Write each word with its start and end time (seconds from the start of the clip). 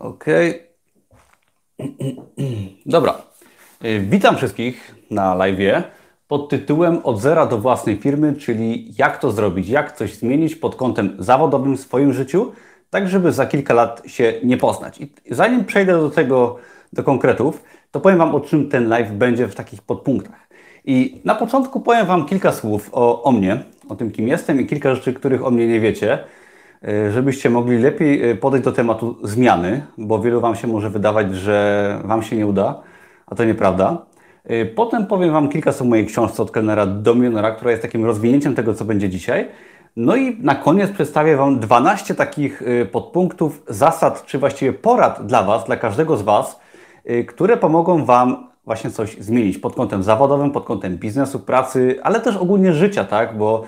Okej. 0.00 0.62
Dobra. 2.86 3.22
Y, 3.84 4.00
Witam 4.00 4.36
wszystkich 4.36 4.94
na 5.10 5.34
live 5.34 5.84
pod 6.28 6.48
tytułem 6.48 7.00
Od 7.04 7.20
zera 7.20 7.46
do 7.46 7.58
własnej 7.58 7.96
firmy, 7.96 8.34
czyli 8.34 8.94
jak 8.98 9.18
to 9.18 9.30
zrobić, 9.30 9.68
jak 9.68 9.96
coś 9.96 10.14
zmienić 10.14 10.56
pod 10.56 10.76
kątem 10.76 11.16
zawodowym 11.18 11.76
w 11.76 11.80
swoim 11.80 12.12
życiu, 12.12 12.52
tak 12.90 13.08
żeby 13.08 13.32
za 13.32 13.46
kilka 13.46 13.74
lat 13.74 14.02
się 14.06 14.32
nie 14.44 14.56
poznać. 14.56 15.00
I 15.00 15.12
zanim 15.30 15.64
przejdę 15.64 15.92
do 15.92 16.10
tego, 16.10 16.56
do 16.92 17.02
konkretów, 17.02 17.62
to 17.90 18.00
powiem 18.00 18.18
Wam 18.18 18.34
o 18.34 18.40
czym 18.40 18.68
ten 18.68 18.88
live 18.88 19.12
będzie 19.12 19.48
w 19.48 19.54
takich 19.54 19.82
podpunktach. 19.82 20.48
I 20.84 21.20
na 21.24 21.34
początku 21.34 21.80
powiem 21.80 22.06
Wam 22.06 22.26
kilka 22.26 22.52
słów 22.52 22.88
o, 22.92 23.22
o 23.22 23.32
mnie, 23.32 23.64
o 23.88 23.96
tym 23.96 24.10
kim 24.10 24.28
jestem 24.28 24.60
i 24.60 24.66
kilka 24.66 24.94
rzeczy, 24.94 25.14
których 25.14 25.46
o 25.46 25.50
mnie 25.50 25.66
nie 25.66 25.80
wiecie, 25.80 26.18
żebyście 27.12 27.50
mogli 27.50 27.78
lepiej 27.78 28.30
y, 28.30 28.36
podejść 28.36 28.64
do 28.64 28.72
tematu 28.72 29.16
zmiany, 29.22 29.82
bo 29.98 30.18
wielu 30.18 30.40
Wam 30.40 30.56
się 30.56 30.66
może 30.66 30.90
wydawać, 30.90 31.34
że 31.34 31.98
Wam 32.04 32.22
się 32.22 32.36
nie 32.36 32.46
uda, 32.46 32.82
a 33.26 33.34
to 33.34 33.44
nieprawda. 33.44 33.98
Y, 34.50 34.72
Potem 34.76 35.06
powiem 35.06 35.32
Wam 35.32 35.48
kilka 35.48 35.72
słów 35.72 35.88
mojej 35.88 36.06
książce 36.06 36.42
od 36.42 36.50
kelnera 36.50 36.86
do 36.86 37.14
milionera, 37.14 37.50
która 37.50 37.70
jest 37.70 37.82
takim 37.82 38.04
rozwinięciem 38.04 38.54
tego, 38.54 38.74
co 38.74 38.84
będzie 38.84 39.08
dzisiaj. 39.08 39.48
No 39.96 40.16
i 40.16 40.36
na 40.42 40.54
koniec 40.54 40.90
przedstawię 40.90 41.36
Wam 41.36 41.60
12 41.60 42.14
takich 42.14 42.62
podpunktów, 42.92 43.62
zasad, 43.68 44.26
czy 44.26 44.38
właściwie 44.38 44.72
porad 44.72 45.26
dla 45.26 45.42
Was, 45.42 45.64
dla 45.64 45.76
każdego 45.76 46.16
z 46.16 46.22
Was, 46.22 46.60
które 47.26 47.56
pomogą 47.56 48.04
Wam 48.04 48.48
właśnie 48.64 48.90
coś 48.90 49.16
zmienić 49.18 49.58
pod 49.58 49.74
kątem 49.74 50.02
zawodowym, 50.02 50.50
pod 50.50 50.64
kątem 50.64 50.96
biznesu, 50.96 51.40
pracy, 51.40 51.98
ale 52.02 52.20
też 52.20 52.36
ogólnie 52.36 52.72
życia, 52.72 53.04
tak? 53.04 53.38
Bo 53.38 53.64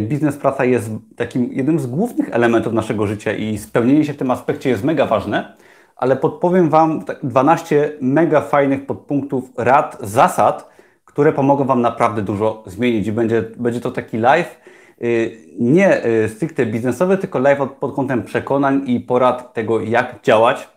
biznes, 0.00 0.36
praca 0.36 0.64
jest 0.64 0.90
takim 1.16 1.52
jednym 1.52 1.78
z 1.78 1.86
głównych 1.86 2.28
elementów 2.32 2.72
naszego 2.72 3.06
życia 3.06 3.32
i 3.32 3.58
spełnienie 3.58 4.04
się 4.04 4.12
w 4.12 4.16
tym 4.16 4.30
aspekcie 4.30 4.70
jest 4.70 4.84
mega 4.84 5.06
ważne, 5.06 5.56
ale 5.96 6.16
podpowiem 6.16 6.68
Wam 6.70 7.04
tak 7.04 7.18
12 7.22 7.92
mega 8.00 8.40
fajnych 8.40 8.86
podpunktów, 8.86 9.44
rad, 9.56 9.98
zasad, 10.00 10.70
które 11.04 11.32
pomogą 11.32 11.64
Wam 11.64 11.80
naprawdę 11.80 12.22
dużo 12.22 12.62
zmienić. 12.66 13.10
Będzie, 13.10 13.42
będzie 13.56 13.80
to 13.80 13.90
taki 13.90 14.18
live 14.18 14.60
y, 15.02 15.36
nie 15.58 16.06
y, 16.06 16.28
stricte 16.28 16.66
biznesowy, 16.66 17.18
tylko 17.18 17.38
live 17.38 17.60
od- 17.60 17.72
pod 17.72 17.94
kątem 17.94 18.22
przekonań 18.22 18.82
i 18.86 19.00
porad 19.00 19.54
tego, 19.54 19.80
jak 19.80 20.22
działać 20.22 20.68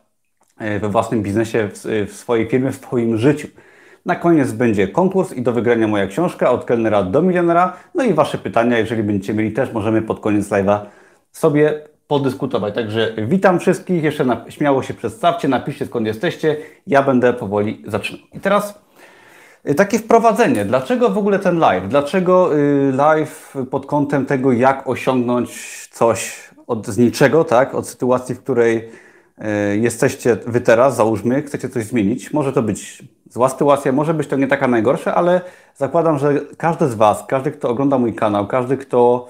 y, 0.61 0.79
we 0.79 0.89
własnym 0.89 1.21
biznesie, 1.23 1.69
w, 1.73 2.07
w 2.11 2.15
swojej 2.15 2.47
firmie, 2.47 2.71
w 2.71 2.75
swoim 2.75 3.17
życiu. 3.17 3.47
Na 4.05 4.15
koniec 4.15 4.51
będzie 4.51 4.87
konkurs 4.87 5.33
i 5.33 5.41
do 5.41 5.53
wygrania 5.53 5.87
moja 5.87 6.07
książka 6.07 6.51
od 6.51 6.65
kelnera 6.65 7.03
do 7.03 7.21
milionera. 7.21 7.73
No 7.95 8.03
i 8.03 8.13
Wasze 8.13 8.37
pytania, 8.37 8.77
jeżeli 8.77 9.03
będziecie 9.03 9.33
mieli 9.33 9.51
też, 9.51 9.73
możemy 9.73 10.01
pod 10.01 10.19
koniec 10.19 10.49
live'a 10.49 10.79
sobie 11.31 11.81
podyskutować. 12.07 12.75
Także 12.75 13.13
witam 13.27 13.59
wszystkich, 13.59 14.03
jeszcze 14.03 14.25
na, 14.25 14.45
śmiało 14.49 14.83
się 14.83 14.93
przedstawcie, 14.93 15.47
napiszcie 15.47 15.85
skąd 15.85 16.07
jesteście, 16.07 16.57
ja 16.87 17.03
będę 17.03 17.33
powoli 17.33 17.83
zaczynał. 17.87 18.21
I 18.33 18.39
teraz 18.39 18.79
y, 19.69 19.75
takie 19.75 19.99
wprowadzenie. 19.99 20.65
Dlaczego 20.65 21.09
w 21.09 21.17
ogóle 21.17 21.39
ten 21.39 21.59
live? 21.59 21.87
Dlaczego 21.87 22.57
y, 22.57 22.91
live 22.95 23.53
pod 23.71 23.85
kątem 23.85 24.25
tego, 24.25 24.51
jak 24.51 24.89
osiągnąć 24.89 25.87
coś 25.91 26.49
od 26.67 26.87
z 26.87 26.97
niczego, 26.97 27.43
tak? 27.43 27.75
Od 27.75 27.87
sytuacji, 27.87 28.35
w 28.35 28.43
której 28.43 28.89
jesteście 29.81 30.37
wy 30.47 30.61
teraz, 30.61 30.95
załóżmy, 30.95 31.41
chcecie 31.41 31.69
coś 31.69 31.85
zmienić. 31.85 32.33
Może 32.33 32.53
to 32.53 32.61
być 32.63 33.03
zła 33.29 33.49
sytuacja, 33.49 33.91
może 33.91 34.13
być 34.13 34.27
to 34.27 34.35
nie 34.35 34.47
taka 34.47 34.67
najgorsza, 34.67 35.15
ale 35.15 35.41
zakładam, 35.75 36.19
że 36.19 36.41
każdy 36.57 36.87
z 36.87 36.95
Was, 36.95 37.23
każdy, 37.27 37.51
kto 37.51 37.69
ogląda 37.69 37.97
mój 37.97 38.13
kanał, 38.13 38.47
każdy, 38.47 38.77
kto 38.77 39.27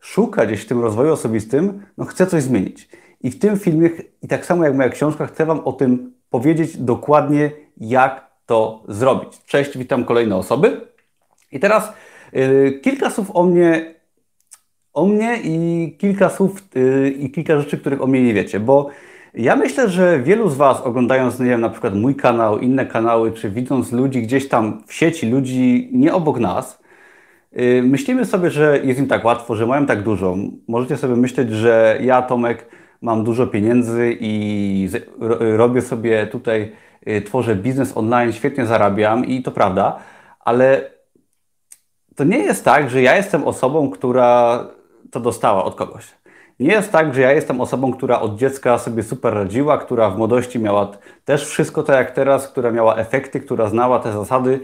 szuka 0.00 0.46
gdzieś 0.46 0.60
w 0.60 0.66
tym 0.66 0.80
rozwoju 0.80 1.12
osobistym, 1.12 1.82
no 1.98 2.04
chce 2.04 2.26
coś 2.26 2.42
zmienić. 2.42 2.88
I 3.20 3.30
w 3.30 3.38
tym 3.38 3.58
filmie, 3.58 3.90
i 4.22 4.28
tak 4.28 4.46
samo 4.46 4.64
jak 4.64 4.74
moja 4.74 4.88
książka, 4.88 5.26
chcę 5.26 5.46
Wam 5.46 5.60
o 5.60 5.72
tym 5.72 6.14
powiedzieć 6.30 6.76
dokładnie, 6.76 7.50
jak 7.76 8.30
to 8.46 8.82
zrobić. 8.88 9.44
Cześć, 9.46 9.78
witam 9.78 10.04
kolejne 10.04 10.36
osoby. 10.36 10.80
I 11.52 11.60
teraz 11.60 11.92
y, 12.36 12.80
kilka 12.82 13.10
słów 13.10 13.30
o 13.34 13.42
mnie, 13.42 13.94
o 14.92 15.06
mnie 15.06 15.38
i 15.44 15.96
kilka 15.98 16.30
słów 16.30 16.62
y, 16.76 17.10
i 17.10 17.30
kilka 17.30 17.60
rzeczy, 17.60 17.78
których 17.78 18.02
o 18.02 18.06
mnie 18.06 18.22
nie 18.22 18.34
wiecie, 18.34 18.60
bo 18.60 18.88
ja 19.34 19.56
myślę, 19.56 19.88
że 19.88 20.20
wielu 20.20 20.48
z 20.48 20.56
Was 20.56 20.80
oglądając, 20.80 21.40
nie 21.40 21.46
wiem, 21.46 21.60
na 21.60 21.70
przykład 21.70 21.94
mój 21.94 22.14
kanał, 22.14 22.58
inne 22.58 22.86
kanały, 22.86 23.32
czy 23.32 23.50
widząc 23.50 23.92
ludzi 23.92 24.22
gdzieś 24.22 24.48
tam 24.48 24.82
w 24.86 24.94
sieci, 24.94 25.30
ludzi 25.30 25.88
nie 25.92 26.14
obok 26.14 26.38
nas, 26.38 26.82
y, 27.58 27.82
myślimy 27.84 28.24
sobie, 28.24 28.50
że 28.50 28.80
jest 28.84 29.00
im 29.00 29.06
tak 29.06 29.24
łatwo, 29.24 29.56
że 29.56 29.66
mają 29.66 29.86
tak 29.86 30.02
dużo. 30.02 30.36
Możecie 30.68 30.96
sobie 30.96 31.16
myśleć, 31.16 31.50
że 31.50 31.98
ja, 32.00 32.22
Tomek, 32.22 32.66
mam 33.00 33.24
dużo 33.24 33.46
pieniędzy 33.46 34.16
i 34.20 34.88
robię 35.56 35.82
sobie 35.82 36.26
tutaj, 36.26 36.72
y, 37.08 37.22
tworzę 37.22 37.56
biznes 37.56 37.96
online, 37.96 38.32
świetnie 38.32 38.66
zarabiam 38.66 39.24
i 39.24 39.42
to 39.42 39.50
prawda, 39.50 39.98
ale 40.40 40.90
to 42.16 42.24
nie 42.24 42.38
jest 42.38 42.64
tak, 42.64 42.90
że 42.90 43.02
ja 43.02 43.16
jestem 43.16 43.44
osobą, 43.44 43.90
która 43.90 44.64
to 45.10 45.20
dostała 45.20 45.64
od 45.64 45.74
kogoś. 45.74 46.04
Nie 46.60 46.72
jest 46.72 46.92
tak, 46.92 47.14
że 47.14 47.20
ja 47.20 47.32
jestem 47.32 47.60
osobą, 47.60 47.92
która 47.92 48.20
od 48.20 48.36
dziecka 48.36 48.78
sobie 48.78 49.02
super 49.02 49.34
radziła, 49.34 49.78
która 49.78 50.10
w 50.10 50.18
młodości 50.18 50.58
miała 50.58 50.92
też 51.24 51.46
wszystko 51.46 51.82
tak 51.82 51.96
jak 51.96 52.10
teraz, 52.10 52.48
która 52.48 52.70
miała 52.70 52.96
efekty, 52.96 53.40
która 53.40 53.68
znała 53.68 53.98
te 53.98 54.12
zasady, 54.12 54.60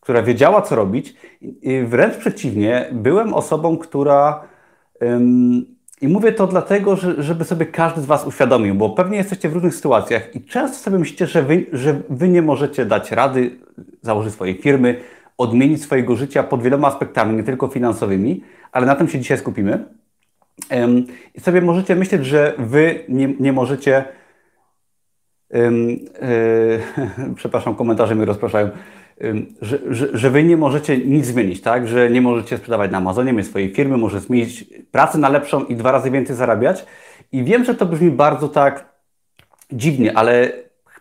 która 0.00 0.22
wiedziała, 0.22 0.62
co 0.62 0.76
robić. 0.76 1.14
I 1.40 1.82
wręcz 1.86 2.16
przeciwnie, 2.16 2.88
byłem 2.92 3.34
osobą, 3.34 3.78
która. 3.78 4.40
ym, 5.02 5.66
I 6.00 6.08
mówię 6.08 6.32
to 6.32 6.46
dlatego, 6.46 6.96
że, 6.96 7.22
żeby 7.22 7.44
sobie 7.44 7.66
każdy 7.66 8.00
z 8.00 8.04
Was 8.04 8.26
uświadomił, 8.26 8.74
bo 8.74 8.90
pewnie 8.90 9.16
jesteście 9.16 9.48
w 9.48 9.52
różnych 9.52 9.74
sytuacjach 9.74 10.34
i 10.34 10.44
często 10.44 10.78
sobie 10.78 10.98
myślicie, 10.98 11.26
że 11.26 11.42
wy, 11.42 11.66
że 11.72 12.00
wy 12.10 12.28
nie 12.28 12.42
możecie 12.42 12.86
dać 12.86 13.12
rady, 13.12 13.50
założyć 14.02 14.32
swojej 14.32 14.54
firmy, 14.54 15.00
odmienić 15.38 15.82
swojego 15.82 16.16
życia 16.16 16.42
pod 16.42 16.62
wieloma 16.62 16.88
aspektami, 16.88 17.36
nie 17.36 17.42
tylko 17.42 17.68
finansowymi, 17.68 18.42
ale 18.72 18.86
na 18.86 18.96
tym 18.96 19.08
się 19.08 19.18
dzisiaj 19.18 19.38
skupimy. 19.38 19.99
I 21.34 21.40
sobie 21.40 21.60
możecie 21.60 21.96
myśleć, 21.96 22.26
że 22.26 22.54
Wy 22.58 23.04
nie, 23.08 23.34
nie 23.40 23.52
możecie. 23.52 24.04
Yy, 25.50 26.80
przepraszam, 27.36 27.74
komentarze 27.74 28.14
mi 28.14 28.24
rozpraszają. 28.24 28.70
Że, 29.62 29.78
że, 29.90 30.08
że 30.12 30.30
Wy 30.30 30.44
nie 30.44 30.56
możecie 30.56 30.98
nic 30.98 31.26
zmienić, 31.26 31.60
tak? 31.60 31.88
Że 31.88 32.10
nie 32.10 32.20
możecie 32.20 32.56
sprzedawać 32.56 32.90
na 32.90 32.98
Amazonie, 32.98 33.32
mieć 33.32 33.46
swojej 33.46 33.74
firmy, 33.74 33.96
może 33.96 34.20
zmienić 34.20 34.64
pracę 34.92 35.18
na 35.18 35.28
lepszą 35.28 35.64
i 35.64 35.76
dwa 35.76 35.92
razy 35.92 36.10
więcej 36.10 36.36
zarabiać. 36.36 36.86
I 37.32 37.44
wiem, 37.44 37.64
że 37.64 37.74
to 37.74 37.86
brzmi 37.86 38.10
bardzo 38.10 38.48
tak 38.48 38.90
dziwnie, 39.72 40.18
ale 40.18 40.52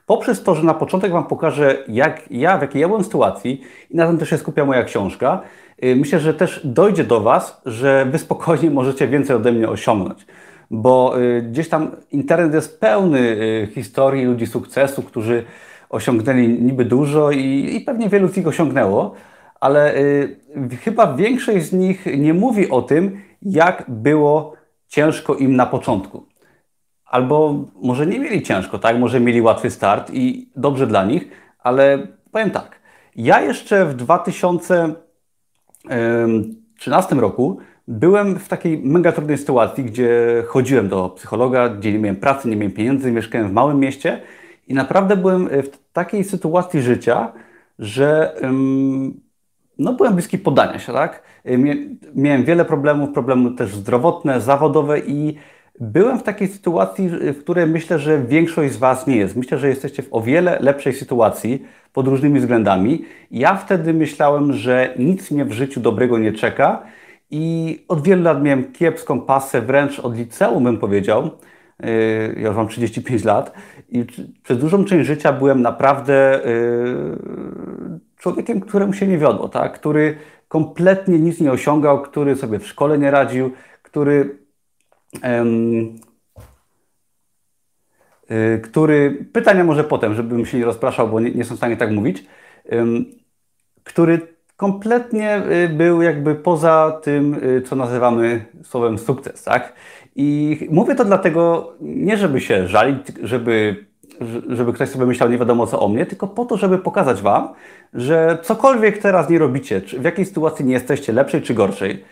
poprzez 0.06 0.44
to, 0.44 0.56
że 0.56 0.64
na 0.64 0.74
początek 0.74 1.12
Wam 1.12 1.28
pokażę, 1.28 1.78
jak 1.88 2.32
ja, 2.32 2.58
w 2.58 2.62
jakiej 2.62 2.82
ja 2.82 2.88
byłem 2.88 3.04
sytuacji 3.04 3.62
i 3.90 3.96
na 3.96 4.08
tym 4.08 4.18
też 4.18 4.30
się 4.30 4.38
skupia 4.38 4.66
moja 4.66 4.84
książka, 4.84 5.42
myślę, 5.82 6.20
że 6.20 6.34
też 6.34 6.62
dojdzie 6.64 7.04
do 7.04 7.22
Was, 7.22 7.62
że 7.66 8.06
Wy 8.06 8.18
spokojnie 8.18 8.72
możecie 8.80 9.08
więcej 9.08 9.36
ode 9.36 9.52
mnie 9.52 9.70
osiągnąć. 9.70 10.26
Bo 10.72 11.20
y, 11.20 11.42
gdzieś 11.42 11.70
tam 11.70 11.92
internet 12.12 12.54
jest 12.54 12.80
pełny 12.80 13.20
y, 13.20 13.70
historii 13.74 14.26
ludzi 14.26 14.48
sukcesu, 14.48 15.04
którzy 15.04 15.44
osiągnęli 15.90 16.48
niby 16.48 16.86
dużo 16.86 17.32
i, 17.32 17.76
i 17.76 17.82
pewnie 17.82 18.10
wielu 18.10 18.28
z 18.28 18.38
nich 18.38 18.48
osiągnęło, 18.48 19.16
ale 19.60 19.98
y, 19.98 20.38
chyba 20.84 21.14
większość 21.14 21.66
z 21.66 21.74
nich 21.74 22.06
nie 22.18 22.34
mówi 22.34 22.70
o 22.70 22.82
tym, 22.82 23.22
jak 23.42 23.86
było 23.88 24.54
ciężko 24.88 25.36
im 25.36 25.56
na 25.56 25.66
początku. 25.66 26.26
Albo 27.06 27.66
może 27.82 28.08
nie 28.08 28.20
mieli 28.20 28.42
ciężko, 28.42 28.80
tak? 28.80 29.00
Może 29.00 29.20
mieli 29.20 29.42
łatwy 29.42 29.70
start 29.70 30.12
i 30.14 30.52
dobrze 30.56 30.88
dla 30.88 31.06
nich, 31.06 31.30
ale 31.60 32.08
powiem 32.32 32.52
tak. 32.52 32.80
Ja 33.16 33.42
jeszcze 33.42 33.86
w 33.86 33.94
2013 35.90 37.16
roku 37.16 37.58
byłem 37.88 38.40
w 38.40 38.48
takiej 38.48 38.78
mega 38.84 39.12
trudnej 39.12 39.38
sytuacji, 39.38 39.84
gdzie 39.84 40.44
chodziłem 40.48 40.90
do 40.90 41.10
psychologa, 41.10 41.70
gdzie 41.70 41.94
nie 41.94 42.00
miałem 42.00 42.16
pracy, 42.16 42.50
nie 42.50 42.56
miałem 42.56 42.72
pieniędzy, 42.72 43.12
mieszkałem 43.12 43.48
w 43.48 43.54
małym 43.54 43.80
mieście 43.80 44.22
i 44.68 44.74
naprawdę 44.74 45.18
byłem 45.18 45.48
w 45.48 45.94
takiej 45.94 46.24
sytuacji 46.24 46.82
życia, 46.82 47.32
że 47.80 48.36
no, 49.80 49.94
byłem 49.94 50.14
bliski 50.14 50.38
poddania 50.38 50.80
się, 50.80 50.94
tak? 50.94 51.24
Miałem 52.16 52.44
wiele 52.44 52.66
problemów, 52.66 53.14
problemy 53.14 53.52
też 53.52 53.76
zdrowotne, 53.76 54.42
zawodowe 54.42 55.00
i 55.00 55.36
byłem 55.80 56.20
w 56.20 56.24
takiej 56.24 56.48
sytuacji, 56.48 57.10
w 57.10 57.40
której 57.40 57.68
myślę, 57.68 58.00
że 58.00 58.22
większość 58.22 58.74
z 58.74 58.78
Was 58.78 59.08
nie 59.08 59.18
jest. 59.18 59.36
Myślę, 59.36 59.58
że 59.58 59.70
jesteście 59.70 60.04
w 60.04 60.08
o 60.12 60.22
wiele 60.22 60.58
lepszej 60.62 60.94
sytuacji 60.94 61.66
pod 61.94 62.08
różnymi 62.08 62.40
względami. 62.40 63.06
Ja 63.32 63.56
wtedy 63.56 63.94
myślałem, 63.94 64.54
że 64.54 64.94
nic 65.00 65.32
mnie 65.32 65.46
w 65.46 65.52
życiu 65.52 65.82
dobrego 65.82 66.18
nie 66.18 66.34
czeka 66.34 66.84
i 67.32 67.78
od 67.88 68.04
wielu 68.04 68.24
lat 68.24 68.44
miałem 68.44 68.72
kiepską 68.72 69.22
pasę, 69.22 69.62
wręcz 69.62 70.00
od 70.00 70.18
liceum 70.18 70.64
bym 70.64 70.78
powiedział. 70.78 71.30
Yy, 71.80 71.88
Ja 72.38 72.48
już 72.48 72.56
mam 72.56 72.68
35 72.68 73.24
lat 73.24 73.54
i 73.90 74.06
przez 74.44 74.58
dużą 74.58 74.86
część 74.86 75.08
życia 75.08 75.34
byłem 75.34 75.62
naprawdę 75.62 76.42
yy, 76.46 78.00
człowiekiem, 78.18 78.60
któremu 78.60 78.94
się 78.94 79.08
nie 79.08 79.18
wiodło, 79.18 79.50
tak? 79.50 79.74
który 79.74 80.16
kompletnie 80.48 81.20
nic 81.20 81.40
nie 81.40 81.52
osiągał, 81.52 82.02
który 82.02 82.36
sobie 82.36 82.60
w 82.60 82.68
szkole 82.68 82.98
nie 82.98 83.12
radził, 83.12 83.52
który 83.84 84.40
który, 88.62 89.26
pytania 89.34 89.64
może 89.64 89.84
potem, 89.84 90.16
żebym 90.16 90.46
się 90.46 90.58
nie 90.58 90.66
rozpraszał, 90.66 91.08
bo 91.08 91.20
nie, 91.20 91.32
nie 91.32 91.38
jestem 91.38 91.58
w 91.58 91.60
stanie 91.60 91.78
tak 91.78 91.92
mówić, 91.92 92.26
który 93.84 94.40
kompletnie 94.60 95.42
y, 95.66 95.70
był 95.70 96.02
jakby 96.02 96.36
poza 96.36 97.00
tym, 97.04 97.34
y, 97.34 97.62
co 97.62 97.76
nazywamy 97.76 98.46
słowem 98.64 98.98
sukces, 98.98 99.44
tak? 99.44 99.74
I 100.16 100.58
mówię 100.72 100.96
to 100.96 101.06
dlatego, 101.06 101.74
nie 101.82 102.18
żeby 102.18 102.42
się 102.42 102.68
żalić, 102.68 103.08
żeby, 103.24 103.86
żeby 104.48 104.74
ktoś 104.74 104.90
sobie 104.90 105.06
myślał 105.06 105.30
nie 105.30 105.38
wiadomo 105.38 105.68
co 105.68 105.80
o 105.80 105.88
mnie, 105.88 106.06
tylko 106.06 106.28
po 106.28 106.46
to, 106.46 106.58
żeby 106.58 106.78
pokazać 106.78 107.22
Wam, 107.22 107.50
że 107.94 108.38
cokolwiek 108.42 108.98
teraz 108.98 109.30
nie 109.30 109.40
robicie, 109.40 109.82
czy 109.82 110.00
w 110.00 110.04
jakiej 110.04 110.26
sytuacji 110.26 110.66
nie 110.66 110.74
jesteście, 110.74 111.14
lepszej 111.14 111.42
czy 111.42 111.54
gorszej, 111.54 112.04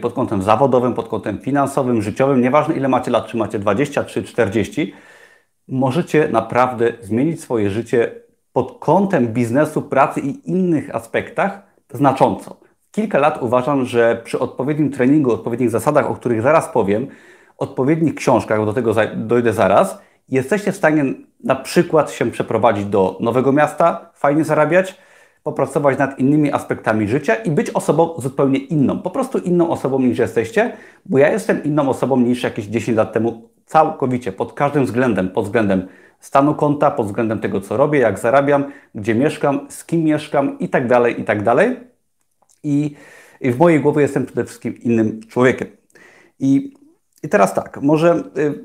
pod 0.00 0.12
kątem 0.12 0.42
zawodowym, 0.42 0.94
pod 0.94 1.08
kątem 1.08 1.38
finansowym, 1.38 2.02
życiowym, 2.02 2.40
nieważne 2.40 2.74
ile 2.74 2.88
macie 2.88 3.10
lat, 3.10 3.26
czy 3.26 3.36
macie 3.36 3.58
20 3.58 4.04
czy 4.04 4.22
40, 4.22 4.94
możecie 5.68 6.28
naprawdę 6.28 6.92
zmienić 7.00 7.40
swoje 7.40 7.70
życie 7.70 8.10
pod 8.52 8.78
kątem 8.78 9.28
biznesu, 9.28 9.82
pracy 9.82 10.20
i 10.20 10.50
innych 10.50 10.94
aspektach 10.94 11.62
znacząco. 11.92 12.56
Kilka 12.90 13.18
lat 13.18 13.42
uważam, 13.42 13.84
że 13.84 14.20
przy 14.24 14.38
odpowiednim 14.38 14.90
treningu, 14.90 15.32
odpowiednich 15.32 15.70
zasadach, 15.70 16.10
o 16.10 16.14
których 16.14 16.42
zaraz 16.42 16.68
powiem, 16.68 17.06
odpowiednich 17.58 18.14
książkach, 18.14 18.64
do 18.64 18.72
tego 18.72 18.94
dojdę 19.16 19.52
zaraz, 19.52 19.98
jesteście 20.28 20.72
w 20.72 20.76
stanie 20.76 21.04
na 21.44 21.56
przykład 21.56 22.10
się 22.10 22.30
przeprowadzić 22.30 22.84
do 22.84 23.18
nowego 23.20 23.52
miasta, 23.52 24.10
fajnie 24.14 24.44
zarabiać, 24.44 24.98
popracować 25.48 25.98
nad 25.98 26.18
innymi 26.18 26.52
aspektami 26.52 27.08
życia 27.08 27.34
i 27.34 27.50
być 27.50 27.70
osobą 27.70 28.14
zupełnie 28.18 28.58
inną, 28.58 28.98
po 28.98 29.10
prostu 29.10 29.38
inną 29.38 29.70
osobą 29.70 30.00
niż 30.00 30.18
jesteście, 30.18 30.72
bo 31.06 31.18
ja 31.18 31.32
jestem 31.32 31.64
inną 31.64 31.88
osobą 31.88 32.20
niż 32.20 32.42
jakieś 32.42 32.66
10 32.66 32.96
lat 32.96 33.12
temu 33.12 33.48
całkowicie, 33.66 34.32
pod 34.32 34.52
każdym 34.52 34.84
względem, 34.84 35.30
pod 35.30 35.44
względem 35.44 35.88
stanu 36.20 36.54
konta, 36.54 36.90
pod 36.90 37.06
względem 37.06 37.40
tego, 37.40 37.60
co 37.60 37.76
robię, 37.76 37.98
jak 37.98 38.18
zarabiam, 38.18 38.72
gdzie 38.94 39.14
mieszkam, 39.14 39.66
z 39.68 39.84
kim 39.84 40.04
mieszkam 40.04 40.58
i 40.58 40.68
tak 40.68 40.86
dalej, 40.86 41.20
i 41.20 41.24
tak 41.24 41.42
dalej. 41.42 41.76
I, 42.62 42.94
w 43.40 43.58
mojej 43.58 43.80
głowie 43.80 44.02
jestem 44.02 44.26
przede 44.26 44.44
wszystkim 44.44 44.76
innym 44.76 45.20
człowiekiem. 45.28 45.68
I, 46.38 46.74
i 47.22 47.28
teraz 47.28 47.54
tak, 47.54 47.82
może 47.82 48.22
y, 48.38 48.64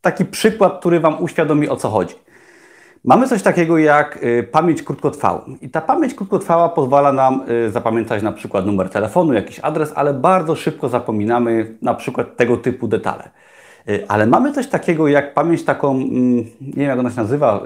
taki 0.00 0.24
przykład, 0.24 0.78
który 0.80 1.00
Wam 1.00 1.22
uświadomi 1.22 1.68
o 1.68 1.76
co 1.76 1.88
chodzi. 1.88 2.14
Mamy 3.04 3.28
coś 3.28 3.42
takiego 3.42 3.78
jak 3.78 4.24
y, 4.24 4.42
pamięć 4.42 4.82
krótkotrwałą. 4.82 5.40
I 5.62 5.70
ta 5.70 5.80
pamięć 5.80 6.14
krótkotrwała 6.14 6.68
pozwala 6.68 7.12
nam 7.12 7.42
y, 7.66 7.70
zapamiętać 7.70 8.22
na 8.22 8.32
przykład 8.32 8.66
numer 8.66 8.90
telefonu, 8.90 9.32
jakiś 9.32 9.60
adres, 9.60 9.92
ale 9.94 10.14
bardzo 10.14 10.56
szybko 10.56 10.88
zapominamy 10.88 11.74
na 11.82 11.94
przykład 11.94 12.36
tego 12.36 12.56
typu 12.56 12.88
detale. 12.88 13.30
Y, 13.88 14.04
ale 14.08 14.26
mamy 14.26 14.52
coś 14.52 14.66
takiego 14.66 15.08
jak 15.08 15.34
pamięć 15.34 15.64
taką, 15.64 15.90
mm, 15.90 16.36
nie 16.60 16.72
wiem 16.76 16.88
jak 16.88 16.98
ona 16.98 17.10
się 17.10 17.16
nazywa 17.16 17.62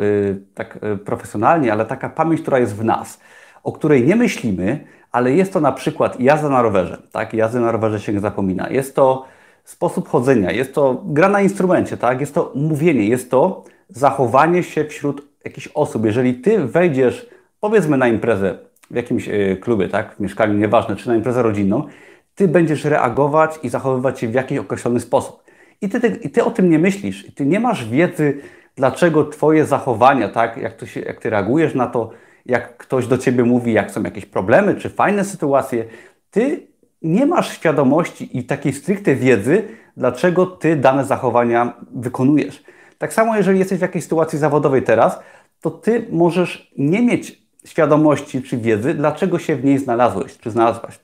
tak 0.54 0.78
profesjonalnie, 1.04 1.72
ale 1.72 1.84
taka 1.86 2.08
pamięć, 2.08 2.40
która 2.40 2.58
jest 2.58 2.76
w 2.76 2.84
nas, 2.84 3.20
o 3.62 3.72
której 3.72 4.06
nie 4.06 4.16
myślimy, 4.16 4.84
ale 5.12 5.32
jest 5.32 5.52
to 5.52 5.60
na 5.60 5.72
przykład 5.72 6.20
jazda 6.20 6.48
na 6.48 6.62
rowerze. 6.62 7.02
Tak? 7.12 7.34
Jazdy 7.34 7.60
na 7.60 7.72
rowerze 7.72 8.00
się 8.00 8.12
nie 8.12 8.20
zapomina. 8.20 8.68
Jest 8.70 8.96
to 8.96 9.24
sposób 9.64 10.08
chodzenia, 10.08 10.50
jest 10.50 10.74
to 10.74 11.02
gra 11.04 11.28
na 11.28 11.40
instrumencie, 11.40 11.96
tak? 11.96 12.20
jest 12.20 12.34
to 12.34 12.52
mówienie, 12.54 13.08
jest 13.08 13.30
to 13.30 13.64
zachowanie 13.94 14.62
się 14.62 14.84
wśród 14.84 15.28
jakichś 15.44 15.68
osób. 15.74 16.04
Jeżeli 16.04 16.34
ty 16.34 16.58
wejdziesz, 16.58 17.28
powiedzmy 17.60 17.96
na 17.96 18.08
imprezę 18.08 18.58
w 18.90 18.94
jakimś 18.94 19.28
klubie, 19.60 19.88
tak? 19.88 20.16
w 20.16 20.20
mieszkaniu, 20.20 20.54
nieważne, 20.54 20.96
czy 20.96 21.08
na 21.08 21.16
imprezę 21.16 21.42
rodzinną, 21.42 21.86
ty 22.34 22.48
będziesz 22.48 22.84
reagować 22.84 23.58
i 23.62 23.68
zachowywać 23.68 24.20
się 24.20 24.28
w 24.28 24.34
jakiś 24.34 24.58
określony 24.58 25.00
sposób. 25.00 25.42
I 25.80 25.88
ty, 25.88 26.00
ty, 26.00 26.08
i 26.08 26.30
ty 26.30 26.44
o 26.44 26.50
tym 26.50 26.70
nie 26.70 26.78
myślisz. 26.78 27.34
Ty 27.34 27.46
nie 27.46 27.60
masz 27.60 27.88
wiedzy, 27.88 28.40
dlaczego 28.76 29.24
twoje 29.24 29.66
zachowania, 29.66 30.28
tak, 30.28 30.56
jak, 30.56 30.76
to 30.76 30.86
się, 30.86 31.00
jak 31.00 31.20
ty 31.20 31.30
reagujesz 31.30 31.74
na 31.74 31.86
to, 31.86 32.10
jak 32.46 32.76
ktoś 32.76 33.06
do 33.06 33.18
ciebie 33.18 33.44
mówi, 33.44 33.72
jak 33.72 33.90
są 33.90 34.02
jakieś 34.02 34.26
problemy 34.26 34.74
czy 34.74 34.90
fajne 34.90 35.24
sytuacje, 35.24 35.84
ty 36.30 36.66
nie 37.02 37.26
masz 37.26 37.52
świadomości 37.52 38.38
i 38.38 38.44
takiej 38.44 38.72
stricte 38.72 39.14
wiedzy, 39.14 39.62
dlaczego 39.96 40.46
ty 40.46 40.76
dane 40.76 41.04
zachowania 41.04 41.72
wykonujesz. 41.94 42.63
Tak 42.98 43.12
samo, 43.12 43.36
jeżeli 43.36 43.58
jesteś 43.58 43.78
w 43.78 43.82
jakiejś 43.82 44.04
sytuacji 44.04 44.38
zawodowej 44.38 44.82
teraz, 44.82 45.18
to 45.60 45.70
ty 45.70 46.06
możesz 46.10 46.72
nie 46.78 47.02
mieć 47.02 47.42
świadomości 47.64 48.42
czy 48.42 48.56
wiedzy, 48.56 48.94
dlaczego 48.94 49.38
się 49.38 49.56
w 49.56 49.64
niej 49.64 49.78
znalazłeś 49.78 50.38
czy 50.38 50.50
znalazłaś. 50.50 50.98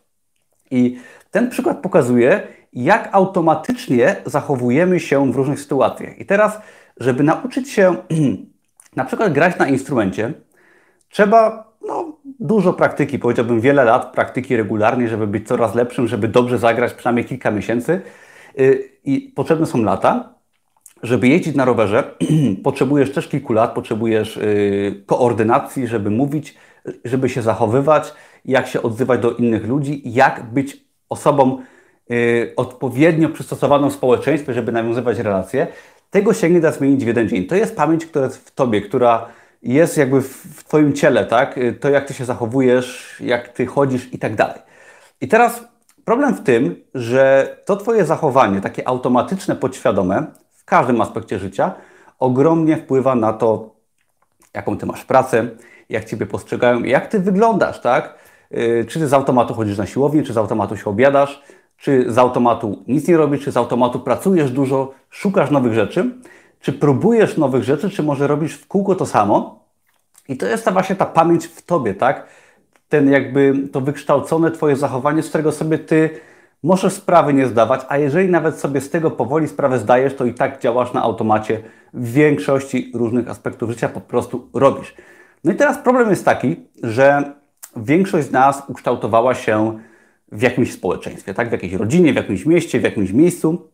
I 0.71 1.01
ten 1.31 1.51
przykład 1.51 1.79
pokazuje, 1.79 2.43
jak 2.73 3.09
automatycznie 3.13 4.17
zachowujemy 4.27 5.01
się 5.01 5.33
w 5.33 5.37
różnych 5.37 5.61
sytuacjach. 5.61 6.19
I 6.19 6.27
teraz, 6.27 6.61
żeby 6.97 7.23
nauczyć 7.23 7.71
się 7.71 7.97
na 8.97 9.05
przykład 9.05 9.33
grać 9.33 9.59
na 9.59 9.69
instrumencie, 9.69 10.33
trzeba 11.09 11.71
no, 11.89 12.17
dużo 12.25 12.73
praktyki, 12.73 13.19
powiedziałbym 13.19 13.61
wiele 13.61 13.85
lat 13.85 14.13
praktyki 14.13 14.57
regularnie, 14.57 15.09
żeby 15.09 15.27
być 15.27 15.49
coraz 15.49 15.75
lepszym, 15.75 16.09
żeby 16.09 16.29
dobrze 16.29 16.59
zagrać 16.59 16.95
przynajmniej 16.95 17.25
kilka 17.25 17.51
miesięcy. 17.51 18.01
Y, 18.59 18.91
I 19.05 19.21
potrzebne 19.21 19.67
są 19.67 19.83
lata. 19.83 20.35
Żeby 21.02 21.29
jeździć 21.29 21.55
na 21.55 21.64
rowerze, 21.64 22.14
potrzebujesz 22.64 23.12
też 23.12 23.29
kilku 23.29 23.52
lat, 23.52 23.75
potrzebujesz 23.75 24.37
y, 24.37 25.02
koordynacji, 25.06 25.87
żeby 25.87 26.11
mówić, 26.11 26.55
żeby 27.05 27.29
się 27.29 27.43
zachowywać, 27.43 28.14
jak 28.44 28.67
się 28.67 28.82
odzywać 28.82 29.20
do 29.20 29.32
innych 29.32 29.67
ludzi, 29.67 30.02
jak 30.05 30.52
być 30.52 30.85
osobą 31.08 31.62
Y, 32.11 32.52
odpowiednio 32.56 33.29
przystosowaną 33.29 33.91
społeczeństwie, 33.91 34.55
żeby 34.55 34.73
nawiązywać 34.73 35.19
relacje, 35.19 35.67
tego 36.11 36.35
się 36.35 36.50
nie 36.50 36.61
da 36.61 36.73
zmienić 36.73 37.05
w 37.05 37.06
jeden 37.06 37.29
dzień. 37.29 37.46
To 37.46 37.55
jest 37.55 37.76
pamięć, 37.76 38.06
która 38.06 38.25
jest 38.25 38.49
w 38.49 38.55
tobie, 38.55 38.81
która 38.81 39.26
jest 39.62 39.96
jakby 39.96 40.23
w 40.23 40.64
twoim 40.64 40.93
ciele, 40.93 41.26
tak? 41.26 41.58
Y, 41.58 41.73
to 41.73 41.91
jak 41.91 42.06
ty 42.06 42.14
się 42.14 42.25
zachowujesz, 42.25 43.17
jak 43.20 43.49
ty 43.49 43.67
chodzisz 43.67 44.12
i 44.12 44.19
tak 44.19 44.35
dalej. 44.35 44.61
I 45.20 45.29
teraz 45.29 45.64
problem 46.05 46.35
w 46.35 46.43
tym, 46.43 46.76
że 46.94 47.56
to 47.64 47.76
twoje 47.76 48.05
zachowanie, 48.05 48.61
takie 48.61 48.88
automatyczne, 48.88 49.56
podświadome, 49.56 50.26
w 50.50 50.50
każdym 50.70 51.00
aspekcie 51.00 51.38
życia, 51.38 51.72
ogromnie 52.19 52.76
wpływa 52.76 53.14
na 53.14 53.32
to, 53.32 53.75
jaką 54.55 54.78
ty 54.78 54.87
masz 54.87 55.05
pracę, 55.05 55.49
jak 55.88 56.05
ciebie 56.05 56.26
postrzegają, 56.26 56.82
jak 56.82 57.06
ty 57.06 57.20
wyglądasz, 57.20 57.81
tak? 57.81 58.14
Y, 58.52 58.87
czy 58.88 58.99
ty 58.99 59.08
z 59.08 59.12
automatu 59.12 59.55
chodzisz 59.55 59.78
na 59.78 59.87
siłownię, 59.87 60.22
czy 60.22 60.32
z 60.32 60.37
automatu 60.37 60.76
się 60.76 60.84
obiadasz, 60.84 61.43
czy 61.76 62.12
z 62.12 62.19
automatu 62.19 62.84
nic 62.88 63.08
nie 63.08 63.17
robisz, 63.17 63.44
czy 63.44 63.52
z 63.52 63.56
automatu 63.56 64.00
pracujesz 64.00 64.50
dużo, 64.50 64.93
szukasz 65.11 65.50
nowych 65.50 65.75
rzeczy, 65.75 66.11
czy 66.61 66.72
próbujesz 66.72 67.37
nowych 67.37 67.62
rzeczy, 67.62 67.90
czy 67.90 68.02
może 68.02 68.26
robisz 68.26 68.55
w 68.55 68.67
kółko 68.67 68.94
to 68.94 69.06
samo. 69.06 69.65
I 70.29 70.36
to 70.36 70.46
jest 70.46 70.65
ta 70.65 70.70
właśnie 70.70 70.96
ta 70.96 71.06
pamięć 71.06 71.46
w 71.46 71.62
tobie, 71.62 71.94
tak? 71.94 72.27
Ten 72.89 73.10
jakby 73.10 73.69
to 73.72 73.81
wykształcone 73.81 74.50
twoje 74.50 74.77
zachowanie, 74.77 75.22
z 75.22 75.29
którego 75.29 75.53
sobie 75.53 75.79
ty 75.79 76.10
możesz 76.62 76.93
sprawy 76.93 77.34
nie 77.34 77.46
zdawać, 77.46 77.81
a 77.88 77.98
jeżeli 77.98 78.29
nawet 78.29 78.58
sobie 78.58 78.81
z 78.81 78.90
tego 78.90 79.10
powoli 79.10 79.48
sprawę 79.48 79.79
zdajesz, 79.79 80.14
to 80.14 80.24
i 80.24 80.34
tak 80.34 80.60
działasz 80.60 80.93
na 80.93 81.02
automacie 81.02 81.62
w 81.94 82.12
większości 82.12 82.93
różnych 82.94 83.29
aspektów 83.29 83.70
życia, 83.70 83.88
po 83.88 84.00
prostu 84.00 84.48
robisz. 84.55 84.94
No 85.44 85.52
i 85.52 85.55
teraz 85.55 85.79
problem 85.79 86.10
jest 86.10 86.24
taki, 86.24 86.56
że 86.82 87.32
większość 87.76 88.26
z 88.26 88.32
nas 88.32 88.62
ukształtowała 88.69 89.34
się 89.34 89.79
w 90.32 90.43
jakimś 90.43 90.72
społeczeństwie, 90.72 91.34
tak? 91.34 91.48
w 91.48 91.52
jakiejś 91.52 91.72
rodzinie, 91.72 92.12
w 92.12 92.17
jakimś 92.17 92.46
mieście, 92.46 92.81
w 92.81 92.82
jakimś 92.82 93.12
miejscu. 93.12 93.70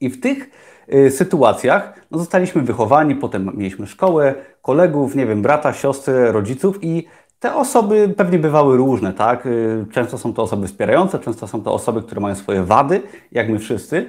I 0.00 0.10
w 0.10 0.20
tych 0.20 0.50
y, 0.94 1.10
sytuacjach 1.10 2.06
no, 2.10 2.18
zostaliśmy 2.18 2.62
wychowani, 2.62 3.14
potem 3.14 3.50
mieliśmy 3.54 3.86
szkołę, 3.86 4.34
kolegów, 4.62 5.14
nie 5.14 5.26
wiem, 5.26 5.42
brata, 5.42 5.72
siostrę, 5.72 6.32
rodziców 6.32 6.78
i 6.82 7.06
te 7.42 7.54
osoby 7.54 8.14
pewnie 8.16 8.38
bywały 8.38 8.76
różne, 8.76 9.12
tak? 9.12 9.46
Y, 9.46 9.86
często 9.92 10.18
są 10.18 10.34
to 10.34 10.42
osoby 10.42 10.66
wspierające, 10.66 11.18
często 11.18 11.46
są 11.46 11.62
to 11.62 11.74
osoby, 11.74 12.02
które 12.02 12.20
mają 12.20 12.34
swoje 12.34 12.64
wady, 12.64 13.02
jak 13.32 13.48
my 13.48 13.58
wszyscy. 13.58 14.08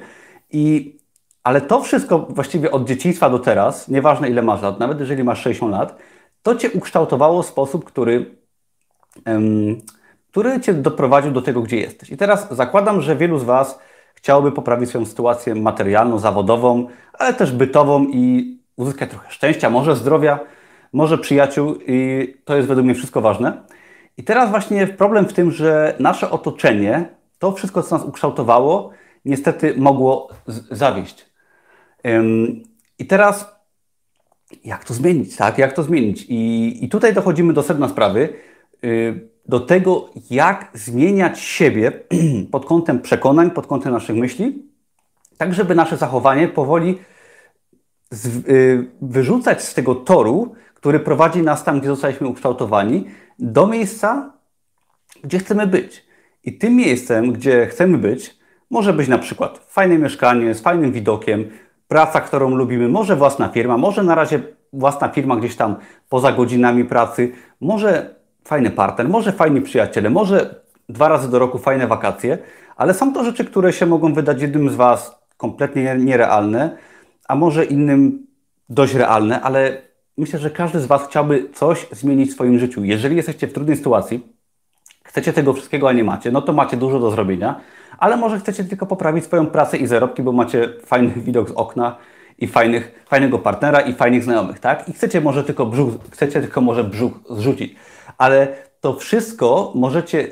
I, 0.51 0.95
ale 1.43 1.61
to 1.61 1.81
wszystko 1.81 2.19
właściwie 2.19 2.71
od 2.71 2.87
dzieciństwa 2.87 3.29
do 3.29 3.39
teraz, 3.39 3.87
nieważne 3.87 4.29
ile 4.29 4.41
masz 4.41 4.61
lat, 4.61 4.79
nawet 4.79 4.99
jeżeli 4.99 5.23
masz 5.23 5.41
60 5.41 5.71
lat, 5.71 5.97
to 6.43 6.55
Cię 6.55 6.71
ukształtowało 6.71 7.43
w 7.43 7.45
sposób, 7.45 7.85
który 7.85 8.35
który 10.31 10.59
Cię 10.59 10.73
doprowadził 10.73 11.31
do 11.31 11.41
tego, 11.41 11.61
gdzie 11.61 11.77
jesteś. 11.77 12.09
I 12.09 12.17
teraz 12.17 12.47
zakładam, 12.51 13.01
że 13.01 13.15
wielu 13.15 13.39
z 13.39 13.43
Was 13.43 13.79
chciałoby 14.15 14.51
poprawić 14.51 14.89
swoją 14.89 15.05
sytuację 15.05 15.55
materialną, 15.55 16.19
zawodową, 16.19 16.87
ale 17.13 17.33
też 17.33 17.51
bytową 17.51 18.03
i 18.03 18.53
uzyskać 18.75 19.09
trochę 19.09 19.31
szczęścia, 19.31 19.69
może 19.69 19.95
zdrowia, 19.95 20.39
może 20.93 21.17
przyjaciół 21.17 21.75
i 21.87 22.27
to 22.45 22.55
jest 22.55 22.67
według 22.67 22.85
mnie 22.85 22.95
wszystko 22.95 23.21
ważne. 23.21 23.63
I 24.17 24.23
teraz 24.23 24.49
właśnie 24.49 24.87
problem 24.87 25.25
w 25.25 25.33
tym, 25.33 25.51
że 25.51 25.95
nasze 25.99 26.31
otoczenie, 26.31 27.05
to 27.39 27.51
wszystko, 27.51 27.83
co 27.83 27.97
nas 27.97 28.07
ukształtowało, 28.07 28.89
niestety 29.25 29.73
mogło 29.77 30.29
zawieść. 30.71 31.25
I 32.99 33.05
teraz 33.05 33.53
jak 34.63 34.85
to 34.85 34.93
zmienić, 34.93 35.35
tak? 35.35 35.57
Jak 35.57 35.73
to 35.73 35.83
zmienić? 35.83 36.25
I, 36.29 36.85
i 36.85 36.89
tutaj 36.89 37.13
dochodzimy 37.13 37.53
do 37.53 37.63
sedna 37.63 37.89
sprawy. 37.89 38.29
Y, 38.83 39.29
do 39.45 39.59
tego, 39.59 40.09
jak 40.29 40.71
zmieniać 40.73 41.39
siebie 41.39 41.91
pod 42.51 42.65
kątem 42.65 43.01
przekonań, 43.01 43.51
pod 43.51 43.67
kątem 43.67 43.93
naszych 43.93 44.15
myśli, 44.15 44.65
tak 45.37 45.53
żeby 45.53 45.75
nasze 45.75 45.97
zachowanie 45.97 46.47
powoli 46.47 46.99
z, 48.11 48.47
y, 48.47 48.91
wyrzucać 49.01 49.63
z 49.63 49.73
tego 49.73 49.95
toru, 49.95 50.55
który 50.83 50.99
prowadzi 50.99 51.41
nas 51.41 51.63
tam, 51.63 51.79
gdzie 51.79 51.89
zostaliśmy 51.89 52.27
ukształtowani, 52.27 53.05
do 53.39 53.67
miejsca, 53.67 54.33
gdzie 55.23 55.39
chcemy 55.39 55.67
być. 55.67 56.05
I 56.43 56.57
tym 56.57 56.75
miejscem, 56.75 57.33
gdzie 57.33 57.65
chcemy 57.65 57.97
być, 57.97 58.37
może 58.69 58.93
być 58.93 59.07
na 59.07 59.17
przykład 59.17 59.65
fajne 59.67 59.97
mieszkanie 59.97 60.53
z 60.53 60.61
fajnym 60.61 60.91
widokiem, 60.91 61.49
praca, 61.87 62.21
którą 62.21 62.55
lubimy, 62.55 62.89
może 62.89 63.15
własna 63.15 63.49
firma, 63.49 63.77
może 63.77 64.03
na 64.03 64.15
razie 64.15 64.39
własna 64.73 65.09
firma 65.09 65.35
gdzieś 65.35 65.55
tam 65.55 65.75
poza 66.09 66.31
godzinami 66.31 66.85
pracy, 66.85 67.31
może 67.61 68.15
fajny 68.43 68.69
partner, 68.69 69.09
może 69.09 69.31
fajni 69.31 69.61
przyjaciele, 69.61 70.09
może 70.09 70.61
dwa 70.89 71.07
razy 71.07 71.29
do 71.29 71.39
roku 71.39 71.57
fajne 71.57 71.87
wakacje, 71.87 72.37
ale 72.75 72.93
są 72.93 73.13
to 73.13 73.23
rzeczy, 73.23 73.45
które 73.45 73.73
się 73.73 73.85
mogą 73.85 74.13
wydać 74.13 74.41
jednym 74.41 74.69
z 74.69 74.75
Was 74.75 75.15
kompletnie 75.37 75.95
nierealne, 75.99 76.77
a 77.27 77.35
może 77.35 77.65
innym 77.65 78.27
dość 78.69 78.93
realne, 78.93 79.41
ale 79.41 79.92
myślę, 80.17 80.39
że 80.39 80.49
każdy 80.49 80.79
z 80.79 80.85
Was 80.85 81.07
chciałby 81.07 81.49
coś 81.53 81.87
zmienić 81.91 82.29
w 82.29 82.33
swoim 82.33 82.59
życiu. 82.59 82.83
Jeżeli 82.83 83.15
jesteście 83.15 83.47
w 83.47 83.53
trudnej 83.53 83.77
sytuacji, 83.77 84.27
chcecie 85.03 85.33
tego 85.33 85.53
wszystkiego, 85.53 85.89
a 85.89 85.91
nie 85.91 86.03
macie, 86.03 86.31
no 86.31 86.41
to 86.41 86.53
macie 86.53 86.77
dużo 86.77 86.99
do 86.99 87.11
zrobienia, 87.11 87.61
ale 87.97 88.17
może 88.17 88.39
chcecie 88.39 88.63
tylko 88.63 88.85
poprawić 88.85 89.25
swoją 89.25 89.47
pracę 89.47 89.77
i 89.77 89.87
zarobki, 89.87 90.23
bo 90.23 90.31
macie 90.31 90.69
fajny 90.85 91.13
widok 91.27 91.49
z 91.49 91.51
okna 91.51 91.97
i 92.37 92.47
fajnych, 92.47 93.03
fajnego 93.09 93.39
partnera 93.39 93.81
i 93.81 93.93
fajnych 93.93 94.23
znajomych, 94.23 94.59
tak? 94.59 94.89
I 94.89 94.93
chcecie 94.93 95.21
może 95.21 95.43
tylko 95.43 95.65
brzuch, 95.65 95.93
chcecie 96.11 96.41
tylko 96.41 96.61
może 96.61 96.83
brzuch 96.83 97.13
zrzucić, 97.29 97.75
ale 98.17 98.47
to 98.81 98.93
wszystko 98.93 99.71
możecie 99.75 100.27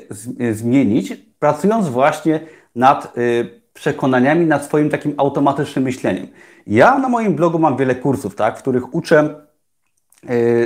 zmienić, 0.52 1.12
pracując 1.38 1.88
właśnie 1.88 2.40
nad 2.74 3.18
y, 3.18 3.62
przekonaniami, 3.74 4.46
nad 4.46 4.64
swoim 4.64 4.90
takim 4.90 5.14
automatycznym 5.16 5.84
myśleniem. 5.84 6.26
Ja 6.66 6.98
na 6.98 7.08
moim 7.08 7.34
blogu 7.34 7.58
mam 7.58 7.76
wiele 7.76 7.94
kursów, 7.94 8.34
tak, 8.34 8.58
w 8.58 8.62
których 8.62 8.94
uczę, 8.94 9.34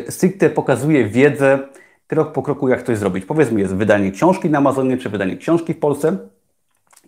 stricte 0.09 0.51
pokazuję 0.51 1.09
wiedzę 1.09 1.59
krok 2.07 2.33
po 2.33 2.43
kroku, 2.43 2.69
jak 2.69 2.83
coś 2.83 2.99
zrobić. 2.99 3.25
Powiedzmy, 3.25 3.61
jest 3.61 3.75
wydanie 3.75 4.11
książki 4.13 4.51
na 4.51 4.59
Amazonie, 4.59 4.97
czy 4.97 5.09
wydanie 5.09 5.37
książki 5.37 5.75
w 5.75 5.79
Polsce. 5.79 6.17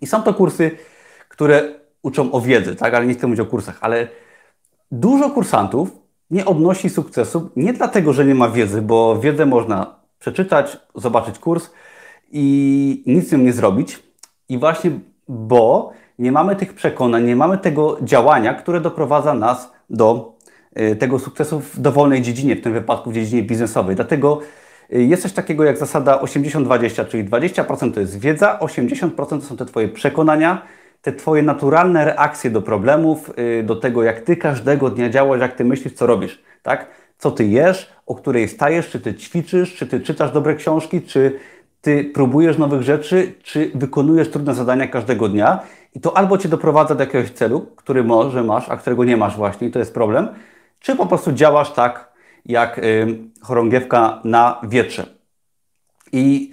I 0.00 0.06
są 0.06 0.22
to 0.22 0.34
kursy, 0.34 0.70
które 1.28 1.62
uczą 2.02 2.32
o 2.32 2.40
wiedzy, 2.40 2.76
tak, 2.76 2.94
ale 2.94 3.06
nie 3.06 3.14
chcę 3.14 3.26
mówić 3.26 3.40
o 3.40 3.46
kursach, 3.46 3.78
ale 3.80 4.08
dużo 4.92 5.30
kursantów 5.30 5.90
nie 6.30 6.44
odnosi 6.44 6.90
sukcesu 6.90 7.50
nie 7.56 7.72
dlatego, 7.72 8.12
że 8.12 8.24
nie 8.24 8.34
ma 8.34 8.48
wiedzy, 8.48 8.82
bo 8.82 9.20
wiedzę 9.20 9.46
można 9.46 9.94
przeczytać, 10.18 10.78
zobaczyć 10.94 11.38
kurs 11.38 11.70
i 12.30 13.02
nic 13.06 13.28
z 13.28 13.32
nią 13.32 13.38
nie 13.38 13.52
zrobić. 13.52 14.02
I 14.48 14.58
właśnie 14.58 14.90
bo 15.28 15.92
nie 16.18 16.32
mamy 16.32 16.56
tych 16.56 16.74
przekonań, 16.74 17.24
nie 17.24 17.36
mamy 17.36 17.58
tego 17.58 17.98
działania, 18.02 18.54
które 18.54 18.80
doprowadza 18.80 19.34
nas 19.34 19.72
do 19.90 20.37
tego 20.98 21.18
sukcesu 21.18 21.60
w 21.60 21.80
dowolnej 21.80 22.22
dziedzinie, 22.22 22.56
w 22.56 22.60
tym 22.60 22.72
wypadku 22.72 23.10
w 23.10 23.14
dziedzinie 23.14 23.42
biznesowej. 23.42 23.96
Dlatego 23.96 24.40
y, 24.92 25.02
jest 25.02 25.22
coś 25.22 25.32
takiego 25.32 25.64
jak 25.64 25.78
zasada 25.78 26.18
80-20, 26.18 27.08
czyli 27.08 27.24
20% 27.24 27.94
to 27.94 28.00
jest 28.00 28.20
wiedza, 28.20 28.58
80% 28.60 29.28
to 29.28 29.40
są 29.40 29.56
te 29.56 29.66
Twoje 29.66 29.88
przekonania, 29.88 30.62
te 31.02 31.12
Twoje 31.12 31.42
naturalne 31.42 32.04
reakcje 32.04 32.50
do 32.50 32.62
problemów, 32.62 33.32
y, 33.60 33.62
do 33.62 33.76
tego, 33.76 34.02
jak 34.02 34.20
Ty 34.20 34.36
każdego 34.36 34.90
dnia 34.90 35.10
działasz, 35.10 35.40
jak 35.40 35.56
Ty 35.56 35.64
myślisz, 35.64 35.94
co 35.94 36.06
robisz, 36.06 36.42
tak? 36.62 36.86
Co 37.18 37.30
Ty 37.30 37.46
jesz, 37.46 37.92
o 38.06 38.14
której 38.14 38.48
stajesz, 38.48 38.90
czy 38.90 39.00
Ty 39.00 39.14
ćwiczysz, 39.14 39.74
czy 39.74 39.86
Ty 39.86 40.00
czytasz 40.00 40.32
dobre 40.32 40.54
książki, 40.54 41.02
czy 41.02 41.38
ty 41.80 42.04
próbujesz 42.04 42.58
nowych 42.58 42.82
rzeczy, 42.82 43.34
czy 43.42 43.70
wykonujesz 43.74 44.30
trudne 44.30 44.54
zadania 44.54 44.86
każdego 44.86 45.28
dnia 45.28 45.60
i 45.94 46.00
to 46.00 46.16
albo 46.16 46.38
cię 46.38 46.48
doprowadza 46.48 46.94
do 46.94 47.04
jakiegoś 47.04 47.30
celu, 47.30 47.66
który 47.76 48.04
może 48.04 48.44
masz, 48.44 48.68
a 48.68 48.76
którego 48.76 49.04
nie 49.04 49.16
masz 49.16 49.36
właśnie 49.36 49.68
i 49.68 49.70
to 49.70 49.78
jest 49.78 49.94
problem, 49.94 50.28
czy 50.80 50.96
po 50.96 51.06
prostu 51.06 51.32
działasz 51.32 51.72
tak, 51.72 52.12
jak 52.46 52.78
y, 52.78 53.18
chorągiewka 53.42 54.20
na 54.24 54.60
wietrze. 54.68 55.06
I, 56.12 56.52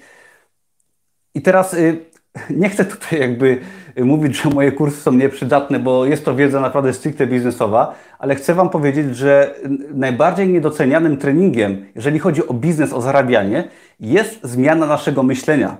i 1.33 1.41
teraz 1.41 1.73
y, 1.73 2.05
nie 2.49 2.69
chcę 2.69 2.85
tutaj 2.85 3.19
jakby 3.19 3.61
mówić, 4.03 4.41
że 4.41 4.49
moje 4.49 4.71
kursy 4.71 5.01
są 5.01 5.11
nieprzydatne, 5.11 5.79
bo 5.79 6.05
jest 6.05 6.25
to 6.25 6.35
wiedza 6.35 6.59
naprawdę 6.59 6.93
stricte 6.93 7.27
biznesowa, 7.27 7.95
ale 8.19 8.35
chcę 8.35 8.53
Wam 8.53 8.69
powiedzieć, 8.69 9.17
że 9.17 9.55
najbardziej 9.93 10.47
niedocenianym 10.49 11.17
treningiem, 11.17 11.85
jeżeli 11.95 12.19
chodzi 12.19 12.47
o 12.47 12.53
biznes, 12.53 12.93
o 12.93 13.01
zarabianie, 13.01 13.67
jest 13.99 14.39
zmiana 14.43 14.85
naszego 14.85 15.23
myślenia. 15.23 15.77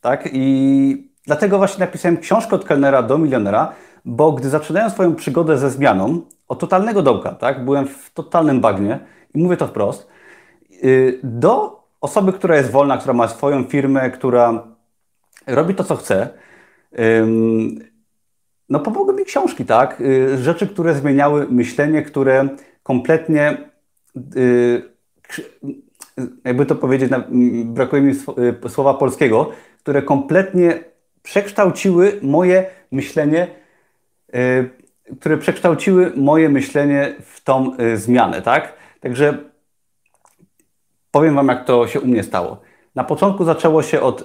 Tak? 0.00 0.28
I 0.32 1.10
dlatego 1.26 1.58
właśnie 1.58 1.80
napisałem 1.80 2.16
książkę 2.16 2.56
od 2.56 2.64
kelnera 2.64 3.02
do 3.02 3.18
milionera, 3.18 3.72
bo 4.08 4.32
gdy 4.32 4.48
zaczynałem 4.48 4.90
swoją 4.90 5.14
przygodę 5.14 5.58
ze 5.58 5.70
zmianą, 5.70 6.20
od 6.48 6.58
totalnego 6.58 7.02
dołka, 7.02 7.30
tak? 7.30 7.64
byłem 7.64 7.86
w 7.86 8.10
totalnym 8.10 8.60
bagnie 8.60 8.98
i 9.34 9.38
mówię 9.38 9.56
to 9.56 9.66
wprost, 9.66 10.08
y, 10.84 11.20
do 11.22 11.82
osoby, 12.00 12.32
która 12.32 12.56
jest 12.56 12.70
wolna, 12.70 12.98
która 12.98 13.14
ma 13.14 13.28
swoją 13.28 13.64
firmę, 13.64 14.10
która 14.10 14.64
robi 15.46 15.74
to, 15.74 15.84
co 15.84 15.96
chce, 15.96 16.28
no 18.68 18.80
pomogły 18.80 19.14
mi 19.14 19.24
książki, 19.24 19.64
tak? 19.64 20.00
Y, 20.00 20.38
rzeczy, 20.38 20.66
które 20.66 20.94
zmieniały 20.94 21.46
myślenie, 21.50 22.02
które 22.02 22.48
kompletnie, 22.82 23.70
y, 24.36 24.82
jakby 26.44 26.66
to 26.66 26.74
powiedzieć, 26.74 27.10
brakuje 27.64 28.02
mi 28.02 28.14
słowa 28.68 28.94
polskiego, 28.94 29.50
które 29.78 30.02
kompletnie 30.02 30.84
przekształciły 31.22 32.18
moje 32.22 32.66
myślenie, 32.92 33.48
które 35.20 35.38
przekształciły 35.38 36.12
moje 36.16 36.48
myślenie 36.48 37.14
w 37.20 37.44
tą 37.44 37.72
zmianę, 37.94 38.42
tak? 38.42 38.72
Także 39.00 39.38
powiem 41.10 41.34
Wam, 41.34 41.48
jak 41.48 41.64
to 41.64 41.86
się 41.86 42.00
u 42.00 42.06
mnie 42.06 42.22
stało. 42.22 42.60
Na 42.94 43.04
początku 43.04 43.44
zaczęło 43.44 43.82
się 43.82 44.00
od, 44.00 44.24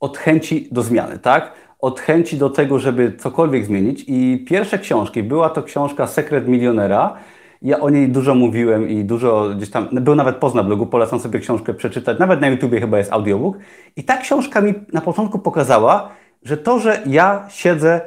od 0.00 0.18
chęci 0.18 0.68
do 0.70 0.82
zmiany, 0.82 1.18
tak? 1.18 1.52
od 1.82 2.00
chęci 2.00 2.38
do 2.38 2.50
tego, 2.50 2.78
żeby 2.78 3.12
cokolwiek 3.18 3.64
zmienić. 3.64 4.04
I 4.06 4.44
pierwsze 4.48 4.78
książki, 4.78 5.22
była 5.22 5.50
to 5.50 5.62
książka 5.62 6.06
Sekret 6.06 6.48
Milionera. 6.48 7.16
Ja 7.62 7.80
o 7.80 7.90
niej 7.90 8.08
dużo 8.08 8.34
mówiłem 8.34 8.88
i 8.88 9.04
dużo 9.04 9.48
gdzieś 9.56 9.70
tam, 9.70 9.88
był 9.92 10.14
nawet 10.14 10.36
post 10.36 10.54
na 10.54 10.62
blogu, 10.62 10.86
polecam 10.86 11.20
sobie 11.20 11.40
książkę 11.40 11.74
przeczytać, 11.74 12.18
nawet 12.18 12.40
na 12.40 12.48
YouTubie 12.48 12.80
chyba 12.80 12.98
jest 12.98 13.12
audiobook. 13.12 13.56
I 13.96 14.04
ta 14.04 14.16
książka 14.16 14.60
mi 14.60 14.74
na 14.92 15.00
początku 15.00 15.38
pokazała, 15.38 16.08
że 16.42 16.56
to, 16.56 16.78
że 16.78 17.02
ja 17.06 17.46
siedzę 17.48 18.00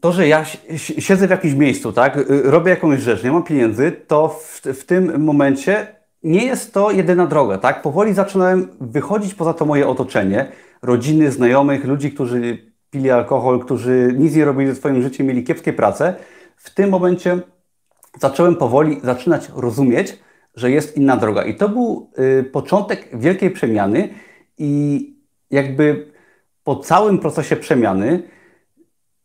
to, 0.00 0.12
że 0.12 0.28
ja 0.28 0.44
siedzę 0.76 1.26
w 1.26 1.30
jakimś 1.30 1.54
miejscu, 1.54 1.92
tak, 1.92 2.16
y, 2.16 2.42
robię 2.42 2.70
jakąś 2.70 3.00
rzecz, 3.00 3.24
nie 3.24 3.32
mam 3.32 3.42
pieniędzy, 3.42 3.92
to 4.06 4.28
w, 4.28 4.60
w 4.60 4.84
tym 4.84 5.24
momencie 5.24 5.86
nie 6.22 6.44
jest 6.44 6.74
to 6.74 6.90
jedyna 6.90 7.26
droga, 7.26 7.58
tak? 7.58 7.82
Powoli 7.82 8.14
zaczynałem 8.14 8.68
wychodzić 8.80 9.34
poza 9.34 9.54
to 9.54 9.64
moje 9.64 9.88
otoczenie, 9.88 10.52
rodziny, 10.82 11.32
znajomych, 11.32 11.84
ludzi, 11.84 12.12
którzy 12.12 12.72
pili 12.90 13.10
alkohol, 13.10 13.60
którzy 13.60 14.14
nic 14.18 14.34
nie 14.34 14.44
robili 14.44 14.70
ze 14.70 14.76
swoim 14.76 15.02
życiem, 15.02 15.26
mieli 15.26 15.44
kiepskie 15.44 15.72
prace. 15.72 16.14
W 16.56 16.74
tym 16.74 16.90
momencie 16.90 17.38
zacząłem 18.20 18.56
powoli 18.56 19.00
zaczynać 19.02 19.48
rozumieć, 19.56 20.18
że 20.54 20.70
jest 20.70 20.96
inna 20.96 21.16
droga. 21.16 21.44
I 21.44 21.54
to 21.54 21.68
był 21.68 22.10
y, 22.18 22.44
początek 22.44 23.08
wielkiej 23.12 23.50
przemiany 23.50 24.08
i 24.58 25.13
jakby 25.54 26.06
po 26.64 26.76
całym 26.76 27.18
procesie 27.18 27.56
przemiany 27.56 28.22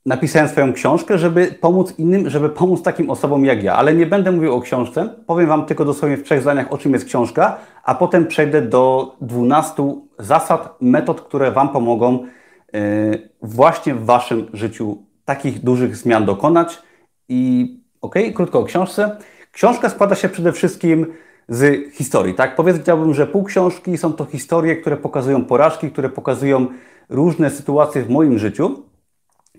napisałem 0.06 0.50
swoją 0.50 0.74
książkę, 0.74 1.18
żeby 1.18 1.48
pomóc 1.62 1.94
innym, 2.00 2.30
żeby 2.30 2.50
pomóc 2.50 2.82
takim 2.82 3.10
osobom 3.10 3.46
jak 3.46 3.64
ja. 3.64 3.76
Ale 3.76 3.94
nie 3.94 4.06
będę 4.06 4.32
mówił 4.32 4.54
o 4.54 4.62
książce, 4.62 5.10
powiem 5.26 5.48
Wam 5.48 5.66
tylko 5.66 5.86
dosłownie 5.86 6.18
w 6.18 6.24
trzech 6.24 6.42
zdaniach, 6.42 6.74
o 6.74 6.78
czym 6.78 6.94
jest 6.94 7.06
książka, 7.06 7.58
a 7.84 7.96
potem 7.96 8.28
przejdę 8.28 8.62
do 8.62 9.16
12 9.22 9.96
zasad, 10.20 10.78
metod, 10.82 11.22
które 11.22 11.52
Wam 11.52 11.70
pomogą 11.70 12.26
yy, 12.74 13.30
właśnie 13.42 13.96
w 13.96 14.06
Waszym 14.06 14.48
życiu 14.54 14.98
takich 15.26 15.64
dużych 15.64 15.96
zmian 15.96 16.26
dokonać. 16.26 16.82
I 17.30 17.74
ok, 18.02 18.16
krótko 18.36 18.60
o 18.60 18.64
książce. 18.64 19.18
Książka 19.52 19.90
składa 19.90 20.16
się 20.16 20.30
przede 20.30 20.52
wszystkim 20.52 21.14
z 21.50 21.94
historii, 21.94 22.34
tak? 22.34 22.56
Powiedziałbym, 22.56 23.14
że 23.14 23.28
pół 23.28 23.44
książki 23.44 23.98
są 23.98 24.14
to 24.14 24.26
historie, 24.26 24.76
które 24.76 24.98
pokazują 24.98 25.46
porażki, 25.46 25.92
które 25.92 26.10
pokazują 26.10 26.68
różne 27.10 27.50
sytuacje 27.50 28.04
w 28.04 28.10
moim 28.10 28.40
życiu 28.40 28.84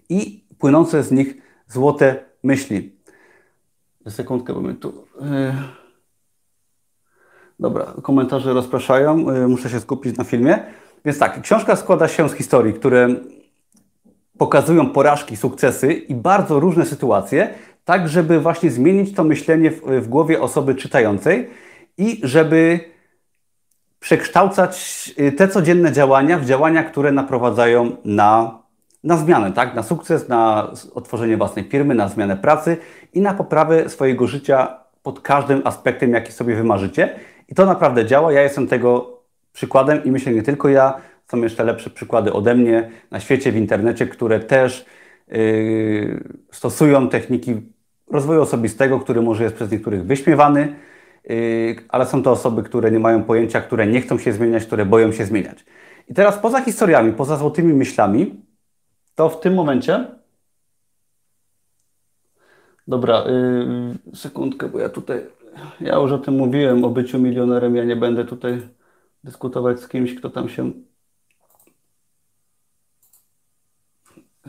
i 0.08 0.44
płynące 0.58 1.02
z 1.02 1.10
nich 1.10 1.34
złote 1.68 2.24
myśli. 2.42 2.96
Sekundkę, 4.08 4.52
bo 4.52 4.60
my 4.60 4.74
tu. 4.74 5.04
E, 5.22 5.54
dobra, 7.60 7.94
komentarze 8.02 8.52
rozpraszają, 8.52 9.30
e, 9.30 9.48
muszę 9.48 9.70
się 9.70 9.80
skupić 9.80 10.16
na 10.16 10.24
filmie. 10.24 10.58
Więc 11.04 11.18
tak, 11.18 11.42
książka 11.42 11.76
składa 11.76 12.08
się 12.08 12.28
z 12.28 12.32
historii, 12.32 12.74
które 12.74 13.08
pokazują 14.38 14.90
porażki, 14.90 15.36
sukcesy 15.36 15.92
i 15.92 16.14
bardzo 16.14 16.60
różne 16.60 16.86
sytuacje, 16.86 17.54
tak 17.84 18.08
żeby 18.08 18.40
właśnie 18.40 18.70
zmienić 18.70 19.14
to 19.14 19.24
myślenie 19.24 19.70
w, 19.70 19.80
w 19.80 20.08
głowie 20.08 20.40
osoby 20.40 20.74
czytającej 20.74 21.50
i 22.00 22.20
żeby 22.22 22.80
przekształcać 24.00 24.74
e, 25.16 25.32
te 25.32 25.48
codzienne 25.48 25.92
działania 25.92 26.38
w 26.38 26.44
działania, 26.44 26.84
które 26.84 27.12
naprowadzają 27.12 27.96
na 28.04 28.60
na 29.04 29.16
zmianę, 29.16 29.52
tak? 29.52 29.74
na 29.74 29.82
sukces, 29.82 30.28
na 30.28 30.70
otworzenie 30.94 31.36
własnej 31.36 31.64
firmy, 31.64 31.94
na 31.94 32.08
zmianę 32.08 32.36
pracy 32.36 32.76
i 33.14 33.20
na 33.20 33.34
poprawę 33.34 33.88
swojego 33.88 34.26
życia 34.26 34.78
pod 35.02 35.20
każdym 35.20 35.62
aspektem, 35.64 36.12
jaki 36.12 36.32
sobie 36.32 36.54
wymarzycie. 36.54 37.16
I 37.48 37.54
to 37.54 37.66
naprawdę 37.66 38.06
działa. 38.06 38.32
Ja 38.32 38.42
jestem 38.42 38.66
tego 38.66 39.20
przykładem 39.52 40.04
i 40.04 40.10
myślę 40.10 40.32
nie 40.32 40.42
tylko 40.42 40.68
ja, 40.68 41.00
są 41.30 41.42
jeszcze 41.42 41.64
lepsze 41.64 41.90
przykłady 41.90 42.32
ode 42.32 42.54
mnie 42.54 42.90
na 43.10 43.20
świecie, 43.20 43.52
w 43.52 43.56
internecie, 43.56 44.06
które 44.06 44.40
też 44.40 44.86
yy, 45.28 46.24
stosują 46.52 47.08
techniki 47.08 47.54
rozwoju 48.10 48.42
osobistego, 48.42 49.00
który 49.00 49.22
może 49.22 49.44
jest 49.44 49.56
przez 49.56 49.70
niektórych 49.70 50.04
wyśmiewany, 50.04 50.74
ale 51.88 52.06
są 52.06 52.22
to 52.22 52.30
osoby, 52.30 52.62
które 52.62 52.90
nie 52.90 52.98
mają 52.98 53.24
pojęcia, 53.24 53.60
które 53.60 53.86
nie 53.86 54.00
chcą 54.00 54.18
się 54.18 54.32
zmieniać, 54.32 54.66
które 54.66 54.86
boją 54.86 55.12
się 55.12 55.24
zmieniać. 55.24 55.64
I 56.08 56.14
teraz 56.14 56.38
poza 56.38 56.60
historiami, 56.60 57.12
poza 57.12 57.36
złotymi 57.36 57.74
myślami, 57.74 58.44
to 59.14 59.28
w 59.28 59.40
tym 59.40 59.54
momencie. 59.54 60.06
Dobra, 62.88 63.24
yy, 63.24 64.16
sekundkę, 64.16 64.68
bo 64.68 64.78
ja 64.78 64.88
tutaj. 64.88 65.26
Ja 65.80 65.96
już 65.96 66.12
o 66.12 66.18
tym 66.18 66.34
mówiłem, 66.34 66.84
o 66.84 66.90
byciu 66.90 67.18
milionerem. 67.18 67.76
Ja 67.76 67.84
nie 67.84 67.96
będę 67.96 68.24
tutaj 68.24 68.68
dyskutować 69.24 69.80
z 69.80 69.88
kimś, 69.88 70.14
kto 70.14 70.30
tam 70.30 70.48
się. 70.48 70.72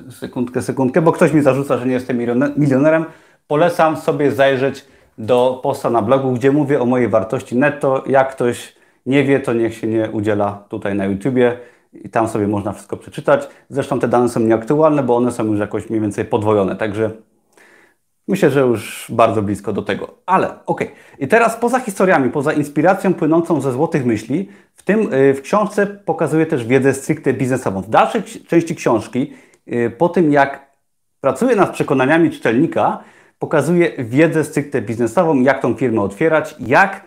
Sekundkę, 0.09 0.61
sekundkę, 0.61 1.01
bo 1.01 1.11
ktoś 1.11 1.33
mi 1.33 1.41
zarzuca, 1.41 1.77
że 1.77 1.85
nie 1.85 1.93
jestem 1.93 2.17
milionerem. 2.57 3.05
Polecam 3.47 3.97
sobie 3.97 4.31
zajrzeć 4.31 4.85
do 5.21 5.59
posta 5.63 5.89
na 5.89 6.01
blogu, 6.01 6.31
gdzie 6.31 6.51
mówię 6.51 6.81
o 6.81 6.85
mojej 6.85 7.07
wartości 7.07 7.57
netto. 7.57 8.03
Jak 8.07 8.31
ktoś 8.31 8.75
nie 9.05 9.23
wie, 9.23 9.39
to 9.39 9.53
niech 9.53 9.73
się 9.75 9.87
nie 9.87 10.09
udziela 10.11 10.63
tutaj 10.69 10.95
na 10.95 11.05
YouTubie 11.05 11.57
i 11.93 12.09
tam 12.09 12.27
sobie 12.27 12.47
można 12.47 12.73
wszystko 12.73 12.97
przeczytać. 12.97 13.47
Zresztą 13.69 13.99
te 13.99 14.07
dane 14.07 14.29
są 14.29 14.39
nieaktualne, 14.39 15.03
bo 15.03 15.15
one 15.15 15.31
są 15.31 15.45
już 15.45 15.59
jakoś 15.59 15.89
mniej 15.89 16.01
więcej 16.01 16.25
podwojone, 16.25 16.75
także 16.75 17.11
myślę, 18.27 18.49
że 18.49 18.59
już 18.59 19.07
bardzo 19.09 19.41
blisko 19.41 19.73
do 19.73 19.81
tego. 19.81 20.13
Ale 20.25 20.47
okej. 20.47 20.87
Okay. 20.87 20.99
I 21.19 21.27
teraz 21.27 21.55
poza 21.55 21.79
historiami, 21.79 22.29
poza 22.29 22.53
inspiracją 22.53 23.13
płynącą 23.13 23.61
ze 23.61 23.71
złotych 23.71 24.05
myśli, 24.05 24.49
w 24.73 24.83
tym 24.83 25.13
y, 25.13 25.33
w 25.33 25.41
książce 25.41 25.87
pokazuję 25.87 26.45
też 26.45 26.65
wiedzę 26.65 26.93
stricte 26.93 27.33
biznesową. 27.33 27.81
W 27.81 27.89
dalszej 27.89 28.23
części 28.23 28.75
książki, 28.75 29.33
y, 29.67 29.89
po 29.97 30.09
tym 30.09 30.31
jak 30.31 30.71
pracuję 31.21 31.55
nad 31.55 31.71
przekonaniami 31.73 32.31
czytelnika, 32.31 33.03
pokazuję 33.41 33.91
wiedzę 33.97 34.43
stricte 34.43 34.81
biznesową, 34.81 35.41
jak 35.41 35.61
tą 35.61 35.73
firmę 35.73 36.01
otwierać, 36.01 36.55
jak 36.59 37.01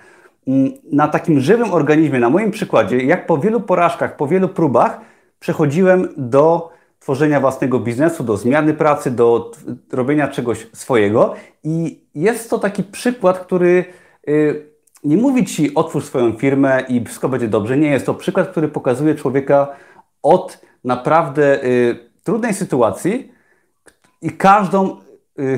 Mm, 0.46 0.72
na 0.92 1.08
takim 1.08 1.40
żywym 1.40 1.72
organizmie, 1.72 2.20
na 2.20 2.30
moim 2.30 2.50
przykładzie, 2.50 2.98
jak 2.98 3.26
po 3.26 3.38
wielu 3.38 3.60
porażkach, 3.60 4.16
po 4.16 4.26
wielu 4.26 4.48
próbach 4.48 5.00
przechodziłem 5.40 6.08
do 6.16 6.70
tworzenia 7.00 7.40
własnego 7.40 7.78
biznesu, 7.78 8.24
do 8.24 8.36
zmiany 8.36 8.74
pracy, 8.74 9.10
do 9.10 9.52
robienia 9.92 10.28
czegoś 10.28 10.66
swojego. 10.72 11.34
I 11.62 12.00
jest 12.14 12.50
to 12.50 12.58
taki 12.58 12.82
przykład, 12.82 13.38
który 13.38 13.84
y, 14.28 14.66
nie 15.04 15.16
mówi 15.16 15.44
ci 15.44 15.74
otwórz 15.74 16.04
swoją 16.04 16.32
firmę 16.32 16.84
i 16.88 17.04
wszystko 17.04 17.28
będzie 17.28 17.48
dobrze. 17.48 17.76
Nie 17.76 17.90
jest 17.90 18.06
to 18.06 18.14
przykład, 18.14 18.48
który 18.48 18.68
pokazuje 18.68 19.14
człowieka 19.14 19.68
od 20.22 20.60
naprawdę 20.84 21.64
y, 21.64 21.96
trudnej 22.24 22.54
sytuacji 22.54 23.32
i 24.22 24.30
każdą 24.30 24.96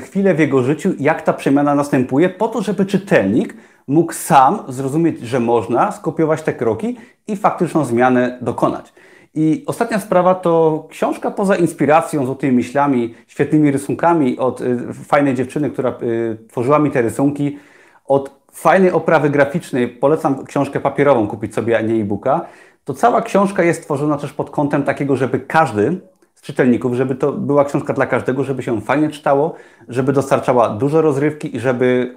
chwilę 0.00 0.34
w 0.34 0.38
jego 0.38 0.62
życiu, 0.62 0.92
jak 0.98 1.22
ta 1.22 1.32
przemiana 1.32 1.74
następuje, 1.74 2.28
po 2.28 2.48
to, 2.48 2.62
żeby 2.62 2.86
czytelnik 2.86 3.54
mógł 3.86 4.12
sam 4.12 4.58
zrozumieć, 4.68 5.20
że 5.20 5.40
można 5.40 5.92
skopiować 5.92 6.42
te 6.42 6.52
kroki 6.52 6.96
i 7.26 7.36
faktyczną 7.36 7.84
zmianę 7.84 8.38
dokonać. 8.40 8.92
I 9.34 9.64
ostatnia 9.66 9.98
sprawa 9.98 10.34
to 10.34 10.86
książka 10.90 11.30
poza 11.30 11.56
inspiracją, 11.56 12.26
złotymi 12.26 12.52
myślami, 12.52 13.14
świetnymi 13.26 13.70
rysunkami 13.70 14.38
od 14.38 14.60
y, 14.60 14.92
fajnej 14.92 15.34
dziewczyny, 15.34 15.70
która 15.70 15.94
y, 16.02 16.36
tworzyła 16.48 16.78
mi 16.78 16.90
te 16.90 17.02
rysunki, 17.02 17.58
od 18.06 18.30
fajnej 18.52 18.90
oprawy 18.90 19.30
graficznej, 19.30 19.88
polecam 19.88 20.44
książkę 20.44 20.80
papierową 20.80 21.28
kupić 21.28 21.54
sobie, 21.54 21.78
a 21.78 21.80
nie 21.80 21.94
e-booka, 21.94 22.40
to 22.84 22.94
cała 22.94 23.22
książka 23.22 23.62
jest 23.62 23.82
tworzona 23.82 24.16
też 24.16 24.32
pod 24.32 24.50
kątem 24.50 24.82
takiego, 24.82 25.16
żeby 25.16 25.40
każdy 25.40 26.00
czytelników, 26.46 26.94
żeby 26.94 27.14
to 27.14 27.32
była 27.32 27.64
książka 27.64 27.92
dla 27.92 28.06
każdego, 28.06 28.44
żeby 28.44 28.62
się 28.62 28.80
fajnie 28.80 29.10
czytało, 29.10 29.54
żeby 29.88 30.12
dostarczała 30.12 30.68
dużo 30.68 31.02
rozrywki 31.02 31.56
i 31.56 31.60
żeby 31.60 32.16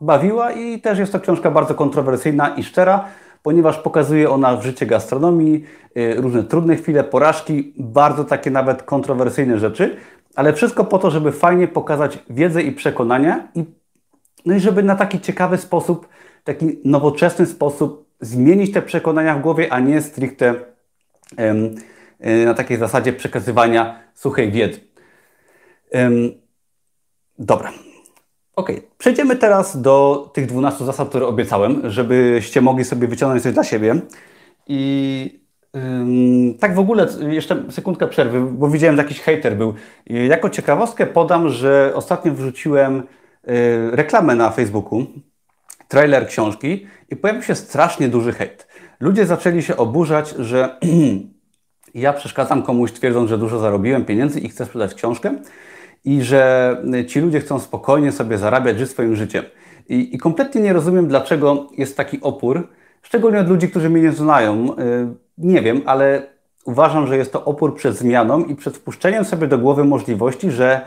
bawiła. 0.00 0.52
I 0.52 0.80
też 0.80 0.98
jest 0.98 1.12
to 1.12 1.20
książka 1.20 1.50
bardzo 1.50 1.74
kontrowersyjna 1.74 2.48
i 2.48 2.64
szczera, 2.64 3.04
ponieważ 3.42 3.78
pokazuje 3.78 4.30
ona 4.30 4.56
w 4.56 4.62
życie 4.62 4.86
gastronomii 4.86 5.64
y, 5.96 6.14
różne 6.16 6.42
trudne 6.42 6.76
chwile, 6.76 7.04
porażki, 7.04 7.74
bardzo 7.78 8.24
takie 8.24 8.50
nawet 8.50 8.82
kontrowersyjne 8.82 9.58
rzeczy, 9.58 9.96
ale 10.36 10.52
wszystko 10.52 10.84
po 10.84 10.98
to, 10.98 11.10
żeby 11.10 11.32
fajnie 11.32 11.68
pokazać 11.68 12.18
wiedzę 12.30 12.62
i 12.62 12.72
przekonania 12.72 13.48
i, 13.54 13.64
no 14.46 14.54
i 14.54 14.60
żeby 14.60 14.82
na 14.82 14.96
taki 14.96 15.20
ciekawy 15.20 15.58
sposób, 15.58 16.08
taki 16.44 16.78
nowoczesny 16.84 17.46
sposób 17.46 18.06
zmienić 18.20 18.72
te 18.72 18.82
przekonania 18.82 19.34
w 19.34 19.40
głowie, 19.40 19.72
a 19.72 19.80
nie 19.80 20.02
stricte 20.02 20.54
um, 21.38 21.74
na 22.46 22.54
takiej 22.54 22.76
zasadzie 22.76 23.12
przekazywania 23.12 24.00
suchej 24.14 24.52
wiedzy. 24.52 24.80
Dobra, 27.38 27.72
Ok, 28.56 28.72
przejdziemy 28.98 29.36
teraz 29.36 29.82
do 29.82 30.30
tych 30.34 30.46
12 30.46 30.84
zasad, 30.84 31.08
które 31.08 31.26
obiecałem, 31.26 31.90
żebyście 31.90 32.60
mogli 32.60 32.84
sobie 32.84 33.08
wyciągnąć 33.08 33.42
coś 33.42 33.52
dla 33.52 33.64
siebie. 33.64 34.00
I 34.66 35.40
tak 36.60 36.74
w 36.74 36.78
ogóle, 36.78 37.06
jeszcze 37.28 37.64
sekundkę 37.70 38.08
przerwy, 38.08 38.40
bo 38.40 38.68
widziałem, 38.68 38.96
że 38.96 39.02
jakiś 39.02 39.20
hater 39.20 39.56
był. 39.56 39.74
Jako 40.06 40.50
ciekawostkę 40.50 41.06
podam, 41.06 41.48
że 41.48 41.92
ostatnio 41.94 42.32
wrzuciłem 42.32 42.98
y, 42.98 43.02
reklamę 43.90 44.34
na 44.34 44.50
Facebooku, 44.50 45.06
trailer 45.88 46.28
książki 46.28 46.86
i 47.10 47.16
pojawił 47.16 47.42
się 47.42 47.54
strasznie 47.54 48.08
duży 48.08 48.32
hejt. 48.32 48.66
Ludzie 49.00 49.26
zaczęli 49.26 49.62
się 49.62 49.76
oburzać, 49.76 50.34
że 50.38 50.78
ja 51.96 52.12
przeszkadzam 52.12 52.62
komuś, 52.62 52.92
twierdząc, 52.92 53.30
że 53.30 53.38
dużo 53.38 53.58
zarobiłem 53.58 54.04
pieniędzy 54.04 54.40
i 54.40 54.48
chcę 54.48 54.64
sprzedać 54.64 54.94
książkę 54.94 55.34
i 56.04 56.22
że 56.22 56.76
ci 57.08 57.20
ludzie 57.20 57.40
chcą 57.40 57.58
spokojnie 57.58 58.12
sobie 58.12 58.38
zarabiać, 58.38 58.78
żyć 58.78 58.90
swoim 58.90 59.16
życiem. 59.16 59.44
I, 59.88 60.14
I, 60.14 60.18
kompletnie 60.18 60.60
nie 60.60 60.72
rozumiem, 60.72 61.08
dlaczego 61.08 61.66
jest 61.78 61.96
taki 61.96 62.20
opór, 62.20 62.68
szczególnie 63.02 63.40
od 63.40 63.48
ludzi, 63.48 63.68
którzy 63.68 63.90
mnie 63.90 64.02
nie 64.02 64.12
znają. 64.12 64.72
Y, 64.72 64.76
nie 65.38 65.62
wiem, 65.62 65.82
ale 65.86 66.26
uważam, 66.64 67.06
że 67.06 67.16
jest 67.16 67.32
to 67.32 67.44
opór 67.44 67.74
przed 67.74 67.96
zmianą 67.96 68.44
i 68.44 68.54
przed 68.54 68.76
wpuszczeniem 68.76 69.24
sobie 69.24 69.46
do 69.46 69.58
głowy 69.58 69.84
możliwości, 69.84 70.50
że 70.50 70.80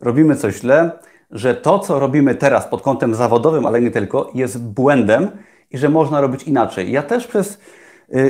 robimy 0.00 0.36
coś 0.36 0.60
źle, 0.60 0.90
że 1.30 1.54
to, 1.54 1.78
co 1.78 1.98
robimy 1.98 2.34
teraz 2.34 2.66
pod 2.66 2.82
kątem 2.82 3.14
zawodowym, 3.14 3.66
ale 3.66 3.80
nie 3.80 3.90
tylko, 3.90 4.30
jest 4.34 4.62
błędem 4.62 5.30
i 5.70 5.78
że 5.78 5.88
można 5.88 6.20
robić 6.20 6.42
inaczej. 6.42 6.92
Ja 6.92 7.02
też 7.02 7.26
przez 7.26 7.58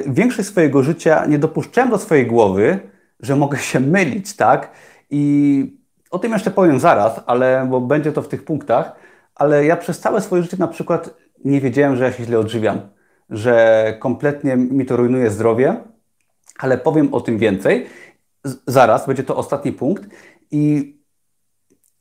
większość 0.06 0.48
swojego 0.48 0.82
życia 0.82 1.26
nie 1.26 1.38
dopuszczałem 1.38 1.90
do 1.90 1.98
swojej 1.98 2.26
głowy, 2.26 2.78
że 3.20 3.36
mogę 3.36 3.58
się 3.58 3.80
mylić, 3.80 4.36
tak? 4.36 4.70
I 5.10 5.76
o 6.10 6.18
tym 6.18 6.32
jeszcze 6.32 6.50
powiem 6.50 6.80
zaraz, 6.80 7.20
ale, 7.26 7.66
bo 7.70 7.80
będzie 7.80 8.12
to 8.12 8.22
w 8.22 8.28
tych 8.28 8.44
punktach, 8.44 8.92
ale 9.34 9.64
ja 9.64 9.76
przez 9.76 10.00
całe 10.00 10.20
swoje 10.20 10.42
życie 10.42 10.56
na 10.56 10.68
przykład 10.68 11.14
nie 11.44 11.60
wiedziałem, 11.60 11.96
że 11.96 12.04
ja 12.04 12.12
się 12.12 12.24
źle 12.24 12.38
odżywiam, 12.38 12.80
że 13.30 13.96
kompletnie 14.00 14.56
mi 14.56 14.86
to 14.86 14.96
rujnuje 14.96 15.30
zdrowie, 15.30 15.76
ale 16.58 16.78
powiem 16.78 17.14
o 17.14 17.20
tym 17.20 17.38
więcej. 17.38 17.86
Zaraz, 18.66 19.06
będzie 19.06 19.22
to 19.22 19.36
ostatni 19.36 19.72
punkt 19.72 20.02
i 20.50 20.95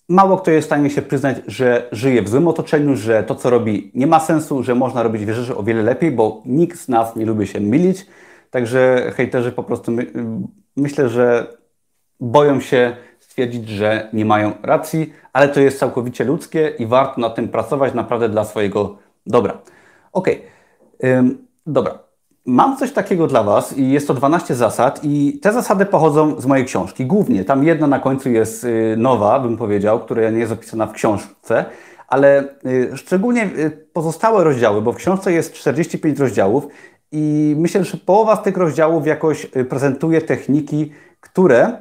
mało 0.09 0.37
kto 0.37 0.51
jest 0.51 0.65
w 0.65 0.69
stanie 0.69 0.89
się 0.89 1.01
przyznać, 1.01 1.37
że 1.47 1.89
żyje 1.91 2.21
w 2.21 2.29
złym 2.29 2.47
otoczeniu, 2.47 2.95
że 2.95 3.23
to, 3.23 3.35
co 3.35 3.49
robi, 3.49 3.91
nie 3.93 4.07
ma 4.07 4.19
sensu, 4.19 4.63
że 4.63 4.75
można 4.75 5.03
robić 5.03 5.21
rzeczy 5.21 5.57
o 5.57 5.63
wiele 5.63 5.83
lepiej, 5.83 6.11
bo 6.11 6.41
nikt 6.45 6.79
z 6.79 6.87
nas 6.87 7.15
nie 7.15 7.25
lubi 7.25 7.47
się 7.47 7.59
mylić. 7.59 8.05
Także 8.51 9.11
hejterzy 9.15 9.51
po 9.51 9.63
prostu 9.63 9.91
my, 9.91 10.11
myślę, 10.75 11.09
że 11.09 11.47
boją 12.19 12.59
się 12.59 12.95
stwierdzić, 13.19 13.69
że 13.69 14.09
nie 14.13 14.25
mają 14.25 14.51
racji, 14.63 15.13
ale 15.33 15.49
to 15.49 15.59
jest 15.59 15.79
całkowicie 15.79 16.23
ludzkie 16.23 16.73
i 16.79 16.85
warto 16.85 17.21
nad 17.21 17.35
tym 17.35 17.47
pracować 17.47 17.93
naprawdę 17.93 18.29
dla 18.29 18.43
swojego 18.43 18.97
dobra. 19.25 19.61
Ok, 20.13 20.27
Ym, 21.03 21.47
dobra. 21.65 22.04
Mam 22.45 22.77
coś 22.77 22.91
takiego 22.91 23.27
dla 23.27 23.43
Was 23.43 23.77
i 23.77 23.91
jest 23.91 24.07
to 24.07 24.13
12 24.13 24.55
zasad 24.55 24.99
i 25.03 25.39
te 25.41 25.53
zasady 25.53 25.85
pochodzą 25.85 26.41
z 26.41 26.45
mojej 26.45 26.65
książki. 26.65 27.05
Głównie 27.05 27.45
tam 27.45 27.63
jedna 27.63 27.87
na 27.87 27.99
końcu 27.99 28.29
jest 28.29 28.63
y, 28.63 28.95
nowa, 28.97 29.39
bym 29.39 29.57
powiedział, 29.57 29.99
która 29.99 30.29
nie 30.29 30.39
jest 30.39 30.51
opisana 30.51 30.87
w 30.87 30.91
książce, 30.91 31.65
ale 32.07 32.43
y, 32.65 32.97
szczególnie 32.97 33.45
y, 33.45 33.87
pozostałe 33.93 34.43
rozdziały, 34.43 34.81
bo 34.81 34.93
w 34.93 34.95
książce 34.95 35.33
jest 35.33 35.53
45 35.53 36.19
rozdziałów 36.19 36.67
i 37.11 37.55
myślę, 37.57 37.83
że 37.83 37.97
połowa 37.97 38.35
z 38.35 38.43
tych 38.43 38.57
rozdziałów 38.57 39.07
jakoś 39.07 39.47
prezentuje 39.69 40.21
techniki, 40.21 40.91
które 41.19 41.77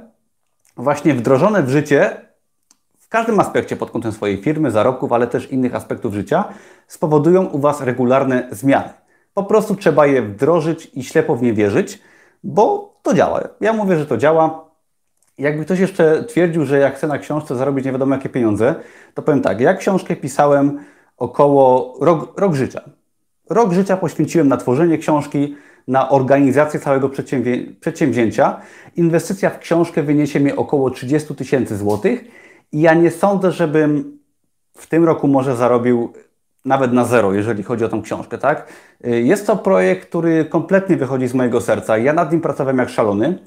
właśnie 0.77 1.15
wdrożone 1.15 1.63
w 1.63 1.69
życie 1.69 2.17
w 2.99 3.09
każdym 3.09 3.41
aspekcie 3.41 3.77
pod 3.77 3.91
kątem 3.91 4.13
swojej 4.13 4.43
firmy, 4.43 4.71
zarobków, 4.71 5.13
ale 5.13 5.27
też 5.27 5.53
innych 5.53 5.75
aspektów 5.75 6.15
życia, 6.15 6.45
spowodują 6.87 7.45
u 7.45 7.59
Was 7.59 7.81
regularne 7.81 8.49
zmiany. 8.51 9.04
Po 9.35 9.45
prostu 9.45 9.75
trzeba 9.75 10.07
je 10.07 10.23
wdrożyć 10.23 10.91
i 10.95 11.05
ślepo 11.05 11.37
w 11.37 11.43
nie 11.43 11.53
wierzyć, 11.53 12.01
bo 12.45 12.95
to 13.03 13.15
działa. 13.15 13.41
Ja 13.61 13.73
mówię, 13.73 13.97
że 13.97 14.07
to 14.07 14.17
działa 14.17 14.65
jakby 15.39 15.65
ktoś 15.65 15.79
jeszcze 15.79 16.25
twierdził, 16.25 16.65
że 16.65 16.79
jak 16.79 16.97
chce 16.97 17.07
na 17.07 17.19
książce 17.19 17.57
zarobić 17.57 17.85
nie 17.85 17.93
wiadomo 17.93 18.15
jakie 18.15 18.29
pieniądze, 18.29 18.75
to 19.15 19.23
powiem 19.23 19.41
tak, 19.41 19.61
ja 19.61 19.75
książkę 19.75 20.17
pisałem 20.17 20.81
około 21.17 21.95
rok, 22.01 22.41
rok 22.41 22.55
życia. 22.55 22.81
Rok 23.51 23.73
życia 23.73 23.97
poświęciłem 23.97 24.49
na 24.49 24.57
tworzenie 24.57 24.99
książki, 24.99 25.57
na 25.89 26.11
organizację 26.11 26.81
całego 26.81 27.11
przedsięwzięcia. 27.81 28.61
Inwestycja 28.97 29.51
w 29.51 29.59
książkę 29.59 30.03
wyniesie 30.03 30.41
mi 30.41 30.53
około 30.53 30.91
30 30.91 31.35
tysięcy 31.35 31.77
złotych 31.77 32.25
i 32.73 32.81
ja 32.81 32.95
nie 32.95 33.11
sądzę, 33.11 33.53
żebym 33.53 34.19
w 34.77 34.87
tym 34.87 35.05
roku 35.05 35.29
może 35.29 35.57
zarobił 35.57 36.13
nawet 36.65 36.93
na 36.93 37.05
zero, 37.05 37.33
jeżeli 37.33 37.63
chodzi 37.63 37.85
o 37.85 37.89
tą 37.89 38.03
książkę, 38.03 38.39
tak? 38.39 38.67
Jest 39.05 39.47
to 39.47 39.57
projekt, 39.57 40.09
który 40.09 40.45
kompletnie 40.45 40.97
wychodzi 40.97 41.29
z 41.29 41.35
mojego 41.35 41.61
serca. 41.61 41.99
Ja 41.99 42.13
nad 42.13 42.33
nim 42.33 42.41
pracowałem 42.41 42.79
jak 42.79 42.89
szalony 42.89 43.39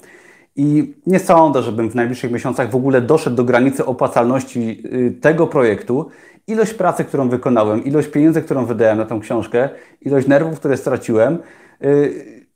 i 0.58 0.94
nie 1.06 1.18
sądzę, 1.18 1.62
żebym 1.62 1.90
w 1.90 1.94
najbliższych 1.94 2.30
miesiącach 2.30 2.70
w 2.70 2.76
ogóle 2.76 3.00
doszedł 3.00 3.36
do 3.36 3.44
granicy 3.44 3.86
opłacalności 3.86 4.82
y, 4.94 5.20
tego 5.20 5.46
projektu. 5.46 6.08
Ilość 6.46 6.74
pracy, 6.74 7.04
którą 7.04 7.28
wykonałem, 7.28 7.84
ilość 7.84 8.08
pieniędzy, 8.08 8.42
którą 8.42 8.66
wydałem 8.66 8.98
na 8.98 9.04
tą 9.04 9.20
książkę, 9.20 9.68
ilość 10.00 10.26
nerwów, 10.26 10.58
które 10.58 10.76
straciłem. 10.76 11.38
Y, 11.84 12.46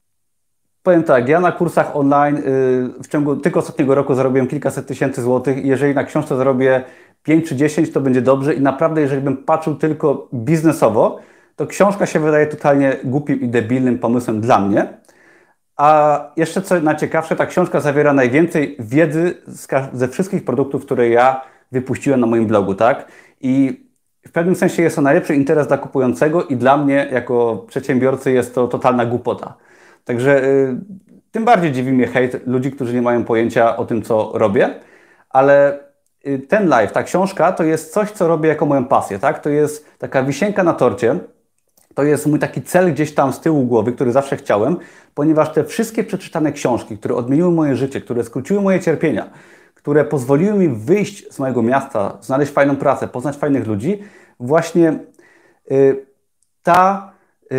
powiem 0.83 1.03
tak, 1.03 1.29
ja 1.29 1.40
na 1.40 1.53
kursach 1.53 1.96
online 1.96 2.37
y, 2.37 2.42
w 3.03 3.09
ciągu 3.09 3.37
tylko 3.37 3.61
ostatniego 3.61 3.94
roku 3.94 4.14
zarobiłem 4.14 4.48
kilkaset 4.48 4.87
tysięcy 4.87 5.22
złotych. 5.22 5.64
Jeżeli 5.64 5.94
na 5.94 6.05
książce 6.05 6.37
zarobię 6.37 6.85
5 7.23 7.49
czy 7.49 7.57
10, 7.57 7.93
to 7.93 8.01
będzie 8.01 8.23
dobrze. 8.23 8.55
I 8.55 8.61
naprawdę, 8.61 9.01
jeżeli 9.01 9.23
bym 9.23 9.37
patrzył 9.37 9.75
tylko 9.75 10.29
biznesowo, 10.35 11.21
to 11.57 11.67
książka 11.67 12.07
się 12.07 12.21
wydaje 12.21 12.47
totalnie 12.47 12.97
głupim 13.05 13.41
i 13.41 13.49
debilnym 13.49 13.99
pomysłem 13.99 14.41
dla 14.41 14.61
mnie. 14.61 14.89
A 15.77 16.21
jeszcze 16.37 16.63
co 16.63 16.81
najciekawsze, 16.81 17.37
ta 17.37 17.47
książka 17.47 17.81
zawiera 17.81 18.13
najwięcej 18.13 18.77
wiedzy 18.79 19.35
ze 19.93 20.09
wszystkich 20.09 20.45
produktów, 20.45 20.85
które 20.85 21.09
ja 21.09 21.41
wypuściłem 21.73 22.21
na 22.21 22.27
moim 22.27 22.47
blogu, 22.47 22.75
tak? 22.75 23.09
I 23.41 23.83
w 24.27 24.33
pewnym 24.33 24.57
sensie 24.57 24.83
jest 24.83 24.97
to 24.97 25.03
najlepszy 25.03 25.35
interes 25.35 25.67
dla 25.67 25.79
kupującego 25.79 26.45
i 26.45 26.57
dla 26.57 26.77
mnie, 26.77 27.09
jako 27.13 27.65
przedsiębiorcy, 27.69 28.33
jest 28.33 28.55
to 28.55 28.69
totalna 28.69 29.07
głupota. 29.07 29.55
Także 30.05 30.45
y, 30.45 30.77
tym 31.31 31.45
bardziej 31.45 31.73
dziwi 31.73 31.93
mnie 31.93 32.07
hejt 32.07 32.47
ludzi, 32.47 32.71
którzy 32.71 32.95
nie 32.95 33.03
mają 33.03 33.25
pojęcia 33.25 33.77
o 33.77 33.85
tym, 33.85 34.03
co 34.03 34.33
robię, 34.35 34.75
ale 35.31 35.79
ten 36.49 36.69
live, 36.69 36.93
ta 36.93 37.03
książka, 37.03 37.53
to 37.53 37.65
jest 37.65 37.93
coś, 37.93 38.11
co 38.11 38.29
robię 38.29 38.49
jako 38.49 38.67
moją 38.67 38.85
pasję, 38.85 39.19
tak? 39.19 39.43
To 39.43 39.51
jest 39.51 39.99
taka 39.99 40.23
wisienka 40.23 40.63
na 40.63 40.73
torcie, 40.73 41.19
to 41.95 42.03
jest 42.03 42.27
mój 42.27 42.39
taki 42.39 42.63
cel 42.63 42.93
gdzieś 42.93 43.15
tam 43.15 43.33
z 43.33 43.41
tyłu 43.41 43.65
głowy, 43.65 43.93
który 43.93 44.13
zawsze 44.13 44.37
chciałem, 44.37 44.77
ponieważ 45.15 45.53
te 45.53 45.65
wszystkie 45.65 46.05
przeczytane 46.05 46.53
książki, 46.53 46.99
które 46.99 47.15
odmieniły 47.15 47.51
moje 47.51 47.77
życie, 47.77 48.01
które 48.01 48.25
skróciły 48.25 48.61
moje 48.61 48.81
cierpienia, 48.81 49.31
które 49.75 50.05
pozwoliły 50.05 50.59
mi 50.59 50.69
wyjść 50.69 51.33
z 51.33 51.39
mojego 51.39 51.63
miasta, 51.63 52.19
znaleźć 52.21 52.53
fajną 52.53 52.77
pracę, 52.77 53.09
poznać 53.09 53.37
fajnych 53.37 53.67
ludzi, 53.67 54.03
właśnie 54.41 54.99
y, 55.73 56.07
ta, 56.63 57.13
y, 57.53 57.57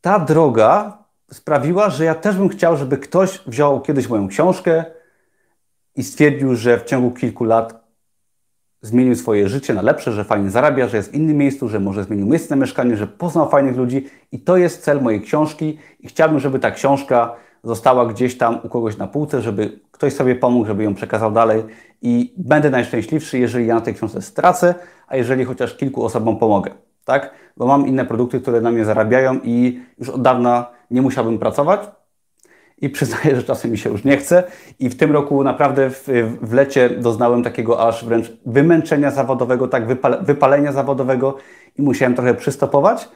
ta 0.00 0.18
droga 0.18 0.98
sprawiła, 1.32 1.90
że 1.90 2.04
ja 2.04 2.14
też 2.14 2.36
bym 2.36 2.48
chciał, 2.48 2.76
żeby 2.76 2.98
ktoś 2.98 3.40
wziął 3.46 3.80
kiedyś 3.80 4.08
moją 4.08 4.28
książkę 4.28 4.84
i 5.96 6.02
stwierdził, 6.02 6.56
że 6.56 6.78
w 6.78 6.84
ciągu 6.84 7.10
kilku 7.10 7.44
lat 7.44 7.82
zmienił 8.82 9.14
swoje 9.16 9.48
życie 9.48 9.74
na 9.74 9.82
lepsze, 9.82 10.12
że 10.12 10.24
fajnie 10.24 10.50
zarabia, 10.50 10.88
że 10.88 10.96
jest 10.96 11.10
w 11.10 11.14
innym 11.14 11.36
miejscu, 11.36 11.68
że 11.68 11.80
może 11.80 12.04
zmienił 12.04 12.26
miejsce 12.26 12.56
na 12.56 12.60
mieszkanie, 12.60 12.96
że 12.96 13.06
poznał 13.06 13.50
fajnych 13.50 13.76
ludzi. 13.76 14.06
I 14.32 14.40
to 14.40 14.56
jest 14.56 14.82
cel 14.82 15.02
mojej 15.02 15.20
książki. 15.20 15.78
I 16.00 16.08
chciałbym, 16.08 16.40
żeby 16.40 16.58
ta 16.58 16.70
książka 16.70 17.36
została 17.64 18.06
gdzieś 18.06 18.38
tam 18.38 18.58
u 18.62 18.68
kogoś 18.68 18.96
na 18.96 19.06
półce, 19.06 19.42
żeby 19.42 19.80
ktoś 19.90 20.12
sobie 20.12 20.36
pomógł, 20.36 20.66
żeby 20.66 20.84
ją 20.84 20.94
przekazał 20.94 21.32
dalej. 21.32 21.64
I 22.02 22.34
będę 22.36 22.70
najszczęśliwszy, 22.70 23.38
jeżeli 23.38 23.66
ja 23.66 23.74
na 23.74 23.80
tej 23.80 23.94
książce 23.94 24.22
stracę, 24.22 24.74
a 25.08 25.16
jeżeli 25.16 25.44
chociaż 25.44 25.76
kilku 25.76 26.04
osobom 26.04 26.38
pomogę, 26.38 26.70
tak? 27.04 27.30
Bo 27.56 27.66
mam 27.66 27.86
inne 27.86 28.04
produkty, 28.04 28.40
które 28.40 28.60
na 28.60 28.70
mnie 28.70 28.84
zarabiają 28.84 29.40
i 29.44 29.80
już 29.98 30.08
od 30.08 30.22
dawna 30.22 30.66
nie 30.90 31.02
musiałbym 31.02 31.38
pracować, 31.38 31.80
i 32.82 32.90
przyznaję, 32.90 33.36
że 33.36 33.42
czasem 33.42 33.70
mi 33.70 33.78
się 33.78 33.90
już 33.90 34.04
nie 34.04 34.16
chce. 34.16 34.44
I 34.78 34.88
w 34.88 34.96
tym 34.96 35.12
roku 35.12 35.44
naprawdę 35.44 35.90
w, 35.90 36.08
w 36.42 36.52
lecie 36.52 36.90
doznałem 36.90 37.42
takiego 37.42 37.88
aż 37.88 38.04
wręcz 38.04 38.32
wymęczenia 38.46 39.10
zawodowego, 39.10 39.68
tak 39.68 39.86
wypale, 39.86 40.22
wypalenia 40.22 40.72
zawodowego 40.72 41.36
i 41.78 41.82
musiałem 41.82 42.14
trochę 42.14 42.34
przystopować, 42.34 43.08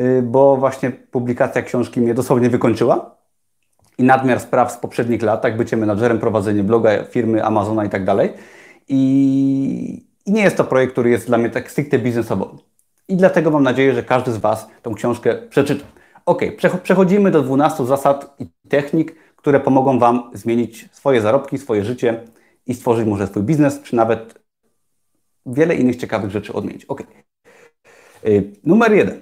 y, 0.00 0.22
bo 0.22 0.56
właśnie 0.56 0.90
publikacja 0.90 1.62
książki 1.62 2.00
mnie 2.00 2.14
dosłownie 2.14 2.50
wykończyła. 2.50 3.16
I 3.98 4.02
nadmiar 4.02 4.40
spraw 4.40 4.72
z 4.72 4.76
poprzednich 4.76 5.22
lat, 5.22 5.42
tak 5.42 5.56
bycie 5.56 5.76
menadżerem, 5.76 6.18
prowadzenie 6.18 6.62
bloga, 6.62 7.04
firmy, 7.04 7.44
Amazona 7.44 7.84
i 7.84 7.88
tak 7.88 8.04
dalej. 8.04 8.32
I 8.88 10.06
nie 10.26 10.42
jest 10.42 10.56
to 10.56 10.64
projekt, 10.64 10.92
który 10.92 11.10
jest 11.10 11.26
dla 11.26 11.38
mnie 11.38 11.50
tak 11.50 11.70
stricte 11.70 11.98
biznesowo. 11.98 12.56
I 13.08 13.16
dlatego 13.16 13.50
mam 13.50 13.62
nadzieję, 13.62 13.94
że 13.94 14.02
każdy 14.02 14.32
z 14.32 14.36
Was 14.36 14.68
tą 14.82 14.94
książkę 14.94 15.34
przeczyta. 15.50 15.84
Ok, 16.26 16.42
przechodzimy 16.82 17.30
do 17.30 17.42
12 17.42 17.86
zasad 17.86 18.36
i 18.38 18.46
technik, 18.68 19.14
które 19.36 19.60
pomogą 19.60 19.98
Wam 19.98 20.30
zmienić 20.34 20.88
swoje 20.92 21.20
zarobki, 21.20 21.58
swoje 21.58 21.84
życie 21.84 22.20
i 22.66 22.74
stworzyć 22.74 23.06
może 23.06 23.26
swój 23.26 23.42
biznes, 23.42 23.82
czy 23.82 23.96
nawet 23.96 24.44
wiele 25.46 25.74
innych 25.74 25.96
ciekawych 25.96 26.30
rzeczy 26.30 26.52
odmienić. 26.52 26.84
Ok. 26.84 27.02
Numer 28.64 28.92
jeden. 28.92 29.20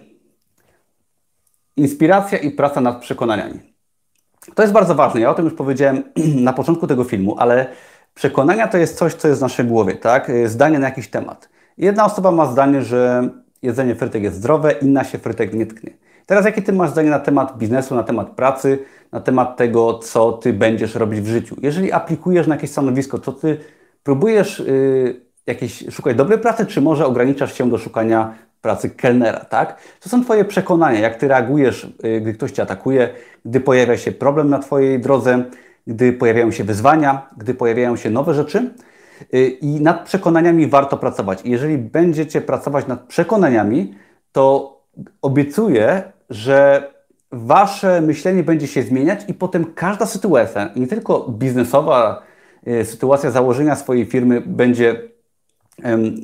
Inspiracja 1.77 2.39
i 2.39 2.51
praca 2.51 2.81
nad 2.81 3.01
przekonaniami. 3.01 3.61
To 4.55 4.63
jest 4.63 4.75
bardzo 4.75 4.95
ważne. 4.95 5.21
Ja 5.21 5.31
o 5.31 5.35
tym 5.35 5.45
już 5.45 5.55
powiedziałem 5.55 6.03
na 6.49 6.53
początku 6.53 6.87
tego 6.87 7.05
filmu, 7.05 7.39
ale 7.39 7.67
przekonania 8.15 8.69
to 8.69 8.79
jest 8.79 8.97
coś, 8.97 9.15
co 9.15 9.29
jest 9.29 9.41
w 9.41 9.43
naszej 9.43 9.67
głowie, 9.67 9.95
tak? 9.95 10.31
Y, 10.31 10.49
zdanie 10.49 10.79
na 10.79 10.87
jakiś 10.89 11.09
temat. 11.09 11.49
Jedna 11.79 12.05
osoba 12.05 12.31
ma 12.31 12.47
zdanie, 12.47 12.83
że 12.83 13.29
jedzenie 13.63 13.95
frytek 13.95 14.23
jest 14.23 14.37
zdrowe, 14.37 14.73
inna 14.73 15.05
się 15.05 15.19
frytek 15.19 15.55
nie 15.55 15.67
tknie. 15.67 15.93
Teraz 16.27 16.45
jakie 16.45 16.63
Ty 16.63 16.73
masz 16.73 16.91
zdanie 16.91 17.11
na 17.11 17.19
temat 17.19 17.59
biznesu, 17.59 17.95
na 17.95 18.03
temat 18.03 18.31
pracy, 18.31 18.79
na 19.13 19.21
temat 19.21 19.57
tego, 19.57 19.99
co 19.99 20.33
Ty 20.33 20.53
będziesz 20.53 20.95
robić 20.95 21.21
w 21.21 21.27
życiu? 21.27 21.57
Jeżeli 21.63 21.93
aplikujesz 21.93 22.47
na 22.47 22.55
jakieś 22.55 22.71
stanowisko, 22.71 23.19
to 23.19 23.33
Ty 23.33 23.59
próbujesz 24.03 24.59
yy, 24.59 25.21
jakieś, 25.47 25.85
szukać 25.91 26.17
dobrej 26.17 26.39
pracy, 26.39 26.67
czy 26.67 26.81
może 26.81 27.07
ograniczasz 27.07 27.55
się 27.55 27.71
do 27.71 27.79
szukania 27.79 28.35
pracy 28.61 28.91
kelnera, 28.91 29.41
tak? 29.41 29.79
To 30.01 30.09
są 30.09 30.25
Twoje 30.25 30.45
przekonania, 30.45 31.01
jak 31.01 31.17
Ty 31.17 31.29
reagujesz, 31.29 31.89
yy, 32.03 32.21
gdy 32.21 32.33
ktoś 32.35 32.51
Cię 32.51 32.63
atakuje, 32.63 33.09
gdy 33.45 33.61
pojawia 33.61 33.97
się 33.97 34.13
problem 34.13 34.51
na 34.51 34.59
Twojej 34.59 35.01
drodze, 35.01 35.45
gdy 35.87 36.13
pojawiają 36.13 36.51
się 36.51 36.65
wyzwania, 36.65 37.27
gdy 37.37 37.55
pojawiają 37.55 37.97
się 37.97 38.11
nowe 38.11 38.35
rzeczy. 38.35 38.71
Yy, 39.33 39.49
I 39.49 39.81
nad 39.81 40.05
przekonaniami 40.05 40.67
warto 40.67 40.97
pracować. 40.97 41.41
I 41.45 41.51
jeżeli 41.51 41.79
będziecie 41.79 42.41
pracować 42.41 42.87
nad 42.87 43.01
przekonaniami, 43.01 43.95
to 44.33 44.73
obiecuję, 45.23 46.13
że 46.31 46.91
wasze 47.33 48.01
myślenie 48.01 48.43
będzie 48.43 48.67
się 48.67 48.83
zmieniać 48.83 49.21
i 49.29 49.35
potem 49.35 49.65
każda 49.75 50.07
sytuacja, 50.07 50.71
nie 50.77 50.87
tylko 50.87 51.29
biznesowa, 51.29 52.23
y, 52.67 52.85
sytuacja 52.85 53.31
założenia 53.31 53.77
swojej 53.77 54.07
firmy 54.07 54.41
będzie 54.41 55.13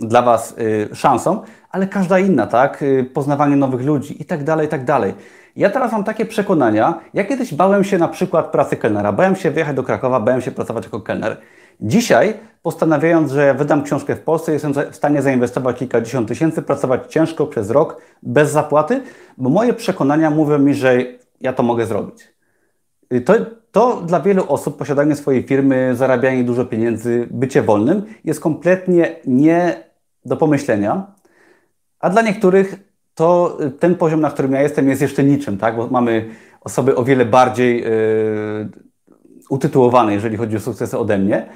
dla 0.00 0.22
Was 0.22 0.54
y, 0.58 0.94
szansą, 0.94 1.42
ale 1.70 1.86
każda 1.86 2.18
inna, 2.18 2.46
tak? 2.46 2.82
Y, 2.82 3.10
poznawanie 3.14 3.56
nowych 3.56 3.86
ludzi 3.86 4.22
i 4.22 4.24
tak 4.24 4.44
dalej, 4.44 4.66
i 4.66 4.70
tak 4.70 4.84
dalej. 4.84 5.14
Ja 5.56 5.70
teraz 5.70 5.92
mam 5.92 6.04
takie 6.04 6.26
przekonania. 6.26 7.00
Ja 7.14 7.24
kiedyś 7.24 7.54
bałem 7.54 7.84
się 7.84 7.98
na 7.98 8.08
przykład 8.08 8.46
pracy 8.46 8.76
kelnera. 8.76 9.12
Bałem 9.12 9.36
się 9.36 9.50
wyjechać 9.50 9.76
do 9.76 9.82
Krakowa, 9.82 10.20
bałem 10.20 10.40
się 10.40 10.50
pracować 10.50 10.84
jako 10.84 11.00
kelner. 11.00 11.36
Dzisiaj, 11.80 12.34
postanawiając, 12.62 13.32
że 13.32 13.54
wydam 13.54 13.82
książkę 13.82 14.16
w 14.16 14.20
Polsce, 14.20 14.52
jestem 14.52 14.72
w 14.72 14.96
stanie 14.96 15.22
zainwestować 15.22 15.78
kilkadziesiąt 15.78 16.28
tysięcy, 16.28 16.62
pracować 16.62 17.12
ciężko 17.12 17.46
przez 17.46 17.70
rok, 17.70 18.00
bez 18.22 18.50
zapłaty, 18.50 19.02
bo 19.38 19.50
moje 19.50 19.74
przekonania 19.74 20.30
mówią 20.30 20.58
mi, 20.58 20.74
że 20.74 20.98
ja 21.40 21.52
to 21.52 21.62
mogę 21.62 21.86
zrobić. 21.86 22.34
To, 23.24 23.34
to 23.72 24.02
dla 24.06 24.20
wielu 24.20 24.44
osób 24.48 24.78
posiadanie 24.78 25.16
swojej 25.16 25.42
firmy, 25.42 25.96
zarabianie 25.96 26.44
dużo 26.44 26.64
pieniędzy, 26.64 27.28
bycie 27.30 27.62
wolnym 27.62 28.02
jest 28.24 28.40
kompletnie 28.40 29.16
nie 29.26 29.84
do 30.24 30.36
pomyślenia, 30.36 31.06
a 32.00 32.10
dla 32.10 32.22
niektórych 32.22 32.76
to 33.14 33.58
ten 33.80 33.94
poziom, 33.94 34.20
na 34.20 34.30
którym 34.30 34.52
ja 34.52 34.62
jestem, 34.62 34.88
jest 34.88 35.02
jeszcze 35.02 35.24
niczym, 35.24 35.58
tak? 35.58 35.76
bo 35.76 35.86
mamy 35.86 36.30
osoby 36.60 36.96
o 36.96 37.04
wiele 37.04 37.24
bardziej 37.24 37.80
yy, 37.80 37.88
utytułowane, 39.48 40.14
jeżeli 40.14 40.36
chodzi 40.36 40.56
o 40.56 40.60
sukcesy 40.60 40.98
ode 40.98 41.18
mnie 41.18 41.46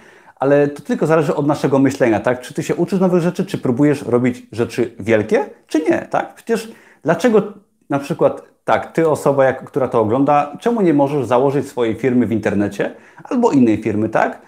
ale 0.43 0.69
to 0.69 0.83
tylko 0.83 1.07
zależy 1.07 1.35
od 1.35 1.47
naszego 1.47 1.79
myślenia, 1.79 2.21
tak? 2.21 2.41
Czy 2.41 2.55
ty 2.55 2.63
się 2.63 2.75
uczysz 2.75 3.01
nowych 3.01 3.21
rzeczy, 3.23 3.47
czy 3.47 3.59
próbujesz 3.59 4.03
robić 4.03 4.47
rzeczy 4.53 4.95
wielkie, 5.01 5.45
czy 5.67 5.81
nie, 5.83 5.99
tak? 6.11 6.35
Przecież 6.35 6.73
dlaczego 7.03 7.43
na 7.91 7.99
przykład 7.99 8.43
tak, 8.65 8.93
ty 8.93 9.09
osoba, 9.09 9.45
jak, 9.45 9.65
która 9.65 9.89
to 9.89 10.01
ogląda, 10.01 10.57
czemu 10.61 10.81
nie 10.81 10.95
możesz 10.95 11.27
założyć 11.27 11.69
swojej 11.69 11.95
firmy 11.95 12.27
w 12.27 12.33
internecie 12.33 12.95
albo 13.25 13.53
innej 13.53 13.83
firmy, 13.83 14.09
tak? 14.09 14.43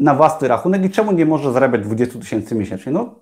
Na 0.00 0.14
własny 0.14 0.48
rachunek 0.48 0.84
i 0.84 0.90
czemu 0.90 1.12
nie 1.12 1.26
możesz 1.26 1.52
zarabiać 1.52 1.82
20 1.82 2.18
tysięcy 2.18 2.54
miesięcznie? 2.54 2.92
No, 2.92 3.14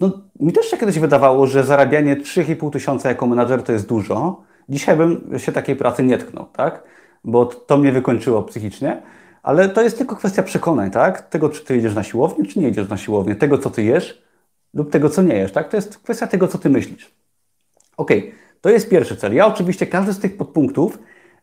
no, 0.00 0.10
mi 0.40 0.52
też 0.52 0.66
się 0.66 0.76
kiedyś 0.76 0.98
wydawało, 0.98 1.46
że 1.46 1.64
zarabianie 1.64 2.16
3,5 2.16 2.72
tysiąca 2.72 3.08
jako 3.08 3.26
menadżer 3.26 3.62
to 3.62 3.72
jest 3.72 3.88
dużo. 3.88 4.42
Dzisiaj 4.68 4.96
bym 4.96 5.38
się 5.38 5.52
takiej 5.52 5.76
pracy 5.76 6.02
nie 6.02 6.18
tknął, 6.18 6.46
tak? 6.46 6.82
Bo 7.24 7.46
to 7.46 7.78
mnie 7.78 7.92
wykończyło 7.92 8.42
psychicznie 8.42 9.02
ale 9.42 9.68
to 9.68 9.82
jest 9.82 9.98
tylko 9.98 10.16
kwestia 10.16 10.42
przekonań, 10.42 10.90
tak? 10.90 11.28
Tego, 11.28 11.48
czy 11.48 11.64
ty 11.64 11.76
jedziesz 11.76 11.94
na 11.94 12.02
siłownię, 12.02 12.46
czy 12.46 12.60
nie 12.60 12.66
jedziesz 12.66 12.88
na 12.88 12.96
siłownię, 12.96 13.34
tego, 13.34 13.58
co 13.58 13.70
ty 13.70 13.82
jesz 13.82 14.22
lub 14.74 14.90
tego, 14.90 15.10
co 15.10 15.22
nie 15.22 15.34
jesz, 15.34 15.52
tak? 15.52 15.68
To 15.68 15.76
jest 15.76 15.98
kwestia 15.98 16.26
tego, 16.26 16.48
co 16.48 16.58
ty 16.58 16.70
myślisz. 16.70 17.10
Ok, 17.96 18.10
to 18.60 18.70
jest 18.70 18.88
pierwszy 18.88 19.16
cel. 19.16 19.34
Ja 19.34 19.46
oczywiście 19.46 19.86
każdy 19.86 20.12
z 20.12 20.18
tych 20.18 20.36
podpunktów 20.36 20.98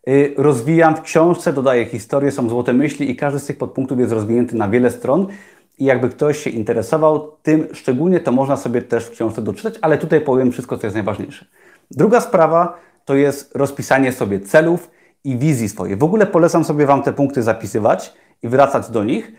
y, 0.10 0.34
rozwijam 0.38 0.96
w 0.96 1.02
książce, 1.02 1.54
dodaję 1.54 1.86
historię, 1.86 2.32
są 2.32 2.50
złote 2.50 2.74
myśli 2.74 3.12
i 3.12 3.16
każdy 3.16 3.40
z 3.40 3.46
tych 3.46 3.58
podpunktów 3.58 4.00
jest 4.00 4.12
rozwinięty 4.12 4.56
na 4.56 4.70
wiele 4.70 4.92
stron. 4.92 5.28
I 5.78 5.86
jakby 5.86 6.10
ktoś 6.10 6.38
się 6.38 6.50
interesował 6.50 7.32
tym 7.44 7.68
szczególnie, 7.74 8.20
to 8.20 8.32
można 8.32 8.58
sobie 8.58 8.82
też 8.82 9.06
w 9.06 9.12
książce 9.12 9.42
doczytać, 9.42 9.74
ale 9.82 9.98
tutaj 9.98 10.22
powiem 10.22 10.52
wszystko, 10.52 10.78
co 10.78 10.88
jest 10.88 10.96
najważniejsze. 10.96 11.46
Druga 11.92 12.22
sprawa 12.22 12.80
to 13.06 13.16
jest 13.16 13.56
rozpisanie 13.56 14.12
sobie 14.12 14.40
celów 14.40 14.90
i 15.24 15.38
wizji 15.38 15.70
swojej. 15.70 15.98
W 15.98 16.04
ogóle 16.04 16.26
polecam 16.26 16.64
sobie 16.64 16.86
Wam 16.86 17.04
te 17.04 17.14
punkty 17.14 17.44
zapisywać 17.44 18.14
i 18.44 18.48
wracać 18.48 18.90
do 18.90 19.04
nich. 19.04 19.32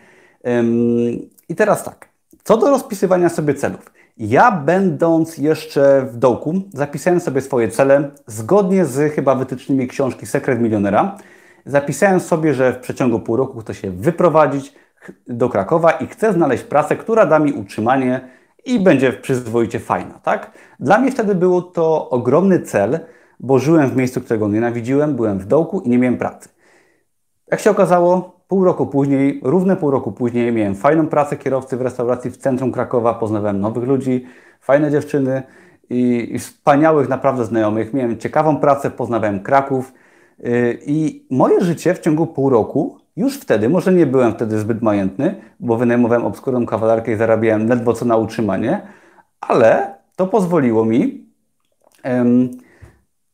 I 1.49 1.55
teraz 1.55 1.83
tak, 1.83 2.09
co 2.43 2.57
do 2.57 2.69
rozpisywania 2.69 3.29
sobie 3.29 3.53
celów. 3.53 3.91
Ja, 4.17 4.51
będąc 4.51 5.37
jeszcze 5.37 6.05
w 6.11 6.17
dołku, 6.17 6.53
zapisałem 6.73 7.19
sobie 7.19 7.41
swoje 7.41 7.67
cele 7.67 8.11
zgodnie 8.27 8.85
z 8.85 9.13
chyba 9.13 9.35
wytycznymi 9.35 9.87
książki 9.87 10.25
Sekret 10.25 10.61
Milionera. 10.61 11.17
Zapisałem 11.65 12.19
sobie, 12.19 12.53
że 12.53 12.73
w 12.73 12.79
przeciągu 12.79 13.19
pół 13.19 13.35
roku 13.35 13.59
chcę 13.59 13.73
się 13.73 13.91
wyprowadzić 13.91 14.73
do 15.27 15.49
Krakowa 15.49 15.91
i 15.91 16.07
chcę 16.07 16.33
znaleźć 16.33 16.63
pracę, 16.63 16.95
która 16.95 17.25
da 17.25 17.39
mi 17.39 17.53
utrzymanie 17.53 18.29
i 18.65 18.79
będzie 18.79 19.13
przyzwoicie 19.13 19.79
fajna. 19.79 20.19
Tak? 20.23 20.51
Dla 20.79 20.97
mnie 20.97 21.11
wtedy 21.11 21.35
był 21.35 21.61
to 21.61 22.09
ogromny 22.09 22.59
cel, 22.59 22.99
bo 23.41 23.59
żyłem 23.59 23.89
w 23.89 23.95
miejscu, 23.95 24.21
którego 24.21 24.47
nienawidziłem, 24.47 25.15
byłem 25.15 25.39
w 25.39 25.45
dołku 25.45 25.79
i 25.81 25.89
nie 25.89 25.97
miałem 25.97 26.17
pracy. 26.17 26.49
Jak 27.51 27.59
się 27.59 27.71
okazało, 27.71 28.39
pół 28.47 28.63
roku 28.63 28.87
później, 28.87 29.41
równe 29.43 29.75
pół 29.75 29.91
roku 29.91 30.11
później, 30.11 30.51
miałem 30.51 30.75
fajną 30.75 31.07
pracę 31.07 31.37
kierowcy 31.37 31.77
w 31.77 31.81
restauracji 31.81 32.31
w 32.31 32.37
centrum 32.37 32.71
Krakowa, 32.71 33.13
poznawałem 33.13 33.61
nowych 33.61 33.83
ludzi, 33.83 34.25
fajne 34.61 34.91
dziewczyny 34.91 35.43
i, 35.89 36.29
i 36.31 36.39
wspaniałych 36.39 37.09
naprawdę 37.09 37.45
znajomych. 37.45 37.93
Miałem 37.93 38.17
ciekawą 38.17 38.57
pracę, 38.57 38.91
poznawałem 38.91 39.39
Kraków 39.39 39.93
yy, 40.39 40.79
i 40.85 41.25
moje 41.29 41.61
życie 41.61 41.93
w 41.93 41.99
ciągu 41.99 42.27
pół 42.27 42.49
roku, 42.49 42.97
już 43.15 43.37
wtedy, 43.37 43.69
może 43.69 43.93
nie 43.93 44.05
byłem 44.05 44.33
wtedy 44.33 44.59
zbyt 44.59 44.81
majętny, 44.81 45.35
bo 45.59 45.77
wynajmowałem 45.77 46.25
obskurą 46.25 46.65
kawalerkę 46.65 47.11
i 47.11 47.15
zarabiałem 47.15 47.67
ledwo 47.67 47.93
co 47.93 48.05
na 48.05 48.17
utrzymanie, 48.17 48.81
ale 49.41 49.95
to 50.15 50.27
pozwoliło 50.27 50.85
mi 50.85 51.25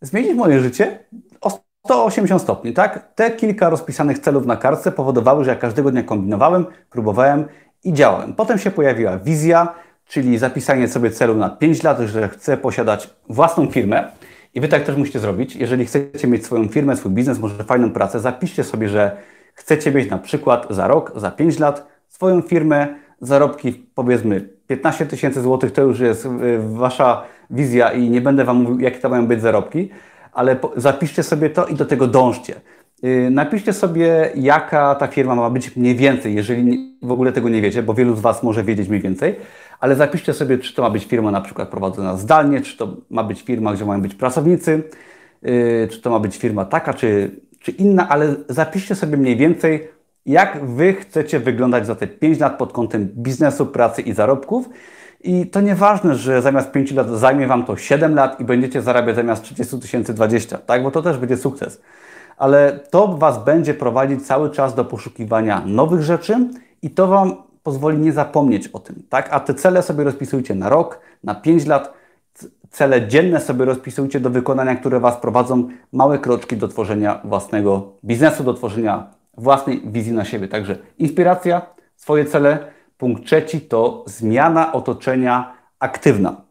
zmienić 0.02 0.36
moje 0.36 0.60
życie 0.60 1.00
o 1.42 1.60
180 1.86 2.42
stopni, 2.42 2.74
tak? 2.74 3.14
Te 3.16 3.32
kilka 3.32 3.70
rozpisanych 3.70 4.20
celów 4.20 4.46
na 4.46 4.58
kartce 4.58 4.92
powodowały, 4.92 5.44
że 5.44 5.50
ja 5.50 5.56
każdego 5.56 5.92
dnia 5.92 6.04
kombinowałem, 6.04 6.66
próbowałem 6.90 7.46
i 7.84 7.94
działałem. 7.94 8.34
Potem 8.34 8.58
się 8.58 8.72
pojawiła 8.72 9.18
wizja, 9.18 9.74
czyli 10.06 10.38
zapisanie 10.38 10.88
sobie 10.88 11.12
celu 11.12 11.36
na 11.36 11.50
5 11.50 11.84
lat, 11.84 12.00
że 12.00 12.30
chcę 12.30 12.58
posiadać 12.58 13.10
własną 13.30 13.68
firmę. 13.72 14.12
I 14.54 14.62
Wy 14.62 14.68
tak 14.68 14.84
też 14.84 14.96
musicie 14.96 15.20
zrobić. 15.20 15.56
Jeżeli 15.56 15.86
chcecie 15.86 16.28
mieć 16.28 16.46
swoją 16.46 16.68
firmę, 16.68 16.96
swój 16.96 17.12
biznes, 17.12 17.40
może 17.40 17.64
fajną 17.64 17.92
pracę, 17.92 18.20
zapiszcie 18.20 18.64
sobie, 18.64 18.90
że 18.90 19.18
chcecie 19.54 19.92
mieć 19.92 20.10
na 20.10 20.18
przykład 20.18 20.68
za 20.70 20.88
rok, 20.88 21.12
za 21.16 21.32
5 21.32 21.60
lat 21.60 21.88
swoją 22.08 22.42
firmę, 22.42 22.88
zarobki 23.22 23.74
powiedzmy 23.96 24.50
15 24.68 25.06
tysięcy 25.06 25.42
złotych, 25.42 25.72
to 25.72 25.82
już 25.82 26.00
jest 26.00 26.26
y, 26.26 26.30
Wasza 26.60 27.24
wizja 27.50 27.92
i 27.92 28.10
nie 28.10 28.22
będę 28.22 28.44
Wam 28.44 28.58
mówił, 28.58 28.80
jakie 28.80 29.00
to 29.00 29.10
mają 29.10 29.28
być 29.28 29.42
zarobki, 29.42 29.90
ale 30.34 30.56
zapiszcie 30.76 31.24
sobie 31.24 31.50
to 31.50 31.66
i 31.66 31.76
do 31.76 31.86
tego 31.86 32.08
dążcie. 32.08 32.56
Y, 33.04 33.30
napiszcie 33.32 33.74
sobie, 33.74 34.32
jaka 34.36 34.96
ta 34.96 35.08
firma 35.08 35.36
ma 35.36 35.50
być 35.50 35.76
mniej 35.76 35.96
więcej, 35.96 36.36
jeżeli 36.36 36.96
w 37.02 37.12
ogóle 37.12 37.32
tego 37.32 37.50
nie 37.50 37.62
wiecie, 37.62 37.84
bo 37.84 37.94
wielu 37.94 38.16
z 38.16 38.20
Was 38.20 38.44
może 38.44 38.64
wiedzieć 38.64 38.90
mniej 38.90 39.02
więcej, 39.02 39.36
ale 39.80 39.96
zapiszcie 39.96 40.34
sobie, 40.34 40.58
czy 40.58 40.74
to 40.74 40.82
ma 40.82 40.90
być 40.90 41.06
firma 41.06 41.32
na 41.32 41.42
przykład 41.42 41.70
prowadzona 41.70 42.18
zdalnie, 42.18 42.62
czy 42.62 42.78
to 42.78 42.98
ma 43.10 43.24
być 43.24 43.42
firma, 43.42 43.74
gdzie 43.74 43.86
mają 43.86 44.02
być 44.02 44.16
pracownicy, 44.16 44.84
y, 45.46 45.88
czy 45.92 46.02
to 46.02 46.10
ma 46.10 46.20
być 46.20 46.38
firma 46.38 46.66
taka, 46.66 46.94
czy, 46.94 47.32
czy 47.60 47.72
inna, 47.72 48.10
ale 48.10 48.36
zapiszcie 48.50 48.96
sobie 48.96 49.18
mniej 49.18 49.38
więcej, 49.38 49.88
jak 50.26 50.66
Wy 50.66 50.94
chcecie 50.94 51.40
wyglądać 51.40 51.86
za 51.86 51.96
te 51.96 52.08
5 52.08 52.40
lat 52.40 52.58
pod 52.58 52.74
kątem 52.74 53.10
biznesu, 53.16 53.66
pracy 53.66 54.02
i 54.02 54.14
zarobków 54.14 54.70
i 55.28 55.48
to 55.48 55.62
nieważne, 55.62 56.16
że 56.16 56.42
zamiast 56.42 56.72
5 56.72 56.92
lat 56.92 57.10
zajmie 57.10 57.48
Wam 57.48 57.66
to 57.66 57.78
7 57.78 58.16
lat 58.16 58.40
i 58.40 58.44
będziecie 58.44 58.82
zarabiać 58.82 59.16
zamiast 59.16 59.44
30 59.44 59.80
tysięcy 59.80 60.14
20, 60.14 60.58
tak? 60.58 60.84
Bo 60.84 60.92
to 60.92 61.02
też 61.02 61.18
będzie 61.18 61.38
sukces. 61.38 61.82
Ale 62.38 62.80
to 62.92 63.08
Was 63.08 63.44
będzie 63.44 63.74
prowadzić 63.74 64.28
cały 64.28 64.52
czas 64.52 64.76
do 64.76 64.86
poszukiwania 64.86 65.62
nowych 65.66 66.02
rzeczy 66.02 66.48
i 66.82 66.90
to 66.90 67.08
Wam 67.08 67.36
pozwoli 67.64 67.98
nie 67.98 68.12
zapomnieć 68.12 68.68
o 68.68 68.80
tym, 68.80 69.04
tak? 69.10 69.28
A 69.32 69.40
te 69.40 69.54
cele 69.54 69.84
sobie 69.84 70.04
rozpisujcie 70.04 70.56
na 70.56 70.70
rok, 70.70 71.00
na 71.24 71.36
5 71.36 71.66
lat, 71.66 71.94
cele 72.70 73.08
dzienne 73.08 73.42
sobie 73.42 73.66
rozpisujcie 73.66 74.20
do 74.20 74.30
wykonania, 74.30 74.76
które 74.76 75.00
Was 75.00 75.18
prowadzą, 75.18 75.70
małe 75.94 76.20
kroczki 76.20 76.58
do 76.58 76.68
tworzenia 76.68 77.22
własnego 77.24 77.92
biznesu, 78.04 78.44
do 78.44 78.54
tworzenia 78.54 79.08
własnej 79.38 79.82
wizji 79.86 80.14
na 80.14 80.26
siebie. 80.26 80.48
Także 80.48 80.78
inspiracja, 80.98 81.62
swoje 81.96 82.26
cele, 82.26 82.77
Punkt 82.98 83.26
trzeci 83.26 83.62
to 83.62 84.04
zmiana 84.08 84.74
otoczenia 84.74 85.54
aktywna. 85.80 86.42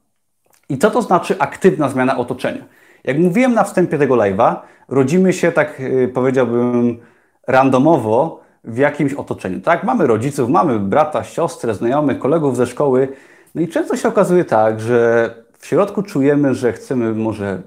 I 0.69 0.79
co 0.79 0.91
to 0.91 1.03
znaczy 1.03 1.37
aktywna 1.39 1.89
zmiana 1.89 2.19
otoczenia? 2.19 2.65
Jak 3.05 3.19
mówiłem 3.19 3.55
na 3.55 3.65
wstępie 3.65 3.99
tego 3.99 4.15
live'a, 4.15 4.57
rodzimy 4.89 5.33
się 5.33 5.53
tak 5.53 5.81
y, 5.81 6.11
powiedziałbym 6.15 6.99
randomowo 7.47 8.41
w 8.65 8.79
jakimś 8.79 9.13
otoczeniu. 9.13 9.61
Tak, 9.61 9.85
mamy 9.85 10.07
rodziców, 10.07 10.51
mamy 10.51 10.79
brata, 10.79 11.25
siostrę, 11.25 11.75
znajomych, 11.75 12.19
kolegów 12.19 12.57
ze 12.57 12.67
szkoły. 12.67 13.09
No 13.55 13.61
i 13.61 13.69
często 13.69 13.97
się 13.97 14.09
okazuje 14.09 14.45
tak, 14.45 14.81
że 14.81 15.31
w 15.59 15.67
środku 15.67 16.03
czujemy, 16.03 16.55
że 16.55 16.73
chcemy 16.73 17.15
może 17.15 17.63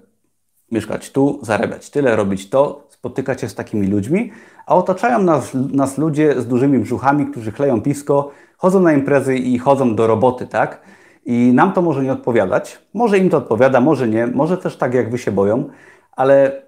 mieszkać 0.72 1.12
tu, 1.12 1.40
zarabiać 1.42 1.90
tyle, 1.90 2.16
robić 2.16 2.50
to, 2.50 2.88
spotykać 3.00 3.42
się 3.42 3.50
z 3.50 3.56
takimi 3.56 3.88
ludźmi, 3.88 4.32
a 4.66 4.76
otaczają 4.76 5.20
nas, 5.20 5.54
nas 5.54 5.98
ludzie 5.98 6.42
z 6.42 6.48
dużymi 6.48 6.80
brzuchami, 6.80 7.26
którzy 7.26 7.52
chleją 7.52 7.82
pisko, 7.82 8.32
chodzą 8.58 8.80
na 8.80 8.94
imprezy 8.94 9.36
i 9.36 9.60
chodzą 9.60 9.96
do 9.96 10.08
roboty, 10.08 10.48
tak? 10.48 10.82
I 11.26 11.52
nam 11.54 11.74
to 11.74 11.82
może 11.82 12.04
nie 12.04 12.12
odpowiadać. 12.12 12.80
Może 12.94 13.18
im 13.18 13.30
to 13.30 13.38
odpowiada, 13.38 13.82
może 13.82 14.08
nie, 14.08 14.28
może 14.28 14.58
też 14.58 14.78
tak 14.78 14.94
jak 14.94 15.12
wy 15.12 15.18
się 15.18 15.32
boją, 15.32 15.70
ale 16.12 16.62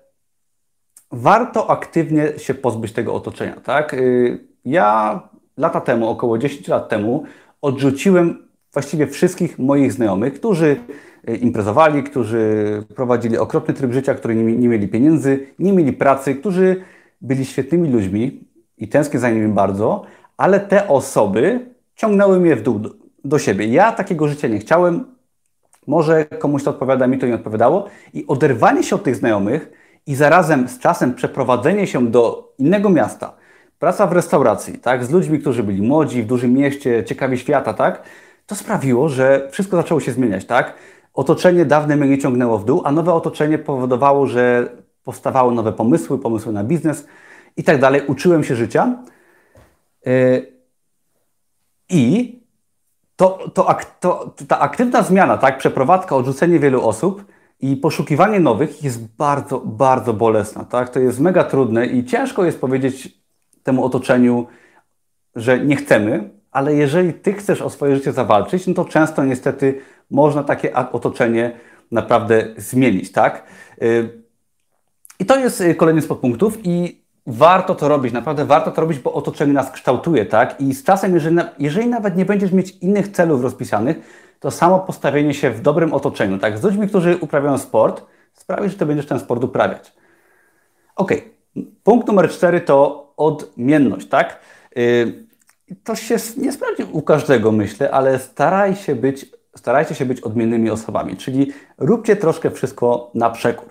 warto 1.12 1.70
aktywnie 1.70 2.40
się 2.40 2.54
pozbyć 2.54 2.94
tego 2.94 3.14
otoczenia, 3.14 3.56
tak? 3.64 3.94
Y, 3.94 4.48
ja 4.66 5.20
lata 5.58 5.82
temu, 5.82 6.10
około 6.10 6.38
10 6.38 6.68
lat 6.68 6.90
temu, 6.90 7.24
odrzuciłem 7.62 8.48
właściwie 8.74 9.08
wszystkich 9.08 9.60
moich 9.60 9.94
znajomych, 9.94 10.34
którzy 10.34 10.78
y, 11.30 11.36
imprezowali, 11.36 12.04
którzy 12.04 12.84
prowadzili 12.96 13.38
okropny 13.38 13.74
tryb 13.74 13.94
życia, 13.94 14.16
którzy 14.16 14.36
nie, 14.36 14.44
nie 14.44 14.68
mieli 14.68 14.88
pieniędzy, 14.88 15.48
nie 15.60 15.74
mieli 15.74 15.94
pracy, 15.94 16.36
którzy 16.36 16.84
byli 17.22 17.46
świetnymi 17.46 17.90
ludźmi 17.90 18.44
i 18.78 18.88
tęsknię 18.88 19.20
za 19.20 19.30
nimi 19.30 19.48
bardzo, 19.48 20.06
ale 20.38 20.60
te 20.60 20.88
osoby 20.88 21.60
ciągnęły 21.96 22.40
mnie 22.40 22.56
w 22.56 22.62
dół 22.62 22.80
do, 22.80 22.90
do 23.26 23.40
siebie. 23.40 23.66
Ja 23.66 23.92
takiego 23.92 24.28
życia 24.28 24.48
nie 24.48 24.60
chciałem. 24.60 25.06
Może 25.88 26.26
komuś 26.26 26.64
to 26.64 26.70
odpowiada, 26.70 27.08
mi 27.08 27.18
to 27.18 27.28
nie 27.28 27.36
odpowiadało. 27.36 27.88
I 28.14 28.28
oderwanie 28.28 28.84
się 28.84 28.96
od 28.96 29.04
tych 29.04 29.16
znajomych 29.16 29.72
i 30.08 30.16
zarazem 30.16 30.68
z 30.68 30.80
czasem 30.80 31.14
przeprowadzenie 31.14 31.88
się 31.88 32.08
do 32.08 32.54
innego 32.58 32.90
miasta, 32.90 33.34
praca 33.80 34.08
w 34.08 34.12
restauracji, 34.12 34.80
tak, 34.80 35.06
z 35.06 35.12
ludźmi, 35.12 35.40
którzy 35.40 35.64
byli 35.64 35.82
młodzi, 35.82 36.24
w 36.24 36.26
dużym 36.26 36.54
mieście, 36.54 37.04
ciekawi 37.04 37.38
świata, 37.38 37.74
tak, 37.74 38.04
to 38.46 38.56
sprawiło, 38.56 39.10
że 39.10 39.48
wszystko 39.52 39.78
zaczęło 39.78 40.00
się 40.00 40.12
zmieniać, 40.12 40.46
tak. 40.46 40.74
Otoczenie 41.14 41.66
dawne 41.66 41.96
mnie 41.96 42.08
nie 42.08 42.18
ciągnęło 42.18 42.58
w 42.58 42.66
dół, 42.66 42.82
a 42.86 42.92
nowe 42.92 43.14
otoczenie 43.14 43.58
powodowało, 43.58 44.28
że 44.28 44.70
powstawały 45.04 45.56
nowe 45.56 45.74
pomysły, 45.74 46.20
pomysły 46.20 46.54
na 46.54 46.64
biznes 46.64 47.08
i 47.58 47.64
tak 47.64 47.80
dalej. 47.80 48.02
Uczyłem 48.08 48.44
się 48.44 48.56
życia. 48.56 49.04
Yy, 50.06 50.52
i 51.90 52.40
to, 53.16 53.50
to, 53.54 53.78
to, 54.00 54.36
ta 54.48 54.60
aktywna 54.60 55.04
zmiana, 55.04 55.38
tak, 55.38 55.58
przeprowadzka, 55.58 56.16
odrzucenie 56.16 56.60
wielu 56.60 56.88
osób 56.88 57.26
i 57.60 57.76
poszukiwanie 57.76 58.40
nowych 58.40 58.84
jest 58.84 59.08
bardzo, 59.16 59.60
bardzo 59.60 60.14
bolesna. 60.14 60.64
Tak? 60.64 60.90
To 60.90 61.00
jest 61.00 61.20
mega 61.20 61.44
trudne 61.44 61.86
i 61.86 62.06
ciężko 62.06 62.46
jest 62.46 62.62
powiedzieć 62.62 63.18
temu 63.64 63.86
otoczeniu, 63.86 64.48
że 65.36 65.66
nie 65.66 65.76
chcemy, 65.76 66.30
ale 66.52 66.76
jeżeli 66.76 67.14
ty 67.14 67.34
chcesz 67.34 67.62
o 67.62 67.70
swoje 67.70 67.96
życie 67.96 68.12
zawalczyć, 68.12 68.68
no 68.68 68.74
to 68.74 68.86
często 68.86 69.24
niestety 69.24 69.82
można 70.12 70.44
takie 70.44 70.74
otoczenie 70.74 71.52
naprawdę 71.92 72.48
zmienić. 72.58 73.12
Tak? 73.12 73.44
Y, 73.82 74.22
I 75.20 75.26
to 75.26 75.40
jest 75.40 75.62
y, 75.62 75.76
kolejny 75.76 76.02
z 76.02 76.08
podpunktów 76.08 76.58
i 76.64 77.02
warto 77.28 77.76
to 77.76 77.88
robić, 77.88 78.14
naprawdę 78.14 78.46
warto 78.46 78.72
to 78.72 78.82
robić, 78.82 79.00
bo 79.00 79.14
otoczenie 79.14 79.54
nas 79.54 79.72
kształtuje, 79.72 80.26
tak? 80.26 80.62
I 80.62 80.74
z 80.74 80.84
czasem, 80.84 81.14
jeżeli, 81.14 81.38
jeżeli 81.60 81.88
nawet 81.88 82.18
nie 82.18 82.26
będziesz 82.26 82.52
mieć 82.52 82.72
innych 82.72 83.08
celów 83.08 83.44
rozpisanych, 83.44 83.98
to 84.40 84.52
samo 84.52 84.80
postawienie 84.80 85.34
się 85.34 85.52
w 85.52 85.62
dobrym 85.62 85.94
otoczeniu, 85.94 86.38
tak? 86.38 86.58
Z 86.58 86.64
ludźmi, 86.64 86.88
którzy 86.88 87.18
uprawiają 87.18 87.58
sport, 87.58 88.06
sprawi, 88.34 88.70
że 88.70 88.78
ty 88.78 88.86
będziesz 88.86 89.06
ten 89.06 89.20
sport 89.20 89.44
uprawiać. 89.44 89.94
Ok. 90.96 91.12
Punkt 91.84 92.08
numer 92.08 92.30
cztery 92.30 92.62
to 92.62 93.08
odmienność, 93.18 94.08
tak? 94.08 94.40
Y, 94.78 95.31
to 95.84 95.96
się 95.96 96.16
nie 96.38 96.52
sprawdzi 96.52 96.84
u 96.92 97.02
każdego, 97.02 97.52
myślę, 97.52 97.92
ale 97.92 98.20
staraj 98.20 98.76
się 98.76 98.96
być, 98.96 99.26
starajcie 99.56 99.96
się 99.96 100.06
być 100.06 100.22
odmiennymi 100.22 100.70
osobami, 100.70 101.18
czyli 101.18 101.52
róbcie 101.78 102.16
troszkę 102.16 102.52
wszystko 102.52 103.12
na 103.14 103.30
przekór. 103.30 103.70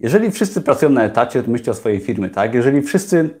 Jeżeli 0.00 0.30
wszyscy 0.30 0.60
pracują 0.60 0.90
na 0.90 1.04
etacie, 1.04 1.42
to 1.42 1.50
myślcie 1.50 1.70
o 1.70 1.74
swojej 1.74 2.00
firmy, 2.00 2.30
tak? 2.30 2.54
Jeżeli 2.54 2.82
wszyscy, 2.82 3.40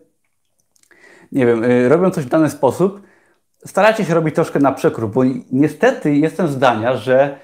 nie 1.32 1.46
wiem, 1.46 1.64
y, 1.64 1.88
robią 1.88 2.10
coś 2.10 2.24
w 2.24 2.28
dany 2.28 2.50
sposób, 2.50 3.00
starajcie 3.66 4.04
się 4.04 4.14
robić 4.14 4.34
troszkę 4.34 4.58
na 4.58 4.72
przekór, 4.72 5.08
bo 5.10 5.22
niestety 5.52 6.16
jestem 6.16 6.48
zdania, 6.48 6.96
że 6.96 7.38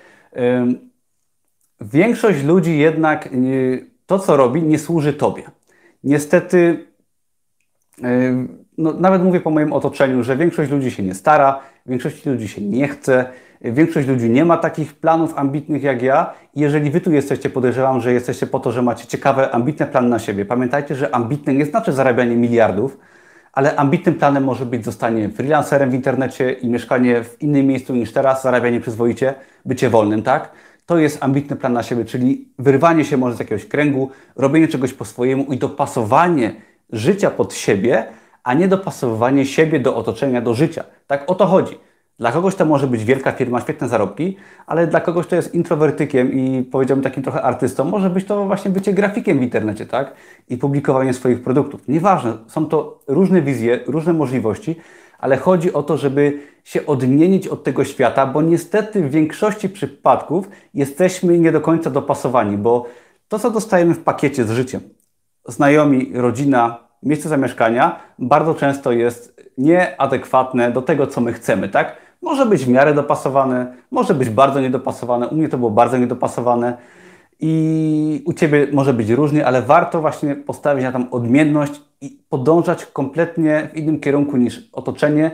większość 1.81 2.45
ludzi 2.45 2.79
jednak 2.79 3.27
y, 3.27 3.91
to, 4.07 4.19
co 4.19 4.37
robi, 4.37 4.63
nie 4.63 4.79
służy 4.79 5.13
Tobie. 5.13 5.43
Niestety, 6.05 6.87
no, 8.79 8.93
nawet 8.93 9.25
mówię 9.25 9.41
po 9.41 9.51
moim 9.51 9.73
otoczeniu, 9.73 10.23
że 10.23 10.37
większość 10.37 10.71
ludzi 10.71 10.91
się 10.91 11.03
nie 11.03 11.15
stara, 11.15 11.61
większość 11.87 12.27
ludzi 12.27 12.49
się 12.49 12.63
nie 12.63 12.89
chce, 12.89 13.25
większość 13.61 14.09
ludzi 14.09 14.31
nie 14.31 14.45
ma 14.45 14.57
takich 14.57 14.95
planów 14.95 15.39
ambitnych 15.39 15.83
jak 15.83 16.03
ja. 16.03 16.35
Jeżeli 16.57 16.91
Wy 16.91 17.01
tu 17.01 17.13
jesteście, 17.13 17.51
podejrzewam, 17.51 18.01
że 18.01 18.13
jesteście 18.13 18.47
po 18.47 18.61
to, 18.61 18.73
że 18.73 18.83
macie 18.83 19.07
ciekawe, 19.07 19.51
ambitne 19.51 19.87
plany 19.87 20.09
na 20.09 20.19
siebie. 20.19 20.45
Pamiętajcie, 20.45 20.95
że 20.95 21.15
ambitne 21.15 21.55
nie 21.55 21.67
znaczy 21.67 21.93
zarabianie 21.93 22.37
miliardów, 22.37 22.99
ale 23.53 23.77
ambitnym 23.77 24.15
planem 24.15 24.45
może 24.45 24.67
być 24.67 24.85
zostanie 24.85 25.29
freelancerem 25.29 25.91
w 25.91 25.95
internecie 25.95 26.53
i 26.53 26.69
mieszkanie 26.69 27.25
w 27.25 27.43
innym 27.43 27.67
miejscu 27.67 27.95
niż 27.95 28.13
teraz, 28.13 28.43
zarabianie 28.43 28.81
przyzwoicie, 28.81 29.35
bycie 29.65 29.91
wolnym, 29.91 30.23
tak? 30.23 30.53
To 30.87 30.99
jest 30.99 31.25
ambitny 31.25 31.57
plan 31.57 31.73
na 31.73 31.83
siebie, 31.83 32.05
czyli 32.05 32.49
wyrwanie 32.59 33.05
się 33.05 33.17
może 33.17 33.37
z 33.37 33.39
jakiegoś 33.39 33.67
kręgu, 33.67 34.11
robienie 34.37 34.69
czegoś 34.69 34.93
po 34.93 35.05
swojemu 35.05 35.45
i 35.45 35.59
dopasowanie 35.59 36.55
życia 36.93 37.31
pod 37.31 37.55
siebie, 37.55 38.07
a 38.45 38.55
nie 38.55 38.69
dopasowanie 38.69 39.47
siebie 39.47 39.81
do 39.81 39.97
otoczenia, 39.97 40.41
do 40.41 40.55
życia. 40.55 40.85
Tak 41.07 41.31
o 41.31 41.35
to 41.35 41.47
chodzi. 41.47 41.79
Dla 42.19 42.33
kogoś 42.33 42.55
to 42.55 42.65
może 42.65 42.87
być 42.87 43.05
wielka 43.05 43.33
firma, 43.33 43.61
świetne 43.61 43.89
zarobki, 43.89 44.37
ale 44.67 44.87
dla 44.87 45.01
kogoś 45.01 45.27
to 45.27 45.37
jest 45.37 45.55
introwertykiem 45.55 46.33
i 46.33 46.63
powiedziałbym 46.63 47.05
takim 47.05 47.23
trochę 47.23 47.43
artystą, 47.43 47.85
może 47.85 48.11
być 48.11 48.25
to 48.25 48.45
właśnie 48.45 48.71
bycie 48.71 48.93
grafikiem 48.93 49.39
w 49.39 49.43
internecie, 49.43 49.87
tak? 49.87 50.15
I 50.49 50.57
publikowanie 50.57 51.15
swoich 51.15 51.43
produktów. 51.43 51.89
Nieważne, 51.89 52.33
są 52.47 52.67
to 52.67 53.01
różne 53.09 53.43
wizje, 53.43 53.81
różne 53.87 54.13
możliwości, 54.13 54.77
ale 55.19 55.37
chodzi 55.37 55.73
o 55.73 55.83
to, 55.83 55.97
żeby 55.97 56.41
się 56.65 56.87
odmienić 56.87 57.49
od 57.49 57.65
tego 57.65 57.85
świata, 57.85 58.27
bo 58.27 58.43
niestety 58.43 59.03
w 59.03 59.11
większości 59.11 59.69
przypadków 59.69 60.49
jesteśmy 60.75 61.39
nie 61.39 61.53
do 61.53 61.61
końca 61.61 61.91
dopasowani, 61.91 62.59
bo 62.59 62.87
to, 63.29 63.39
co 63.39 63.51
dostajemy 63.51 63.95
w 63.95 64.05
pakiecie 64.05 64.45
z 64.45 64.51
życiem, 64.51 64.81
znajomi, 65.49 66.11
rodzina, 66.15 66.84
miejsce 67.05 67.29
zamieszkania, 67.29 68.01
bardzo 68.19 68.55
często 68.55 68.93
jest 68.93 69.43
nieadekwatne 69.59 70.71
do 70.71 70.83
tego, 70.83 71.07
co 71.07 71.21
my 71.21 71.33
chcemy, 71.33 71.69
tak? 71.69 71.97
Może 72.23 72.47
być 72.47 72.65
w 72.65 72.69
miarę 72.69 72.95
dopasowane, 72.95 73.75
może 73.91 74.15
być 74.15 74.31
bardzo 74.31 74.61
niedopasowane. 74.61 75.29
U 75.29 75.35
mnie 75.35 75.49
to 75.49 75.59
było 75.59 75.71
bardzo 75.71 75.99
niedopasowane 75.99 76.77
i 77.41 78.23
u 78.27 78.33
Ciebie 78.33 78.67
może 78.73 78.95
być 78.95 79.11
różnie, 79.11 79.47
ale 79.47 79.63
warto 79.63 80.01
właśnie 80.01 80.37
postawić 80.37 80.85
na 80.85 80.93
tam 80.93 81.09
odmienność 81.11 81.83
i 82.01 82.19
podążać 82.29 82.87
kompletnie 82.87 83.69
w 83.73 83.77
innym 83.77 84.01
kierunku 84.01 84.37
niż 84.37 84.69
otoczenie, 84.73 85.31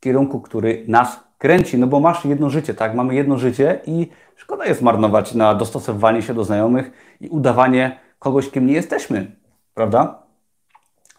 kierunku, 0.00 0.40
który 0.40 0.84
nas 0.88 1.20
kręci, 1.38 1.78
no 1.78 1.86
bo 1.86 2.00
masz 2.00 2.24
jedno 2.24 2.50
życie, 2.50 2.74
tak? 2.74 2.94
Mamy 2.94 3.14
jedno 3.14 3.38
życie 3.38 3.80
i 3.86 4.08
szkoda 4.36 4.66
jest 4.66 4.82
marnować 4.82 5.34
na 5.34 5.54
dostosowywanie 5.54 6.22
się 6.22 6.34
do 6.34 6.44
znajomych 6.44 6.90
i 7.20 7.28
udawanie 7.28 7.98
kogoś, 8.18 8.50
kim 8.50 8.66
nie 8.66 8.74
jesteśmy, 8.74 9.36
prawda? 9.74 10.23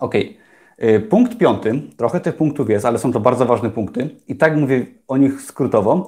Ok. 0.06 0.16
Punkt 1.10 1.38
piąty, 1.38 1.82
trochę 1.98 2.20
tych 2.20 2.36
punktów 2.36 2.70
jest, 2.70 2.86
ale 2.86 3.00
są 3.00 3.12
to 3.12 3.20
bardzo 3.20 3.46
ważne 3.46 3.70
punkty 3.70 4.10
i 4.28 4.36
tak 4.36 4.58
mówię 4.58 4.86
o 5.08 5.18
nich 5.18 5.42
skrótowo. 5.42 6.08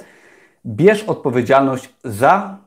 Bierz 0.65 1.03
odpowiedzialność 1.03 1.89
za 2.03 2.57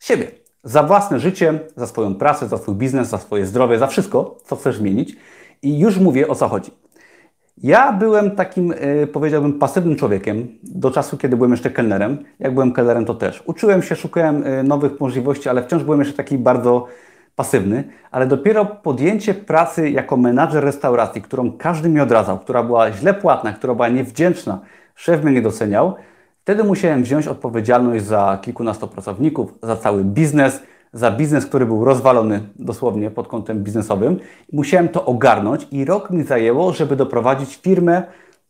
siebie, 0.00 0.30
za 0.64 0.82
własne 0.82 1.20
życie, 1.20 1.60
za 1.76 1.86
swoją 1.86 2.14
pracę, 2.14 2.48
za 2.48 2.58
swój 2.58 2.74
biznes, 2.74 3.08
za 3.08 3.18
swoje 3.18 3.46
zdrowie, 3.46 3.78
za 3.78 3.86
wszystko, 3.86 4.38
co 4.44 4.56
chcesz 4.56 4.76
zmienić. 4.76 5.16
I 5.62 5.78
już 5.78 5.98
mówię 5.98 6.28
o 6.28 6.34
co 6.34 6.48
chodzi. 6.48 6.70
Ja 7.62 7.92
byłem 7.92 8.30
takim, 8.30 8.72
y, 8.72 9.06
powiedziałbym, 9.12 9.58
pasywnym 9.58 9.96
człowiekiem 9.96 10.48
do 10.62 10.90
czasu, 10.90 11.16
kiedy 11.16 11.36
byłem 11.36 11.50
jeszcze 11.50 11.70
kelnerem. 11.70 12.18
Jak 12.38 12.54
byłem 12.54 12.72
kelnerem, 12.72 13.04
to 13.04 13.14
też. 13.14 13.42
Uczyłem 13.46 13.82
się, 13.82 13.96
szukałem 13.96 14.46
y, 14.46 14.62
nowych 14.62 15.00
możliwości, 15.00 15.48
ale 15.48 15.62
wciąż 15.62 15.84
byłem 15.84 16.00
jeszcze 16.00 16.16
taki 16.16 16.38
bardzo 16.38 16.86
pasywny, 17.36 17.84
ale 18.10 18.26
dopiero 18.26 18.66
podjęcie 18.66 19.34
pracy 19.34 19.90
jako 19.90 20.16
menadżer 20.16 20.64
restauracji, 20.64 21.22
którą 21.22 21.52
każdy 21.52 21.88
mi 21.88 22.00
odradzał, 22.00 22.38
która 22.38 22.62
była 22.62 22.92
źle 22.92 23.14
płatna, 23.14 23.52
która 23.52 23.74
była 23.74 23.88
niewdzięczna, 23.88 24.60
szef 24.94 25.24
mnie 25.24 25.32
nie 25.32 25.42
doceniał, 25.42 25.94
wtedy 26.42 26.64
musiałem 26.64 27.02
wziąć 27.02 27.26
odpowiedzialność 27.26 28.04
za 28.04 28.38
kilkunastu 28.42 28.88
pracowników, 28.88 29.58
za 29.62 29.76
cały 29.76 30.04
biznes, 30.04 30.62
za 30.92 31.10
biznes, 31.10 31.46
który 31.46 31.66
był 31.66 31.84
rozwalony 31.84 32.40
dosłownie 32.56 33.10
pod 33.10 33.28
kątem 33.28 33.64
biznesowym. 33.64 34.18
Musiałem 34.52 34.88
to 34.88 35.04
ogarnąć 35.04 35.66
i 35.70 35.84
rok 35.84 36.10
mi 36.10 36.22
zajęło, 36.22 36.72
żeby 36.72 36.96
doprowadzić 36.96 37.56
firmę 37.56 38.02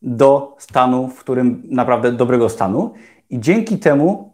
do 0.02 0.56
stanu, 0.58 1.08
w 1.08 1.20
którym 1.20 1.62
naprawdę 1.64 2.12
dobrego 2.12 2.48
stanu. 2.48 2.94
I 3.30 3.40
dzięki 3.40 3.78
temu 3.78 4.32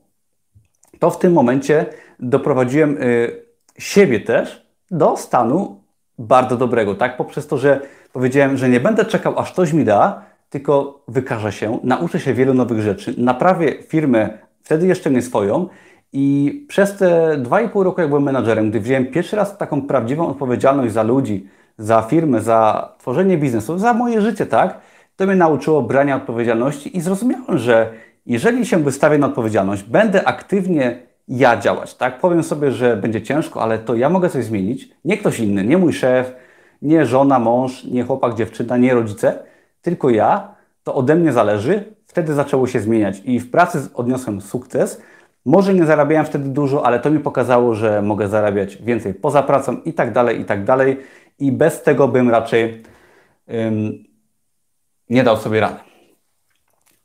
to 0.98 1.11
w 1.11 1.18
tym 1.18 1.32
momencie 1.32 1.87
doprowadziłem 2.20 3.02
y, 3.02 3.45
siebie 3.78 4.20
też 4.20 4.66
do 4.90 5.16
stanu 5.16 5.80
bardzo 6.18 6.56
dobrego, 6.56 6.94
tak? 6.94 7.16
Poprzez 7.16 7.46
to, 7.46 7.58
że 7.58 7.80
powiedziałem, 8.12 8.56
że 8.56 8.68
nie 8.68 8.80
będę 8.80 9.04
czekał, 9.04 9.38
aż 9.38 9.52
ktoś 9.52 9.72
mi 9.72 9.84
da, 9.84 10.22
tylko 10.50 11.02
wykażę 11.08 11.52
się, 11.52 11.78
nauczę 11.82 12.20
się 12.20 12.34
wielu 12.34 12.54
nowych 12.54 12.80
rzeczy, 12.80 13.14
naprawię 13.18 13.82
firmę, 13.82 14.38
wtedy 14.62 14.86
jeszcze 14.86 15.10
nie 15.10 15.22
swoją 15.22 15.68
i 16.12 16.66
przez 16.68 16.96
te 16.96 17.38
2,5 17.38 17.82
roku, 17.82 18.00
jak 18.00 18.10
byłem 18.10 18.24
menadżerem, 18.24 18.70
gdy 18.70 18.80
wziąłem 18.80 19.06
pierwszy 19.06 19.36
raz 19.36 19.58
taką 19.58 19.82
prawdziwą 19.82 20.28
odpowiedzialność 20.28 20.92
za 20.92 21.02
ludzi, 21.02 21.48
za 21.78 22.02
firmę, 22.02 22.40
za 22.40 22.88
tworzenie 22.98 23.38
biznesu, 23.38 23.78
za 23.78 23.94
moje 23.94 24.20
życie, 24.20 24.46
tak? 24.46 24.80
To 25.16 25.26
mnie 25.26 25.36
nauczyło 25.36 25.82
brania 25.82 26.16
odpowiedzialności 26.16 26.96
i 26.96 27.00
zrozumiałem, 27.00 27.58
że 27.58 27.92
jeżeli 28.26 28.66
się 28.66 28.78
wystawię 28.78 29.18
na 29.18 29.26
odpowiedzialność, 29.26 29.82
będę 29.82 30.28
aktywnie 30.28 31.05
ja 31.28 31.56
działać, 31.56 31.94
tak? 31.94 32.20
Powiem 32.20 32.42
sobie, 32.42 32.72
że 32.72 32.96
będzie 32.96 33.22
ciężko, 33.22 33.62
ale 33.62 33.78
to 33.78 33.94
ja 33.94 34.08
mogę 34.08 34.30
coś 34.30 34.44
zmienić, 34.44 34.88
nie 35.04 35.18
ktoś 35.18 35.40
inny, 35.40 35.64
nie 35.64 35.78
mój 35.78 35.92
szef, 35.92 36.32
nie 36.82 37.06
żona, 37.06 37.38
mąż, 37.38 37.84
nie 37.84 38.04
chłopak, 38.04 38.34
dziewczyna, 38.34 38.76
nie 38.76 38.94
rodzice, 38.94 39.38
tylko 39.82 40.10
ja, 40.10 40.54
to 40.82 40.94
ode 40.94 41.14
mnie 41.14 41.32
zależy. 41.32 41.96
Wtedy 42.06 42.34
zaczęło 42.34 42.66
się 42.66 42.80
zmieniać 42.80 43.22
i 43.24 43.40
w 43.40 43.50
pracy 43.50 43.78
odniosłem 43.94 44.40
sukces. 44.40 45.02
Może 45.44 45.74
nie 45.74 45.86
zarabiałem 45.86 46.26
wtedy 46.26 46.48
dużo, 46.48 46.86
ale 46.86 47.00
to 47.00 47.10
mi 47.10 47.18
pokazało, 47.18 47.74
że 47.74 48.02
mogę 48.02 48.28
zarabiać 48.28 48.76
więcej 48.76 49.14
poza 49.14 49.42
pracą 49.42 49.76
i 49.84 49.92
tak 49.92 50.12
dalej, 50.12 50.40
i 50.40 50.44
tak 50.44 50.64
dalej. 50.64 51.00
I 51.38 51.52
bez 51.52 51.82
tego 51.82 52.08
bym 52.08 52.30
raczej 52.30 52.82
ym, 53.50 54.04
nie 55.10 55.24
dał 55.24 55.36
sobie 55.36 55.60
rady. 55.60 55.78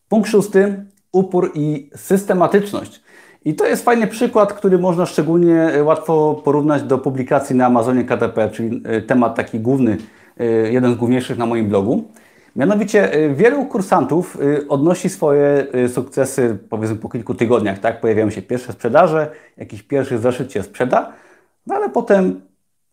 Punkt 0.09 0.29
szósty, 0.29 0.85
upór 1.11 1.51
i 1.55 1.89
systematyczność. 1.95 3.01
I 3.45 3.55
to 3.55 3.67
jest 3.67 3.85
fajny 3.85 4.07
przykład, 4.07 4.53
który 4.53 4.77
można 4.77 5.05
szczególnie 5.05 5.61
e, 5.61 5.83
łatwo 5.83 6.41
porównać 6.43 6.83
do 6.83 6.97
publikacji 6.97 7.55
na 7.55 7.65
Amazonie 7.65 8.03
KTP, 8.03 8.49
czyli 8.49 8.81
e, 8.85 9.01
temat 9.01 9.35
taki 9.35 9.59
główny, 9.59 9.97
e, 10.37 10.45
jeden 10.45 10.93
z 10.93 10.97
główniejszych 10.97 11.37
na 11.37 11.45
moim 11.45 11.69
blogu. 11.69 12.03
Mianowicie 12.55 13.11
wielu 13.35 13.65
kursantów 13.65 14.37
odnosi 14.69 15.09
swoje 15.09 15.67
sukcesy 15.87 16.57
powiedzmy 16.69 16.95
po 16.95 17.09
kilku 17.09 17.33
tygodniach, 17.33 17.79
tak? 17.79 18.01
Pojawiają 18.01 18.29
się 18.29 18.41
pierwsze 18.41 18.73
sprzedaże, 18.73 19.31
jakiś 19.57 19.83
pierwszy 19.83 20.17
zeszyt 20.17 20.51
się 20.51 20.63
sprzeda, 20.63 21.13
no 21.67 21.75
ale 21.75 21.89
potem 21.89 22.41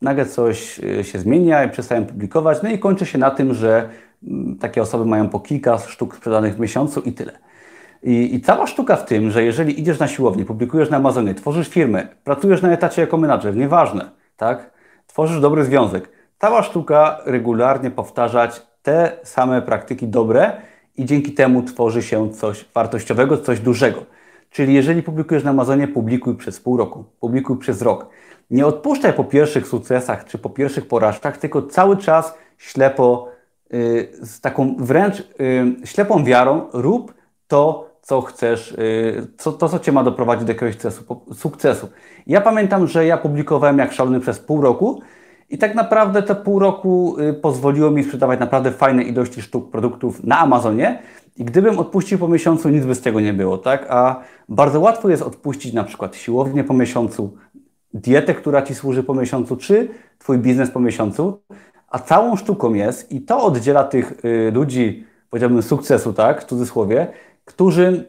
nagle 0.02 0.26
coś 0.26 0.80
się 1.02 1.18
zmienia 1.18 1.64
i 1.64 1.70
przestają 1.70 2.06
publikować, 2.06 2.62
no 2.62 2.70
i 2.70 2.78
kończy 2.78 3.06
się 3.06 3.18
na 3.18 3.30
tym, 3.30 3.54
że 3.54 3.88
mm, 4.28 4.58
takie 4.58 4.82
osoby 4.82 5.04
mają 5.04 5.28
po 5.28 5.40
kilka 5.40 5.78
sztuk 5.78 6.16
sprzedanych 6.16 6.56
w 6.56 6.60
miesiącu 6.60 7.00
i 7.00 7.12
tyle. 7.12 7.32
I, 8.02 8.34
I, 8.34 8.40
cała 8.40 8.66
sztuka 8.66 8.96
w 8.96 9.04
tym, 9.04 9.30
że 9.30 9.44
jeżeli 9.44 9.80
idziesz 9.80 9.98
na 9.98 10.08
siłownię, 10.08 10.44
publikujesz 10.44 10.90
na 10.90 10.96
Amazonie, 10.96 11.34
tworzysz 11.34 11.68
firmę, 11.68 12.08
pracujesz 12.24 12.62
na 12.62 12.72
etacie 12.72 13.00
jako 13.00 13.16
menadżer, 13.16 13.56
nieważne, 13.56 14.10
tak? 14.36 14.70
Tworzysz 15.06 15.40
dobry 15.40 15.64
związek. 15.64 16.10
Cała 16.38 16.62
sztuka 16.62 17.18
regularnie 17.24 17.90
powtarzać 17.90 18.62
te 18.82 19.12
same 19.22 19.62
praktyki 19.62 20.08
dobre 20.08 20.52
i 20.96 21.04
dzięki 21.04 21.32
temu 21.32 21.62
tworzy 21.62 22.02
się 22.02 22.30
coś 22.30 22.64
wartościowego, 22.74 23.38
coś 23.38 23.60
dużego. 23.60 24.02
Czyli 24.50 24.74
jeżeli 24.74 25.02
publikujesz 25.02 25.44
na 25.44 25.50
Amazonie, 25.50 25.88
publikuj 25.88 26.36
przez 26.36 26.60
pół 26.60 26.76
roku, 26.76 27.04
publikuj 27.20 27.58
przez 27.58 27.82
rok. 27.82 28.06
Nie 28.50 28.66
odpuszczaj 28.66 29.12
po 29.12 29.24
pierwszych 29.24 29.66
sukcesach 29.66 30.24
czy 30.24 30.38
po 30.38 30.50
pierwszych 30.50 30.88
porażkach, 30.88 31.38
tylko 31.38 31.62
cały 31.62 31.96
czas 31.96 32.34
ślepo, 32.58 33.28
yy, 33.70 34.08
z 34.22 34.40
taką 34.40 34.76
wręcz 34.78 35.18
yy, 35.38 35.86
ślepą 35.86 36.24
wiarą 36.24 36.66
rób 36.72 37.14
to, 37.48 37.87
co 38.08 38.22
chcesz, 38.22 38.72
y, 38.72 39.26
co, 39.36 39.52
to, 39.52 39.68
co 39.68 39.78
Cię 39.78 39.92
ma 39.92 40.04
doprowadzić 40.04 40.46
do 40.46 40.52
jakiegoś 40.52 40.76
sukcesu. 41.34 41.88
Ja 42.26 42.40
pamiętam, 42.40 42.86
że 42.86 43.06
ja 43.06 43.16
publikowałem 43.16 43.78
jak 43.78 43.92
szalony 43.92 44.20
przez 44.20 44.38
pół 44.38 44.60
roku 44.60 45.02
I 45.50 45.58
tak 45.58 45.74
naprawdę 45.74 46.22
te 46.22 46.34
pół 46.34 46.58
roku 46.58 47.16
y, 47.20 47.34
pozwoliło 47.34 47.90
mi 47.90 48.04
sprzedawać 48.04 48.40
naprawdę 48.40 48.72
fajne 48.72 49.02
ilości 49.02 49.42
sztuk 49.42 49.70
produktów 49.70 50.24
na 50.24 50.38
Amazonie. 50.38 51.02
I 51.36 51.44
gdybym 51.44 51.78
odpuścił 51.78 52.18
po 52.18 52.28
miesiącu, 52.28 52.68
nic 52.68 52.86
by 52.86 52.94
z 52.94 53.00
tego 53.00 53.20
nie 53.20 53.32
było, 53.32 53.58
tak? 53.58 53.86
A 53.90 54.20
bardzo 54.48 54.80
łatwo 54.80 55.08
jest 55.08 55.22
odpuścić 55.22 55.72
na 55.72 55.84
przykład 55.84 56.16
siłownię 56.16 56.64
po 56.64 56.74
miesiącu, 56.74 57.36
dietę, 57.94 58.34
która 58.34 58.62
Ci 58.62 58.74
służy 58.74 59.02
po 59.02 59.14
miesiącu, 59.14 59.56
czy 59.56 59.88
Twój 60.18 60.38
biznes 60.38 60.70
po 60.70 60.80
miesiącu. 60.80 61.40
A 61.88 61.98
całą 61.98 62.36
sztuką 62.36 62.74
jest, 62.74 63.12
i 63.12 63.20
to 63.20 63.42
oddziela 63.42 63.84
tych 63.84 64.24
y, 64.24 64.50
ludzi, 64.54 65.06
powiedziałbym, 65.30 65.62
sukcesu, 65.62 66.12
tak, 66.12 66.42
w 66.42 66.44
cudzysłowie, 66.44 67.06
którzy 67.48 68.04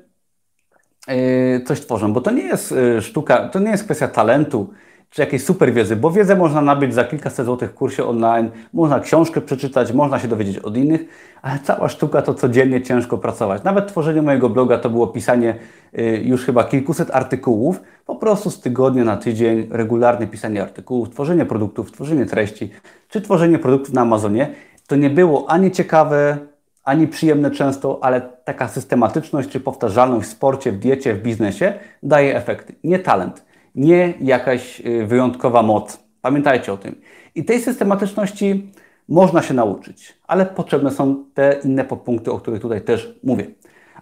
y, 1.09 1.63
coś 1.65 1.81
tworzą, 1.81 2.13
bo 2.13 2.21
to 2.21 2.31
nie 2.31 2.43
jest 2.43 2.71
y, 2.71 3.01
sztuka, 3.01 3.49
to 3.49 3.59
nie 3.59 3.71
jest 3.71 3.83
kwestia 3.83 4.07
talentu, 4.07 4.69
czy 5.09 5.21
jakiejś 5.21 5.43
super 5.43 5.73
wiedzy, 5.73 5.95
bo 5.95 6.11
wiedzę 6.11 6.35
można 6.35 6.61
nabyć 6.61 6.93
za 6.93 7.03
kilkaset 7.03 7.45
złotych 7.45 7.71
w 7.71 7.73
kursie 7.73 8.05
online, 8.05 8.49
można 8.73 8.99
książkę 8.99 9.41
przeczytać, 9.41 9.91
można 9.91 10.19
się 10.19 10.27
dowiedzieć 10.27 10.57
od 10.57 10.77
innych, 10.77 11.01
ale 11.41 11.59
cała 11.59 11.89
sztuka 11.89 12.21
to 12.21 12.33
codziennie 12.33 12.81
ciężko 12.81 13.17
pracować. 13.17 13.63
Nawet 13.63 13.87
tworzenie 13.87 14.21
mojego 14.21 14.49
bloga 14.49 14.77
to 14.77 14.89
było 14.89 15.07
pisanie 15.07 15.55
y, 15.99 16.21
już 16.23 16.45
chyba 16.45 16.63
kilkuset 16.63 17.11
artykułów, 17.11 17.81
po 18.05 18.15
prostu 18.15 18.51
z 18.51 18.61
tygodnia 18.61 19.03
na 19.03 19.17
tydzień, 19.17 19.67
regularne 19.71 20.27
pisanie 20.27 20.61
artykułów, 20.61 21.09
tworzenie 21.09 21.45
produktów, 21.45 21.91
tworzenie 21.91 22.25
treści, 22.25 22.71
czy 23.09 23.21
tworzenie 23.21 23.59
produktów 23.59 23.93
na 23.93 24.01
Amazonie. 24.01 24.49
To 24.87 24.95
nie 24.95 25.09
było 25.09 25.49
ani 25.49 25.71
ciekawe, 25.71 26.37
ani 26.83 27.07
przyjemne 27.07 27.51
często, 27.51 27.99
ale 28.01 28.21
taka 28.21 28.67
systematyczność 28.67 29.49
czy 29.49 29.59
powtarzalność 29.59 30.27
w 30.27 30.31
sporcie, 30.31 30.71
w 30.71 30.79
diecie, 30.79 31.13
w 31.13 31.21
biznesie 31.21 31.73
daje 32.03 32.35
efekty, 32.35 32.75
nie 32.83 32.99
talent 32.99 33.49
nie 33.75 34.13
jakaś 34.21 34.81
y, 34.81 35.05
wyjątkowa 35.05 35.63
moc. 35.63 36.03
Pamiętajcie 36.21 36.73
o 36.73 36.77
tym. 36.77 37.01
I 37.35 37.45
tej 37.45 37.61
systematyczności 37.61 38.71
można 39.09 39.41
się 39.41 39.53
nauczyć, 39.53 40.17
ale 40.27 40.45
potrzebne 40.45 40.91
są 40.91 41.25
te 41.33 41.59
inne 41.63 41.83
podpunkty, 41.83 42.31
o 42.31 42.39
których 42.39 42.61
tutaj 42.61 42.81
też 42.81 43.19
mówię. 43.23 43.45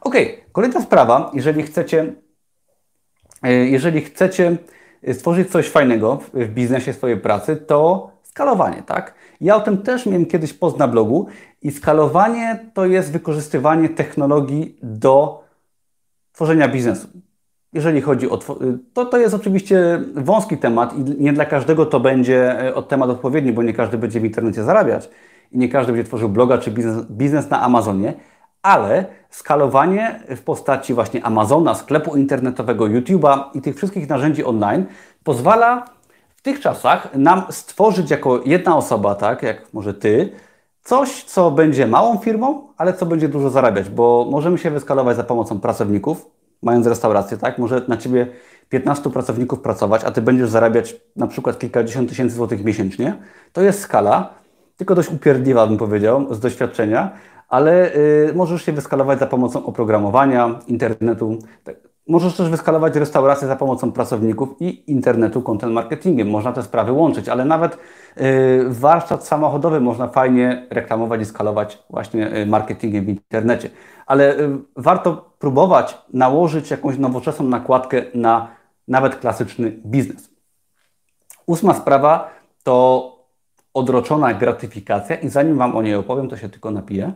Ok, 0.01 0.15
kolejna 0.51 0.81
sprawa, 0.81 1.31
jeżeli 1.33 1.63
chcecie, 1.63 2.13
y, 3.45 3.67
jeżeli 3.67 4.01
chcecie 4.01 4.57
stworzyć 5.13 5.51
coś 5.51 5.69
fajnego 5.69 6.19
w 6.33 6.47
biznesie 6.47 6.93
swojej 6.93 7.17
pracy, 7.17 7.55
to 7.55 8.11
skalowanie, 8.23 8.83
tak? 8.83 9.13
Ja 9.41 9.55
o 9.55 9.61
tym 9.61 9.77
też 9.77 10.05
miałem 10.05 10.25
kiedyś 10.25 10.53
post 10.53 10.77
na 10.77 10.87
blogu 10.87 11.27
i 11.61 11.71
skalowanie 11.71 12.65
to 12.73 12.85
jest 12.85 13.11
wykorzystywanie 13.11 13.89
technologii 13.89 14.79
do 14.81 15.43
tworzenia 16.31 16.67
biznesu 16.67 17.07
jeżeli 17.73 18.01
chodzi 18.01 18.29
o. 18.29 18.37
To, 18.93 19.05
to 19.05 19.17
jest 19.17 19.35
oczywiście 19.35 20.01
wąski 20.15 20.57
temat 20.57 20.93
i 20.97 21.03
nie 21.03 21.33
dla 21.33 21.45
każdego 21.45 21.85
to 21.85 21.99
będzie 21.99 22.59
e, 22.75 22.83
temat 22.83 23.09
odpowiedni, 23.09 23.53
bo 23.53 23.63
nie 23.63 23.73
każdy 23.73 23.97
będzie 23.97 24.19
w 24.19 24.25
internecie 24.25 24.63
zarabiać 24.63 25.09
i 25.51 25.57
nie 25.57 25.69
każdy 25.69 25.91
będzie 25.91 26.07
tworzył 26.07 26.29
bloga 26.29 26.57
czy 26.57 26.71
biznes, 26.71 27.05
biznes 27.05 27.49
na 27.49 27.61
Amazonie, 27.61 28.13
ale 28.61 29.05
skalowanie 29.29 30.19
w 30.35 30.41
postaci 30.41 30.93
właśnie 30.93 31.25
Amazona, 31.25 31.75
sklepu 31.75 32.15
internetowego, 32.15 32.85
YouTube'a 32.85 33.43
i 33.53 33.61
tych 33.61 33.75
wszystkich 33.75 34.09
narzędzi 34.09 34.45
online 34.45 34.85
pozwala 35.23 35.85
w 36.35 36.41
tych 36.41 36.59
czasach 36.59 37.15
nam 37.15 37.43
stworzyć 37.49 38.11
jako 38.11 38.41
jedna 38.45 38.77
osoba, 38.77 39.15
tak 39.15 39.43
jak 39.43 39.73
może 39.73 39.93
ty, 39.93 40.29
coś, 40.87 41.23
co 41.23 41.51
będzie 41.51 41.87
małą 41.87 42.17
firmą, 42.17 42.67
ale 42.77 42.93
co 42.93 43.05
będzie 43.05 43.29
dużo 43.29 43.49
zarabiać, 43.49 43.89
bo 43.89 44.27
możemy 44.31 44.57
się 44.57 44.71
wyskalować 44.71 45.17
za 45.17 45.23
pomocą 45.23 45.59
pracowników, 45.59 46.29
mając 46.61 46.87
restaurację, 46.87 47.37
tak, 47.37 47.57
może 47.57 47.81
na 47.87 47.97
Ciebie 47.97 48.27
15 48.69 49.09
pracowników 49.09 49.59
pracować, 49.59 50.03
a 50.03 50.11
Ty 50.11 50.21
będziesz 50.21 50.49
zarabiać 50.49 50.95
na 51.15 51.27
przykład 51.27 51.59
kilkadziesiąt 51.59 52.09
tysięcy 52.09 52.35
złotych 52.35 52.63
miesięcznie, 52.63 53.15
to 53.53 53.61
jest 53.61 53.79
skala, 53.79 54.29
tylko 54.77 54.95
dość 54.95 55.09
upierdliwa 55.09 55.67
bym 55.67 55.77
powiedział, 55.77 56.33
z 56.33 56.39
doświadczenia, 56.39 57.11
ale 57.49 57.95
y, 57.95 58.33
możesz 58.35 58.65
się 58.65 58.71
wyskalować 58.71 59.19
za 59.19 59.27
pomocą 59.27 59.65
oprogramowania, 59.65 60.59
internetu. 60.67 61.39
Tak. 61.63 61.86
Możesz 62.07 62.35
też 62.35 62.49
wyskalować 62.49 62.95
restaurację 62.95 63.47
za 63.47 63.55
pomocą 63.55 63.91
pracowników 63.91 64.49
i 64.59 64.91
internetu, 64.91 65.41
content 65.41 65.73
marketingiem. 65.73 66.29
Można 66.29 66.51
te 66.51 66.63
sprawy 66.63 66.91
łączyć, 66.91 67.29
ale 67.29 67.45
nawet 67.45 67.77
y, 68.17 68.65
warsztat 68.67 69.27
samochodowy 69.27 69.81
można 69.81 70.07
fajnie 70.07 70.67
reklamować 70.69 71.21
i 71.21 71.25
skalować 71.25 71.83
właśnie 71.89 72.37
y, 72.37 72.45
marketingiem 72.45 73.05
w 73.05 73.09
internecie 73.09 73.69
ale 74.07 74.39
y, 74.39 74.57
warto 74.75 75.31
próbować 75.39 75.97
nałożyć 76.13 76.71
jakąś 76.71 76.97
nowoczesną 76.97 77.45
nakładkę 77.45 78.03
na 78.13 78.55
nawet 78.87 79.15
klasyczny 79.15 79.71
biznes. 79.85 80.29
Ósma 81.45 81.73
sprawa 81.73 82.29
to 82.63 83.11
odroczona 83.73 84.33
gratyfikacja 84.33 85.15
i 85.15 85.29
zanim 85.29 85.57
Wam 85.57 85.75
o 85.75 85.81
niej 85.81 85.95
opowiem, 85.95 86.29
to 86.29 86.37
się 86.37 86.49
tylko 86.49 86.71
napiję. 86.71 87.13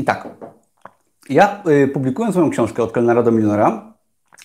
I 0.00 0.04
tak, 0.04 0.28
ja 1.28 1.62
y, 1.68 1.88
publikując 1.88 2.34
swoją 2.34 2.50
książkę 2.50 2.82
od 2.82 2.92
kelnera 2.92 3.22
do 3.22 3.30
milionera, 3.30 3.92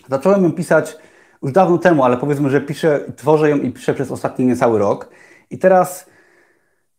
zacząłem 0.10 0.44
ją 0.44 0.52
pisać 0.52 0.98
już 1.44 1.52
dawno 1.52 1.78
temu, 1.78 2.04
ale 2.04 2.18
powiedzmy, 2.18 2.50
że 2.50 2.62
piszę, 2.62 3.00
tworzę 3.16 3.50
ją 3.50 3.58
i 3.58 3.72
piszę 3.72 3.94
przez 3.94 4.12
ostatni 4.12 4.46
niecały 4.46 4.80
rok. 4.80 5.10
I 5.50 5.58
teraz 5.58 6.10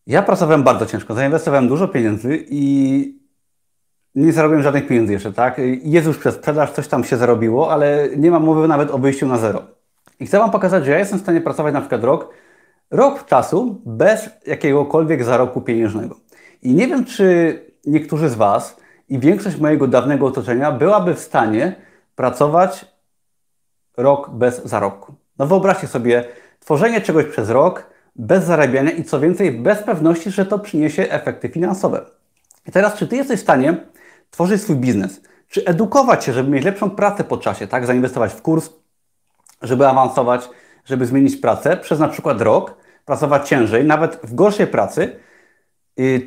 ja 0.07 0.23
pracowałem 0.23 0.63
bardzo 0.63 0.87
ciężko, 0.87 1.15
zainwestowałem 1.15 1.69
dużo 1.69 1.89
pieniędzy 1.89 2.45
i 2.51 3.19
nie 4.15 4.33
zarobiłem 4.33 4.63
żadnych 4.63 4.87
pieniędzy 4.87 5.13
jeszcze, 5.13 5.33
tak? 5.33 5.61
Jest 5.83 6.07
już 6.07 6.19
przez 6.19 6.35
sprzedaż, 6.35 6.71
coś 6.71 6.89
tam 6.89 7.05
się 7.05 7.17
zarobiło, 7.17 7.73
ale 7.73 8.09
nie 8.17 8.31
mam 8.31 8.45
mowy 8.45 8.69
nawet 8.69 8.91
o 8.91 8.99
wyjściu 8.99 9.27
na 9.27 9.39
zero. 9.39 9.63
I 10.21 10.27
chcę 10.27 10.39
Wam 10.39 10.51
pokazać, 10.51 10.85
że 10.85 10.91
ja 10.91 10.99
jestem 10.99 11.19
w 11.19 11.23
stanie 11.23 11.41
pracować 11.41 11.75
na 11.75 11.81
przykład 11.81 12.05
rok, 12.05 12.35
rok 12.91 13.27
czasu 13.27 13.83
bez 13.87 14.31
jakiegokolwiek 14.47 15.25
zarobku 15.25 15.61
pieniężnego. 15.61 16.17
I 16.63 16.75
nie 16.75 16.89
wiem, 16.89 17.05
czy 17.05 17.61
niektórzy 17.91 18.29
z 18.29 18.35
Was 18.35 18.77
i 19.09 19.19
większość 19.19 19.57
mojego 19.57 19.87
dawnego 19.87 20.27
otoczenia 20.27 20.73
byłaby 20.73 21.15
w 21.15 21.21
stanie 21.21 21.77
pracować 22.15 22.87
rok 23.97 24.31
bez 24.31 24.65
zarobku. 24.65 25.15
No 25.39 25.47
wyobraźcie 25.47 25.87
sobie 25.87 26.25
tworzenie 26.61 27.01
czegoś 27.01 27.25
przez 27.25 27.51
rok, 27.51 27.87
bez 28.17 28.45
zarabiania 28.45 28.91
i 28.91 29.05
co 29.05 29.21
więcej, 29.21 29.53
bez 29.53 29.83
pewności, 29.83 30.31
że 30.31 30.47
to 30.47 30.59
przyniesie 30.59 31.03
efekty 31.03 31.49
finansowe. 31.49 32.05
I 32.67 32.73
teraz, 32.73 32.95
czy 32.95 33.07
Ty 33.07 33.17
jesteś 33.17 33.41
w 33.41 33.43
stanie 33.43 33.77
tworzyć 34.31 34.63
swój 34.63 34.77
biznes? 34.77 35.21
Czy 35.49 35.65
edukować 35.65 36.25
się, 36.25 36.33
żeby 36.33 36.51
mieć 36.51 36.65
lepszą 36.65 36.91
pracę 36.91 37.25
po 37.25 37.37
czasie, 37.37 37.67
tak? 37.67 37.87
Zainwestować 37.87 38.33
w 38.33 38.43
kurs, 38.43 38.71
żeby 39.63 39.89
awansować, 39.89 40.49
żeby 40.85 41.07
zmienić 41.07 41.37
pracę 41.37 41.77
przez 41.77 41.99
na 41.99 42.09
przykład 42.09 42.41
rok, 42.41 42.75
pracować 43.05 43.49
ciężej, 43.49 43.85
nawet 43.85 44.21
w 44.23 44.35
gorszej 44.35 44.67
pracy, 44.67 45.17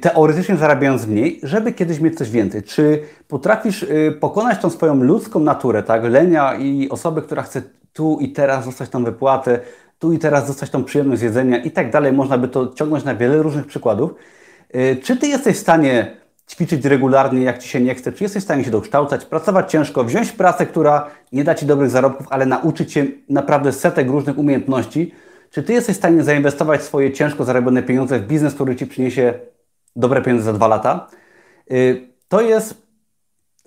teoretycznie 0.01 0.57
zarabiając 0.57 1.07
mniej, 1.07 1.39
żeby 1.43 1.73
kiedyś 1.73 1.99
mieć 1.99 2.17
coś 2.17 2.29
więcej. 2.29 2.63
Czy 2.63 3.01
potrafisz 3.27 3.83
y, 3.83 4.17
pokonać 4.19 4.61
tą 4.61 4.69
swoją 4.69 5.03
ludzką 5.03 5.39
naturę, 5.39 5.83
tak? 5.83 6.03
Lenia 6.03 6.55
i 6.55 6.89
osoby, 6.89 7.21
która 7.21 7.41
chce 7.41 7.61
tu 7.93 8.17
i 8.21 8.31
teraz 8.31 8.65
dostać 8.65 8.89
tą 8.89 9.03
wypłatę, 9.03 9.59
tu 9.99 10.13
i 10.13 10.19
teraz 10.19 10.47
dostać 10.47 10.69
tą 10.69 10.83
przyjemność 10.83 11.21
jedzenia 11.21 11.57
i 11.57 11.71
tak 11.71 11.91
dalej. 11.91 12.13
Można 12.13 12.37
by 12.37 12.47
to 12.47 12.73
ciągnąć 12.73 13.03
na 13.03 13.15
wiele 13.15 13.41
różnych 13.41 13.65
przykładów. 13.65 14.11
Y, 14.75 14.97
czy 15.03 15.17
Ty 15.17 15.27
jesteś 15.27 15.57
w 15.57 15.59
stanie 15.59 16.17
ćwiczyć 16.49 16.85
regularnie, 16.85 17.41
jak 17.41 17.57
Ci 17.57 17.69
się 17.69 17.81
nie 17.81 17.95
chce? 17.95 18.11
Czy 18.11 18.23
jesteś 18.23 18.43
w 18.43 18.45
stanie 18.45 18.63
się 18.63 18.71
dokształcać, 18.71 19.25
pracować 19.25 19.71
ciężko, 19.71 20.03
wziąć 20.03 20.31
pracę, 20.31 20.65
która 20.65 21.07
nie 21.31 21.43
da 21.43 21.55
Ci 21.55 21.65
dobrych 21.65 21.89
zarobków, 21.89 22.27
ale 22.29 22.45
nauczyć 22.45 22.93
się 22.93 23.05
naprawdę 23.29 23.71
setek 23.71 24.07
różnych 24.07 24.37
umiejętności? 24.37 25.13
Czy 25.51 25.63
Ty 25.63 25.73
jesteś 25.73 25.95
w 25.95 25.99
stanie 25.99 26.23
zainwestować 26.23 26.83
swoje 26.83 27.11
ciężko 27.11 27.43
zarobione 27.43 27.83
pieniądze 27.83 28.19
w 28.19 28.27
biznes, 28.27 28.53
który 28.53 28.75
Ci 28.75 28.87
przyniesie 28.87 29.33
dobre 29.99 30.21
pieniądze 30.21 30.45
za 30.45 30.53
dwa 30.53 30.67
lata? 30.67 31.07
Y, 31.71 32.09
to 32.27 32.41
jest 32.41 32.87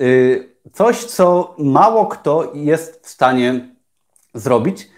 y, 0.00 0.48
coś, 0.72 1.04
co 1.04 1.54
mało 1.58 2.06
kto 2.06 2.52
jest 2.54 3.06
w 3.06 3.08
stanie 3.08 3.68
zrobić. 4.34 4.88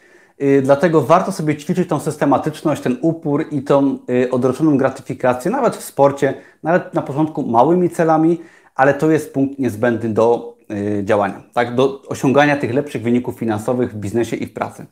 Y, 0.43 0.62
dlatego 0.62 1.01
warto 1.01 1.32
sobie 1.32 1.57
ćwiczyć 1.57 1.89
tą 1.89 2.01
systematyczność, 2.01 2.82
ten 2.82 2.99
upór 3.03 3.47
i 3.51 3.62
tą 3.62 3.99
odroczoną 4.30 4.76
gratyfikację, 4.76 5.51
nawet 5.51 5.76
w 5.76 5.85
sporcie, 5.85 6.35
nawet 6.62 6.95
na 6.95 7.03
początku 7.03 7.43
małymi 7.43 7.91
celami, 7.91 8.41
ale 8.74 8.95
to 8.95 9.11
jest 9.11 9.35
punkt 9.35 9.59
niezbędny 9.59 10.09
do 10.09 10.55
działania, 11.03 11.43
tak? 11.53 11.74
do 11.74 12.03
osiągania 12.03 12.57
tych 12.57 12.74
lepszych 12.74 13.03
wyników 13.03 13.39
finansowych 13.39 13.93
w 13.93 13.97
biznesie 13.97 14.37
i 14.37 14.47
w 14.47 14.53
pracy. 14.53 14.87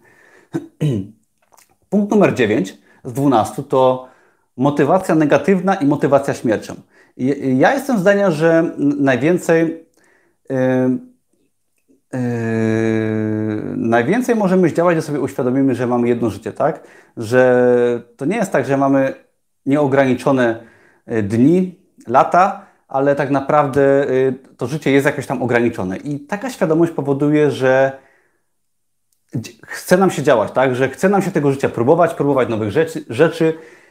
punkt 1.91 2.11
numer 2.11 2.35
9 2.35 2.79
z 3.05 3.13
12 3.13 3.63
to 3.63 4.12
motywacja 4.57 5.15
negatywna 5.15 5.75
i 5.75 5.87
motywacja 5.87 6.35
śmiercią. 6.35 6.75
Ja 7.57 7.75
jestem 7.75 7.99
zdania, 7.99 8.31
że 8.31 8.73
najwięcej 8.79 9.87
Yy, 12.13 13.77
najwięcej 13.77 14.37
możemy 14.37 14.69
zdziałać, 14.69 14.97
że 14.97 15.03
sobie 15.03 15.21
uświadomimy, 15.21 15.75
że 15.75 15.87
mamy 15.87 16.09
jedno 16.09 16.31
życie, 16.31 16.53
tak? 16.53 16.81
Że 17.17 18.03
to 18.17 18.25
nie 18.25 18.37
jest 18.37 18.53
tak, 18.53 18.67
że 18.67 18.77
mamy 18.77 19.15
nieograniczone 19.67 20.65
e, 21.07 21.23
dni, 21.23 21.79
lata, 22.07 22.67
ale 22.89 23.17
tak 23.17 23.31
naprawdę 23.31 24.11
y, 24.11 24.35
to 24.57 24.67
życie 24.67 24.93
jest 24.93 25.07
jakoś 25.07 25.27
tam 25.27 25.43
ograniczone. 25.43 25.97
I 25.97 26.21
taka 26.21 26.51
świadomość 26.51 26.93
powoduje, 26.93 27.51
że 27.51 27.99
chce 29.67 29.97
nam 29.97 30.11
się 30.11 30.23
działać, 30.23 30.53
tak? 30.53 30.75
Że 30.75 30.89
chce 30.89 31.09
nam 31.09 31.23
się 31.23 31.31
tego 31.31 31.53
życia 31.53 31.69
próbować, 31.69 32.15
próbować 32.15 32.49
nowych 32.49 32.71
rzeczy, 32.71 33.05
rzeczy 33.09 33.45
yy, 33.45 33.82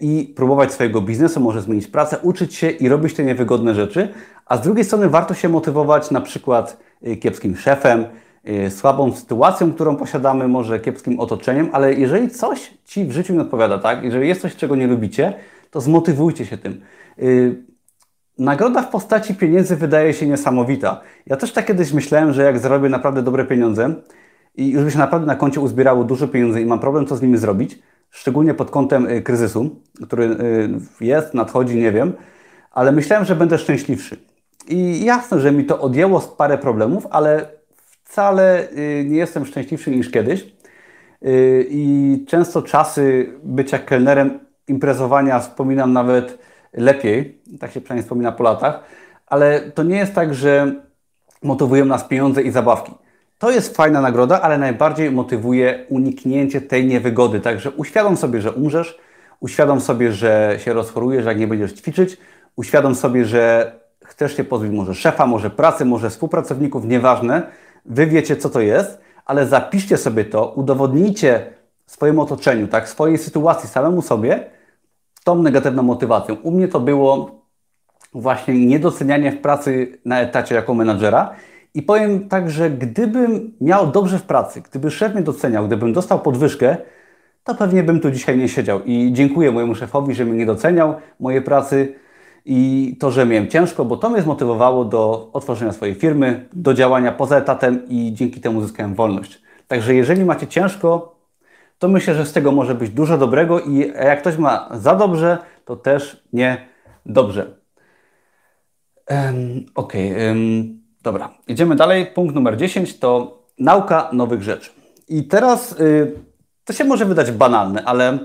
i 0.00 0.32
próbować 0.36 0.72
swojego 0.72 1.00
biznesu, 1.00 1.40
może 1.40 1.62
zmienić 1.62 1.86
pracę, 1.86 2.18
uczyć 2.22 2.54
się 2.54 2.70
i 2.70 2.88
robić 2.88 3.14
te 3.14 3.24
niewygodne 3.24 3.74
rzeczy. 3.74 4.08
A 4.46 4.56
z 4.56 4.60
drugiej 4.60 4.84
strony 4.84 5.08
warto 5.08 5.34
się 5.34 5.48
motywować 5.48 6.10
na 6.10 6.20
przykład 6.20 6.76
yy, 7.02 7.16
kiepskim 7.16 7.56
szefem, 7.56 8.04
yy, 8.44 8.70
słabą 8.70 9.12
sytuacją, 9.12 9.72
którą 9.72 9.96
posiadamy, 9.96 10.48
może 10.48 10.80
kiepskim 10.80 11.20
otoczeniem, 11.20 11.68
ale 11.72 11.94
jeżeli 11.94 12.30
coś 12.30 12.70
Ci 12.84 13.04
w 13.04 13.12
życiu 13.12 13.34
nie 13.34 13.40
odpowiada, 13.40 13.78
tak? 13.78 14.04
Jeżeli 14.04 14.28
jest 14.28 14.40
coś, 14.40 14.56
czego 14.56 14.76
nie 14.76 14.86
lubicie, 14.86 15.32
to 15.70 15.80
zmotywujcie 15.80 16.46
się 16.46 16.58
tym. 16.58 16.80
Y, 17.18 17.62
nagroda 18.38 18.82
w 18.82 18.90
postaci 18.90 19.34
pieniędzy 19.34 19.76
wydaje 19.76 20.14
się 20.14 20.26
niesamowita. 20.26 21.00
Ja 21.26 21.36
też 21.36 21.52
tak 21.52 21.66
kiedyś 21.66 21.92
myślałem, 21.92 22.32
że 22.32 22.42
jak 22.42 22.58
zarobię 22.58 22.88
naprawdę 22.88 23.22
dobre 23.22 23.44
pieniądze, 23.44 23.94
i 24.54 24.70
już 24.70 24.84
by 24.84 24.90
się 24.90 24.98
naprawdę 24.98 25.26
na 25.26 25.36
koncie 25.36 25.60
uzbierało 25.60 26.04
dużo 26.04 26.28
pieniędzy 26.28 26.60
i 26.60 26.66
mam 26.66 26.80
problem, 26.80 27.06
co 27.06 27.16
z 27.16 27.22
nimi 27.22 27.38
zrobić, 27.38 27.78
szczególnie 28.12 28.54
pod 28.54 28.70
kątem 28.70 29.06
y, 29.06 29.22
kryzysu, 29.22 29.80
który 30.06 30.24
y, 30.24 31.04
jest, 31.04 31.34
nadchodzi, 31.34 31.76
nie 31.76 31.92
wiem, 31.92 32.12
ale 32.70 32.92
myślałem, 32.92 33.24
że 33.24 33.36
będę 33.36 33.58
szczęśliwszy. 33.58 34.16
I 34.68 35.04
jasne, 35.04 35.40
że 35.40 35.52
mi 35.52 35.64
to 35.64 35.80
odjęło 35.80 36.20
parę 36.20 36.58
problemów, 36.58 37.06
ale 37.10 37.46
wcale 38.04 38.68
y, 38.70 39.04
nie 39.08 39.16
jestem 39.16 39.46
szczęśliwszy 39.46 39.90
niż 39.90 40.10
kiedyś. 40.10 40.52
I 41.68 42.24
często 42.28 42.62
czasy 42.62 43.32
bycia 43.42 43.78
kelnerem, 43.78 44.40
imprezowania 44.68 45.40
wspominam 45.40 45.92
nawet 45.92 46.38
lepiej, 46.72 47.42
tak 47.60 47.72
się 47.72 47.80
przynajmniej 47.80 48.02
wspomina 48.02 48.32
po 48.32 48.42
latach, 48.42 48.84
ale 49.26 49.60
to 49.60 49.82
nie 49.82 49.96
jest 49.96 50.14
tak, 50.14 50.34
że 50.34 50.74
motywują 51.42 51.84
nas 51.84 52.04
pieniądze 52.04 52.42
i 52.42 52.50
zabawki. 52.50 52.92
To 53.42 53.50
jest 53.50 53.76
fajna 53.76 54.00
nagroda, 54.00 54.40
ale 54.40 54.58
najbardziej 54.58 55.10
motywuje 55.10 55.86
uniknięcie 55.88 56.60
tej 56.60 56.86
niewygody. 56.86 57.40
Także 57.40 57.70
uświadom 57.70 58.16
sobie, 58.16 58.40
że 58.40 58.52
umrzesz, 58.52 58.98
uświadom 59.40 59.80
sobie, 59.80 60.12
że 60.12 60.58
się 60.58 60.72
rozchorujesz, 60.72 61.26
jak 61.26 61.38
nie 61.38 61.46
będziesz 61.46 61.72
ćwiczyć, 61.72 62.16
uświadom 62.56 62.94
sobie, 62.94 63.24
że 63.24 63.72
chcesz 64.04 64.36
się 64.36 64.44
pozbyć 64.44 64.72
może 64.72 64.94
szefa, 64.94 65.26
może 65.26 65.50
pracy, 65.50 65.84
może 65.84 66.10
współpracowników, 66.10 66.84
nieważne. 66.84 67.42
Wy 67.84 68.06
wiecie, 68.06 68.36
co 68.36 68.50
to 68.50 68.60
jest, 68.60 69.00
ale 69.24 69.46
zapiszcie 69.46 69.96
sobie 69.96 70.24
to, 70.24 70.52
udowodnijcie 70.52 71.46
swojemu 71.86 72.22
otoczeniu, 72.22 72.68
tak, 72.68 72.88
swojej 72.88 73.18
sytuacji, 73.18 73.68
samemu 73.68 74.02
sobie 74.02 74.50
tą 75.24 75.42
negatywną 75.42 75.82
motywacją. 75.82 76.34
U 76.34 76.50
mnie 76.50 76.68
to 76.68 76.80
było 76.80 77.42
właśnie 78.14 78.66
niedocenianie 78.66 79.32
w 79.32 79.40
pracy 79.40 79.98
na 80.04 80.20
etacie 80.20 80.54
jako 80.54 80.74
menadżera 80.74 81.34
i 81.74 81.82
powiem 81.82 82.28
tak, 82.28 82.50
że 82.50 82.70
gdybym 82.70 83.52
miał 83.60 83.90
dobrze 83.90 84.18
w 84.18 84.22
pracy, 84.22 84.62
gdyby 84.70 84.90
szef 84.90 85.14
mnie 85.14 85.22
doceniał, 85.22 85.66
gdybym 85.66 85.92
dostał 85.92 86.20
podwyżkę, 86.20 86.76
to 87.44 87.54
pewnie 87.54 87.82
bym 87.82 88.00
tu 88.00 88.10
dzisiaj 88.10 88.38
nie 88.38 88.48
siedział. 88.48 88.80
I 88.84 89.12
dziękuję 89.12 89.52
mojemu 89.52 89.74
szefowi, 89.74 90.14
że 90.14 90.24
mnie 90.24 90.38
nie 90.38 90.46
doceniał, 90.46 90.94
mojej 91.20 91.42
pracy 91.42 91.94
i 92.44 92.96
to, 93.00 93.10
że 93.10 93.26
miałem 93.26 93.48
ciężko, 93.48 93.84
bo 93.84 93.96
to 93.96 94.10
mnie 94.10 94.22
zmotywowało 94.22 94.84
do 94.84 95.30
otworzenia 95.32 95.72
swojej 95.72 95.94
firmy, 95.94 96.48
do 96.52 96.74
działania 96.74 97.12
poza 97.12 97.36
etatem 97.36 97.88
i 97.88 98.12
dzięki 98.14 98.40
temu 98.40 98.62
zyskałem 98.62 98.94
wolność. 98.94 99.42
Także 99.68 99.94
jeżeli 99.94 100.24
macie 100.24 100.46
ciężko, 100.46 101.16
to 101.78 101.88
myślę, 101.88 102.14
że 102.14 102.26
z 102.26 102.32
tego 102.32 102.52
może 102.52 102.74
być 102.74 102.90
dużo 102.90 103.18
dobrego 103.18 103.60
i 103.60 103.78
jak 103.78 104.20
ktoś 104.20 104.36
ma 104.36 104.68
za 104.72 104.94
dobrze, 104.94 105.38
to 105.64 105.76
też 105.76 106.22
nie 106.32 106.66
dobrze. 107.06 107.56
Um, 109.10 109.66
Okej. 109.74 110.12
Okay, 110.12 110.28
um. 110.28 110.81
Dobra, 111.02 111.30
idziemy 111.48 111.76
dalej. 111.76 112.06
Punkt 112.06 112.34
numer 112.34 112.56
10 112.56 112.98
to 112.98 113.38
nauka 113.58 114.08
nowych 114.12 114.42
rzeczy. 114.42 114.70
I 115.08 115.24
teraz 115.24 115.80
y, 115.80 116.12
to 116.64 116.72
się 116.72 116.84
może 116.84 117.04
wydać 117.04 117.32
banalne, 117.32 117.84
ale 117.84 118.18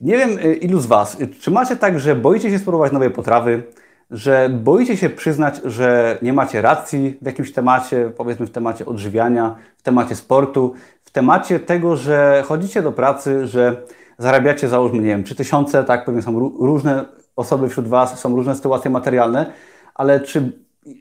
nie 0.00 0.16
wiem 0.16 0.38
y, 0.38 0.54
ilu 0.54 0.80
z 0.80 0.86
Was, 0.86 1.20
y, 1.20 1.28
czy 1.28 1.50
macie 1.50 1.76
tak, 1.76 2.00
że 2.00 2.14
boicie 2.14 2.50
się 2.50 2.58
spróbować 2.58 2.92
nowej 2.92 3.10
potrawy, 3.10 3.62
że 4.10 4.48
boicie 4.52 4.96
się 4.96 5.10
przyznać, 5.10 5.60
że 5.64 6.18
nie 6.22 6.32
macie 6.32 6.62
racji 6.62 7.18
w 7.22 7.26
jakimś 7.26 7.52
temacie, 7.52 8.12
powiedzmy 8.16 8.46
w 8.46 8.50
temacie 8.50 8.86
odżywiania, 8.86 9.56
w 9.76 9.82
temacie 9.82 10.16
sportu, 10.16 10.74
w 11.04 11.10
temacie 11.10 11.60
tego, 11.60 11.96
że 11.96 12.44
chodzicie 12.46 12.82
do 12.82 12.92
pracy, 12.92 13.46
że 13.46 13.82
zarabiacie 14.18 14.68
załóżmy, 14.68 14.98
nie 14.98 15.08
wiem, 15.08 15.24
3000, 15.24 15.84
tak, 15.84 16.04
pewnie 16.04 16.22
są 16.22 16.38
różne 16.38 17.04
osoby 17.36 17.68
wśród 17.68 17.88
Was, 17.88 18.20
są 18.20 18.36
różne 18.36 18.54
sytuacje 18.54 18.90
materialne, 18.90 19.52
ale 19.94 20.20
czy 20.20 20.52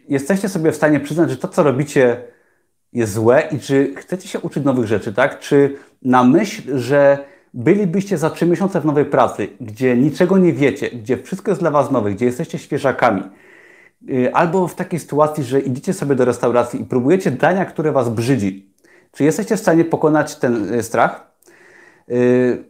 jesteście 0.09 0.49
sobie 0.49 0.71
w 0.71 0.75
stanie 0.75 0.99
przyznać, 0.99 1.29
że 1.29 1.37
to, 1.37 1.47
co 1.47 1.63
robicie, 1.63 2.21
jest 2.93 3.13
złe 3.13 3.49
i 3.51 3.59
czy 3.59 3.93
chcecie 3.95 4.27
się 4.27 4.39
uczyć 4.39 4.63
nowych 4.63 4.87
rzeczy, 4.87 5.13
tak? 5.13 5.39
Czy 5.39 5.75
na 6.01 6.23
myśl, 6.23 6.77
że 6.77 7.17
bylibyście 7.53 8.17
za 8.17 8.29
trzy 8.29 8.45
miesiące 8.45 8.81
w 8.81 8.85
nowej 8.85 9.05
pracy, 9.05 9.47
gdzie 9.61 9.97
niczego 9.97 10.37
nie 10.37 10.53
wiecie, 10.53 10.89
gdzie 10.89 11.17
wszystko 11.17 11.51
jest 11.51 11.61
dla 11.61 11.71
Was 11.71 11.91
nowe, 11.91 12.11
gdzie 12.11 12.25
jesteście 12.25 12.57
świeżakami, 12.57 13.23
y, 14.09 14.33
albo 14.33 14.67
w 14.67 14.75
takiej 14.75 14.99
sytuacji, 14.99 15.43
że 15.43 15.59
idziecie 15.59 15.93
sobie 15.93 16.15
do 16.15 16.25
restauracji 16.25 16.81
i 16.81 16.85
próbujecie 16.85 17.31
dania, 17.31 17.65
które 17.65 17.91
Was 17.91 18.09
brzydzi, 18.09 18.73
czy 19.11 19.23
jesteście 19.23 19.57
w 19.57 19.59
stanie 19.59 19.85
pokonać 19.85 20.35
ten 20.35 20.73
y, 20.73 20.83
strach? 20.83 21.31
Y, 22.09 22.63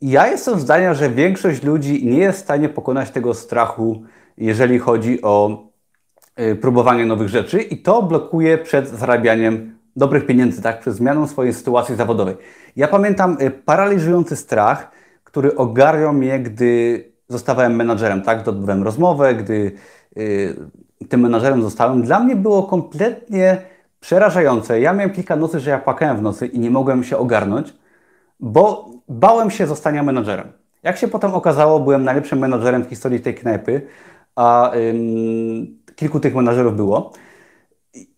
ja 0.00 0.26
jestem 0.28 0.60
zdania, 0.60 0.94
że 0.94 1.10
większość 1.10 1.62
ludzi 1.62 2.06
nie 2.06 2.18
jest 2.18 2.38
w 2.38 2.42
stanie 2.42 2.68
pokonać 2.68 3.10
tego 3.10 3.34
strachu, 3.34 4.02
jeżeli 4.36 4.78
chodzi 4.78 5.22
o 5.22 5.67
próbowanie 6.60 7.06
nowych 7.06 7.28
rzeczy 7.28 7.62
i 7.62 7.76
to 7.82 8.02
blokuje 8.02 8.58
przed 8.58 8.88
zarabianiem 8.88 9.78
dobrych 9.98 10.26
pieniędzy, 10.26 10.62
tak, 10.62 10.80
przed 10.80 10.94
zmianą 10.94 11.26
swojej 11.26 11.54
sytuacji 11.54 11.96
zawodowej. 11.96 12.36
Ja 12.76 12.88
pamiętam 12.88 13.36
y, 13.40 13.50
paraliżujący 13.50 14.36
strach, 14.36 14.90
który 15.24 15.56
ogarniał 15.56 16.12
mnie, 16.12 16.38
gdy 16.38 17.04
zostawałem 17.28 17.76
menadżerem, 17.76 18.22
tak, 18.22 18.40
zdobyłem 18.40 18.82
rozmowę, 18.82 19.34
gdy 19.34 19.72
y, 20.16 20.56
tym 21.08 21.20
menadżerem 21.20 21.62
zostałem. 21.62 22.02
Dla 22.02 22.20
mnie 22.20 22.36
było 22.36 22.62
kompletnie 22.62 23.62
przerażające. 24.00 24.80
Ja 24.80 24.92
miałem 24.92 25.10
kilka 25.10 25.36
nocy, 25.36 25.60
że 25.60 25.70
ja 25.70 25.78
płakałem 25.78 26.16
w 26.16 26.22
nocy 26.22 26.46
i 26.46 26.58
nie 26.58 26.70
mogłem 26.70 27.04
się 27.04 27.16
ogarnąć, 27.16 27.74
bo 28.40 28.90
bałem 29.08 29.50
się 29.50 29.66
zostania 29.66 30.02
menadżerem. 30.02 30.52
Jak 30.82 30.96
się 30.96 31.08
potem 31.08 31.34
okazało, 31.34 31.80
byłem 31.80 32.04
najlepszym 32.04 32.38
menadżerem 32.38 32.84
w 32.84 32.88
historii 32.88 33.20
tej 33.20 33.34
knajpy, 33.34 33.82
a 34.36 34.72
kilku 35.98 36.20
tych 36.20 36.34
menadżerów 36.34 36.76
było, 36.76 37.12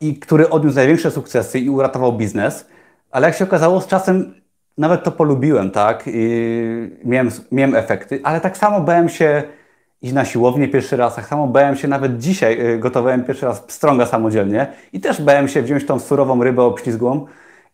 i 0.00 0.18
który 0.18 0.50
odniósł 0.50 0.76
największe 0.76 1.10
sukcesy 1.10 1.58
i 1.58 1.70
uratował 1.70 2.12
biznes, 2.12 2.66
ale 3.10 3.26
jak 3.26 3.36
się 3.36 3.44
okazało, 3.44 3.80
z 3.80 3.86
czasem 3.86 4.34
nawet 4.78 5.04
to 5.04 5.12
polubiłem, 5.12 5.70
tak? 5.70 6.04
I 6.06 6.52
miałem, 7.04 7.30
miałem 7.52 7.74
efekty, 7.74 8.20
ale 8.22 8.40
tak 8.40 8.56
samo 8.56 8.80
bałem 8.80 9.08
się 9.08 9.42
iść 10.02 10.12
na 10.12 10.24
siłownię 10.24 10.68
pierwszy 10.68 10.96
raz, 10.96 11.14
tak 11.14 11.26
samo 11.26 11.46
bałem 11.46 11.76
się 11.76 11.88
nawet 11.88 12.18
dzisiaj, 12.18 12.66
y, 12.74 12.78
gotowałem 12.78 13.24
pierwszy 13.24 13.46
raz 13.46 13.60
pstrąga 13.60 14.06
samodzielnie 14.06 14.66
i 14.92 15.00
też 15.00 15.22
bałem 15.22 15.48
się 15.48 15.62
wziąć 15.62 15.86
tą 15.86 15.98
surową 15.98 16.44
rybę 16.44 16.62
obślizgłą 16.62 17.26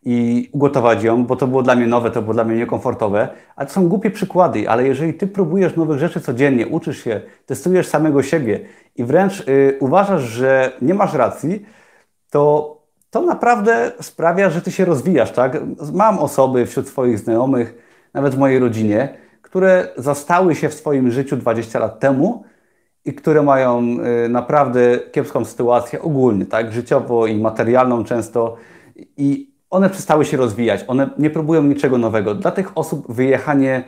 i 0.08 0.48
ugotować 0.52 1.02
ją, 1.02 1.24
bo 1.24 1.36
to 1.36 1.46
było 1.46 1.62
dla 1.62 1.74
mnie 1.76 1.86
nowe, 1.86 2.10
to 2.10 2.22
było 2.22 2.34
dla 2.34 2.44
mnie 2.44 2.56
niekomfortowe. 2.56 3.28
Ale 3.56 3.66
to 3.66 3.72
są 3.72 3.88
głupie 3.88 4.10
przykłady, 4.10 4.70
ale 4.70 4.86
jeżeli 4.86 5.14
ty 5.14 5.26
próbujesz 5.26 5.76
nowych 5.76 5.98
rzeczy 5.98 6.20
codziennie, 6.20 6.66
uczysz 6.66 7.04
się, 7.04 7.20
testujesz 7.46 7.86
samego 7.86 8.22
siebie 8.22 8.60
i 8.96 9.04
wręcz 9.04 9.40
y, 9.40 9.76
uważasz, 9.80 10.22
że 10.22 10.72
nie 10.82 10.94
masz 10.94 11.14
racji, 11.14 11.66
to 12.30 12.76
to 13.10 13.22
naprawdę 13.22 13.92
sprawia, 14.00 14.50
że 14.50 14.62
ty 14.62 14.72
się 14.72 14.84
rozwijasz, 14.84 15.32
tak? 15.32 15.58
Mam 15.92 16.18
osoby 16.18 16.66
wśród 16.66 16.88
swoich 16.88 17.18
znajomych, 17.18 17.74
nawet 18.14 18.34
w 18.34 18.38
mojej 18.38 18.58
rodzinie, 18.58 19.14
które 19.42 19.88
zastały 19.96 20.54
się 20.54 20.68
w 20.68 20.74
swoim 20.74 21.10
życiu 21.10 21.36
20 21.36 21.78
lat 21.78 22.00
temu 22.00 22.44
i 23.04 23.14
które 23.14 23.42
mają 23.42 23.82
y, 24.24 24.28
naprawdę 24.28 24.98
kiepską 25.12 25.44
sytuację 25.44 26.02
ogólnie, 26.02 26.46
tak? 26.46 26.72
Życiowo 26.72 27.26
i 27.26 27.38
materialną 27.38 28.04
często 28.04 28.56
i 29.16 29.55
one 29.70 29.90
przestały 29.90 30.24
się 30.24 30.36
rozwijać, 30.36 30.84
one 30.86 31.10
nie 31.18 31.30
próbują 31.30 31.62
niczego 31.62 31.98
nowego. 31.98 32.34
Dla 32.34 32.50
tych 32.50 32.78
osób 32.78 33.12
wyjechanie 33.12 33.84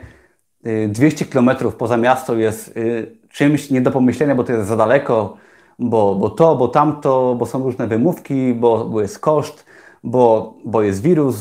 200 0.89 1.25
y, 1.25 1.29
km 1.29 1.51
poza 1.79 1.97
miasto 1.97 2.37
jest 2.37 2.77
y, 2.77 3.19
czymś 3.31 3.71
nie 3.71 3.81
do 3.81 3.91
pomyślenia, 3.91 4.35
bo 4.35 4.45
to 4.45 4.53
jest 4.53 4.69
za 4.69 4.77
daleko, 4.77 5.37
bo, 5.79 6.15
bo 6.15 6.31
to, 6.31 6.57
bo 6.57 6.69
tamto, 6.69 7.37
bo 7.39 7.47
są 7.47 7.63
różne 7.63 7.87
wymówki, 7.87 8.55
bo, 8.55 8.85
bo 8.85 9.01
jest 9.01 9.19
koszt, 9.19 9.67
bo, 10.05 10.55
bo 10.65 10.83
jest 10.83 11.03
wirus. 11.03 11.37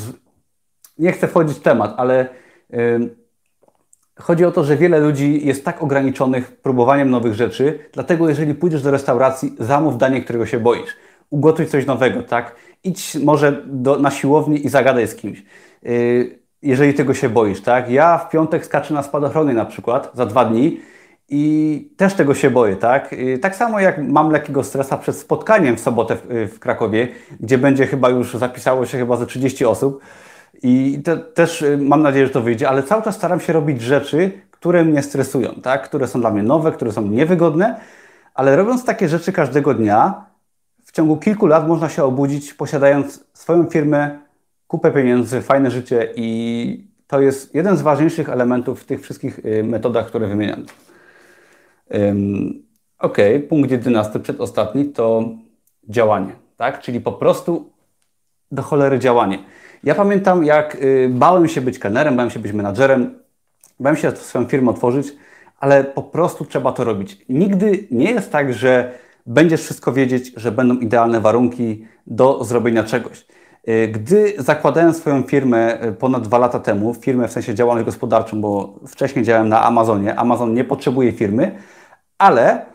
Nie 0.97 1.11
chcę 1.11 1.27
wchodzić 1.27 1.57
w 1.57 1.61
temat, 1.61 1.93
ale 1.97 2.29
yy, 2.69 3.15
chodzi 4.19 4.45
o 4.45 4.51
to, 4.51 4.63
że 4.63 4.77
wiele 4.77 4.99
ludzi 4.99 5.45
jest 5.47 5.65
tak 5.65 5.83
ograniczonych 5.83 6.57
próbowaniem 6.61 7.09
nowych 7.09 7.33
rzeczy, 7.33 7.79
dlatego 7.93 8.29
jeżeli 8.29 8.55
pójdziesz 8.55 8.81
do 8.81 8.91
restauracji, 8.91 9.55
zamów 9.59 9.97
danie, 9.97 10.21
którego 10.21 10.45
się 10.45 10.59
boisz. 10.59 10.95
Ugotuj 11.29 11.67
coś 11.67 11.85
nowego, 11.85 12.23
tak? 12.23 12.55
idź 12.83 13.15
może 13.15 13.61
do, 13.65 13.99
na 13.99 14.11
siłownię 14.11 14.57
i 14.57 14.69
zagadaj 14.69 15.07
z 15.07 15.15
kimś. 15.15 15.43
Yy, 15.83 16.39
jeżeli 16.61 16.93
tego 16.93 17.13
się 17.13 17.29
boisz, 17.29 17.61
tak? 17.61 17.89
Ja 17.89 18.17
w 18.17 18.29
piątek 18.29 18.65
skaczę 18.65 18.93
na 18.93 19.03
spadochrony 19.03 19.53
na 19.53 19.65
przykład 19.65 20.11
za 20.13 20.25
dwa 20.25 20.45
dni 20.45 20.81
i 21.29 21.93
też 21.97 22.13
tego 22.13 22.33
się 22.33 22.49
boję, 22.51 22.75
tak? 22.75 23.15
Tak 23.41 23.55
samo 23.55 23.79
jak 23.79 24.03
mam 24.03 24.31
lekkiego 24.31 24.63
stresa 24.63 24.97
przed 24.97 25.15
spotkaniem 25.15 25.77
w 25.77 25.79
sobotę 25.79 26.15
w, 26.15 26.51
w 26.55 26.59
Krakowie, 26.59 27.07
gdzie 27.39 27.57
będzie 27.57 27.87
chyba 27.87 28.09
już 28.09 28.33
zapisało 28.33 28.85
się 28.85 28.97
chyba 28.97 29.17
ze 29.17 29.25
30 29.25 29.65
osób. 29.65 30.01
I 30.63 31.01
te, 31.05 31.17
też 31.17 31.61
y, 31.61 31.77
mam 31.77 32.01
nadzieję, 32.01 32.27
że 32.27 32.33
to 32.33 32.41
wyjdzie, 32.41 32.69
ale 32.69 32.83
cały 32.83 33.03
czas 33.03 33.15
staram 33.15 33.39
się 33.39 33.53
robić 33.53 33.81
rzeczy, 33.81 34.31
które 34.51 34.85
mnie 34.85 35.03
stresują, 35.03 35.49
tak? 35.63 35.83
które 35.83 36.07
są 36.07 36.21
dla 36.21 36.31
mnie 36.31 36.43
nowe, 36.43 36.71
które 36.71 36.91
są 36.91 37.01
niewygodne, 37.01 37.79
ale 38.33 38.55
robiąc 38.55 38.85
takie 38.85 39.09
rzeczy 39.09 39.31
każdego 39.31 39.73
dnia, 39.73 40.26
w 40.87 40.91
ciągu 40.91 41.17
kilku 41.17 41.47
lat 41.47 41.67
można 41.67 41.89
się 41.89 42.03
obudzić, 42.03 42.53
posiadając 42.53 43.23
swoją 43.33 43.69
firmę, 43.69 44.19
kupę 44.67 44.91
pieniędzy, 44.91 45.41
fajne 45.41 45.71
życie 45.71 46.13
i 46.15 46.87
to 47.07 47.21
jest 47.21 47.55
jeden 47.55 47.77
z 47.77 47.81
ważniejszych 47.81 48.29
elementów 48.29 48.81
w 48.81 48.85
tych 48.85 49.01
wszystkich 49.01 49.45
y, 49.45 49.63
metodach, 49.63 50.07
które 50.07 50.27
wymieniam. 50.27 50.65
Ok, 52.99 53.17
punkt 53.49 53.71
11, 53.71 54.19
przedostatni, 54.19 54.85
to 54.85 55.29
działanie, 55.89 56.31
tak? 56.57 56.79
Czyli 56.79 57.01
po 57.01 57.11
prostu 57.11 57.71
do 58.51 58.61
cholery 58.61 58.99
działanie. 58.99 59.39
Ja 59.83 59.95
pamiętam, 59.95 60.45
jak 60.45 60.75
y, 60.75 61.09
bałem 61.11 61.47
się 61.47 61.61
być 61.61 61.79
kelnerem, 61.79 62.15
bałem 62.15 62.31
się 62.31 62.39
być 62.39 62.51
menadżerem, 62.51 63.19
bałem 63.79 63.97
się 63.97 64.11
swoją 64.11 64.45
firmę 64.45 64.71
otworzyć, 64.71 65.07
ale 65.59 65.83
po 65.83 66.03
prostu 66.03 66.45
trzeba 66.45 66.71
to 66.71 66.83
robić. 66.83 67.25
Nigdy 67.29 67.87
nie 67.91 68.11
jest 68.11 68.31
tak, 68.31 68.53
że 68.53 68.91
będziesz 69.27 69.61
wszystko 69.61 69.93
wiedzieć, 69.93 70.33
że 70.35 70.51
będą 70.51 70.77
idealne 70.77 71.21
warunki 71.21 71.85
do 72.07 72.43
zrobienia 72.43 72.83
czegoś. 72.83 73.25
Y, 73.69 73.87
gdy 73.87 74.33
zakładałem 74.37 74.93
swoją 74.93 75.23
firmę 75.23 75.83
y, 75.85 75.91
ponad 75.91 76.23
dwa 76.23 76.37
lata 76.37 76.59
temu, 76.59 76.93
firmę 76.93 77.27
w 77.27 77.31
sensie 77.31 77.55
działalność 77.55 77.85
gospodarczą, 77.85 78.41
bo 78.41 78.79
wcześniej 78.87 79.25
działałem 79.25 79.49
na 79.49 79.63
Amazonie, 79.63 80.15
Amazon 80.15 80.53
nie 80.53 80.63
potrzebuje 80.63 81.11
firmy, 81.11 81.51
ale 82.17 82.65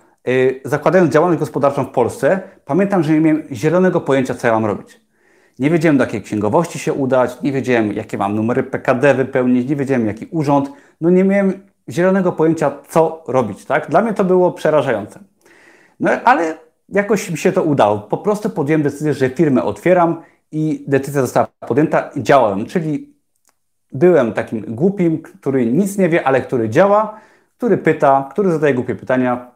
zakładając 0.65 1.13
działalność 1.13 1.41
gospodarczą 1.41 1.85
w 1.85 1.91
Polsce, 1.91 2.41
pamiętam, 2.65 3.03
że 3.03 3.13
nie 3.13 3.21
miałem 3.21 3.43
zielonego 3.53 4.01
pojęcia, 4.01 4.35
co 4.35 4.47
ja 4.47 4.53
mam 4.53 4.65
robić. 4.65 5.01
Nie 5.59 5.71
wiedziałem, 5.71 5.99
do 5.99 6.05
jakiej 6.05 6.23
księgowości 6.23 6.79
się 6.79 6.93
udać, 6.93 7.43
nie 7.43 7.53
wiedziałem, 7.53 7.93
jakie 7.93 8.19
mam 8.19 8.35
numery 8.35 8.63
PKD 8.63 9.15
wypełnić, 9.15 9.69
nie 9.69 9.77
wiedziałem, 9.77 10.07
jaki 10.07 10.27
urząd. 10.31 10.73
No 11.01 11.11
nie 11.11 11.25
miałem 11.25 11.53
zielonego 11.89 12.33
pojęcia, 12.33 12.73
co 12.89 13.25
robić. 13.29 13.65
Tak? 13.65 13.91
Dla 13.91 14.03
mnie 14.03 14.15
to 14.15 14.25
było 14.25 14.53
przerażające. 14.53 15.21
No 16.03 16.11
ale 16.25 16.55
jakoś 16.89 17.31
mi 17.31 17.39
się 17.39 17.53
to 17.53 17.63
udało. 17.63 17.99
Po 17.99 18.19
prostu 18.19 18.51
podjąłem 18.51 18.83
decyzję, 18.83 19.15
że 19.15 19.31
firmę 19.31 19.65
otwieram 19.65 20.23
i 20.53 20.85
decyzja 20.89 21.21
została 21.21 21.47
podjęta 21.69 22.11
działałem. 22.17 22.67
Czyli 22.67 23.15
byłem 23.93 24.33
takim 24.33 24.65
głupim, 24.75 25.23
który 25.23 25.67
nic 25.67 25.99
nie 25.99 26.09
wie, 26.09 26.27
ale 26.27 26.41
który 26.41 26.69
działa, 26.69 27.21
który 27.57 27.79
pyta, 27.79 28.29
który 28.31 28.53
zadaje 28.53 28.75
głupie 28.75 28.95
pytania. 28.95 29.53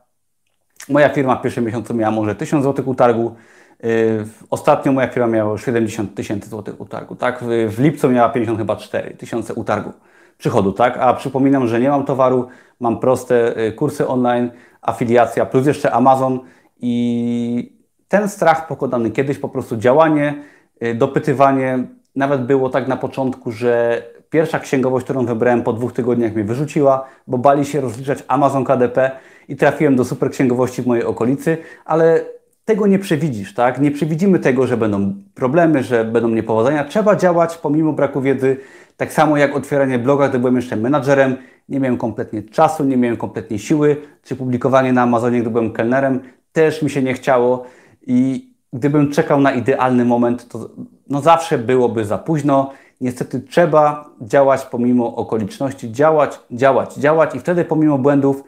Moja 0.89 1.09
firma 1.09 1.37
w 1.37 1.43
pierwszym 1.43 1.65
miesiącu 1.65 1.95
miała 1.95 2.11
może 2.11 2.35
1000 2.35 2.65
zł 2.65 2.91
utargu, 2.91 3.37
Y, 3.85 4.25
ostatnio 4.51 4.93
moja 4.93 5.09
firma 5.09 5.27
miała 5.27 5.59
70 5.59 6.15
tysięcy 6.15 6.51
złotych 6.51 6.81
utargu, 6.81 7.17
tak? 7.17 7.45
W 7.69 7.79
lipcu 7.79 8.09
miała 8.09 8.29
50 8.29 8.59
chyba 8.59 8.77
4 8.77 9.15
tysiące 9.15 9.55
utargu 9.55 9.93
przychodu, 10.39 10.73
tak? 10.73 10.99
A 10.99 11.15
przypominam, 11.15 11.67
że 11.67 11.81
nie 11.81 11.89
mam 11.89 12.05
towaru, 12.05 12.49
mam 12.81 13.01
proste 13.01 13.59
y, 13.67 13.73
kursy 13.73 14.09
online, 14.09 14.51
afiliacja, 14.87 15.47
plus 15.47 15.67
jeszcze 15.67 15.93
Amazon 15.93 16.41
i 16.81 17.77
ten 18.09 18.29
strach 18.29 18.67
pokonany 18.67 19.11
kiedyś, 19.11 19.39
po 19.39 19.49
prostu 19.49 19.77
działanie, 19.77 20.45
y, 20.83 20.95
dopytywanie, 20.95 21.85
nawet 22.17 22.47
było 22.47 22.69
tak 22.71 22.89
na 22.89 22.97
początku, 22.97 23.53
że 23.53 24.03
pierwsza 24.31 24.59
księgowość, 24.59 25.05
którą 25.05 25.27
wybrałem 25.27 25.63
po 25.63 25.73
dwóch 25.73 25.93
tygodniach 25.93 26.35
mnie 26.35 26.45
wyrzuciła, 26.45 27.07
bo 27.27 27.39
bali 27.39 27.65
się 27.65 27.81
rozliczać 27.81 28.25
Amazon 28.29 28.65
KDP 28.65 29.11
i 29.49 29.57
trafiłem 29.57 29.97
do 29.97 30.05
super 30.05 30.31
księgowości 30.31 30.83
w 30.83 30.87
mojej 30.87 31.05
okolicy, 31.05 31.59
ale 31.85 32.25
tego 32.65 32.87
nie 32.87 32.99
przewidzisz, 32.99 33.55
tak? 33.55 33.81
Nie 33.81 33.91
przewidzimy 33.91 34.39
tego, 34.39 34.67
że 34.67 34.77
będą 34.77 35.15
problemy, 35.35 35.83
że 35.83 36.05
będą 36.05 36.29
niepowodzenia. 36.29 36.85
Trzeba 36.85 37.17
działać 37.17 37.59
pomimo 37.59 37.93
braku 37.93 38.21
wiedzy. 38.21 38.57
Tak 38.97 39.13
samo 39.13 39.37
jak 39.37 39.57
otwieranie 39.57 39.99
bloga, 39.99 40.29
gdy 40.29 40.39
byłem 40.39 40.57
jeszcze 40.57 40.77
menadżerem, 40.77 41.37
nie 41.69 41.81
miałem 41.81 41.99
kompletnie 41.99 42.43
czasu, 42.43 42.85
nie 42.85 42.97
miałem 42.97 43.17
kompletnie 43.17 43.59
siły, 43.59 43.97
czy 44.23 44.37
publikowanie 44.37 44.93
na 44.93 45.03
Amazonie, 45.03 45.41
gdy 45.41 45.51
byłem 45.51 45.73
kelnerem, 45.73 46.21
też 46.53 46.83
mi 46.83 46.91
się 46.91 47.03
nie 47.03 47.15
chciało 47.15 47.67
i 48.07 48.51
gdybym 48.73 49.13
czekał 49.13 49.41
na 49.41 49.53
idealny 49.53 50.05
moment, 50.05 50.49
to 50.49 50.71
no 51.09 51.21
zawsze 51.21 51.59
byłoby 51.59 52.05
za 52.05 52.19
późno. 52.19 52.71
Niestety 53.01 53.41
trzeba 53.41 54.11
działać 54.21 54.65
pomimo 54.65 55.17
okoliczności, 55.17 55.93
działać, 55.93 56.41
działać, 56.51 56.95
działać 56.95 57.35
i 57.35 57.41
wtedy 57.41 57.65
pomimo 57.65 57.99
błędów 57.99 58.43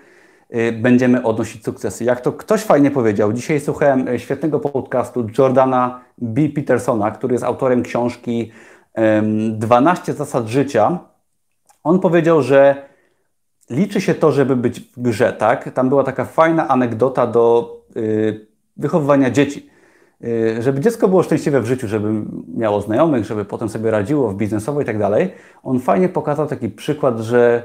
Y, 0.54 0.72
będziemy 0.72 1.22
odnosić 1.22 1.64
sukcesy. 1.64 2.04
Jak 2.04 2.20
to 2.20 2.32
ktoś 2.32 2.60
fajnie 2.60 2.90
powiedział, 2.90 3.32
dzisiaj 3.32 3.60
słuchałem 3.60 4.08
y, 4.08 4.18
świetnego 4.18 4.60
podcastu 4.60 5.26
Jordana 5.38 6.00
B. 6.18 6.48
Petersona, 6.48 7.10
który 7.10 7.34
jest 7.34 7.44
autorem 7.44 7.82
książki 7.82 8.52
12 9.50 10.12
zasad 10.12 10.46
życia. 10.46 10.98
On 11.84 12.00
powiedział, 12.00 12.42
że 12.42 12.87
liczy 13.70 14.00
się 14.00 14.14
to, 14.14 14.32
żeby 14.32 14.56
być 14.56 14.80
w 14.80 15.02
grze, 15.02 15.32
tak? 15.32 15.72
Tam 15.72 15.88
była 15.88 16.04
taka 16.04 16.24
fajna 16.24 16.68
anegdota 16.68 17.26
do 17.26 17.76
y, 17.96 18.46
wychowywania 18.76 19.30
dzieci. 19.30 19.70
Żeby 20.60 20.80
dziecko 20.80 21.08
było 21.08 21.22
szczęśliwe 21.22 21.60
w 21.60 21.66
życiu, 21.66 21.88
żeby 21.88 22.08
miało 22.56 22.80
znajomych, 22.80 23.24
żeby 23.24 23.44
potem 23.44 23.68
sobie 23.68 23.90
radziło 23.90 24.30
w 24.30 24.36
biznesowo 24.36 24.80
i 24.80 24.84
tak 24.84 24.98
dalej. 24.98 25.30
On 25.62 25.80
fajnie 25.80 26.08
pokazał 26.08 26.46
taki 26.46 26.68
przykład, 26.68 27.18
że 27.18 27.62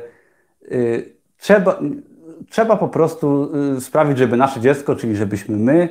trzeba, 1.38 1.80
trzeba 2.50 2.78
po 2.78 2.88
prostu 2.88 3.52
y, 3.78 3.82
sprawić, 3.82 4.18
żeby 4.18 4.38
nasze 4.38 4.62
dziecko, 4.62 4.96
czyli 4.96 5.16
żebyśmy 5.16 5.58
my, 5.58 5.84
y, 5.84 5.90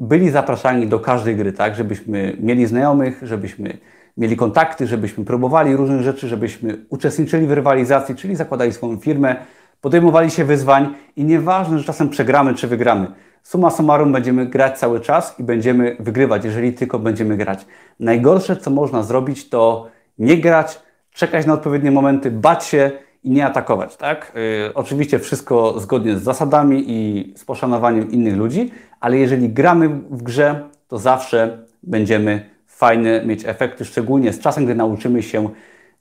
byli 0.00 0.30
zapraszani 0.30 0.86
do 0.86 1.00
każdej 1.00 1.36
gry, 1.36 1.52
tak? 1.52 1.74
Żebyśmy 1.74 2.36
mieli 2.40 2.66
znajomych, 2.66 3.20
żebyśmy 3.22 3.78
mieli 4.16 4.36
kontakty, 4.36 4.86
żebyśmy 4.86 5.24
próbowali 5.24 5.76
różnych 5.76 6.02
rzeczy, 6.02 6.28
żebyśmy 6.28 6.84
uczestniczyli 6.88 7.46
w 7.46 7.52
rywalizacji, 7.52 8.14
czyli 8.14 8.36
zakładali 8.36 8.72
swoją 8.72 8.96
firmę, 8.96 9.36
podejmowali 9.80 10.30
się 10.30 10.44
wyzwań 10.44 10.94
i 11.16 11.24
nieważne, 11.24 11.78
że 11.78 11.84
czasem 11.84 12.08
przegramy 12.08 12.54
czy 12.54 12.68
wygramy. 12.68 13.06
Suma 13.42 13.70
summarum 13.70 14.12
będziemy 14.12 14.46
grać 14.46 14.78
cały 14.78 15.00
czas 15.00 15.40
i 15.40 15.42
będziemy 15.42 15.96
wygrywać, 16.00 16.44
jeżeli 16.44 16.72
tylko 16.72 16.98
będziemy 16.98 17.36
grać. 17.36 17.66
Najgorsze, 18.00 18.56
co 18.56 18.70
można 18.70 19.02
zrobić, 19.02 19.48
to 19.48 19.88
nie 20.18 20.36
grać, 20.36 20.80
czekać 21.12 21.46
na 21.46 21.52
odpowiednie 21.52 21.90
momenty, 21.90 22.30
bać 22.30 22.64
się 22.64 22.90
i 23.22 23.30
nie 23.30 23.46
atakować, 23.46 23.96
tak? 23.96 24.32
Yy, 24.34 24.74
oczywiście 24.74 25.18
wszystko 25.18 25.80
zgodnie 25.80 26.16
z 26.16 26.22
zasadami 26.22 26.84
i 26.86 27.32
z 27.36 27.44
poszanowaniem 27.44 28.10
innych 28.10 28.36
ludzi, 28.36 28.72
ale 29.00 29.18
jeżeli 29.18 29.48
gramy 29.48 29.88
w 29.88 30.22
grze, 30.22 30.68
to 30.88 30.98
zawsze 30.98 31.66
będziemy 31.82 32.50
fajne 32.66 33.24
mieć 33.26 33.44
efekty, 33.44 33.84
szczególnie 33.84 34.32
z 34.32 34.40
czasem, 34.40 34.64
gdy 34.64 34.74
nauczymy 34.74 35.22
się 35.22 35.48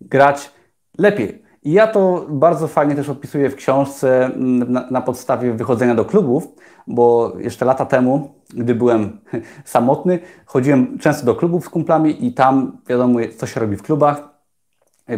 grać 0.01 0.51
lepiej. 0.97 1.41
I 1.63 1.72
ja 1.72 1.88
to 1.88 2.26
bardzo 2.30 2.67
fajnie 2.67 2.95
też 2.95 3.09
opisuję 3.09 3.49
w 3.49 3.55
książce 3.55 4.26
mm, 4.26 4.72
na, 4.72 4.88
na, 4.91 5.01
podstawie 5.01 5.53
wychodzenia 5.53 5.95
do 5.95 6.05
klubów, 6.05 6.47
bo 6.88 7.34
jeszcze 7.39 7.65
lata 7.65 7.86
temu, 7.86 8.34
gdy 8.53 8.76
byłem 8.76 9.20
samotny, 9.65 10.20
chodziłem 10.45 10.97
często 10.99 11.26
do 11.26 11.36
klubów 11.36 11.65
z 11.65 11.70
kumplami 11.70 12.26
i 12.26 12.34
tam 12.34 12.78
wiadomo, 12.88 13.20
co 13.38 13.47
się 13.47 13.59
robi 13.59 13.78
w 13.78 13.84
klubach, 13.84 14.30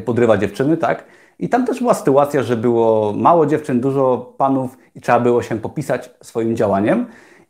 podrywa 0.06 0.38
dziewczyny, 0.38 0.78
tak? 0.78 1.06
I 1.40 1.50
tam 1.50 1.66
też 1.66 1.80
była 1.80 1.94
sytuacja, 1.94 2.44
że 2.44 2.58
było 2.58 3.14
mało 3.14 3.46
dziewczyn, 3.46 3.82
dużo 3.82 4.34
panów 4.38 4.78
i 4.96 5.02
trzeba 5.02 5.20
było 5.20 5.42
się 5.42 5.60
popisać 5.60 6.10
swoim 6.22 6.56
działaniem. 6.56 7.06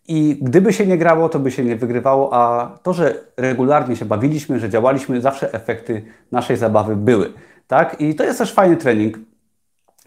I 0.08 0.38
gdyby 0.42 0.74
się 0.74 0.88
nie 0.88 0.98
grało, 0.98 1.30
to 1.30 1.40
by 1.40 1.52
się 1.52 1.64
nie 1.64 1.76
wygrywało, 1.76 2.34
a 2.34 2.72
to, 2.84 2.94
że 2.94 3.16
regularnie 3.38 3.96
się 3.96 4.06
bawiliśmy, 4.06 4.60
że 4.60 4.70
działaliśmy, 4.70 5.22
zawsze 5.22 5.54
efekty 5.54 6.06
naszej 6.32 6.58
zabawy 6.58 6.96
były. 6.96 7.34
Tak? 7.68 8.02
I 8.02 8.16
to 8.16 8.24
jest 8.24 8.40
też 8.40 8.54
fajny 8.54 8.78
trening. 8.78 9.20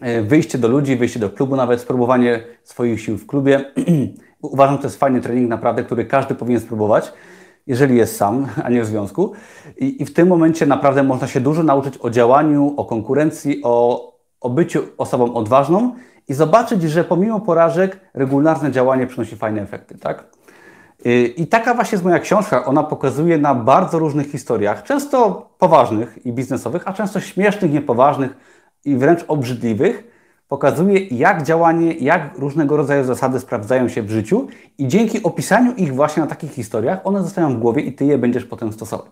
E, 0.01 0.21
wyjście 0.21 0.57
do 0.57 0.67
ludzi, 0.67 0.95
wyjście 0.95 1.19
do 1.19 1.29
klubu, 1.29 1.55
nawet 1.55 1.81
spróbowanie 1.81 2.43
swoich 2.63 3.01
sił 3.01 3.17
w 3.17 3.25
klubie. 3.25 3.65
Uważam, 4.41 4.75
że 4.75 4.81
to 4.81 4.87
jest 4.87 4.99
fajny 4.99 5.21
trening, 5.21 5.49
naprawdę, 5.49 5.83
który 5.83 6.05
każdy 6.05 6.35
powinien 6.35 6.61
spróbować 6.61 7.13
jeżeli 7.67 7.97
jest 7.97 8.17
sam, 8.17 8.47
a 8.63 8.69
nie 8.69 8.81
w 8.81 8.85
związku. 8.85 9.31
I, 9.77 10.01
I, 10.01 10.05
w 10.05 10.13
tym 10.13 10.27
momencie 10.27 10.65
naprawdę 10.65 11.03
można 11.03 11.27
się 11.27 11.41
dużo 11.41 11.63
nauczyć 11.63 11.97
o 12.01 12.09
działaniu, 12.09 12.73
o 12.77 12.85
konkurencji, 12.85 13.61
o, 13.63 14.13
o 14.41 14.49
byciu 14.49 14.83
osobą 14.97 15.33
odważną 15.33 15.95
i 16.27 16.33
zobaczyć, 16.33 16.81
że 16.81 17.03
pomimo 17.03 17.39
porażek 17.39 17.99
regularne 18.13 18.71
działanie 18.71 19.07
przynosi 19.07 19.35
fajne 19.35 19.61
efekty. 19.61 19.97
Tak? 19.97 20.23
I 21.37 21.47
taka 21.47 21.73
właśnie 21.73 21.95
jest 21.95 22.03
moja 22.03 22.19
książka. 22.19 22.65
Ona 22.65 22.83
pokazuje 22.83 23.37
na 23.37 23.55
bardzo 23.55 23.99
różnych 23.99 24.31
historiach, 24.31 24.83
często 24.83 25.49
poważnych 25.57 26.25
i 26.25 26.31
biznesowych, 26.31 26.87
a 26.87 26.93
często 26.93 27.19
śmiesznych, 27.19 27.73
niepoważnych 27.73 28.37
i 28.85 28.95
wręcz 28.95 29.25
obrzydliwych, 29.27 30.14
pokazuje, 30.47 30.99
jak 30.99 31.43
działanie, 31.43 31.93
jak 31.93 32.37
różnego 32.37 32.77
rodzaju 32.77 33.03
zasady 33.03 33.39
sprawdzają 33.39 33.89
się 33.89 34.01
w 34.01 34.09
życiu 34.09 34.47
i 34.77 34.87
dzięki 34.87 35.23
opisaniu 35.23 35.73
ich 35.73 35.95
właśnie 35.95 36.21
na 36.23 36.27
takich 36.27 36.51
historiach, 36.51 36.99
one 37.03 37.23
zostają 37.23 37.55
w 37.55 37.59
głowie 37.59 37.81
i 37.81 37.93
Ty 37.93 38.05
je 38.05 38.17
będziesz 38.17 38.45
potem 38.45 38.73
stosować. 38.73 39.11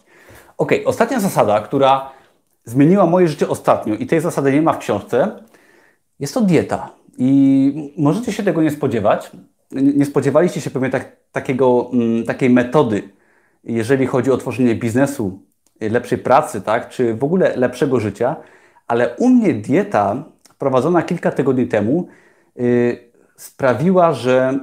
Ok, 0.58 0.72
ostatnia 0.86 1.20
zasada, 1.20 1.62
która 1.62 2.12
zmieniła 2.66 3.06
moje 3.06 3.28
życie 3.28 3.50
ostatnio 3.50 3.96
i 3.96 4.06
tej 4.06 4.22
zasady 4.22 4.52
nie 4.52 4.62
ma 4.62 4.74
w 4.74 4.78
książce, 4.78 5.44
jest 6.20 6.34
to 6.34 6.42
dieta. 6.42 6.90
I 7.18 7.94
możecie 7.98 8.32
się 8.32 8.44
tego 8.44 8.62
nie 8.62 8.72
spodziewać. 8.72 9.32
Nie 9.72 10.06
spodziewaliście 10.06 10.62
się 10.62 10.70
pewnie 10.70 10.90
tak, 10.90 11.18
takiego, 11.32 11.90
mm, 11.94 12.24
takiej 12.24 12.50
metody, 12.50 13.10
jeżeli 13.64 14.08
chodzi 14.08 14.32
o 14.32 14.38
tworzenie 14.38 14.76
biznesu, 14.76 15.40
lepszej 15.82 16.18
pracy, 16.18 16.62
tak, 16.62 16.90
czy 16.90 17.16
w 17.16 17.24
ogóle 17.24 17.56
lepszego 17.56 18.00
życia, 18.00 18.36
ale 18.88 19.16
u 19.16 19.30
mnie 19.30 19.54
dieta 19.54 20.24
wprowadzona 20.64 21.02
kilka 21.02 21.32
tygodni 21.32 21.68
temu 21.68 22.08
yy, 22.56 22.98
sprawiła, 23.36 24.14
że 24.14 24.60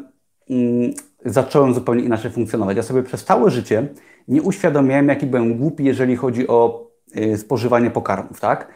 yy, 0.48 0.94
zacząłem 1.24 1.74
zupełnie 1.74 2.04
inaczej 2.04 2.30
funkcjonować. 2.30 2.76
Ja 2.76 2.82
sobie 2.82 3.02
przez 3.02 3.24
całe 3.24 3.50
życie 3.50 3.88
nie 4.28 4.42
uświadomiałem, 4.42 5.08
jaki 5.08 5.26
byłem 5.26 5.58
głupi, 5.58 5.84
jeżeli 5.84 6.16
chodzi 6.16 6.48
o 6.48 6.90
yy, 7.14 7.38
spożywanie 7.38 7.90
pokarmów, 7.90 8.40
tak? 8.40 8.68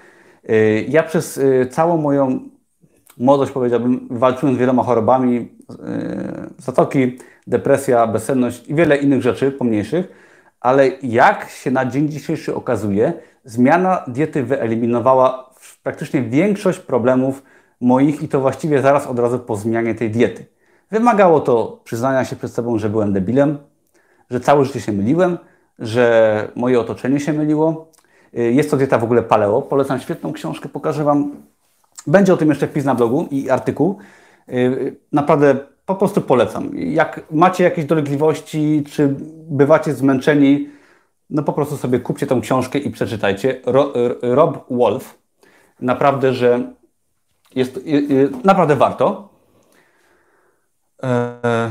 Y, 0.51 0.85
ja 0.89 1.03
przez 1.03 1.37
y, 1.37 1.69
całą 1.71 1.97
moją 1.97 2.41
młodość, 3.19 3.53
powiedziałbym, 3.53 4.09
walczyłem 4.11 4.55
z 4.55 4.59
wieloma 4.59 4.83
chorobami, 4.83 5.37
y, 5.37 5.77
zatoki, 6.59 7.19
depresja, 7.47 8.07
bezsenność 8.07 8.69
i 8.69 8.75
wiele 8.75 8.97
innych 8.97 9.23
rzeczy 9.23 9.53
pomniejszych, 9.53 10.09
ale 10.61 10.89
jak 11.03 11.49
się 11.49 11.71
na 11.71 11.85
dzień 11.87 12.09
dzisiejszy 12.09 12.55
okazuje, 12.55 13.13
zmiana 13.45 14.05
diety 14.09 14.43
wyeliminowała 14.43 15.54
praktycznie 15.83 16.23
większość 16.23 16.79
problemów 16.79 17.43
moich 17.81 18.23
i 18.23 18.29
to 18.29 18.41
właściwie 18.41 18.83
zaraz 18.83 19.07
od 19.07 19.19
razu 19.19 19.39
po 19.39 19.57
zmianie 19.57 19.95
tej 19.95 20.11
diety. 20.11 20.47
Wymagało 20.91 21.41
to 21.41 21.81
przyznania 21.85 22.25
się 22.25 22.37
przed 22.37 22.53
sobą, 22.53 22.79
że 22.79 22.89
byłem 22.89 23.13
debilem, 23.13 23.59
że 24.31 24.41
całe 24.41 24.65
życie 24.65 24.81
się 24.81 24.93
myliłem, 24.93 25.39
że 25.79 26.49
moje 26.57 26.81
otoczenie 26.81 27.21
się 27.21 27.33
myliło. 27.33 27.89
Jest 28.33 28.71
to 28.71 28.77
dieta 28.77 28.99
w 28.99 29.05
ogóle 29.05 29.23
paleo. 29.23 29.63
Polecam 29.63 30.01
świetną 30.01 30.33
książkę, 30.33 30.69
pokażę 30.69 31.05
Wam. 31.05 31.33
Będzie 32.07 32.35
o 32.35 32.37
tym 32.37 32.49
jeszcze 32.49 32.67
wpis 32.67 32.85
na 32.85 32.95
blogu 32.95 33.29
i 33.31 33.51
artykuł. 33.51 33.99
Naprawdę 35.13 35.57
po 35.87 35.95
prostu 35.95 36.21
polecam. 36.21 36.71
Jak 36.75 37.21
macie 37.31 37.65
jakieś 37.65 37.85
dolegliwości, 37.85 38.85
czy 38.91 39.15
bywacie 39.49 39.95
zmęczeni, 39.95 40.69
no 41.31 41.43
po 41.43 41.53
prostu 41.53 41.77
sobie 41.77 42.01
kupcie 42.01 42.27
tą 42.27 42.41
książkę 42.41 42.79
i 42.79 42.91
przeczytajcie. 42.91 43.61
Ro, 43.67 43.93
Rob 44.23 44.67
Wolf. 44.71 45.19
Naprawdę, 45.81 46.35
że 46.35 46.73
jest, 47.55 47.81
naprawdę 48.45 48.77
warto. 48.77 49.29
Eee, 51.03 51.71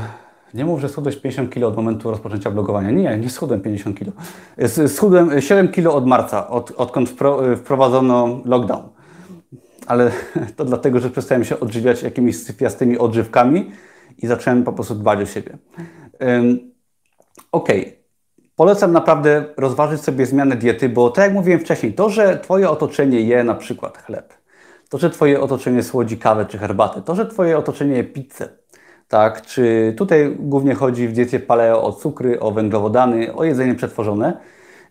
nie 0.54 0.64
mów, 0.64 0.80
że 0.80 0.88
schudłeś 0.88 1.16
50 1.16 1.50
kg 1.50 1.68
od 1.68 1.76
momentu 1.76 2.10
rozpoczęcia 2.10 2.50
blogowania. 2.50 2.90
Nie, 2.90 3.18
nie 3.18 3.30
schudłem 3.30 3.60
50 3.60 3.98
kg. 3.98 4.12
Schudłem 4.88 5.40
7 5.40 5.68
kg 5.68 5.96
od 5.96 6.06
marca, 6.06 6.48
od, 6.48 6.70
odkąd 6.70 7.14
wprowadzono 7.56 8.40
lockdown. 8.44 8.88
Ale 9.86 10.12
to 10.56 10.64
dlatego, 10.64 11.00
że 11.00 11.10
przestałem 11.10 11.44
się 11.44 11.60
odżywiać 11.60 12.02
jakimiś 12.02 12.42
sypiastymi 12.42 12.98
odżywkami 12.98 13.70
i 14.18 14.26
zacząłem 14.26 14.64
po 14.64 14.72
prostu 14.72 14.94
dbać 14.94 15.20
o 15.20 15.26
siebie. 15.26 15.58
Um, 16.20 16.58
ok. 17.52 17.68
Polecam 18.56 18.92
naprawdę 18.92 19.44
rozważyć 19.56 20.02
sobie 20.02 20.26
zmianę 20.26 20.56
diety, 20.56 20.88
bo 20.88 21.10
tak 21.10 21.24
jak 21.24 21.34
mówiłem 21.34 21.60
wcześniej, 21.60 21.92
to, 21.92 22.10
że 22.10 22.38
Twoje 22.38 22.70
otoczenie 22.70 23.20
je 23.20 23.44
na 23.44 23.54
przykład 23.54 23.98
chleb, 23.98 24.34
to, 24.88 24.98
że 24.98 25.10
Twoje 25.10 25.40
otoczenie 25.40 25.82
słodzi 25.82 26.18
kawę 26.18 26.46
czy 26.46 26.58
herbatę, 26.58 27.02
to, 27.02 27.14
że 27.14 27.26
Twoje 27.26 27.58
otoczenie 27.58 27.96
je 27.96 28.04
pizzę, 28.04 28.48
tak, 29.08 29.42
czy 29.42 29.94
tutaj 29.96 30.36
głównie 30.38 30.74
chodzi 30.74 31.08
w 31.08 31.12
diecie 31.12 31.40
paleo 31.40 31.82
o 31.82 31.92
cukry, 31.92 32.40
o 32.40 32.50
węglowodany, 32.50 33.34
o 33.34 33.44
jedzenie 33.44 33.74
przetworzone. 33.74 34.36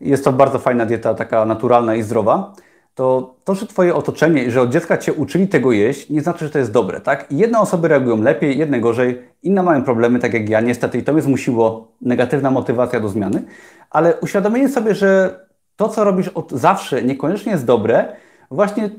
Jest 0.02 0.24
to 0.24 0.34
bardzo 0.34 0.60
fajna 0.60 0.86
dieta, 0.86 1.14
taka 1.14 1.46
naturalna 1.46 1.96
i 1.96 2.04
zdrowa 2.04 2.54
to 2.96 3.36
to, 3.44 3.56
że 3.56 3.68
Twoje 3.68 3.96
otoczenie 3.96 4.52
że 4.52 4.62
od 4.62 4.70
dziecka 4.70 4.98
Cię 4.98 5.14
uczyli 5.14 5.48
tego 5.48 5.72
jeść, 5.72 6.10
nie 6.10 6.22
znaczy, 6.22 6.46
że 6.46 6.52
to 6.52 6.60
jest 6.60 6.72
dobre, 6.72 7.02
tak? 7.02 7.26
Jedne 7.32 7.60
osoby 7.60 7.88
reagują 7.88 8.22
lepiej, 8.22 8.58
jedne 8.58 8.80
gorzej, 8.80 9.22
inne 9.44 9.64
mają 9.64 9.84
problemy, 9.84 10.20
tak 10.20 10.34
jak 10.34 10.50
ja, 10.50 10.62
niestety, 10.62 10.98
i 10.98 11.04
to 11.04 11.14
mnie 11.14 11.22
zmusiło 11.22 11.88
negatywna 12.02 12.52
motywacja 12.52 13.00
do 13.00 13.10
zmiany, 13.10 13.44
ale 13.90 14.20
uświadomienie 14.20 14.70
sobie, 14.70 14.96
że 14.96 15.40
to, 15.76 15.90
co 15.90 16.04
robisz 16.04 16.28
od 16.28 16.52
zawsze, 16.52 17.04
niekoniecznie 17.04 17.52
jest 17.52 17.66
dobre, 17.66 18.16
właśnie 18.52 18.90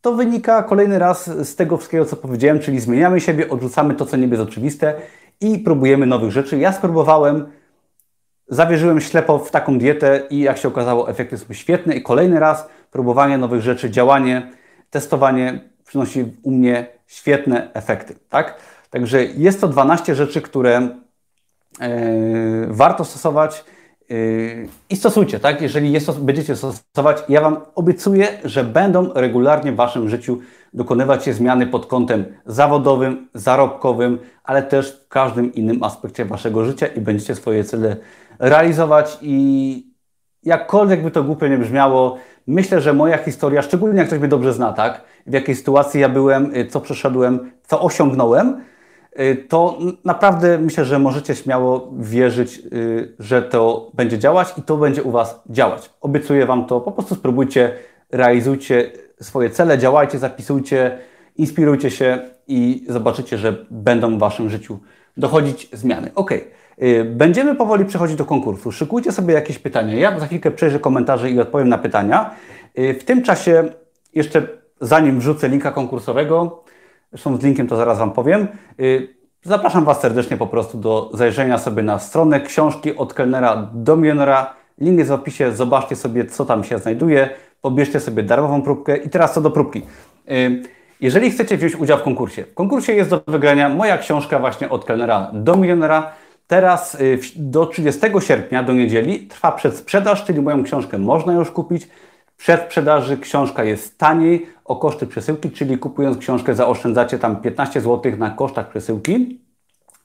to 0.00 0.12
wynika 0.14 0.62
kolejny 0.62 0.98
raz 0.98 1.30
z 1.46 1.56
tego 1.56 1.76
wszystkiego, 1.76 2.04
co 2.04 2.16
powiedziałem, 2.16 2.60
czyli 2.60 2.80
zmieniamy 2.80 3.20
siebie, 3.20 3.48
odrzucamy 3.48 3.94
to, 3.94 4.06
co 4.06 4.16
niby 4.16 4.36
jest 4.36 4.48
oczywiste 4.48 4.94
i 5.40 5.58
próbujemy 5.58 6.06
nowych 6.06 6.30
rzeczy. 6.30 6.58
Ja 6.58 6.72
spróbowałem 6.72 7.46
zawierzyłem 8.48 9.00
ślepo 9.00 9.38
w 9.38 9.50
taką 9.50 9.78
dietę 9.78 10.22
i 10.30 10.40
jak 10.40 10.58
się 10.58 10.68
okazało, 10.68 11.10
efekty 11.10 11.38
są 11.38 11.54
świetne. 11.54 11.94
I 11.94 12.02
kolejny 12.02 12.40
raz 12.40 12.68
próbowanie 12.90 13.38
nowych 13.38 13.62
rzeczy, 13.62 13.90
działanie, 13.90 14.50
testowanie 14.90 15.60
przynosi 15.86 16.24
u 16.42 16.50
mnie 16.50 16.86
świetne 17.06 17.70
efekty. 17.74 18.14
Tak? 18.28 18.56
Także 18.90 19.24
jest 19.24 19.60
to 19.60 19.68
12 19.68 20.14
rzeczy, 20.14 20.42
które 20.42 20.88
yy, 21.80 21.86
warto 22.68 23.04
stosować 23.04 23.64
yy, 24.08 24.68
i 24.90 24.96
stosujcie, 24.96 25.40
tak? 25.40 25.62
Jeżeli 25.62 25.92
jest 25.92 26.20
będziecie 26.20 26.56
stosować, 26.56 27.22
ja 27.28 27.40
Wam 27.40 27.56
obiecuję, 27.74 28.28
że 28.44 28.64
będą 28.64 29.12
regularnie 29.14 29.72
w 29.72 29.76
Waszym 29.76 30.08
życiu 30.08 30.38
dokonywać 30.74 31.24
się 31.24 31.32
zmiany 31.32 31.66
pod 31.66 31.86
kątem 31.86 32.24
zawodowym, 32.46 33.28
zarobkowym, 33.34 34.18
ale 34.44 34.62
też 34.62 34.92
w 34.92 35.08
każdym 35.08 35.54
innym 35.54 35.82
aspekcie 35.82 36.24
Waszego 36.24 36.64
życia 36.64 36.86
i 36.86 37.00
będziecie 37.00 37.34
swoje 37.34 37.64
cele 37.64 37.96
realizować 38.38 39.18
i 39.22 39.86
jakkolwiek 40.42 41.02
by 41.02 41.10
to 41.10 41.24
głupio 41.24 41.48
nie 41.48 41.58
brzmiało, 41.58 42.18
myślę, 42.50 42.80
że 42.80 42.92
moja 42.92 43.18
historia, 43.18 43.62
szczególnie 43.62 43.98
jak 43.98 44.06
ktoś 44.06 44.18
mnie 44.18 44.28
dobrze 44.28 44.52
zna, 44.52 44.72
tak, 44.72 45.02
w 45.26 45.32
jakiej 45.32 45.56
sytuacji 45.56 46.00
ja 46.00 46.08
byłem, 46.08 46.56
y, 46.56 46.66
co 46.66 46.80
przeszedłem, 46.80 47.50
co 47.66 47.80
osiągnąłem, 47.80 48.60
y, 49.20 49.44
to 49.48 49.78
naprawdę 50.04 50.58
myślę, 50.58 50.84
że 50.84 50.98
możecie 50.98 51.34
śmiało 51.34 51.92
wierzyć, 51.98 52.58
y, 52.72 53.14
że 53.18 53.42
to 53.42 53.90
będzie 53.94 54.18
działać 54.18 54.48
i 54.58 54.62
to 54.62 54.76
będzie 54.76 55.02
u 55.02 55.10
Was 55.10 55.40
działać. 55.46 55.90
Obiecuję 56.00 56.46
Wam 56.46 56.66
to, 56.66 56.80
po 56.80 56.92
prostu 56.92 57.14
spróbujcie, 57.14 57.72
realizujcie 58.10 58.92
swoje 59.20 59.50
cele, 59.50 59.78
działajcie, 59.78 60.18
zapisujcie, 60.18 60.98
inspirujcie 61.36 61.90
się 61.90 62.18
i 62.48 62.86
zobaczycie, 62.88 63.38
że 63.38 63.56
będą 63.70 64.16
w 64.16 64.18
Waszym 64.18 64.50
życiu 64.50 64.78
dochodzić 65.16 65.68
zmiany. 65.72 66.10
Ok. 66.14 66.32
Y, 66.32 66.59
będziemy 67.04 67.54
powoli 67.54 67.84
przechodzić 67.84 68.16
do 68.16 68.24
konkursu. 68.24 68.72
Szykujcie 68.72 69.12
sobie 69.12 69.34
jakieś 69.34 69.58
pytania. 69.58 69.94
Ja 69.94 70.18
za 70.20 70.26
chwilkę 70.26 70.50
przejrzę 70.50 70.78
komentarze 70.78 71.30
i 71.30 71.40
odpowiem 71.40 71.68
na 71.68 71.78
pytania. 71.78 72.30
Y, 72.78 72.94
w 72.94 73.04
tym 73.04 73.22
czasie, 73.22 73.64
jeszcze 74.14 74.48
zanim 74.80 75.18
wrzucę 75.18 75.48
linka 75.48 75.70
konkursowego, 75.70 76.64
zresztą 77.12 77.36
z 77.36 77.42
linkiem 77.42 77.66
to 77.66 77.76
zaraz 77.76 77.98
Wam 77.98 78.12
powiem, 78.12 78.48
y, 78.80 79.08
zapraszam 79.42 79.84
Was 79.84 80.00
serdecznie 80.00 80.36
po 80.36 80.46
prostu 80.46 80.78
do 80.78 81.10
zajrzenia 81.14 81.58
sobie 81.58 81.82
na 81.82 81.98
stronę 81.98 82.40
książki 82.40 82.96
od 82.96 83.14
kelnera 83.14 83.70
do 83.74 83.96
milionera. 83.96 84.54
Link 84.78 84.98
jest 84.98 85.10
w 85.10 85.14
opisie, 85.14 85.52
zobaczcie 85.52 85.96
sobie, 85.96 86.24
co 86.24 86.44
tam 86.44 86.64
się 86.64 86.78
znajduje, 86.78 87.30
pobierzcie 87.60 88.00
sobie 88.00 88.22
darmową 88.22 88.62
próbkę 88.62 88.96
i 88.96 89.10
teraz 89.10 89.34
co 89.34 89.40
do 89.40 89.50
próbki. 89.50 89.82
Jeżeli 91.00 91.30
chcecie 91.30 91.56
wziąć 91.56 91.76
udział 91.76 91.98
w 91.98 92.02
konkursie, 92.02 92.44
w 92.44 92.54
konkursie 92.54 92.92
jest 92.92 93.10
do 93.10 93.22
wygrania 93.26 93.68
moja 93.68 93.98
książka 93.98 94.38
właśnie 94.38 94.68
od 94.68 94.84
kelnera 94.84 95.30
do 95.32 95.56
milionera. 95.56 96.12
Teraz 96.50 96.94
y, 96.94 97.18
do 97.36 97.66
30 97.66 98.00
sierpnia, 98.20 98.62
do 98.62 98.72
niedzieli, 98.72 99.26
trwa 99.26 99.52
przedsprzedaż, 99.52 100.24
czyli 100.24 100.40
moją 100.40 100.64
książkę 100.64 100.98
można 100.98 101.32
już 101.32 101.50
kupić. 101.50 101.88
Przed 102.36 102.62
sprzedaży 102.62 103.18
książka 103.18 103.64
jest 103.64 103.98
taniej 103.98 104.46
o 104.64 104.76
koszty 104.76 105.06
przesyłki, 105.06 105.50
czyli 105.50 105.78
kupując 105.78 106.18
książkę 106.18 106.54
zaoszczędzacie 106.54 107.18
tam 107.18 107.36
15 107.36 107.80
zł 107.80 108.12
na 108.18 108.30
kosztach 108.30 108.68
przesyłki. 108.68 109.40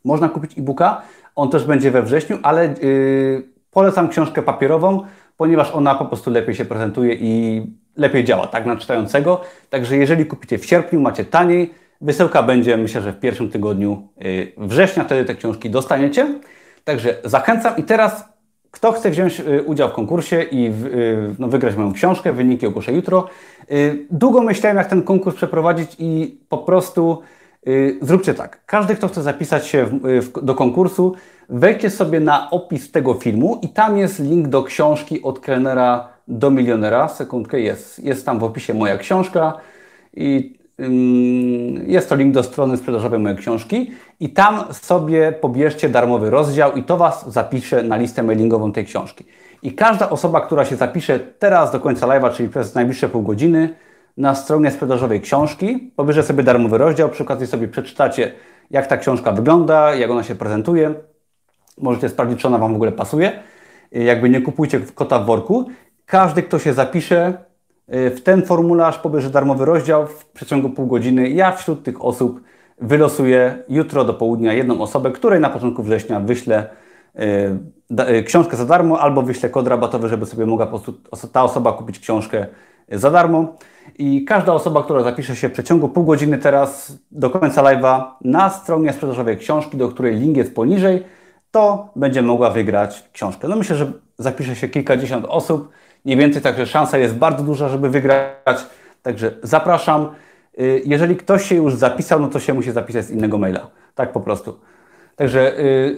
Można 0.03 0.29
kupić 0.29 0.57
e-booka, 0.57 1.01
on 1.35 1.49
też 1.49 1.63
będzie 1.63 1.91
we 1.91 2.03
wrześniu, 2.03 2.37
ale 2.43 2.67
yy, 2.67 3.43
polecam 3.71 4.09
książkę 4.09 4.41
papierową, 4.41 5.01
ponieważ 5.37 5.71
ona 5.71 5.95
po 5.95 6.05
prostu 6.05 6.31
lepiej 6.31 6.55
się 6.55 6.65
prezentuje 6.65 7.13
i 7.13 7.61
lepiej 7.97 8.23
działa, 8.23 8.47
tak, 8.47 8.65
na 8.65 8.75
czytającego. 8.75 9.41
Także 9.69 9.97
jeżeli 9.97 10.25
kupicie 10.25 10.57
w 10.57 10.65
sierpniu, 10.65 11.01
macie 11.01 11.25
taniej, 11.25 11.73
Wysyłka 12.01 12.43
będzie, 12.43 12.77
myślę, 12.77 13.01
że 13.01 13.13
w 13.13 13.19
pierwszym 13.19 13.49
tygodniu 13.49 14.07
y, 14.25 14.51
września, 14.57 15.03
wtedy 15.03 15.25
te 15.25 15.35
książki 15.35 15.69
dostaniecie. 15.69 16.27
Także 16.83 17.15
zachęcam 17.23 17.77
i 17.77 17.83
teraz 17.83 18.35
kto 18.71 18.91
chce 18.91 19.11
wziąć 19.11 19.39
y, 19.39 19.63
udział 19.63 19.89
w 19.89 19.93
konkursie 19.93 20.45
i 20.51 20.67
y, 20.67 21.35
no, 21.39 21.47
wygrać 21.47 21.75
moją 21.75 21.93
książkę, 21.93 22.33
wyniki 22.33 22.67
ogłoszę 22.67 22.93
jutro. 22.93 23.29
Długo 24.11 24.41
myślałem, 24.41 24.77
jak 24.77 24.87
ten 24.87 25.03
konkurs 25.03 25.35
przeprowadzić 25.35 25.95
i 25.99 26.39
po 26.49 26.57
prostu 26.57 27.21
zróbcie 28.01 28.33
tak. 28.33 28.65
Każdy, 28.65 28.95
kto 28.95 29.07
chce 29.07 29.23
zapisać 29.23 29.67
się 29.67 29.99
do 30.41 30.55
konkursu, 30.55 31.15
wejdźcie 31.49 31.89
sobie 31.89 32.19
na 32.19 32.49
opis 32.49 32.91
tego 32.91 33.13
filmu 33.13 33.59
i 33.61 33.69
tam 33.69 33.97
jest 33.97 34.19
link 34.19 34.47
do 34.47 34.63
książki 34.63 35.21
od 35.21 35.39
kelnera 35.39 36.09
do 36.27 36.51
milionera. 36.51 37.07
Sekundkę, 37.07 37.59
jest, 37.59 37.99
jest 37.99 38.25
tam 38.25 38.39
w 38.39 38.43
opisie 38.43 38.73
moja 38.73 38.97
książka 38.97 39.53
i 40.13 40.57
jest 41.87 42.09
to 42.09 42.15
link 42.15 42.33
do 42.33 42.43
strony 42.43 42.77
sprzedażowej 42.77 43.19
mojej 43.19 43.37
książki 43.37 43.91
i 44.19 44.29
tam 44.29 44.73
sobie 44.73 45.31
pobierzcie 45.31 45.89
darmowy 45.89 46.29
rozdział 46.29 46.73
i 46.73 46.83
to 46.83 46.97
Was 46.97 47.31
zapisze 47.31 47.83
na 47.83 47.97
listę 47.97 48.23
mailingową 48.23 48.71
tej 48.71 48.85
książki. 48.85 49.25
I 49.63 49.73
każda 49.73 50.09
osoba, 50.09 50.41
która 50.41 50.65
się 50.65 50.75
zapisze 50.75 51.19
teraz 51.19 51.71
do 51.71 51.79
końca 51.79 52.07
live'a, 52.07 52.33
czyli 52.33 52.49
przez 52.49 52.75
najbliższe 52.75 53.09
pół 53.09 53.21
godziny, 53.21 53.75
na 54.17 54.35
stronie 54.35 54.71
sprzedażowej 54.71 55.21
książki. 55.21 55.91
Powyżej 55.95 56.23
sobie 56.23 56.43
darmowy 56.43 56.77
rozdział, 56.77 57.09
przy 57.09 57.23
okazji 57.23 57.47
sobie 57.47 57.67
przeczytacie, 57.67 58.31
jak 58.71 58.87
ta 58.87 58.97
książka 58.97 59.31
wygląda, 59.31 59.95
jak 59.95 60.11
ona 60.11 60.23
się 60.23 60.35
prezentuje. 60.35 60.93
Możecie 61.77 62.09
sprawdzić, 62.09 62.39
czy 62.39 62.47
ona 62.47 62.57
Wam 62.57 62.71
w 62.71 62.75
ogóle 62.75 62.91
pasuje. 62.91 63.39
Jakby 63.91 64.29
nie 64.29 64.41
kupujcie 64.41 64.79
kota 64.79 65.19
w 65.19 65.25
worku. 65.25 65.69
Każdy, 66.05 66.43
kto 66.43 66.59
się 66.59 66.73
zapisze 66.73 67.33
w 67.87 68.21
ten 68.23 68.45
formularz, 68.45 68.99
pobierze 68.99 69.29
darmowy 69.29 69.65
rozdział 69.65 70.07
w 70.07 70.25
przeciągu 70.25 70.69
pół 70.69 70.87
godziny. 70.87 71.29
Ja 71.29 71.51
wśród 71.51 71.83
tych 71.83 72.05
osób 72.05 72.41
wylosuję 72.81 73.63
jutro 73.69 74.05
do 74.05 74.13
południa 74.13 74.53
jedną 74.53 74.81
osobę, 74.81 75.11
której 75.11 75.39
na 75.39 75.49
początku 75.49 75.83
września 75.83 76.19
wyślę 76.19 76.69
y, 77.15 77.99
y, 78.09 78.23
książkę 78.23 78.57
za 78.57 78.65
darmo 78.65 78.99
albo 78.99 79.21
wyślę 79.21 79.49
kod 79.49 79.67
rabatowy, 79.67 80.09
żeby 80.09 80.25
sobie 80.25 80.45
mogła 80.45 80.65
po 80.65 80.69
prostu 80.69 80.93
ta 81.31 81.43
osoba 81.43 81.73
kupić 81.73 81.99
książkę 81.99 82.45
za 82.91 83.11
darmo. 83.11 83.55
I 83.97 84.25
każda 84.25 84.53
osoba, 84.53 84.83
która 84.83 85.03
zapisze 85.03 85.35
się 85.35 85.49
w 85.49 85.51
przeciągu 85.51 85.89
pół 85.89 86.05
godziny 86.05 86.37
teraz 86.37 86.97
do 87.11 87.29
końca 87.29 87.63
live'a 87.63 88.03
na 88.21 88.49
stronie 88.49 88.93
sprzedażowej 88.93 89.37
książki, 89.37 89.77
do 89.77 89.89
której 89.89 90.15
link 90.15 90.37
jest 90.37 90.55
poniżej, 90.55 91.03
to 91.51 91.89
będzie 91.95 92.21
mogła 92.21 92.49
wygrać 92.49 93.09
książkę. 93.13 93.47
No 93.47 93.55
myślę, 93.55 93.75
że 93.75 93.91
zapisze 94.17 94.55
się 94.55 94.69
kilkadziesiąt 94.69 95.25
osób, 95.29 95.69
nie 96.05 96.17
więcej, 96.17 96.41
także 96.41 96.67
szansa 96.67 96.97
jest 96.97 97.15
bardzo 97.15 97.43
duża, 97.43 97.69
żeby 97.69 97.89
wygrać. 97.89 98.65
Także 99.01 99.31
zapraszam. 99.43 100.09
Y, 100.59 100.81
jeżeli 100.85 101.15
ktoś 101.15 101.45
się 101.45 101.55
już 101.55 101.75
zapisał, 101.75 102.19
no 102.19 102.27
to 102.27 102.39
się 102.39 102.53
musi 102.53 102.71
zapisać 102.71 103.05
z 103.05 103.11
innego 103.11 103.37
maila. 103.37 103.67
Tak 103.95 104.11
po 104.11 104.21
prostu. 104.21 104.59
Także 105.15 105.59
y, 105.59 105.97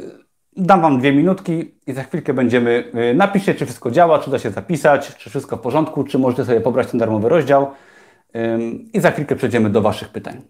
dam 0.57 0.81
Wam 0.81 0.99
dwie 0.99 1.13
minutki 1.13 1.75
i 1.87 1.93
za 1.93 2.03
chwilkę 2.03 2.33
będziemy. 2.33 2.91
Y, 3.11 3.13
napiszcie, 3.13 3.55
czy 3.55 3.65
wszystko 3.65 3.91
działa, 3.91 4.19
czy 4.19 4.31
da 4.31 4.39
się 4.39 4.51
zapisać, 4.51 5.15
czy 5.15 5.29
wszystko 5.29 5.57
w 5.57 5.61
porządku, 5.61 6.03
czy 6.03 6.19
możecie 6.19 6.45
sobie 6.45 6.61
pobrać 6.61 6.91
ten 6.91 6.99
darmowy 6.99 7.29
rozdział. 7.29 7.71
I 8.93 8.99
za 8.99 9.11
chwilkę 9.11 9.35
przejdziemy 9.35 9.69
do 9.69 9.81
Waszych 9.81 10.09
pytań. 10.09 10.41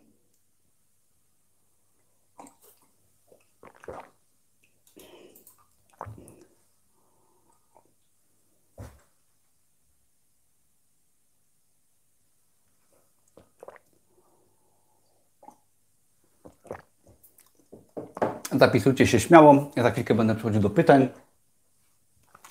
Zapisujcie 18.52 19.08
się 19.08 19.20
śmiało. 19.20 19.72
Ja 19.76 19.84
za 19.84 19.92
chwilkę 19.92 20.16
będę 20.16 20.36
przechodził 20.36 20.62
do 20.62 20.70
pytań. 20.70 21.08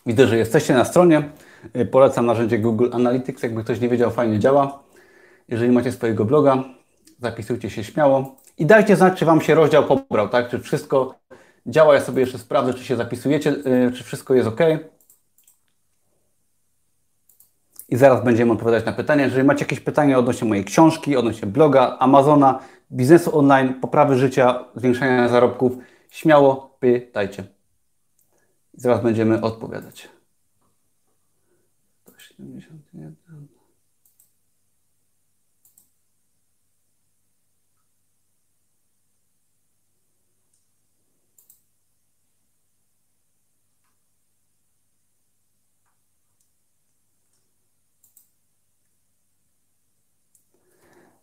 Widzę, 0.07 0.27
że 0.27 0.37
jesteście 0.37 0.75
na 0.75 0.85
stronie. 0.85 1.31
Y, 1.77 1.87
polecam 1.87 2.27
narzędzie 2.27 2.59
Google 2.59 2.89
Analytics. 2.93 3.43
Jakby 3.43 3.65
ktoś 3.65 3.81
nie 3.81 3.89
wiedział, 3.89 4.11
fajnie 4.11 4.39
działa. 4.39 4.83
Jeżeli 5.49 5.73
macie 5.73 5.93
swojego 5.93 6.25
bloga, 6.25 6.65
zapisujcie 7.21 7.71
się 7.71 7.85
śmiało. 7.85 8.37
I 8.59 8.67
dajcie 8.67 8.97
znać, 8.97 9.19
czy 9.19 9.25
Wam 9.25 9.41
się 9.41 9.55
rozdział 9.55 9.85
pobrał, 9.85 10.29
tak? 10.29 10.49
Czy 10.49 10.61
wszystko 10.61 11.15
działa. 11.67 11.95
Ja 11.95 12.01
sobie 12.01 12.21
jeszcze 12.21 12.39
sprawdzę, 12.39 12.75
czy 12.75 12.85
się 12.85 12.97
zapisujecie, 12.97 13.51
y, 13.51 13.93
czy 13.93 14.05
wszystko 14.05 14.35
jest 14.35 14.49
ok. 14.49 14.61
I 17.89 17.97
zaraz 17.97 18.25
będziemy 18.25 18.53
odpowiadać 18.53 18.85
na 18.85 18.93
pytania. 18.93 19.25
Jeżeli 19.25 19.45
macie 19.45 19.65
jakieś 19.65 19.81
pytania 19.81 20.19
odnośnie 20.19 20.49
mojej 20.49 20.65
książki, 20.65 21.17
odnośnie 21.17 21.49
bloga, 21.49 21.97
Amazona, 21.99 22.59
biznesu 22.93 23.39
online, 23.39 23.81
poprawy 23.81 24.17
życia, 24.17 24.65
zwiększania 24.77 25.29
zarobków, 25.29 25.73
śmiało 26.11 26.77
pytajcie. 26.81 27.45
Zaraz 28.75 29.03
będziemy 29.03 29.41
odpowiadać. 29.41 30.09
171. 32.09 32.76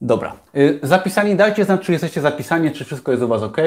Dobra. 0.04 0.34
Y, 0.58 0.80
zapisani, 0.84 1.36
dajcie 1.36 1.66
znać, 1.66 1.82
czy 1.82 1.92
jesteście 1.92 2.22
zapisani, 2.22 2.72
czy 2.72 2.86
wszystko 2.86 3.12
jest 3.12 3.24
u 3.24 3.28
Was 3.28 3.44
ok, 3.44 3.58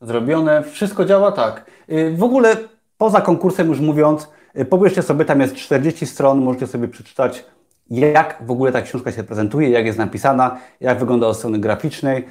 zrobione. 0.00 0.62
Wszystko 0.62 1.04
działa 1.04 1.32
tak. 1.32 1.64
Y, 1.90 2.14
w 2.16 2.22
ogóle 2.22 2.56
poza 2.98 3.20
konkursem 3.20 3.68
już 3.68 3.80
mówiąc, 3.80 4.28
y, 4.58 4.64
pobierzcie 4.64 5.02
sobie, 5.02 5.24
tam 5.24 5.40
jest 5.40 5.54
40 5.54 6.06
stron, 6.06 6.42
możecie 6.42 6.66
sobie 6.66 6.88
przeczytać, 6.88 7.44
jak 7.90 8.42
w 8.46 8.50
ogóle 8.50 8.72
ta 8.72 8.82
książka 8.82 9.12
się 9.12 9.24
prezentuje, 9.24 9.70
jak 9.70 9.86
jest 9.86 9.98
napisana, 9.98 10.58
jak 10.80 10.98
wygląda 10.98 11.26
od 11.26 11.36
strony 11.36 11.58
graficznej. 11.58 12.26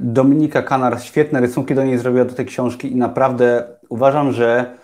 Dominika 0.00 0.62
Kanar 0.62 1.02
świetne 1.02 1.40
rysunki 1.40 1.74
do 1.74 1.84
niej 1.84 1.98
zrobiła 1.98 2.24
do 2.24 2.34
tej 2.34 2.46
książki 2.46 2.92
i 2.92 2.96
naprawdę 2.96 3.64
uważam, 3.88 4.32
że 4.32 4.74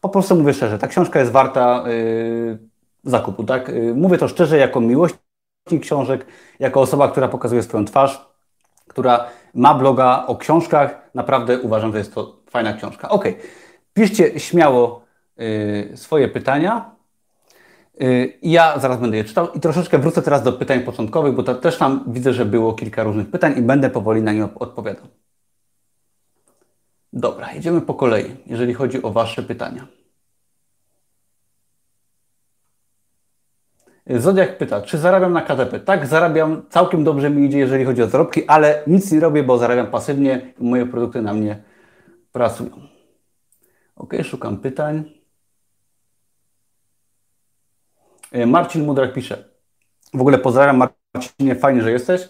po 0.00 0.08
prostu 0.08 0.36
mówię 0.36 0.54
szczerze, 0.54 0.78
ta 0.78 0.88
książka 0.88 1.20
jest 1.20 1.32
warta 1.32 1.84
zakupu. 3.04 3.44
Tak? 3.44 3.72
Mówię 3.94 4.18
to 4.18 4.28
szczerze, 4.28 4.58
jako 4.58 4.80
miłość 4.80 5.14
książek, 5.80 6.26
jako 6.58 6.80
osoba, 6.80 7.08
która 7.08 7.28
pokazuje 7.28 7.62
swoją 7.62 7.84
twarz, 7.84 8.26
która 8.88 9.26
ma 9.54 9.74
bloga 9.74 10.24
o 10.26 10.36
książkach. 10.36 11.10
Naprawdę 11.14 11.60
uważam, 11.60 11.92
że 11.92 11.98
jest 11.98 12.14
to 12.14 12.36
fajna 12.50 12.72
książka. 12.72 13.08
Ok, 13.08 13.24
piszcie 13.94 14.40
śmiało 14.40 15.04
y, 15.40 15.96
swoje 15.96 16.28
pytania. 16.28 16.90
Y, 18.02 18.38
ja 18.42 18.78
zaraz 18.78 19.00
będę 19.00 19.16
je 19.16 19.24
czytał 19.24 19.52
i 19.52 19.60
troszeczkę 19.60 19.98
wrócę 19.98 20.22
teraz 20.22 20.42
do 20.42 20.52
pytań 20.52 20.80
początkowych, 20.80 21.34
bo 21.34 21.42
to 21.42 21.54
też 21.54 21.78
tam 21.78 22.04
widzę, 22.06 22.32
że 22.32 22.44
było 22.44 22.72
kilka 22.72 23.02
różnych 23.02 23.30
pytań 23.30 23.54
i 23.58 23.62
będę 23.62 23.90
powoli 23.90 24.22
na 24.22 24.32
nie 24.32 24.44
odpowiadał. 24.54 25.06
Dobra, 27.12 27.52
jedziemy 27.52 27.80
po 27.80 27.94
kolei, 27.94 28.36
jeżeli 28.46 28.74
chodzi 28.74 29.02
o 29.02 29.10
Wasze 29.10 29.42
pytania. 29.42 29.86
Zodiak 34.06 34.58
pyta, 34.58 34.82
czy 34.82 34.98
zarabiam 34.98 35.32
na 35.32 35.42
KTP? 35.42 35.80
Tak, 35.80 36.06
zarabiam, 36.06 36.62
całkiem 36.70 37.04
dobrze 37.04 37.30
mi 37.30 37.46
idzie, 37.46 37.58
jeżeli 37.58 37.84
chodzi 37.84 38.02
o 38.02 38.08
zarobki, 38.08 38.46
ale 38.46 38.82
nic 38.86 39.12
nie 39.12 39.20
robię, 39.20 39.42
bo 39.42 39.58
zarabiam 39.58 39.86
pasywnie 39.86 40.52
i 40.60 40.64
moje 40.64 40.86
produkty 40.86 41.22
na 41.22 41.34
mnie 41.34 41.62
pracują. 42.32 42.70
Ok, 43.96 44.14
szukam 44.24 44.56
pytań. 44.56 45.04
E, 48.32 48.46
Marcin 48.46 48.84
Mudrak 48.84 49.12
pisze. 49.12 49.44
W 50.14 50.20
ogóle 50.20 50.38
pozdrawiam 50.38 50.88
Marcinie, 51.14 51.54
fajnie, 51.54 51.82
że 51.82 51.92
jesteś. 51.92 52.28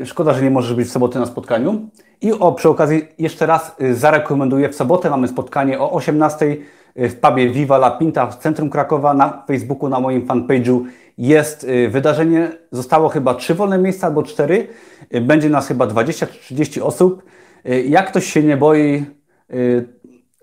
E, 0.00 0.06
szkoda, 0.06 0.34
że 0.34 0.42
nie 0.42 0.50
możesz 0.50 0.74
być 0.74 0.88
w 0.88 0.92
sobotę 0.92 1.18
na 1.18 1.26
spotkaniu. 1.26 1.90
I 2.20 2.32
o, 2.32 2.52
przy 2.52 2.68
okazji 2.68 3.08
jeszcze 3.18 3.46
raz 3.46 3.76
e, 3.78 3.94
zarekomenduję, 3.94 4.68
w 4.68 4.74
sobotę 4.74 5.10
mamy 5.10 5.28
spotkanie 5.28 5.80
o 5.80 5.92
18 5.92 6.56
w 6.96 7.14
pubie 7.14 7.50
Viva 7.50 7.76
La 7.76 7.90
Pinta 7.90 8.26
w 8.26 8.36
centrum 8.36 8.70
Krakowa. 8.70 9.14
Na 9.14 9.42
Facebooku, 9.46 9.88
na 9.88 10.00
moim 10.00 10.26
fanpage'u 10.26 10.84
jest 11.18 11.64
y, 11.64 11.88
wydarzenie. 11.88 12.52
Zostało 12.72 13.08
chyba 13.08 13.34
trzy 13.34 13.54
wolne 13.54 13.78
miejsca 13.78 14.06
albo 14.06 14.22
cztery. 14.22 14.68
Y, 15.14 15.20
będzie 15.20 15.50
nas 15.50 15.68
chyba 15.68 15.86
20 15.86 16.26
czy 16.26 16.38
30 16.38 16.80
osób. 16.80 17.22
Y, 17.68 17.82
jak 17.82 18.08
ktoś 18.08 18.32
się 18.32 18.42
nie 18.42 18.56
boi 18.56 19.04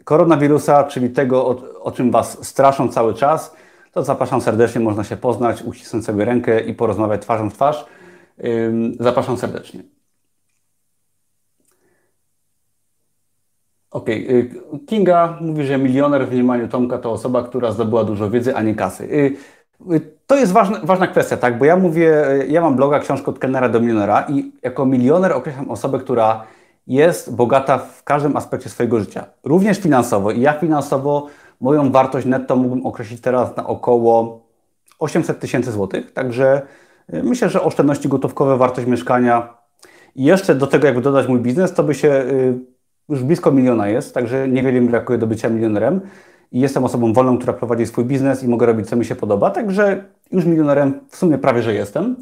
koronawirusa, 0.03 0.83
czyli 0.83 1.09
tego, 1.09 1.47
o, 1.47 1.81
o 1.81 1.91
czym 1.91 2.11
Was 2.11 2.47
straszą 2.47 2.89
cały 2.89 3.13
czas, 3.13 3.55
to 3.91 4.03
zapraszam 4.03 4.41
serdecznie, 4.41 4.81
można 4.81 5.03
się 5.03 5.17
poznać, 5.17 5.63
uścisnąć 5.63 6.05
sobie 6.05 6.25
rękę 6.25 6.59
i 6.59 6.73
porozmawiać 6.73 7.21
twarzą 7.21 7.49
w 7.49 7.53
twarz. 7.53 7.85
Zapraszam 8.99 9.37
serdecznie. 9.37 9.94
Okej, 13.95 14.27
okay. 14.27 14.79
Kinga 14.85 15.37
mówi, 15.41 15.65
że 15.65 15.77
milioner 15.77 16.27
w 16.27 16.31
mniemaniu 16.31 16.67
Tomka 16.67 16.97
to 16.97 17.11
osoba, 17.11 17.43
która 17.43 17.71
zdobyła 17.71 18.03
dużo 18.03 18.29
wiedzy, 18.29 18.55
a 18.55 18.61
nie 18.61 18.75
kasy. 18.75 19.03
Y, 19.03 19.35
y, 19.93 20.01
to 20.27 20.35
jest 20.35 20.51
ważna, 20.51 20.79
ważna 20.83 21.07
kwestia, 21.07 21.37
tak? 21.37 21.57
Bo 21.57 21.65
ja 21.65 21.75
mówię, 21.75 22.31
y, 22.31 22.47
ja 22.47 22.61
mam 22.61 22.75
bloga 22.75 22.99
książkę 22.99 23.31
od 23.31 23.39
kelnera 23.39 23.69
do 23.69 23.79
milionera 23.79 24.25
i 24.29 24.51
jako 24.63 24.85
milioner 24.85 25.33
określam 25.33 25.69
osobę, 25.71 25.99
która 25.99 26.43
jest 26.87 27.35
bogata 27.35 27.77
w 27.77 28.03
każdym 28.03 28.37
aspekcie 28.37 28.69
swojego 28.69 28.99
życia, 28.99 29.25
również 29.43 29.79
finansowo. 29.79 30.31
I 30.31 30.41
ja 30.41 30.53
finansowo 30.53 31.27
moją 31.61 31.91
wartość 31.91 32.25
netto 32.25 32.55
mógłbym 32.55 32.85
określić 32.85 33.21
teraz 33.21 33.57
na 33.57 33.67
około 33.67 34.41
800 34.99 35.39
tysięcy 35.39 35.71
złotych. 35.71 36.13
Także 36.13 36.61
myślę, 37.09 37.49
że 37.49 37.61
oszczędności 37.61 38.09
gotówkowe, 38.09 38.57
wartość 38.57 38.87
mieszkania 38.87 39.57
i 40.15 40.23
jeszcze 40.23 40.55
do 40.55 40.67
tego, 40.67 40.85
jakby 40.85 41.01
dodać 41.01 41.27
mój 41.27 41.39
biznes, 41.39 41.73
to 41.73 41.83
by 41.83 41.93
się 41.93 42.25
już 43.09 43.23
blisko 43.23 43.51
miliona 43.51 43.87
jest, 43.87 44.13
także 44.13 44.47
niewiele 44.47 44.81
mi 44.81 44.89
brakuje 44.89 45.19
do 45.19 45.27
bycia 45.27 45.49
milionerem. 45.49 46.01
I 46.51 46.59
jestem 46.59 46.83
osobą 46.83 47.13
wolną, 47.13 47.37
która 47.37 47.53
prowadzi 47.53 47.85
swój 47.85 48.05
biznes 48.05 48.43
i 48.43 48.47
mogę 48.47 48.65
robić, 48.65 48.89
co 48.89 48.95
mi 48.95 49.05
się 49.05 49.15
podoba. 49.15 49.51
Także 49.51 50.03
już 50.31 50.45
milionerem 50.45 50.99
w 51.09 51.17
sumie 51.17 51.37
prawie, 51.37 51.61
że 51.61 51.73
jestem. 51.73 52.15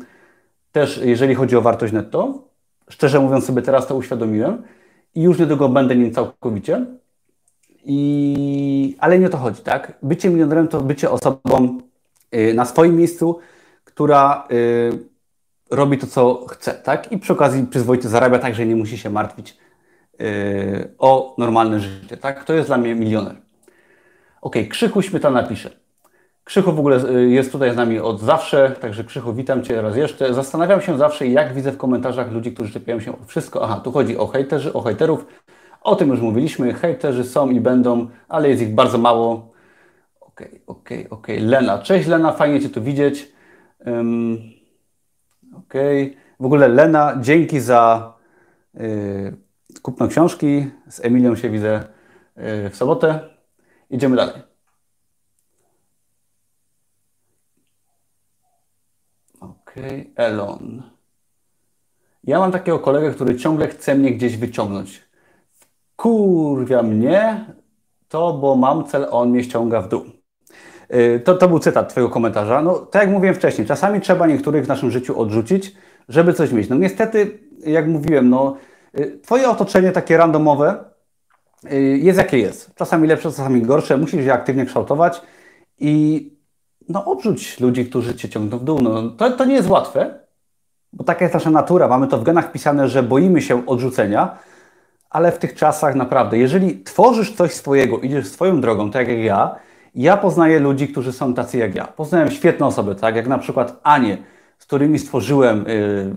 Też 0.71 1.01
jeżeli 1.03 1.35
chodzi 1.35 1.55
o 1.55 1.61
wartość 1.61 1.93
netto, 1.93 2.47
szczerze 2.89 3.19
mówiąc 3.19 3.45
sobie 3.45 3.61
teraz 3.61 3.87
to 3.87 3.95
uświadomiłem 3.95 4.63
i 5.15 5.21
już 5.21 5.39
niedługo 5.39 5.69
będę 5.69 5.95
nim 5.95 6.11
całkowicie. 6.11 6.85
I... 7.85 8.95
Ale 8.99 9.19
nie 9.19 9.27
o 9.27 9.29
to 9.29 9.37
chodzi, 9.37 9.61
tak? 9.61 9.97
Bycie 10.03 10.29
milionerem 10.29 10.67
to 10.67 10.81
bycie 10.81 11.11
osobą 11.11 11.79
y, 12.35 12.53
na 12.53 12.65
swoim 12.65 12.95
miejscu, 12.95 13.39
która 13.83 14.47
y, 14.51 14.99
robi 15.71 15.97
to, 15.97 16.07
co 16.07 16.45
chce, 16.49 16.73
tak? 16.73 17.11
I 17.11 17.17
przy 17.17 17.33
okazji 17.33 17.67
przyzwoicie 17.67 18.09
zarabia 18.09 18.39
tak, 18.39 18.55
że 18.55 18.65
nie 18.65 18.75
musi 18.75 18.97
się 18.97 19.09
martwić 19.09 19.57
o 20.97 21.35
normalne 21.37 21.79
życie, 21.79 22.17
tak? 22.17 22.43
To 22.43 22.53
jest 22.53 22.69
dla 22.69 22.77
mnie 22.77 22.95
milioner. 22.95 23.35
Ok, 24.41 24.55
Krzychu 24.69 25.01
Śmietana 25.01 25.43
pisze. 25.43 25.69
Krzychu 26.43 26.73
w 26.73 26.79
ogóle 26.79 27.09
y, 27.09 27.29
jest 27.29 27.51
tutaj 27.51 27.73
z 27.73 27.75
nami 27.75 27.99
od 27.99 28.21
zawsze, 28.21 28.71
także 28.71 29.03
Krzychu, 29.03 29.33
witam 29.33 29.63
Cię 29.63 29.81
raz 29.81 29.95
jeszcze. 29.95 30.33
Zastanawiam 30.33 30.81
się 30.81 30.97
zawsze, 30.97 31.27
jak 31.27 31.53
widzę 31.53 31.71
w 31.71 31.77
komentarzach 31.77 32.31
ludzi, 32.31 32.51
którzy 32.51 32.73
czepiają 32.73 32.99
się 32.99 33.11
o 33.11 33.25
wszystko. 33.25 33.63
Aha, 33.63 33.81
tu 33.83 33.91
chodzi 33.91 34.17
o 34.17 34.27
hejterzy, 34.27 34.73
o 34.73 34.81
hejterów. 34.81 35.25
O 35.81 35.95
tym 35.95 36.09
już 36.09 36.21
mówiliśmy. 36.21 36.73
Hejterzy 36.73 37.23
są 37.23 37.49
i 37.49 37.59
będą, 37.59 38.07
ale 38.29 38.49
jest 38.49 38.61
ich 38.61 38.73
bardzo 38.75 38.97
mało. 38.97 39.51
Okej, 40.19 40.47
okay, 40.47 40.61
okej, 40.67 40.97
okay, 40.97 41.09
okej. 41.09 41.37
Okay. 41.37 41.49
Lena. 41.49 41.79
Cześć 41.79 42.07
Lena, 42.07 42.31
fajnie 42.31 42.61
Cię 42.61 42.69
tu 42.69 42.81
widzieć. 42.81 43.31
Um, 43.85 44.37
okej. 45.57 46.17
W 46.39 46.45
ogóle 46.45 46.67
Lena, 46.67 47.17
dzięki 47.21 47.59
za 47.59 48.13
yy, 48.73 49.42
kupno 49.83 50.07
książki. 50.07 50.71
Z 50.89 51.05
Emilią 51.05 51.35
się 51.35 51.49
widzę 51.49 51.83
yy, 52.35 52.69
w 52.69 52.75
sobotę. 52.75 53.19
Idziemy 53.89 54.15
dalej. 54.15 54.41
Okej, 59.39 60.11
okay. 60.11 60.11
Elon. 60.15 60.83
Ja 62.23 62.39
mam 62.39 62.51
takiego 62.51 62.79
kolegę, 62.79 63.11
który 63.11 63.35
ciągle 63.35 63.67
chce 63.67 63.95
mnie 63.95 64.11
gdzieś 64.11 64.37
wyciągnąć. 64.37 65.03
Kurwia 65.95 66.83
mnie 66.83 67.45
to, 68.07 68.33
bo 68.33 68.55
mam 68.55 68.85
cel, 68.85 69.07
on 69.11 69.29
mnie 69.29 69.43
ściąga 69.43 69.81
w 69.81 69.89
dół. 69.89 70.03
Y, 70.93 71.19
to, 71.19 71.35
to 71.35 71.47
był 71.47 71.59
cytat 71.59 71.89
Twojego 71.89 72.13
komentarza. 72.13 72.61
No, 72.61 72.79
tak 72.79 73.01
jak 73.01 73.11
mówiłem 73.11 73.35
wcześniej, 73.35 73.67
czasami 73.67 74.01
trzeba 74.01 74.27
niektórych 74.27 74.65
w 74.65 74.67
naszym 74.67 74.91
życiu 74.91 75.19
odrzucić, 75.19 75.75
żeby 76.09 76.33
coś 76.33 76.51
mieć. 76.51 76.69
No 76.69 76.75
niestety, 76.75 77.39
jak 77.65 77.87
mówiłem, 77.87 78.29
no, 78.29 78.55
y, 78.55 78.72
Twoje 79.23 79.49
otoczenie 79.49 79.91
takie 79.91 80.17
randomowe 80.17 80.83
y, 81.71 81.97
jest 81.97 82.17
jakie 82.17 82.37
jest. 82.37 82.75
Czasami 82.75 83.07
lepsze, 83.07 83.29
czasami 83.29 83.61
gorsze. 83.61 83.97
Musisz 83.97 84.25
je 84.25 84.33
aktywnie 84.33 84.65
kształtować 84.65 85.21
i 85.79 86.29
no, 86.89 87.05
odrzuć 87.05 87.59
ludzi, 87.59 87.85
którzy 87.85 88.15
Cię 88.15 88.29
ciągną 88.29 88.57
w 88.57 88.63
dół. 88.63 88.81
No, 88.81 89.09
to, 89.09 89.31
to 89.31 89.45
nie 89.45 89.55
jest 89.55 89.69
łatwe, 89.69 90.19
bo 90.93 91.03
taka 91.03 91.25
jest 91.25 91.33
nasza 91.33 91.49
natura. 91.49 91.87
Mamy 91.87 92.07
to 92.07 92.17
w 92.17 92.23
genach 92.23 92.51
pisane, 92.51 92.89
że 92.89 93.03
boimy 93.03 93.41
się 93.41 93.65
odrzucenia, 93.65 94.37
ale 95.09 95.31
w 95.31 95.37
tych 95.37 95.55
czasach 95.55 95.95
naprawdę, 95.95 96.37
jeżeli 96.37 96.83
tworzysz 96.83 97.35
coś 97.35 97.53
swojego, 97.53 97.99
idziesz 97.99 98.27
swoją 98.27 98.61
drogą, 98.61 98.91
tak 98.91 99.07
jak 99.07 99.19
ja, 99.19 99.55
ja 99.95 100.17
poznaję 100.17 100.59
ludzi, 100.59 100.87
którzy 100.87 101.13
są 101.13 101.33
tacy 101.33 101.57
jak 101.57 101.75
ja. 101.75 101.87
Poznałem 101.87 102.31
świetne 102.31 102.65
osoby, 102.65 102.95
tak 102.95 103.15
jak 103.15 103.27
na 103.27 103.37
przykład 103.37 103.79
Anię, 103.83 104.17
z 104.59 104.65
którymi 104.65 104.99
stworzyłem 104.99 105.67
y, 105.67 106.15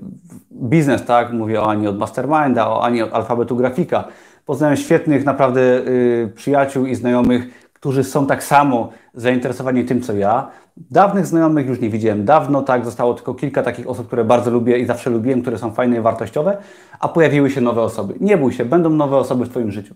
biznes, 0.52 1.04
tak? 1.04 1.32
Mówię 1.32 1.62
o 1.62 1.70
Ani 1.70 1.88
od 1.88 1.98
Masterminda, 1.98 2.68
o 2.68 2.84
Ani 2.84 3.02
od 3.02 3.12
Alfabetu 3.12 3.56
Grafika. 3.56 4.04
Poznałem 4.44 4.76
świetnych 4.76 5.24
naprawdę 5.24 5.60
y, 5.60 6.32
przyjaciół 6.34 6.86
i 6.86 6.94
znajomych, 6.94 7.70
którzy 7.72 8.04
są 8.04 8.26
tak 8.26 8.44
samo 8.44 8.92
zainteresowani 9.14 9.84
tym, 9.84 10.02
co 10.02 10.12
ja. 10.12 10.50
Dawnych 10.76 11.26
znajomych 11.26 11.66
już 11.66 11.80
nie 11.80 11.90
widziałem 11.90 12.24
dawno, 12.24 12.62
tak? 12.62 12.84
Zostało 12.84 13.14
tylko 13.14 13.34
kilka 13.34 13.62
takich 13.62 13.88
osób, 13.88 14.06
które 14.06 14.24
bardzo 14.24 14.50
lubię 14.50 14.78
i 14.78 14.86
zawsze 14.86 15.10
lubiłem, 15.10 15.42
które 15.42 15.58
są 15.58 15.72
fajne 15.72 15.96
i 15.96 16.00
wartościowe, 16.00 16.56
a 17.00 17.08
pojawiły 17.08 17.50
się 17.50 17.60
nowe 17.60 17.82
osoby. 17.82 18.14
Nie 18.20 18.36
bój 18.36 18.52
się, 18.52 18.64
będą 18.64 18.90
nowe 18.90 19.16
osoby 19.16 19.44
w 19.44 19.48
Twoim 19.48 19.70
życiu. 19.70 19.94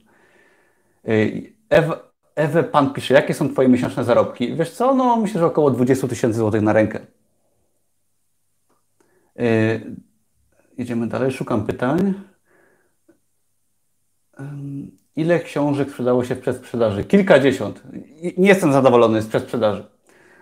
Y, 1.09 1.53
Ewa, 1.71 2.63
Pan 2.73 2.93
pisze, 2.93 3.15
jakie 3.15 3.35
są 3.35 3.49
Twoje 3.49 3.69
miesięczne 3.69 4.05
zarobki? 4.05 4.55
Wiesz 4.55 4.71
co, 4.71 4.95
no 4.95 5.17
myślę, 5.17 5.41
że 5.41 5.47
około 5.47 5.71
20 5.71 6.09
tysięcy 6.09 6.39
złotych 6.39 6.63
na 6.63 6.73
rękę. 6.73 7.01
Yy, 9.41 9.97
jedziemy 10.79 11.07
dalej, 11.07 11.33
szukam 11.33 11.67
pytań. 11.67 12.15
Ile 15.17 15.41
książek 15.41 15.91
sprzedało 15.91 16.25
się 16.25 16.35
w 16.35 16.41
przedsprzedaży? 16.41 17.05
Kilkadziesiąt. 17.05 17.83
Nie 18.39 18.49
jestem 18.49 18.73
zadowolony 18.73 19.23
z 19.23 19.27
przedsprzedaży, 19.27 19.85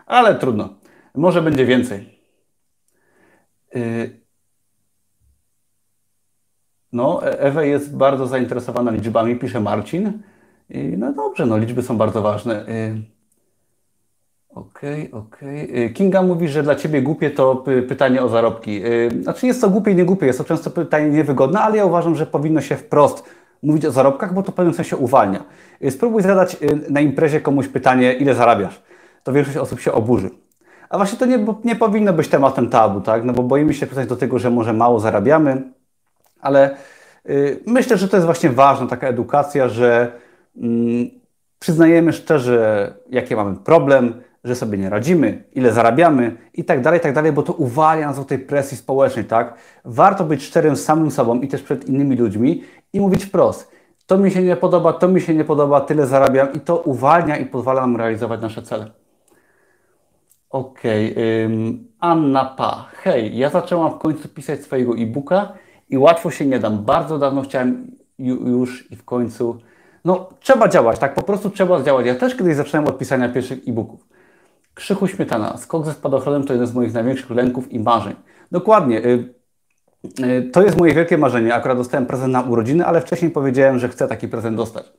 ale 0.07 0.35
trudno. 0.35 0.75
Może 1.15 1.43
będzie 1.43 1.67
więcej. 1.67 2.21
Yy, 3.75 4.21
no, 6.93 7.27
e- 7.27 7.41
Ewe 7.41 7.69
jest 7.69 7.97
bardzo 7.97 8.27
zainteresowana 8.27 8.91
liczbami, 8.91 9.37
pisze 9.37 9.61
Marcin. 9.61 10.23
No 10.99 11.13
dobrze, 11.13 11.47
no 11.47 11.59
liczby 11.59 11.83
są 11.83 11.97
bardzo 11.97 12.23
ważne. 12.23 12.67
Y, 14.59 14.61
okej, 14.61 15.13
okay, 15.13 15.21
okej. 15.21 15.71
Okay. 15.71 15.91
Kinga 15.91 16.23
mówi, 16.23 16.49
że 16.49 16.63
dla 16.63 16.75
Ciebie 16.75 17.03
głupie 17.03 17.31
to 17.31 17.65
pytanie 17.89 18.23
o 18.23 18.29
zarobki. 18.29 18.87
Y, 18.87 19.23
znaczy 19.23 19.47
jest 19.47 19.61
to 19.61 19.71
głupie 19.71 19.91
i 19.91 19.95
nie 19.95 20.05
głupie, 20.05 20.27
jest 20.27 20.39
to 20.39 20.45
często 20.45 20.71
pytanie 20.71 21.11
niewygodne, 21.11 21.61
ale 21.61 21.77
ja 21.77 21.85
uważam, 21.85 22.15
że 22.15 22.27
powinno 22.27 22.61
się 22.61 22.77
wprost 22.77 23.25
mówić 23.63 23.85
o 23.85 23.93
zarobkach, 23.93 24.35
bo 24.35 24.43
to 24.43 24.53
w 24.53 24.55
pewnym 24.55 24.75
sensie 24.75 24.97
uwalnia. 24.97 25.45
Y, 25.85 25.91
spróbuj 25.91 26.23
zadać 26.23 26.57
na 26.91 27.01
imprezie 27.01 27.41
komuś 27.41 27.69
pytanie, 27.69 28.13
ile 28.13 28.35
zarabiasz. 28.35 28.83
To 29.23 29.33
większość 29.33 29.57
osób 29.57 29.81
się 29.81 29.93
oburzy. 29.93 30.31
A 30.91 30.97
właśnie 30.97 31.19
to 31.19 31.27
nie, 31.27 31.47
nie 31.65 31.77
powinno 31.77 32.13
być 32.13 32.29
tematem 32.29 32.69
tabu, 32.69 33.01
tak? 33.01 33.25
No 33.25 33.33
bo 33.33 33.43
boimy 33.43 33.75
się 33.75 33.87
pytać 33.87 34.09
do 34.09 34.17
tego, 34.17 34.39
że 34.39 34.51
może 34.51 34.73
mało 34.73 35.01
zarabiamy, 35.01 35.63
ale 36.41 36.77
myślę, 37.67 37.97
że 37.97 38.09
to 38.09 38.17
jest 38.17 38.25
właśnie 38.25 38.51
ważna 38.51 38.87
taka 38.87 39.09
edukacja, 39.09 39.69
że 39.69 40.13
Mm, 40.59 41.11
przyznajemy 41.59 42.13
szczerze, 42.13 42.95
jaki 43.11 43.37
mamy 43.37 43.57
problem, 43.57 44.23
że 44.45 44.55
sobie 44.55 44.79
nie 44.79 44.91
radzimy, 44.91 45.45
ile 45.55 45.73
zarabiamy 45.73 46.37
i 46.55 46.65
tak 46.65 46.81
dalej, 46.81 47.01
i 47.01 47.03
tak 47.03 47.15
dalej, 47.15 47.33
bo 47.33 47.43
to 47.43 47.53
uwalnia 47.53 48.07
nas 48.07 48.19
od 48.19 48.29
tej 48.29 48.39
presji 48.39 48.77
społecznej, 48.77 49.25
tak? 49.25 49.55
Warto 49.85 50.25
być 50.25 50.43
szczerym 50.43 50.77
z 50.77 50.85
samym 50.85 51.11
sobą 51.11 51.41
i 51.41 51.49
też 51.49 51.63
przed 51.63 51.89
innymi 51.89 52.17
ludźmi 52.17 52.65
i 52.93 53.01
mówić 53.01 53.25
wprost. 53.25 53.71
To 54.07 54.19
mi 54.19 54.31
się 54.31 54.43
nie 54.43 54.57
podoba, 54.57 54.93
to 54.93 55.09
mi 55.09 55.21
się 55.21 55.35
nie 55.35 55.45
podoba, 55.45 55.81
tyle 55.81 56.07
zarabiam 56.07 56.53
i 56.53 56.61
to 56.61 56.77
uwalnia 56.77 57.37
i 57.37 57.47
pozwala 57.47 57.81
nam 57.81 57.97
realizować 57.97 58.41
nasze 58.41 58.63
cele. 58.63 58.91
Okej, 60.51 61.13
okay, 61.13 61.79
Anna 62.01 62.45
Pa. 62.45 62.89
Hej, 62.93 63.39
ja 63.39 63.51
zaczęłam 63.51 63.93
w 63.93 63.99
końcu 63.99 64.29
pisać 64.29 64.61
swojego 64.61 64.95
e-booka 64.95 65.53
i 65.89 65.99
łatwo 65.99 66.31
się 66.31 66.47
nie 66.47 66.59
dam. 66.59 66.85
Bardzo 66.85 67.19
dawno 67.19 67.43
chciałem 67.43 67.91
już 68.19 68.93
i 68.93 68.97
w 68.97 69.05
końcu 69.05 69.59
no, 70.05 70.29
trzeba 70.41 70.69
działać, 70.69 70.99
tak? 70.99 71.15
Po 71.15 71.23
prostu 71.23 71.51
trzeba 71.51 71.83
działać. 71.83 72.07
Ja 72.07 72.15
też 72.15 72.35
kiedyś 72.35 72.57
zacząłem 72.57 72.87
od 72.87 72.99
pisania 72.99 73.29
pierwszych 73.29 73.59
e-booków. 73.69 74.09
Krzychu 74.79 75.07
Śmietana. 75.07 75.57
Skok 75.57 75.87
ze 75.87 75.93
spadochronem 75.93 76.45
to 76.45 76.53
jeden 76.53 76.67
z 76.67 76.75
moich 76.75 76.93
największych 76.93 77.31
lęków 77.31 77.73
i 77.73 77.81
marzeń. 77.81 78.15
Dokładnie. 78.53 79.05
Y, 79.05 79.35
y, 80.21 80.51
to 80.53 80.63
jest 80.63 80.79
moje 80.79 80.95
wielkie 80.95 81.19
marzenie. 81.19 81.55
Akurat 81.55 81.79
dostałem 81.79 82.07
prezent 82.07 82.33
na 82.33 82.43
urodziny, 82.43 82.87
ale 82.87 83.01
wcześniej 83.01 83.31
powiedziałem, 83.31 83.79
że 83.79 83.89
chcę 83.89 84.09
taki 84.09 84.29
prezent 84.29 84.57
dostać. 84.57 84.93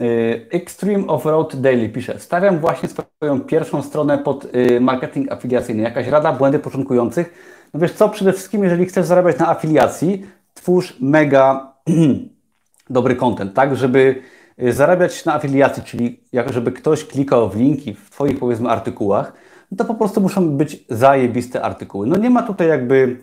Y, 0.00 0.48
Extreme 0.50 1.06
Offroad 1.06 1.56
Daily 1.60 1.88
pisze. 1.88 2.18
Stawiam 2.18 2.58
właśnie 2.58 2.88
swoją 2.88 3.40
pierwszą 3.40 3.82
stronę 3.82 4.18
pod 4.18 4.46
marketing 4.80 5.32
afiliacyjny. 5.32 5.82
Jakaś 5.82 6.06
rada, 6.06 6.32
błędy 6.32 6.58
początkujących. 6.58 7.32
No 7.74 7.80
wiesz 7.80 7.92
co, 7.92 8.08
przede 8.08 8.32
wszystkim 8.32 8.64
jeżeli 8.64 8.86
chcesz 8.86 9.06
zarabiać 9.06 9.38
na 9.38 9.48
afiliacji, 9.48 10.26
twórz 10.54 10.96
mega 11.00 11.72
dobry 12.90 13.16
content, 13.16 13.54
tak, 13.54 13.76
żeby 13.76 14.22
zarabiać 14.58 15.24
na 15.24 15.34
afiliacji, 15.34 15.82
czyli 15.82 16.20
jak, 16.32 16.52
żeby 16.52 16.72
ktoś 16.72 17.04
klikał 17.04 17.50
w 17.50 17.56
linki 17.56 17.94
w 17.94 18.10
Twoich 18.10 18.38
powiedzmy 18.38 18.68
artykułach, 18.68 19.32
no 19.70 19.76
to 19.76 19.84
po 19.84 19.94
prostu 19.94 20.20
muszą 20.20 20.50
być 20.50 20.84
zajebiste 20.88 21.62
artykuły. 21.62 22.06
No 22.06 22.16
nie 22.16 22.30
ma 22.30 22.42
tutaj 22.42 22.68
jakby 22.68 23.16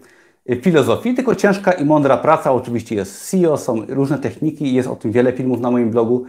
y, 0.50 0.56
filozofii, 0.56 1.14
tylko 1.14 1.36
ciężka 1.36 1.72
i 1.72 1.86
mądra 1.86 2.18
praca. 2.18 2.52
Oczywiście 2.52 2.96
jest 2.96 3.22
SEO, 3.22 3.58
są 3.58 3.86
różne 3.88 4.18
techniki, 4.18 4.74
jest 4.74 4.90
o 4.90 4.96
tym 4.96 5.12
wiele 5.12 5.32
filmów 5.32 5.60
na 5.60 5.72
moim 5.72 5.92
blogu. 5.92 6.26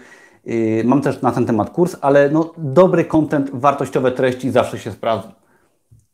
Y, 0.47 0.83
mam 0.85 1.01
też 1.01 1.23
na 1.23 1.33
ten 1.33 1.47
temat 1.47 1.71
kurs, 1.71 1.97
ale 2.01 2.31
no, 2.31 2.53
dobry 2.59 3.05
content, 3.05 3.51
wartościowe 3.53 4.13
treści 4.13 4.51
zawsze 4.51 4.79
się 4.79 4.93
sprawdzą. 4.93 5.29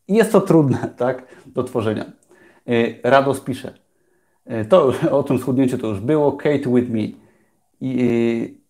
Jest 0.07 0.31
to 0.31 0.41
trudne, 0.41 0.89
tak, 0.97 1.23
do 1.45 1.63
tworzenia. 1.63 2.05
Rados 3.03 3.39
pisze. 3.39 3.73
To 4.69 4.93
o 5.11 5.23
tym 5.23 5.39
schudnięciu 5.39 5.77
to 5.77 5.87
już 5.87 5.99
było. 5.99 6.31
Kate 6.31 6.69
with 6.69 6.89
me. 6.89 7.01
I, 7.81 8.60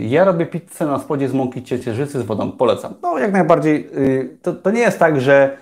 ja 0.00 0.24
robię 0.24 0.46
pizzę 0.46 0.86
na 0.86 0.98
spodzie 0.98 1.28
z 1.28 1.34
mąki 1.34 1.62
ciecierzycy 1.62 2.20
z 2.20 2.22
wodą. 2.22 2.52
Polecam. 2.52 2.94
No 3.02 3.18
jak 3.18 3.32
najbardziej. 3.32 3.88
E, 3.94 4.24
to, 4.42 4.52
to 4.52 4.70
nie 4.70 4.80
jest 4.80 4.98
tak, 4.98 5.20
że 5.20 5.58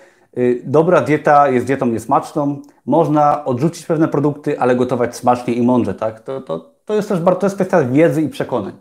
dobra 0.63 1.01
dieta 1.01 1.49
jest 1.49 1.65
dietą 1.65 1.85
niesmaczną. 1.85 2.61
Można 2.85 3.45
odrzucić 3.45 3.85
pewne 3.85 4.07
produkty, 4.07 4.59
ale 4.59 4.75
gotować 4.75 5.15
smacznie 5.15 5.53
i 5.53 5.61
mądrze. 5.61 5.93
Tak? 5.93 6.19
To, 6.19 6.41
to, 6.41 6.73
to 6.85 6.93
jest 6.93 7.09
też 7.09 7.19
bardzo, 7.19 7.49
kwestia 7.49 7.83
wiedzy 7.83 8.21
i 8.21 8.29
przekonań. 8.29 8.73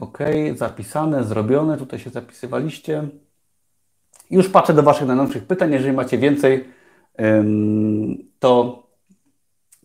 Ok, 0.00 0.18
zapisane, 0.54 1.24
zrobione. 1.24 1.76
Tutaj 1.76 1.98
się 1.98 2.10
zapisywaliście. 2.10 3.08
Już 4.30 4.48
patrzę 4.48 4.74
do 4.74 4.82
Waszych 4.82 5.06
najnowszych 5.06 5.44
pytań. 5.44 5.72
Jeżeli 5.72 5.92
macie 5.92 6.18
więcej, 6.18 6.64
to, 8.38 8.82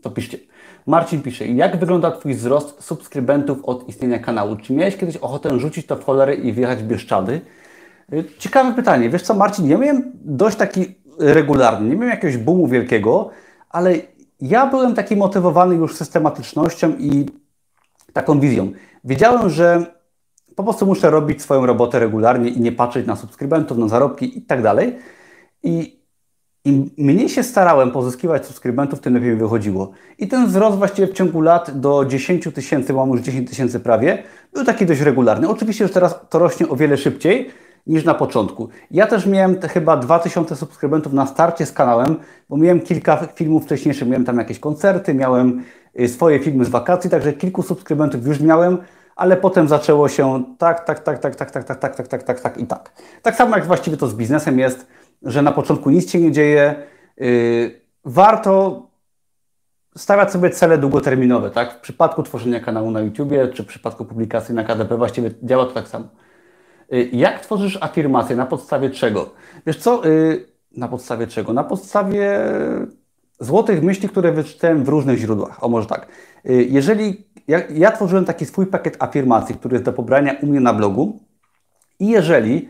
to 0.01 0.09
piszcie. 0.09 0.37
Marcin 0.85 1.21
pisze, 1.21 1.47
jak 1.47 1.79
wygląda 1.79 2.11
Twój 2.11 2.33
wzrost 2.33 2.83
subskrybentów 2.83 3.65
od 3.65 3.89
istnienia 3.89 4.19
kanału? 4.19 4.55
Czy 4.55 4.73
miałeś 4.73 4.97
kiedyś 4.97 5.17
ochotę 5.17 5.59
rzucić 5.59 5.85
to 5.85 5.95
w 5.95 6.03
cholerę 6.03 6.35
i 6.35 6.53
wjechać 6.53 6.79
w 6.79 6.87
Bieszczady? 6.87 7.41
Y, 8.13 8.23
ciekawe 8.37 8.73
pytanie. 8.73 9.09
Wiesz 9.09 9.21
co, 9.21 9.33
Marcin, 9.33 9.69
ja 9.69 9.77
miałem 9.77 10.11
dość 10.15 10.57
taki 10.57 10.95
regularny, 11.19 11.89
nie 11.89 11.95
miałem 11.95 12.09
jakiegoś 12.09 12.37
boomu 12.37 12.67
wielkiego, 12.67 13.29
ale 13.69 13.95
ja 14.41 14.67
byłem 14.67 14.95
taki 14.95 15.15
motywowany 15.15 15.75
już 15.75 15.95
systematycznością 15.95 16.93
i 16.99 17.25
taką 18.13 18.39
wizją. 18.39 18.71
Wiedziałem, 19.03 19.49
że 19.49 19.85
po 20.55 20.63
prostu 20.63 20.85
muszę 20.85 21.09
robić 21.09 21.41
swoją 21.41 21.65
robotę 21.65 21.99
regularnie 21.99 22.49
i 22.49 22.61
nie 22.61 22.71
patrzeć 22.71 23.07
na 23.07 23.15
subskrybentów, 23.15 23.77
na 23.77 23.87
zarobki 23.87 24.37
i 24.37 24.41
tak 24.41 24.61
dalej. 24.61 24.97
I 25.63 25.94
im 26.65 26.89
mniej 26.97 27.29
się 27.29 27.43
starałem 27.43 27.91
pozyskiwać 27.91 28.45
subskrybentów, 28.45 28.99
tym 28.99 29.13
lepiej 29.13 29.29
mi 29.29 29.35
wychodziło. 29.35 29.91
I 30.19 30.27
ten 30.27 30.47
wzrost 30.47 30.77
właściwie 30.77 31.07
w 31.07 31.13
ciągu 31.13 31.41
lat 31.41 31.79
do 31.79 32.05
10 32.05 32.47
tysięcy, 32.53 32.93
mam 32.93 33.09
już 33.09 33.21
10 33.21 33.49
tysięcy 33.49 33.79
prawie, 33.79 34.23
był 34.53 34.65
taki 34.65 34.85
dość 34.85 35.01
regularny. 35.01 35.49
Oczywiście 35.49 35.83
już 35.83 35.93
teraz 35.93 36.19
to 36.29 36.39
rośnie 36.39 36.69
o 36.69 36.75
wiele 36.75 36.97
szybciej 36.97 37.49
niż 37.87 38.05
na 38.05 38.13
początku. 38.13 38.69
Ja 38.91 39.07
też 39.07 39.25
miałem 39.25 39.61
chyba 39.61 39.97
2000 39.97 40.55
subskrybentów 40.55 41.13
na 41.13 41.25
starcie 41.25 41.65
z 41.65 41.71
kanałem, 41.71 42.15
bo 42.49 42.57
miałem 42.57 42.81
kilka 42.81 43.27
filmów 43.35 43.63
wcześniejszych, 43.63 44.07
miałem 44.07 44.25
tam 44.25 44.37
jakieś 44.37 44.59
koncerty, 44.59 45.13
miałem 45.13 45.63
y, 45.99 46.07
swoje 46.07 46.39
filmy 46.39 46.65
z 46.65 46.69
wakacji, 46.69 47.09
także 47.09 47.33
kilku 47.33 47.63
subskrybentów 47.63 48.27
już 48.27 48.39
miałem, 48.39 48.77
ale 49.15 49.37
potem 49.37 49.67
zaczęło 49.67 50.09
się 50.09 50.43
tak, 50.57 50.85
tak, 50.85 50.99
tak, 50.99 51.19
tak, 51.19 51.35
tak, 51.35 51.51
tak, 51.51 51.63
tak, 51.63 51.79
tak, 51.79 51.95
tak, 51.95 52.07
tak, 52.07 52.23
tak, 52.23 52.39
tak 52.39 52.57
i 52.57 52.67
tak. 52.67 52.91
Tak 53.21 53.35
samo 53.35 53.55
jak 53.55 53.65
właściwie 53.65 53.97
to 53.97 54.07
z 54.07 54.13
biznesem 54.13 54.59
jest, 54.59 54.87
że 55.21 55.41
na 55.41 55.51
początku 55.51 55.89
nic 55.89 56.11
się 56.11 56.19
nie 56.19 56.31
dzieje. 56.31 56.75
Yy, 57.17 57.81
warto 58.05 58.81
stawiać 59.97 60.31
sobie 60.31 60.49
cele 60.49 60.77
długoterminowe, 60.77 61.51
tak? 61.51 61.73
W 61.73 61.79
przypadku 61.79 62.23
tworzenia 62.23 62.59
kanału 62.59 62.91
na 62.91 62.99
YouTubie, 62.99 63.47
czy 63.47 63.63
w 63.63 63.65
przypadku 63.65 64.05
publikacji 64.05 64.55
na 64.55 64.63
KDP 64.63 64.97
właściwie 64.97 65.31
działa 65.43 65.65
to 65.65 65.71
tak 65.71 65.87
samo. 65.87 66.05
Yy, 66.91 67.09
jak 67.13 67.39
tworzysz 67.39 67.77
afirmację? 67.81 68.35
Na 68.35 68.45
podstawie 68.45 68.89
czego? 68.89 69.29
Wiesz 69.67 69.77
co? 69.77 70.07
Yy, 70.07 70.45
na 70.77 70.87
podstawie 70.87 71.27
czego? 71.27 71.53
Na 71.53 71.63
podstawie 71.63 72.39
złotych 73.39 73.83
myśli, 73.83 74.09
które 74.09 74.31
wyczytałem 74.31 74.83
w 74.83 74.89
różnych 74.89 75.17
źródłach. 75.17 75.63
O 75.63 75.69
może 75.69 75.87
tak. 75.87 76.07
Jeżeli 76.69 77.27
ja, 77.47 77.61
ja 77.69 77.91
tworzyłem 77.91 78.25
taki 78.25 78.45
swój 78.45 78.67
pakiet 78.67 78.97
afirmacji, 78.99 79.55
który 79.55 79.73
jest 79.73 79.85
do 79.85 79.93
pobrania 79.93 80.35
u 80.41 80.45
mnie 80.45 80.59
na 80.59 80.73
blogu 80.73 81.19
i 81.99 82.07
jeżeli 82.07 82.69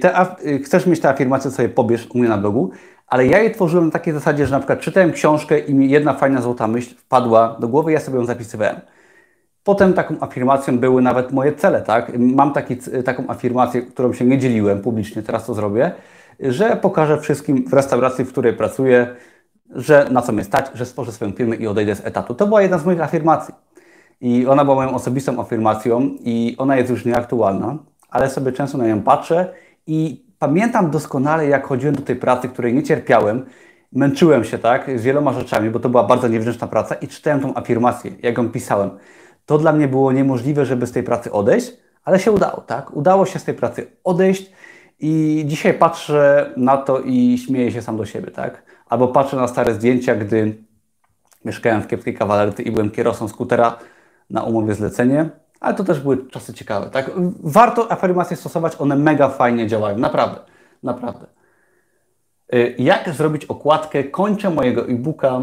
te, 0.00 0.26
y, 0.46 0.58
chcesz 0.58 0.86
mieć 0.86 1.00
te 1.00 1.08
afirmacje, 1.08 1.50
sobie 1.50 1.68
pobierz 1.68 2.08
u 2.14 2.18
mnie 2.18 2.28
na 2.28 2.38
blogu, 2.38 2.70
ale 3.06 3.26
ja 3.26 3.38
je 3.38 3.50
tworzyłem 3.50 3.84
na 3.84 3.90
takiej 3.90 4.14
zasadzie, 4.14 4.46
że 4.46 4.52
na 4.52 4.58
przykład 4.58 4.80
czytałem 4.80 5.12
książkę 5.12 5.58
i 5.58 5.74
mi 5.74 5.90
jedna 5.90 6.14
fajna 6.14 6.42
złota 6.42 6.68
myśl 6.68 6.94
wpadła 6.94 7.56
do 7.60 7.68
głowy, 7.68 7.92
ja 7.92 8.00
sobie 8.00 8.18
ją 8.18 8.24
zapisywałem. 8.24 8.80
Potem 9.64 9.92
taką 9.92 10.16
afirmacją 10.20 10.78
były 10.78 11.02
nawet 11.02 11.32
moje 11.32 11.52
cele, 11.52 11.82
tak? 11.82 12.12
Mam 12.18 12.52
taki, 12.52 12.76
taką 13.04 13.24
afirmację, 13.28 13.82
którą 13.82 14.12
się 14.12 14.24
nie 14.24 14.38
dzieliłem 14.38 14.80
publicznie, 14.80 15.22
teraz 15.22 15.46
to 15.46 15.54
zrobię, 15.54 15.92
że 16.40 16.76
pokażę 16.76 17.18
wszystkim 17.18 17.68
w 17.68 17.72
restauracji, 17.72 18.24
w 18.24 18.32
której 18.32 18.52
pracuję, 18.52 19.16
że 19.70 20.06
na 20.10 20.22
co 20.22 20.32
mnie 20.32 20.44
stać, 20.44 20.66
że 20.74 20.86
stworzę 20.86 21.12
swoją 21.12 21.32
firmę 21.32 21.56
i 21.56 21.66
odejdę 21.66 21.94
z 21.94 22.06
etatu. 22.06 22.34
To 22.34 22.46
była 22.46 22.62
jedna 22.62 22.78
z 22.78 22.84
moich 22.84 23.00
afirmacji. 23.00 23.54
I 24.20 24.46
ona 24.46 24.64
była 24.64 24.76
moją 24.76 24.94
osobistą 24.94 25.40
afirmacją 25.40 26.10
i 26.20 26.54
ona 26.58 26.76
jest 26.76 26.90
już 26.90 27.04
nieaktualna 27.04 27.78
ale 28.12 28.30
sobie 28.30 28.52
często 28.52 28.78
na 28.78 28.86
nią 28.86 29.02
patrzę 29.02 29.52
i 29.86 30.26
pamiętam 30.38 30.90
doskonale, 30.90 31.46
jak 31.46 31.66
chodziłem 31.66 31.94
do 31.94 32.02
tej 32.02 32.16
pracy, 32.16 32.48
której 32.48 32.74
nie 32.74 32.82
cierpiałem, 32.82 33.46
męczyłem 33.92 34.44
się 34.44 34.58
tak 34.58 34.98
z 34.98 35.02
wieloma 35.02 35.32
rzeczami, 35.32 35.70
bo 35.70 35.80
to 35.80 35.88
była 35.88 36.04
bardzo 36.04 36.28
niewdzięczna 36.28 36.66
praca 36.66 36.94
i 36.94 37.08
czytałem 37.08 37.40
tą 37.40 37.54
afirmację, 37.54 38.10
jak 38.22 38.38
ją 38.38 38.50
pisałem. 38.50 38.90
To 39.46 39.58
dla 39.58 39.72
mnie 39.72 39.88
było 39.88 40.12
niemożliwe, 40.12 40.66
żeby 40.66 40.86
z 40.86 40.92
tej 40.92 41.02
pracy 41.02 41.32
odejść, 41.32 41.72
ale 42.04 42.18
się 42.18 42.32
udało, 42.32 42.60
tak? 42.60 42.96
Udało 42.96 43.26
się 43.26 43.38
z 43.38 43.44
tej 43.44 43.54
pracy 43.54 43.86
odejść 44.04 44.52
i 45.00 45.42
dzisiaj 45.46 45.74
patrzę 45.74 46.52
na 46.56 46.76
to 46.76 47.00
i 47.00 47.38
śmieję 47.38 47.72
się 47.72 47.82
sam 47.82 47.96
do 47.96 48.06
siebie, 48.06 48.30
tak? 48.30 48.62
Albo 48.88 49.08
patrzę 49.08 49.36
na 49.36 49.48
stare 49.48 49.74
zdjęcia, 49.74 50.14
gdy 50.14 50.54
mieszkałem 51.44 51.82
w 51.82 51.86
kiepskiej 51.86 52.14
kawalerce 52.14 52.62
i 52.62 52.70
byłem 52.70 52.90
kierowcą 52.90 53.28
skutera 53.28 53.78
na 54.30 54.42
umowie 54.42 54.74
zlecenie 54.74 55.30
ale 55.62 55.74
to 55.74 55.84
też 55.84 56.00
były 56.00 56.26
czasy 56.28 56.54
ciekawe. 56.54 56.90
Tak? 56.90 57.10
Warto 57.42 57.92
afirmacje 57.92 58.36
stosować, 58.36 58.76
one 58.78 58.96
mega 58.96 59.28
fajnie 59.28 59.66
działają, 59.66 59.98
naprawdę, 59.98 60.40
naprawdę. 60.82 61.26
Y, 62.54 62.74
jak 62.78 63.10
zrobić 63.10 63.44
okładkę? 63.44 64.04
Kończę 64.04 64.50
mojego 64.50 64.88
e-booka. 64.88 65.40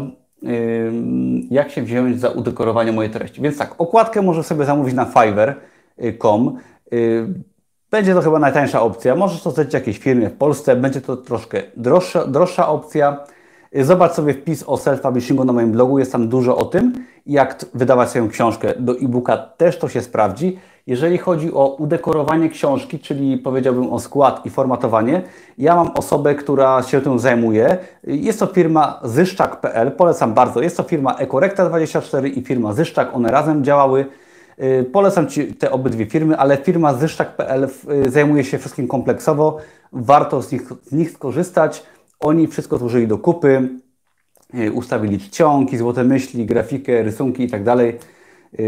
Jak 1.50 1.70
się 1.70 1.82
wziąć 1.82 2.20
za 2.20 2.28
udekorowanie 2.28 2.92
mojej 2.92 3.10
treści? 3.10 3.42
Więc 3.42 3.58
tak, 3.58 3.74
okładkę 3.78 4.22
może 4.22 4.42
sobie 4.42 4.64
zamówić 4.64 4.94
na 4.94 5.04
fiverr.com. 5.04 6.58
Y, 6.92 7.26
będzie 7.90 8.14
to 8.14 8.22
chyba 8.22 8.38
najtańsza 8.38 8.82
opcja. 8.82 9.16
Możesz 9.16 9.42
to 9.42 9.50
w 9.50 9.72
jakiejś 9.72 9.98
firmie 9.98 10.28
w 10.28 10.36
Polsce. 10.36 10.76
Będzie 10.76 11.00
to 11.00 11.16
troszkę 11.16 11.62
droższa, 11.76 12.26
droższa 12.26 12.68
opcja. 12.68 13.24
Zobacz 13.72 14.12
sobie 14.12 14.34
wpis 14.34 14.64
o 14.66 14.74
self-publishingu 14.74 15.46
na 15.46 15.52
moim 15.52 15.72
blogu, 15.72 15.98
jest 15.98 16.12
tam 16.12 16.28
dużo 16.28 16.56
o 16.56 16.64
tym, 16.64 17.04
jak 17.26 17.64
wydawać 17.74 18.08
swoją 18.08 18.28
książkę. 18.28 18.74
Do 18.78 18.92
e-booka 18.92 19.36
też 19.36 19.78
to 19.78 19.88
się 19.88 20.00
sprawdzi. 20.00 20.58
Jeżeli 20.86 21.18
chodzi 21.18 21.52
o 21.52 21.76
udekorowanie 21.78 22.48
książki, 22.48 22.98
czyli 22.98 23.38
powiedziałbym 23.38 23.92
o 23.92 23.98
skład 23.98 24.46
i 24.46 24.50
formatowanie, 24.50 25.22
ja 25.58 25.76
mam 25.76 25.90
osobę, 25.90 26.34
która 26.34 26.82
się 26.82 27.00
tym 27.00 27.18
zajmuje. 27.18 27.78
Jest 28.04 28.40
to 28.40 28.46
firma 28.46 29.00
zyszczak.pl, 29.04 29.92
polecam 29.92 30.34
bardzo. 30.34 30.62
Jest 30.62 30.76
to 30.76 30.82
firma 30.82 31.14
Ekorekta24 31.14 32.38
i 32.38 32.42
firma 32.42 32.72
Zyszczak, 32.72 33.14
one 33.14 33.30
razem 33.30 33.64
działały. 33.64 34.06
Y, 34.62 34.84
polecam 34.92 35.28
Ci 35.28 35.54
te 35.54 35.70
obydwie 35.70 36.06
firmy, 36.06 36.38
ale 36.38 36.56
firma 36.56 36.94
zyszczak.pl 36.94 37.68
y, 38.06 38.10
zajmuje 38.10 38.44
się 38.44 38.58
wszystkim 38.58 38.88
kompleksowo. 38.88 39.58
Warto 39.92 40.42
z 40.42 40.52
nich, 40.52 40.62
z 40.82 40.92
nich 40.92 41.10
skorzystać. 41.10 41.82
Oni 42.20 42.46
wszystko 42.46 42.78
złożyli 42.78 43.08
do 43.08 43.18
kupy, 43.18 43.68
ustawili 44.74 45.18
czcionki, 45.18 45.78
złote 45.78 46.04
myśli, 46.04 46.46
grafikę, 46.46 47.02
rysunki 47.02 47.42
itd. 47.42 47.64
Tak 47.64 47.78
e, 47.78 48.62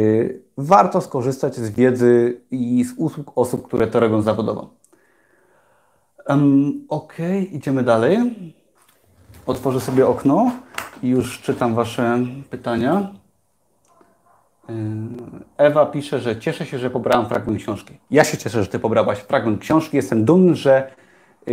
warto 0.56 1.00
skorzystać 1.00 1.56
z 1.56 1.70
wiedzy 1.70 2.40
i 2.50 2.84
z 2.84 2.92
usług 2.96 3.32
osób, 3.34 3.66
które 3.66 3.86
to 3.86 4.00
robią 4.00 4.22
zawodowo. 4.22 4.70
Um, 6.28 6.84
ok, 6.88 7.14
idziemy 7.52 7.82
dalej. 7.82 8.18
Otworzę 9.46 9.80
sobie 9.80 10.06
okno 10.06 10.52
i 11.02 11.08
już 11.08 11.40
czytam 11.40 11.74
Wasze 11.74 12.18
pytania. 12.50 13.12
E, 14.68 14.72
Ewa 15.56 15.86
pisze, 15.86 16.20
że 16.20 16.36
cieszę 16.40 16.66
się, 16.66 16.78
że 16.78 16.90
pobrałam 16.90 17.28
fragment 17.28 17.58
książki. 17.58 17.98
Ja 18.10 18.24
się 18.24 18.38
cieszę, 18.38 18.62
że 18.62 18.68
Ty 18.68 18.78
pobrałaś 18.78 19.18
fragment 19.18 19.60
książki. 19.60 19.96
Jestem 19.96 20.24
dumny, 20.24 20.54
że 20.54 20.90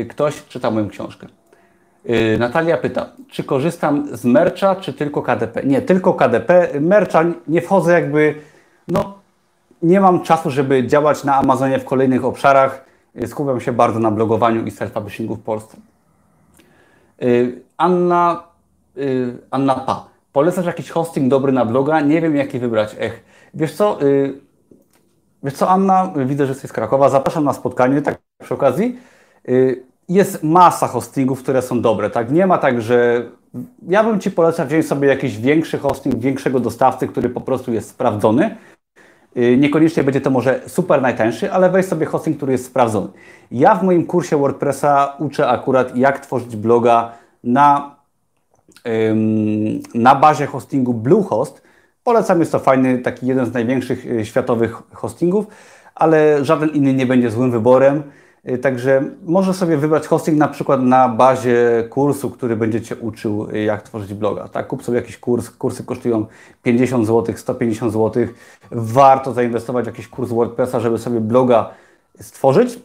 ktoś 0.09 0.45
czyta 0.45 0.71
moją 0.71 0.89
książkę. 0.89 1.27
Y, 2.09 2.37
Natalia 2.39 2.77
pyta, 2.77 3.09
czy 3.27 3.43
korzystam 3.43 4.17
z 4.17 4.25
mercha, 4.25 4.75
czy 4.75 4.93
tylko 4.93 5.21
KDP? 5.21 5.63
Nie, 5.63 5.81
tylko 5.81 6.13
KDP. 6.13 6.69
Mercha 6.81 7.23
nie 7.47 7.61
wchodzę 7.61 7.93
jakby, 7.93 8.35
no 8.87 9.19
nie 9.81 10.01
mam 10.01 10.21
czasu, 10.21 10.49
żeby 10.49 10.87
działać 10.87 11.23
na 11.23 11.35
Amazonie 11.35 11.79
w 11.79 11.85
kolejnych 11.85 12.25
obszarach. 12.25 12.85
Y, 13.23 13.27
skupiam 13.27 13.61
się 13.61 13.71
bardzo 13.71 13.99
na 13.99 14.11
blogowaniu 14.11 14.65
i 14.65 14.71
self-publishingu 14.71 15.35
w 15.35 15.39
Polsce. 15.39 15.77
Y, 17.23 17.61
Anna, 17.77 18.43
Anna 19.51 19.75
Pa. 19.75 20.09
Polecasz 20.33 20.65
jakiś 20.65 20.89
hosting 20.89 21.29
dobry 21.29 21.51
na 21.51 21.65
bloga? 21.65 22.01
Nie 22.01 22.21
wiem, 22.21 22.35
jaki 22.35 22.59
wybrać. 22.59 22.95
Ech, 22.99 23.23
wiesz 23.53 23.73
co, 23.75 23.97
wiesz 25.43 25.53
co, 25.53 25.69
Anna, 25.69 26.13
widzę, 26.15 26.45
że 26.45 26.51
jesteś 26.51 26.69
z 26.69 26.73
Krakowa. 26.73 27.09
Zapraszam 27.09 27.43
na 27.43 27.53
spotkanie, 27.53 28.01
tak 28.01 28.17
przy 28.43 28.53
okazji 28.53 28.99
jest 30.09 30.43
masa 30.43 30.87
hostingów, 30.87 31.43
które 31.43 31.61
są 31.61 31.81
dobre. 31.81 32.09
Tak? 32.09 32.31
Nie 32.31 32.47
ma 32.47 32.57
tak, 32.57 32.81
że 32.81 33.25
ja 33.87 34.03
bym 34.03 34.19
Ci 34.19 34.31
polecał 34.31 34.67
wziąć 34.67 34.87
sobie 34.87 35.07
jakiś 35.07 35.37
większy 35.37 35.77
hosting, 35.77 36.15
większego 36.15 36.59
dostawcy, 36.59 37.07
który 37.07 37.29
po 37.29 37.41
prostu 37.41 37.73
jest 37.73 37.89
sprawdzony. 37.89 38.55
Y, 39.37 39.57
niekoniecznie 39.57 40.03
będzie 40.03 40.21
to 40.21 40.29
może 40.29 40.61
super 40.67 41.01
najtańszy, 41.01 41.51
ale 41.51 41.69
weź 41.69 41.85
sobie 41.85 42.05
hosting, 42.05 42.37
który 42.37 42.51
jest 42.51 42.65
sprawdzony. 42.65 43.07
Ja 43.51 43.75
w 43.75 43.83
moim 43.83 44.05
kursie 44.05 44.37
WordPressa 44.37 45.15
uczę 45.19 45.47
akurat, 45.47 45.97
jak 45.97 46.19
tworzyć 46.19 46.55
bloga 46.55 47.11
na, 47.43 47.95
na 49.95 50.15
bazie 50.15 50.45
hostingu 50.45 50.93
Bluehost. 50.93 51.61
Polecam, 52.03 52.39
jest 52.39 52.51
to 52.51 52.59
fajny, 52.59 52.97
taki 52.97 53.27
jeden 53.27 53.45
z 53.45 53.53
największych 53.53 54.05
y, 54.05 54.25
światowych 54.25 54.81
hostingów, 54.93 55.45
ale 55.95 56.45
żaden 56.45 56.69
inny 56.69 56.93
nie 56.93 57.05
będzie 57.05 57.31
złym 57.31 57.51
wyborem. 57.51 58.03
Y, 58.47 58.57
także 58.57 59.03
może 59.25 59.53
sobie 59.53 59.77
wybrać 59.77 60.07
hosting 60.07 60.37
na 60.37 60.47
przykład 60.47 60.81
na 60.81 61.09
bazie 61.09 61.83
kursu, 61.89 62.29
który 62.29 62.55
będzie 62.55 62.81
Cię 62.81 62.95
uczył, 62.95 63.49
y, 63.49 63.59
jak 63.59 63.81
tworzyć 63.81 64.13
bloga. 64.13 64.47
Tak? 64.47 64.67
Kup 64.67 64.83
sobie 64.83 64.97
jakiś 64.97 65.17
kurs, 65.17 65.49
kursy 65.49 65.83
kosztują 65.83 66.25
50 66.63 67.07
zł, 67.07 67.37
150 67.37 67.93
zł. 67.93 68.27
Warto 68.71 69.33
zainwestować 69.33 69.85
w 69.85 69.87
jakiś 69.87 70.07
kurs 70.07 70.29
WordPressa, 70.29 70.79
żeby 70.79 70.97
sobie 70.97 71.21
bloga 71.21 71.69
stworzyć. 72.21 72.79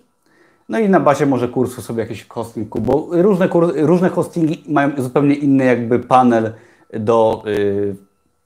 No 0.68 0.78
i 0.78 0.88
na 0.88 1.00
bazie 1.00 1.26
może 1.26 1.48
kursu 1.48 1.82
sobie 1.82 2.02
jakiś 2.02 2.28
hosting 2.28 2.68
kup, 2.68 2.84
bo 2.84 3.08
różne, 3.10 3.48
różne 3.74 4.08
hostingi 4.08 4.64
mają 4.68 4.90
zupełnie 4.96 5.34
inny 5.34 5.64
jakby 5.64 5.98
panel 5.98 6.52
do, 6.92 7.42
yy, 7.46 7.96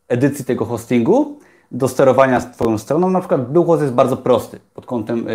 edycji 0.08 0.44
tego 0.44 0.64
hostingu, 0.64 1.38
do 1.72 1.88
sterowania 1.88 2.40
z 2.40 2.50
Twoją 2.52 2.78
stroną. 2.78 3.10
Na 3.10 3.20
przykład 3.20 3.52
Bluehost 3.52 3.82
jest 3.82 3.94
bardzo 3.94 4.16
prosty 4.16 4.58
pod 4.74 4.86
kątem 4.86 5.26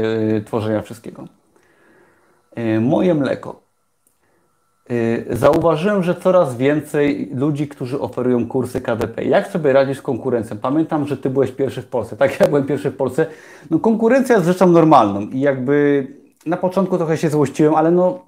tworzenia 0.46 0.82
wszystkiego. 0.82 1.28
Yy, 2.56 2.82
moje 2.82 3.16
mleko. 3.16 3.62
Yy, 4.90 5.26
zauważyłem, 5.30 6.04
że 6.04 6.16
coraz 6.16 6.58
więcej 6.58 7.32
ludzi, 7.36 7.68
którzy 7.68 8.00
oferują 8.00 8.48
kursy 8.48 8.82
KDP. 8.82 9.24
Jak 9.24 9.48
sobie 9.48 9.74
radzisz 9.74 9.98
z 9.98 10.02
konkurencją? 10.02 10.58
Pamiętam, 10.58 11.08
że 11.08 11.18
Ty 11.18 11.30
byłeś 11.30 11.52
pierwszy 11.52 11.82
w 11.82 11.88
Polsce. 11.88 12.18
Tak, 12.18 12.32
ja 12.40 12.48
byłem 12.48 12.66
pierwszy 12.66 12.92
w 12.92 12.96
Polsce. 12.96 13.26
No 13.72 13.80
konkurencja 13.80 14.36
jest 14.36 14.48
rzeczą 14.48 14.68
normalną 14.68 15.22
i 15.22 15.40
jakby 15.40 16.08
na 16.46 16.58
początku 16.58 16.98
trochę 16.98 17.18
się 17.18 17.30
złościłem, 17.30 17.76
ale 17.76 17.92
no 17.92 18.26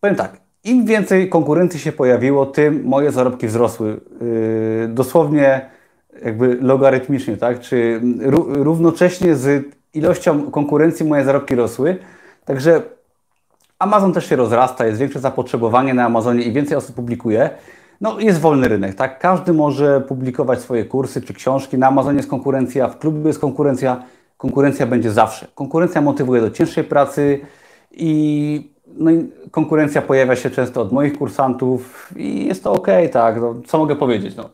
powiem 0.00 0.16
tak, 0.16 0.40
im 0.64 0.86
więcej 0.86 1.28
konkurencji 1.28 1.80
się 1.80 1.92
pojawiło, 1.92 2.46
tym 2.46 2.84
moje 2.84 3.12
zarobki 3.12 3.46
wzrosły. 3.46 4.00
Yy, 4.20 4.88
dosłownie 4.88 5.70
jakby 6.24 6.58
logarytmicznie, 6.60 7.36
tak? 7.36 7.60
Czy 7.60 8.00
równocześnie 8.48 9.34
z 9.34 9.64
ilością 9.94 10.50
konkurencji 10.50 11.06
moje 11.06 11.24
zarobki 11.24 11.54
rosły. 11.54 11.96
Także 12.44 12.82
Amazon 13.78 14.12
też 14.12 14.28
się 14.28 14.36
rozrasta, 14.36 14.86
jest 14.86 15.00
większe 15.00 15.20
zapotrzebowanie 15.20 15.94
na 15.94 16.04
Amazonie 16.04 16.42
i 16.42 16.52
więcej 16.52 16.76
osób 16.76 16.96
publikuje. 16.96 17.50
No, 18.00 18.20
jest 18.20 18.40
wolny 18.40 18.68
rynek, 18.68 18.94
tak? 18.94 19.18
Każdy 19.18 19.52
może 19.52 20.00
publikować 20.00 20.60
swoje 20.60 20.84
kursy 20.84 21.22
czy 21.22 21.34
książki. 21.34 21.78
Na 21.78 21.86
Amazonie 21.86 22.16
jest 22.16 22.30
konkurencja, 22.30 22.88
w 22.88 22.98
klubie 22.98 23.26
jest 23.26 23.38
konkurencja. 23.40 24.02
Konkurencja 24.36 24.86
będzie 24.86 25.10
zawsze. 25.10 25.46
Konkurencja 25.54 26.00
motywuje 26.00 26.40
do 26.40 26.50
cięższej 26.50 26.84
pracy 26.84 27.40
i, 27.90 28.70
no 28.86 29.10
i 29.10 29.30
konkurencja 29.50 30.02
pojawia 30.02 30.36
się 30.36 30.50
często 30.50 30.82
od 30.82 30.92
moich 30.92 31.18
kursantów 31.18 32.12
i 32.16 32.46
jest 32.46 32.64
to 32.64 32.72
ok, 32.72 32.86
tak? 33.12 33.40
No, 33.40 33.54
co 33.66 33.78
mogę 33.78 33.96
powiedzieć? 33.96 34.36
No. 34.36 34.50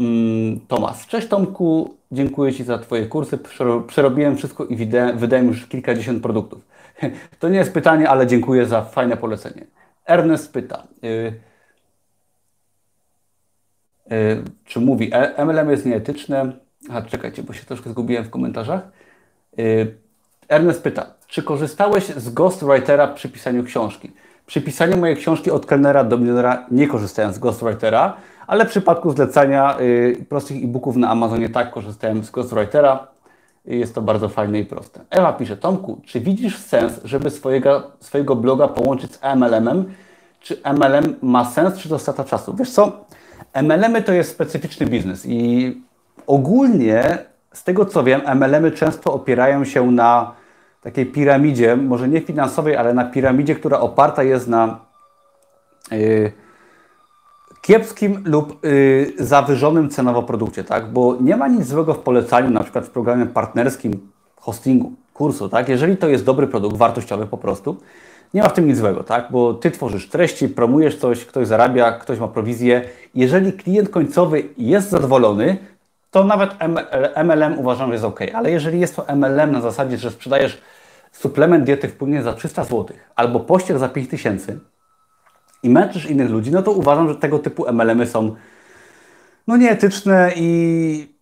Mm, 0.00 0.60
Tomasz. 0.68 1.06
Cześć 1.06 1.28
Tomku, 1.28 1.96
dziękuję 2.12 2.52
Ci 2.52 2.64
za 2.64 2.78
Twoje 2.78 3.06
kursy. 3.06 3.38
Przerobiłem 3.86 4.36
wszystko 4.36 4.64
i 4.64 4.76
wydałem 5.14 5.46
już 5.46 5.66
kilkadziesiąt 5.66 6.22
produktów. 6.22 6.66
To 7.38 7.48
nie 7.48 7.58
jest 7.58 7.72
pytanie, 7.72 8.10
ale 8.10 8.26
dziękuję 8.26 8.66
za 8.66 8.82
fajne 8.82 9.16
polecenie. 9.16 9.66
Ernest 10.06 10.52
pyta, 10.52 10.86
yy, 11.02 11.40
yy, 14.10 14.42
czy 14.64 14.80
mówi 14.80 15.10
MLM 15.46 15.70
jest 15.70 15.86
nieetyczne? 15.86 16.52
A 16.90 17.02
czekajcie, 17.02 17.42
bo 17.42 17.52
się 17.52 17.64
troszkę 17.64 17.90
zgubiłem 17.90 18.24
w 18.24 18.30
komentarzach. 18.30 18.80
Yy, 19.56 19.96
Ernest 20.48 20.82
pyta, 20.82 21.06
czy 21.26 21.42
korzystałeś 21.42 22.06
z 22.06 22.30
ghostwritera 22.30 23.08
przy 23.08 23.28
pisaniu 23.28 23.64
książki? 23.64 24.12
Przy 24.46 24.60
pisaniu 24.60 24.96
mojej 24.96 25.16
książki 25.16 25.50
od 25.50 25.66
kelnera 25.66 26.04
do 26.04 26.18
milionera 26.18 26.66
nie 26.70 26.88
korzystałem 26.88 27.32
z 27.32 27.38
ghostwritera, 27.38 28.16
ale 28.46 28.66
w 28.66 28.68
przypadku 28.68 29.10
zlecania 29.10 29.80
y, 29.80 30.24
prostych 30.28 30.64
e-booków 30.64 30.96
na 30.96 31.10
Amazonie 31.10 31.48
tak 31.48 31.70
korzystałem 31.70 32.24
z 32.24 32.30
Ghostwritera. 32.30 33.06
Jest 33.64 33.94
to 33.94 34.02
bardzo 34.02 34.28
fajne 34.28 34.60
i 34.60 34.64
proste. 34.64 35.00
Ewa 35.10 35.32
pisze, 35.32 35.56
Tomku, 35.56 36.00
czy 36.04 36.20
widzisz 36.20 36.58
sens, 36.58 37.00
żeby 37.04 37.30
swojego, 37.30 37.90
swojego 38.00 38.36
bloga 38.36 38.68
połączyć 38.68 39.14
z 39.14 39.20
MLM-em? 39.36 39.84
Czy 40.40 40.60
MLM 40.64 41.16
ma 41.22 41.44
sens, 41.44 41.78
czy 41.78 41.88
to 41.88 41.98
strata 41.98 42.24
czasu? 42.24 42.56
Wiesz 42.56 42.70
co, 42.70 43.04
MLM-y 43.62 44.02
to 44.02 44.12
jest 44.12 44.30
specyficzny 44.30 44.86
biznes 44.86 45.26
i 45.26 45.82
ogólnie 46.26 47.18
z 47.56 47.64
tego 47.64 47.86
co 47.86 48.04
wiem, 48.04 48.20
MLM-y 48.34 48.70
często 48.70 49.12
opierają 49.12 49.64
się 49.64 49.90
na 49.90 50.34
takiej 50.80 51.06
piramidzie, 51.06 51.76
może 51.76 52.08
nie 52.08 52.20
finansowej, 52.20 52.76
ale 52.76 52.94
na 52.94 53.04
piramidzie, 53.04 53.54
która 53.54 53.80
oparta 53.80 54.22
jest 54.22 54.48
na 54.48 54.80
yy, 55.90 56.32
kiepskim 57.66 58.22
lub 58.24 58.64
yy, 58.64 59.12
zawyżonym 59.18 59.90
cenowo 59.90 60.22
produkcie, 60.22 60.64
tak? 60.64 60.92
Bo 60.92 61.16
nie 61.20 61.36
ma 61.36 61.48
nic 61.48 61.66
złego 61.66 61.94
w 61.94 61.98
polecaniu, 61.98 62.50
na 62.50 62.62
przykład 62.62 62.86
w 62.86 62.90
programie 62.90 63.26
partnerskim, 63.26 64.10
hostingu, 64.36 64.92
kursu, 65.14 65.48
tak? 65.48 65.68
Jeżeli 65.68 65.96
to 65.96 66.08
jest 66.08 66.24
dobry 66.24 66.46
produkt, 66.46 66.76
wartościowy 66.76 67.26
po 67.26 67.38
prostu, 67.38 67.76
nie 68.34 68.42
ma 68.42 68.48
w 68.48 68.52
tym 68.52 68.66
nic 68.66 68.78
złego, 68.78 69.04
tak? 69.04 69.28
Bo 69.30 69.54
ty 69.54 69.70
tworzysz 69.70 70.08
treści, 70.08 70.48
promujesz 70.48 70.98
coś, 70.98 71.24
ktoś 71.24 71.46
zarabia, 71.46 71.92
ktoś 71.92 72.18
ma 72.18 72.28
prowizję. 72.28 72.82
Jeżeli 73.14 73.52
klient 73.52 73.88
końcowy 73.88 74.42
jest 74.58 74.90
zadowolony, 74.90 75.56
to 76.10 76.24
nawet 76.24 76.50
MLM 77.24 77.58
uważam, 77.58 77.88
że 77.88 77.92
jest 77.92 78.04
ok. 78.04 78.20
Ale 78.34 78.50
jeżeli 78.50 78.80
jest 78.80 78.96
to 78.96 79.04
MLM 79.16 79.52
na 79.52 79.60
zasadzie, 79.60 79.96
że 79.96 80.10
sprzedajesz 80.10 80.62
suplement 81.12 81.64
diety 81.64 81.88
wpłynie 81.88 82.22
za 82.22 82.32
300 82.32 82.64
zł 82.64 82.86
albo 83.16 83.40
pościel 83.40 83.78
za 83.78 83.88
5000, 83.88 84.58
i 85.62 85.70
męczysz 85.70 86.10
innych 86.10 86.30
ludzi, 86.30 86.50
no 86.50 86.62
to 86.62 86.72
uważam, 86.72 87.08
że 87.08 87.14
tego 87.14 87.38
typu 87.38 87.66
MLM-y 87.72 88.06
są 88.06 88.34
no 89.46 89.56
nieetyczne 89.56 90.32
i 90.36 91.16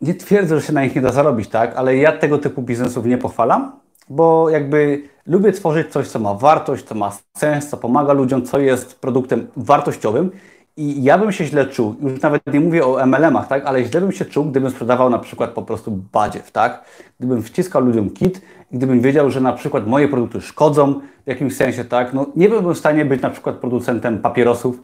nie 0.00 0.14
twierdzę, 0.14 0.60
że 0.60 0.66
się 0.66 0.72
na 0.72 0.82
nich 0.84 0.94
nie 0.94 1.02
da 1.02 1.12
zarobić, 1.12 1.48
tak? 1.48 1.76
Ale 1.76 1.96
ja 1.96 2.12
tego 2.12 2.38
typu 2.38 2.62
biznesów 2.62 3.06
nie 3.06 3.18
pochwalam, 3.18 3.72
bo 4.08 4.50
jakby 4.50 5.02
lubię 5.26 5.52
tworzyć 5.52 5.92
coś, 5.92 6.08
co 6.08 6.18
ma 6.18 6.34
wartość, 6.34 6.84
co 6.84 6.94
ma 6.94 7.12
sens, 7.36 7.68
co 7.68 7.76
pomaga 7.76 8.12
ludziom, 8.12 8.42
co 8.42 8.58
jest 8.58 9.00
produktem 9.00 9.46
wartościowym 9.56 10.30
i 10.76 11.02
ja 11.02 11.18
bym 11.18 11.32
się 11.32 11.44
źle 11.44 11.66
czuł, 11.66 11.94
już 12.02 12.20
nawet 12.20 12.46
nie 12.52 12.60
mówię 12.60 12.86
o 12.86 13.06
MLM-ach, 13.06 13.48
tak, 13.48 13.66
ale 13.66 13.84
źle 13.84 14.00
bym 14.00 14.12
się 14.12 14.24
czuł, 14.24 14.44
gdybym 14.44 14.70
sprzedawał 14.70 15.10
na 15.10 15.18
przykład 15.18 15.50
po 15.50 15.62
prostu 15.62 15.90
badziew, 16.12 16.50
tak? 16.50 16.84
Gdybym 17.18 17.42
wciskał 17.42 17.84
ludziom 17.84 18.10
kit 18.10 18.40
gdybym 18.72 19.00
wiedział, 19.00 19.30
że 19.30 19.40
na 19.40 19.52
przykład 19.52 19.86
moje 19.86 20.08
produkty 20.08 20.40
szkodzą 20.40 21.00
w 21.24 21.28
jakimś 21.28 21.56
sensie, 21.56 21.84
tak? 21.84 22.12
No 22.12 22.26
nie 22.36 22.48
byłbym 22.48 22.74
w 22.74 22.78
stanie 22.78 23.04
być 23.04 23.22
na 23.22 23.30
przykład 23.30 23.56
producentem 23.56 24.18
papierosów, 24.18 24.82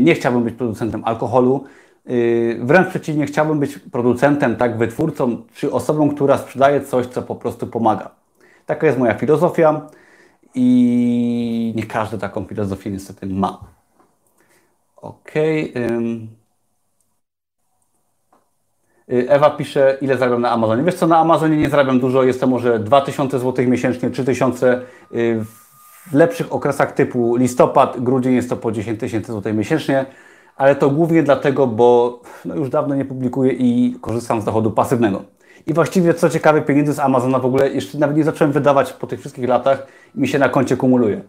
nie 0.00 0.14
chciałbym 0.14 0.44
być 0.44 0.54
producentem 0.54 1.02
alkoholu, 1.04 1.64
wręcz 2.60 2.88
przeciwnie, 2.88 3.26
chciałbym 3.26 3.60
być 3.60 3.78
producentem, 3.78 4.56
tak, 4.56 4.78
wytwórcą, 4.78 5.42
czy 5.54 5.72
osobą, 5.72 6.10
która 6.10 6.38
sprzedaje 6.38 6.80
coś, 6.80 7.06
co 7.06 7.22
po 7.22 7.34
prostu 7.34 7.66
pomaga. 7.66 8.10
Taka 8.66 8.86
jest 8.86 8.98
moja 8.98 9.14
filozofia 9.14 9.86
i 10.54 11.72
nie 11.76 11.82
każdy 11.82 12.18
taką 12.18 12.44
filozofię 12.44 12.90
niestety 12.90 13.26
ma. 13.26 13.60
OK. 14.96 15.32
Ewa 19.28 19.50
pisze, 19.50 19.98
ile 20.00 20.16
zarabiam 20.16 20.40
na 20.40 20.50
Amazonie. 20.50 20.82
Wiesz 20.82 20.94
co, 20.94 21.06
na 21.06 21.18
Amazonie 21.18 21.56
nie 21.56 21.70
zarabiam 21.70 22.00
dużo, 22.00 22.22
jest 22.22 22.40
to 22.40 22.46
może 22.46 22.78
2000 22.78 23.38
zł 23.38 23.66
miesięcznie, 23.68 24.10
3000 24.10 24.80
y, 25.14 25.44
w 26.10 26.14
lepszych 26.14 26.52
okresach 26.52 26.92
typu 26.92 27.36
listopad, 27.36 28.00
grudzień 28.00 28.34
jest 28.34 28.50
to 28.50 28.56
po 28.56 28.72
10 28.72 29.00
tysięcy 29.00 29.32
złotych 29.32 29.56
miesięcznie, 29.56 30.06
ale 30.56 30.74
to 30.74 30.90
głównie 30.90 31.22
dlatego, 31.22 31.66
bo 31.66 32.20
no 32.44 32.54
już 32.54 32.70
dawno 32.70 32.94
nie 32.94 33.04
publikuję 33.04 33.52
i 33.52 33.96
korzystam 34.00 34.40
z 34.40 34.44
dochodu 34.44 34.70
pasywnego. 34.70 35.22
I 35.66 35.74
właściwie, 35.74 36.14
co 36.14 36.30
ciekawe, 36.30 36.62
pieniędzy 36.62 36.92
z 36.92 36.98
Amazona 36.98 37.38
w 37.38 37.46
ogóle 37.46 37.70
jeszcze 37.70 37.98
nawet 37.98 38.16
nie 38.16 38.24
zacząłem 38.24 38.52
wydawać 38.52 38.92
po 38.92 39.06
tych 39.06 39.20
wszystkich 39.20 39.48
latach 39.48 39.86
i 40.14 40.20
mi 40.20 40.28
się 40.28 40.38
na 40.38 40.48
koncie 40.48 40.76
kumuluje. 40.76 41.22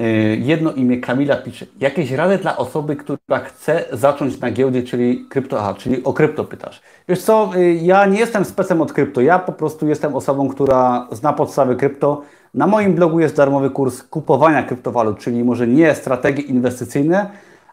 Y, 0.00 0.38
jedno 0.42 0.72
imię 0.72 1.00
Kamila 1.00 1.36
pisze. 1.36 1.66
Jakieś 1.80 2.10
rady 2.10 2.38
dla 2.38 2.56
osoby, 2.56 2.96
która 2.96 3.38
chce 3.38 3.84
zacząć 3.92 4.40
na 4.40 4.50
giełdzie, 4.50 4.82
czyli 4.82 5.26
krypto, 5.28 5.60
aha, 5.60 5.74
czyli 5.74 6.04
o 6.04 6.12
krypto 6.12 6.44
pytasz. 6.44 6.82
Wiesz 7.08 7.22
co, 7.22 7.50
y, 7.56 7.74
ja 7.74 8.06
nie 8.06 8.18
jestem 8.18 8.44
specem 8.44 8.80
od 8.80 8.92
krypto, 8.92 9.20
ja 9.20 9.38
po 9.38 9.52
prostu 9.52 9.88
jestem 9.88 10.14
osobą, 10.14 10.48
która 10.48 11.08
zna 11.12 11.32
podstawy 11.32 11.76
krypto. 11.76 12.22
Na 12.54 12.66
moim 12.66 12.94
blogu 12.94 13.20
jest 13.20 13.36
darmowy 13.36 13.70
kurs 13.70 14.02
kupowania 14.02 14.62
kryptowalut, 14.62 15.18
czyli 15.18 15.44
może 15.44 15.66
nie 15.66 15.94
strategie 15.94 16.42
inwestycyjne, 16.42 17.30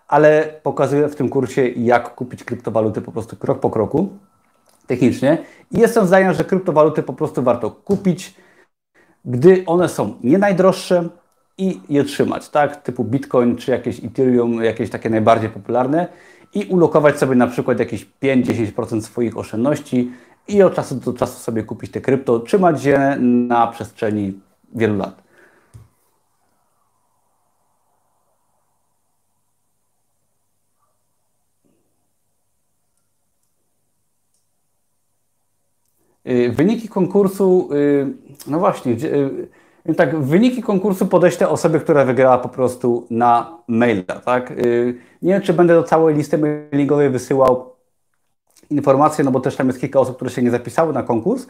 ale 0.07 0.53
pokazuję 0.63 1.07
w 1.07 1.15
tym 1.15 1.29
kursie, 1.29 1.67
jak 1.67 2.15
kupić 2.15 2.43
kryptowaluty 2.43 3.01
po 3.01 3.11
prostu 3.11 3.35
krok 3.35 3.59
po 3.59 3.69
kroku, 3.69 4.09
technicznie. 4.87 5.37
I 5.71 5.79
jestem 5.79 6.07
zdania, 6.07 6.33
że 6.33 6.43
kryptowaluty 6.43 7.03
po 7.03 7.13
prostu 7.13 7.43
warto 7.43 7.71
kupić, 7.71 8.35
gdy 9.25 9.63
one 9.65 9.89
są 9.89 10.13
nie 10.23 10.37
najdroższe, 10.37 11.09
i 11.57 11.79
je 11.89 12.03
trzymać, 12.03 12.49
tak? 12.49 12.83
Typu 12.83 13.03
Bitcoin 13.03 13.55
czy 13.55 13.71
jakieś 13.71 14.03
Ethereum, 14.03 14.63
jakieś 14.63 14.89
takie 14.89 15.09
najbardziej 15.09 15.49
popularne 15.49 16.07
i 16.53 16.65
ulokować 16.65 17.19
sobie 17.19 17.35
na 17.35 17.47
przykład 17.47 17.79
jakieś 17.79 18.07
5-10% 18.23 19.01
swoich 19.01 19.37
oszczędności 19.37 20.11
i 20.47 20.63
od 20.63 20.75
czasu 20.75 20.95
do 20.95 21.13
czasu 21.13 21.39
sobie 21.39 21.63
kupić 21.63 21.91
te 21.91 22.01
krypto, 22.01 22.39
trzymać 22.39 22.85
je 22.85 23.17
na 23.19 23.67
przestrzeni 23.67 24.39
wielu 24.75 24.97
lat. 24.97 25.27
Y, 36.27 36.49
wyniki 36.49 36.89
konkursu, 36.89 37.69
y, 37.73 38.07
no 38.47 38.59
właśnie, 38.59 38.91
y, 38.91 39.47
więc 39.87 39.97
tak, 39.97 40.19
wyniki 40.19 40.61
konkursu 40.61 41.07
podeślę 41.07 41.49
osobie, 41.49 41.79
która 41.79 42.05
wygrała 42.05 42.37
po 42.37 42.49
prostu 42.49 43.07
na 43.09 43.57
maila, 43.67 44.03
tak? 44.25 44.51
Y, 44.51 44.97
nie 45.21 45.33
wiem, 45.33 45.41
czy 45.41 45.53
będę 45.53 45.73
do 45.73 45.83
całej 45.83 46.15
listy 46.15 46.37
mailingowej 46.37 47.09
wysyłał 47.09 47.73
informacje, 48.69 49.25
no 49.25 49.31
bo 49.31 49.39
też 49.39 49.55
tam 49.55 49.67
jest 49.67 49.79
kilka 49.79 49.99
osób, 49.99 50.15
które 50.15 50.31
się 50.31 50.41
nie 50.41 50.51
zapisały 50.51 50.93
na 50.93 51.03
konkurs, 51.03 51.47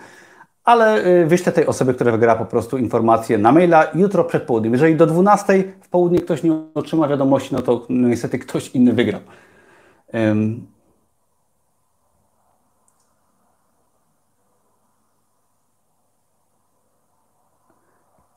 ale 0.64 1.05
y, 1.05 1.26
wyślę 1.26 1.51
tej 1.51 1.65
osobie, 1.65 1.93
która 1.93 2.11
wygra 2.11 2.35
po 2.35 2.45
prostu 2.45 2.77
informację 2.77 3.38
na 3.38 3.51
maila 3.51 3.88
jutro 3.95 4.23
przed 4.23 4.43
południem. 4.43 4.73
Jeżeli 4.73 4.95
do 4.95 5.05
12 5.05 5.64
w 5.81 5.89
południe 5.89 6.19
ktoś 6.19 6.43
nie 6.43 6.51
otrzyma 6.73 7.07
wiadomości, 7.07 7.55
no 7.55 7.61
to 7.61 7.85
no 7.89 8.07
niestety 8.07 8.39
ktoś 8.39 8.69
inny 8.69 8.93
wygrał. 8.93 9.22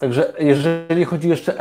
Także 0.01 0.33
jeżeli 0.39 1.05
chodzi 1.05 1.29
jeszcze 1.29 1.55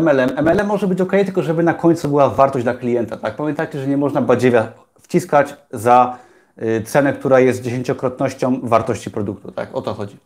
MLM, 0.00 0.30
MLM 0.44 0.66
może 0.66 0.86
być 0.86 1.00
ok, 1.00 1.10
tylko 1.10 1.42
żeby 1.42 1.62
na 1.62 1.74
końcu 1.74 2.08
była 2.08 2.30
wartość 2.30 2.64
dla 2.64 2.74
klienta. 2.74 3.16
Tak? 3.16 3.36
Pamiętajcie, 3.36 3.80
że 3.80 3.86
nie 3.86 3.96
można 3.96 4.22
badziewia 4.22 4.72
wciskać 5.00 5.56
za 5.70 6.18
y, 6.62 6.82
cenę, 6.82 7.12
która 7.12 7.40
jest 7.40 7.62
dziesięciokrotnością 7.62 8.60
wartości 8.62 9.10
produktu. 9.10 9.52
Tak? 9.52 9.68
O 9.74 9.82
to 9.82 9.94
chodzi. 9.94 10.16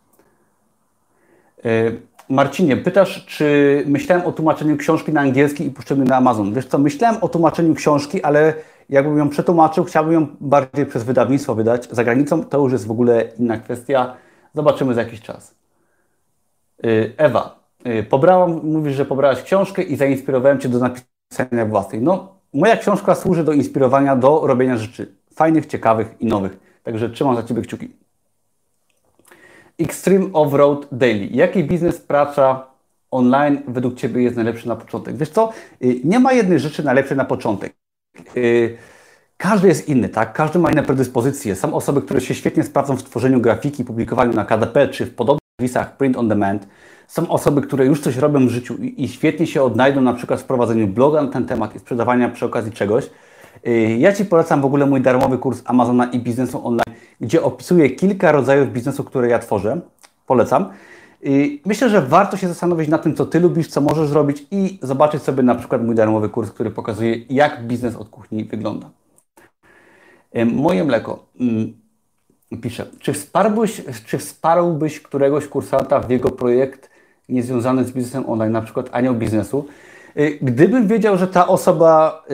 Y, 1.64 2.00
Marcinie, 2.28 2.76
pytasz, 2.76 3.26
czy 3.26 3.82
myślałem 3.86 4.26
o 4.26 4.32
tłumaczeniu 4.32 4.76
książki 4.76 5.12
na 5.12 5.20
angielski 5.20 5.66
i 5.66 5.70
puszczeniu 5.70 6.04
na 6.04 6.16
Amazon. 6.16 6.54
Wiesz 6.54 6.66
co, 6.66 6.78
myślałem 6.78 7.16
o 7.20 7.28
tłumaczeniu 7.28 7.74
książki, 7.74 8.22
ale 8.22 8.54
jakbym 8.90 9.18
ją 9.18 9.28
przetłumaczył, 9.28 9.84
chciałbym 9.84 10.12
ją 10.12 10.26
bardziej 10.40 10.86
przez 10.86 11.04
wydawnictwo 11.04 11.54
wydać. 11.54 11.88
Za 11.90 12.04
granicą 12.04 12.44
to 12.44 12.58
już 12.58 12.72
jest 12.72 12.86
w 12.86 12.90
ogóle 12.90 13.24
inna 13.38 13.58
kwestia. 13.58 14.14
Zobaczymy 14.54 14.94
za 14.94 15.02
jakiś 15.02 15.20
czas. 15.20 15.59
Y, 16.84 17.12
Ewa, 17.16 17.60
pobrałam, 18.08 18.60
mówisz, 18.64 18.94
że 18.94 19.04
pobrałaś 19.04 19.42
książkę 19.42 19.82
i 19.82 19.96
zainspirowałem 19.96 20.60
Cię 20.60 20.68
do 20.68 20.78
napisania 20.78 21.66
własnej. 21.66 22.00
No, 22.00 22.34
moja 22.52 22.76
książka 22.76 23.14
służy 23.14 23.44
do 23.44 23.52
inspirowania, 23.52 24.16
do 24.16 24.46
robienia 24.46 24.76
rzeczy 24.76 25.14
fajnych, 25.34 25.66
ciekawych 25.66 26.14
i 26.20 26.26
nowych. 26.26 26.56
Także 26.82 27.10
trzymam 27.10 27.36
za 27.36 27.42
Ciebie 27.42 27.62
kciuki. 27.62 27.88
Extreme 29.78 30.26
Off-Road 30.32 30.86
Daily. 30.92 31.26
Jaki 31.30 31.64
biznes, 31.64 32.00
praca 32.00 32.66
online 33.10 33.62
według 33.68 33.94
Ciebie 33.94 34.22
jest 34.22 34.36
najlepszy 34.36 34.68
na 34.68 34.76
początek? 34.76 35.16
Wiesz 35.16 35.28
co, 35.28 35.52
y, 35.84 36.00
nie 36.04 36.20
ma 36.20 36.32
jednej 36.32 36.58
rzeczy 36.58 36.84
najlepszej 36.84 37.16
na 37.16 37.24
początek. 37.24 37.74
Y, 38.36 38.76
każdy 39.36 39.68
jest 39.68 39.88
inny, 39.88 40.08
tak? 40.08 40.32
Każdy 40.32 40.58
ma 40.58 40.70
inne 40.70 40.82
predyspozycje. 40.82 41.56
Są 41.56 41.74
osoby, 41.74 42.02
które 42.02 42.20
się 42.20 42.34
świetnie 42.34 42.62
sprawdzą 42.62 42.96
w 42.96 43.02
tworzeniu 43.02 43.40
grafiki, 43.40 43.84
publikowaniu 43.84 44.32
na 44.32 44.44
KDP 44.44 44.88
czy 44.88 45.06
w 45.06 45.14
podobnych 45.14 45.39
serwisach 45.60 45.96
print 45.96 46.16
on 46.16 46.28
demand. 46.28 46.66
Są 47.08 47.28
osoby, 47.28 47.62
które 47.62 47.86
już 47.86 48.00
coś 48.00 48.16
robią 48.16 48.46
w 48.46 48.50
życiu 48.50 48.76
i, 48.76 49.04
i 49.04 49.08
świetnie 49.08 49.46
się 49.46 49.62
odnajdą 49.62 50.00
na 50.00 50.14
przykład 50.14 50.40
w 50.40 50.44
prowadzeniu 50.44 50.86
bloga 50.86 51.22
na 51.22 51.28
ten 51.28 51.46
temat 51.46 51.76
i 51.76 51.78
sprzedawania 51.78 52.28
przy 52.28 52.46
okazji 52.46 52.72
czegoś. 52.72 53.10
Y, 53.66 53.96
ja 53.98 54.12
Ci 54.12 54.24
polecam 54.24 54.60
w 54.60 54.64
ogóle 54.64 54.86
mój 54.86 55.00
darmowy 55.00 55.38
kurs 55.38 55.62
Amazona 55.64 56.04
i 56.04 56.18
biznesu 56.18 56.66
online, 56.66 56.96
gdzie 57.20 57.42
opisuję 57.42 57.90
kilka 57.90 58.32
rodzajów 58.32 58.72
biznesu, 58.72 59.04
które 59.04 59.28
ja 59.28 59.38
tworzę. 59.38 59.80
Polecam. 60.26 60.66
Y, 61.26 61.58
myślę, 61.66 61.88
że 61.88 62.02
warto 62.02 62.36
się 62.36 62.48
zastanowić 62.48 62.88
nad 62.88 63.02
tym, 63.02 63.14
co 63.14 63.26
Ty 63.26 63.40
lubisz, 63.40 63.68
co 63.68 63.80
możesz 63.80 64.08
zrobić 64.08 64.46
i 64.50 64.78
zobaczyć 64.82 65.22
sobie 65.22 65.42
na 65.42 65.54
przykład 65.54 65.82
mój 65.84 65.94
darmowy 65.94 66.28
kurs, 66.28 66.50
który 66.50 66.70
pokazuje, 66.70 67.16
jak 67.30 67.66
biznes 67.66 67.96
od 67.96 68.08
kuchni 68.08 68.44
wygląda. 68.44 68.90
Y, 70.36 70.46
moje 70.46 70.84
mleko. 70.84 71.26
Mm, 72.52 72.62
pisze, 72.62 72.86
czy 72.98 73.12
wsparłbyś, 73.12 73.82
czy 74.06 74.18
wsparłbyś 74.18 75.00
któregoś 75.00 75.46
kursanta 75.46 76.00
w 76.00 76.10
jego 76.10 76.30
projekt 76.30 76.90
niezwiązany 77.28 77.84
z 77.84 77.92
biznesem 77.92 78.30
online, 78.30 78.52
na 78.52 78.62
przykład 78.62 78.88
anioł 78.92 79.14
biznesu? 79.14 79.66
Gdybym 80.42 80.86
wiedział, 80.86 81.16
że 81.16 81.28
ta 81.28 81.48
osoba 81.48 82.24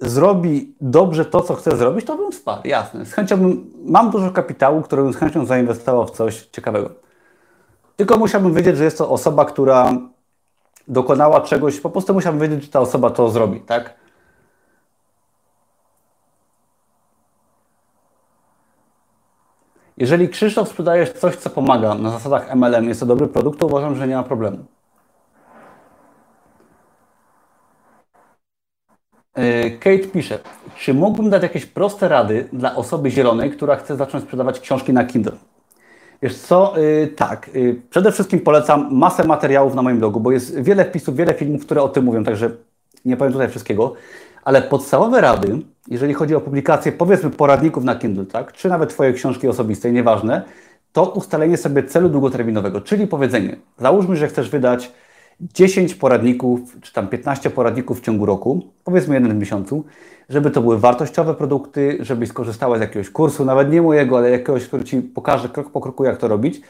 zrobi 0.00 0.74
dobrze 0.80 1.24
to, 1.24 1.40
co 1.40 1.54
chce 1.54 1.76
zrobić, 1.76 2.06
to 2.06 2.16
bym 2.16 2.32
wsparł, 2.32 2.60
jasne. 2.64 3.06
Z 3.06 3.12
chęcią 3.12 3.36
bym, 3.36 3.70
mam 3.84 4.10
dużo 4.10 4.30
kapitału, 4.30 4.82
który 4.82 5.02
bym 5.02 5.12
z 5.12 5.16
chęcią 5.16 5.46
zainwestował 5.46 6.06
w 6.06 6.10
coś 6.10 6.46
ciekawego. 6.46 6.90
Tylko 7.96 8.18
musiałbym 8.18 8.54
wiedzieć, 8.54 8.76
że 8.76 8.84
jest 8.84 8.98
to 8.98 9.10
osoba, 9.10 9.44
która 9.44 9.92
dokonała 10.88 11.40
czegoś, 11.40 11.80
po 11.80 11.90
prostu 11.90 12.14
musiałbym 12.14 12.40
wiedzieć, 12.40 12.64
że 12.64 12.70
ta 12.70 12.80
osoba 12.80 13.10
to 13.10 13.28
zrobi, 13.28 13.60
tak? 13.60 13.94
Jeżeli 19.96 20.28
Krzysztof 20.28 20.68
sprzedajesz 20.68 21.12
coś, 21.12 21.36
co 21.36 21.50
pomaga 21.50 21.94
na 21.94 22.10
zasadach 22.10 22.54
MLM, 22.54 22.88
jest 22.88 23.00
to 23.00 23.06
dobry 23.06 23.28
produkt, 23.28 23.60
to 23.60 23.66
uważam, 23.66 23.96
że 23.96 24.08
nie 24.08 24.16
ma 24.16 24.22
problemu. 24.22 24.58
E, 29.34 29.70
Kate 29.70 30.08
pisze, 30.12 30.38
czy 30.76 30.94
mógłbym 30.94 31.30
dać 31.30 31.42
jakieś 31.42 31.66
proste 31.66 32.08
rady 32.08 32.48
dla 32.52 32.76
osoby 32.76 33.10
zielonej, 33.10 33.50
która 33.50 33.76
chce 33.76 33.96
zacząć 33.96 34.24
sprzedawać 34.24 34.60
książki 34.60 34.92
na 34.92 35.04
Kindle? 35.04 35.36
Wiesz 36.22 36.36
co, 36.36 36.74
yy, 36.76 37.08
tak, 37.08 37.50
yy, 37.54 37.82
przede 37.90 38.12
wszystkim 38.12 38.40
polecam 38.40 38.88
masę 38.90 39.24
materiałów 39.24 39.74
na 39.74 39.82
moim 39.82 39.98
blogu, 39.98 40.20
bo 40.20 40.32
jest 40.32 40.62
wiele 40.62 40.84
wpisów, 40.84 41.16
wiele 41.16 41.34
filmów, 41.34 41.64
które 41.66 41.82
o 41.82 41.88
tym 41.88 42.04
mówią, 42.04 42.24
także 42.24 42.50
nie 43.04 43.16
powiem 43.16 43.32
tutaj 43.32 43.48
wszystkiego, 43.48 43.94
ale 44.44 44.62
podstawowe 44.62 45.20
rady, 45.20 45.58
jeżeli 45.88 46.14
chodzi 46.14 46.34
o 46.34 46.40
publikację, 46.40 46.92
powiedzmy 46.92 47.30
poradników 47.30 47.84
na 47.84 47.94
Kindle, 47.94 48.26
tak, 48.26 48.52
czy 48.52 48.68
nawet 48.68 48.90
Twoje 48.90 49.12
książki 49.12 49.48
osobiste, 49.48 49.92
nieważne, 49.92 50.42
to 50.92 51.10
ustalenie 51.10 51.56
sobie 51.56 51.82
celu 51.82 52.08
długoterminowego, 52.08 52.80
czyli 52.80 53.06
powiedzenie, 53.06 53.56
załóżmy, 53.78 54.16
że 54.16 54.28
chcesz 54.28 54.50
wydać 54.50 54.92
10 55.40 55.94
poradników, 55.94 56.80
czy 56.80 56.92
tam 56.92 57.08
15 57.08 57.50
poradników 57.50 58.00
w 58.00 58.04
ciągu 58.04 58.26
roku, 58.26 58.62
powiedzmy 58.84 59.14
jeden 59.14 59.34
w 59.34 59.40
miesiącu, 59.40 59.84
żeby 60.28 60.50
to 60.50 60.60
były 60.60 60.78
wartościowe 60.78 61.34
produkty, 61.34 61.98
żebyś 62.00 62.28
skorzystała 62.28 62.78
z 62.78 62.80
jakiegoś 62.80 63.10
kursu, 63.10 63.44
nawet 63.44 63.72
nie 63.72 63.82
mojego, 63.82 64.18
ale 64.18 64.30
jakiegoś, 64.30 64.66
który 64.66 64.84
Ci 64.84 65.00
pokaże 65.00 65.48
krok 65.48 65.70
po 65.70 65.80
kroku, 65.80 66.04
jak 66.04 66.16
to 66.16 66.28
robić 66.28 66.60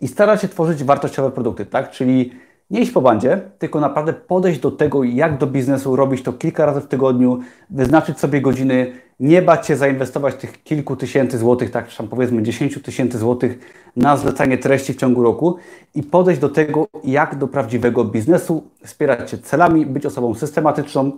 i 0.00 0.08
starać 0.08 0.42
się 0.42 0.48
tworzyć 0.48 0.84
wartościowe 0.84 1.30
produkty, 1.30 1.66
tak? 1.66 1.90
Czyli 1.90 2.32
nie 2.70 2.80
iść 2.80 2.92
po 2.92 3.00
bandzie, 3.00 3.40
tylko 3.58 3.80
naprawdę 3.80 4.12
podejść 4.12 4.60
do 4.60 4.70
tego, 4.70 5.04
jak 5.04 5.38
do 5.38 5.46
biznesu, 5.46 5.96
robić 5.96 6.22
to 6.22 6.32
kilka 6.32 6.66
razy 6.66 6.80
w 6.80 6.86
tygodniu, 6.86 7.40
wyznaczyć 7.70 8.18
sobie 8.18 8.40
godziny, 8.40 8.92
nie 9.20 9.42
bać 9.42 9.66
się 9.66 9.76
zainwestować 9.76 10.34
tych 10.34 10.62
kilku 10.62 10.96
tysięcy 10.96 11.38
złotych, 11.38 11.70
tak 11.70 11.94
tam 11.94 12.08
powiedzmy 12.08 12.42
10 12.42 12.82
tysięcy 12.82 13.18
złotych 13.18 13.58
na 13.96 14.16
zlecanie 14.16 14.58
treści 14.58 14.92
w 14.92 14.96
ciągu 14.96 15.22
roku 15.22 15.56
i 15.94 16.02
podejść 16.02 16.40
do 16.40 16.48
tego 16.48 16.86
jak 17.04 17.38
do 17.38 17.48
prawdziwego 17.48 18.04
biznesu, 18.04 18.64
wspierać 18.84 19.30
się 19.30 19.38
celami, 19.38 19.86
być 19.86 20.06
osobą 20.06 20.34
systematyczną, 20.34 21.12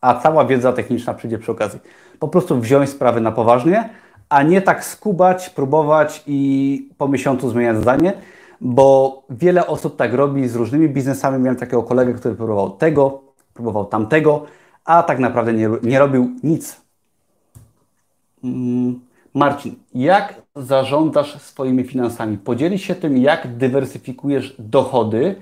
a 0.00 0.20
cała 0.20 0.44
wiedza 0.44 0.72
techniczna 0.72 1.14
przyjdzie 1.14 1.38
przy 1.38 1.52
okazji. 1.52 1.80
Po 2.18 2.28
prostu 2.28 2.60
wziąć 2.60 2.90
sprawy 2.90 3.20
na 3.20 3.32
poważnie, 3.32 3.88
a 4.28 4.42
nie 4.42 4.62
tak 4.62 4.84
skubać, 4.84 5.50
próbować 5.50 6.22
i 6.26 6.88
po 6.98 7.08
miesiącu 7.08 7.50
zmieniać 7.50 7.76
zdanie, 7.76 8.12
bo 8.60 9.22
wiele 9.30 9.66
osób 9.66 9.96
tak 9.96 10.12
robi 10.12 10.48
z 10.48 10.56
różnymi 10.56 10.88
biznesami. 10.88 11.42
Miałem 11.42 11.58
takiego 11.58 11.82
kolegę, 11.82 12.14
który 12.14 12.34
próbował 12.34 12.70
tego, 12.70 13.22
próbował 13.54 13.84
tamtego, 13.84 14.46
a 14.84 15.02
tak 15.02 15.18
naprawdę 15.18 15.52
nie, 15.52 15.70
nie 15.82 15.98
robił 15.98 16.30
nic. 16.42 16.80
Mm, 18.44 19.00
Marcin, 19.34 19.74
jak 19.94 20.42
zarządzasz 20.56 21.42
swoimi 21.42 21.84
finansami? 21.84 22.38
Podzielisz 22.38 22.82
się 22.82 22.94
tym, 22.94 23.18
jak 23.18 23.56
dywersyfikujesz 23.56 24.56
dochody, 24.58 25.34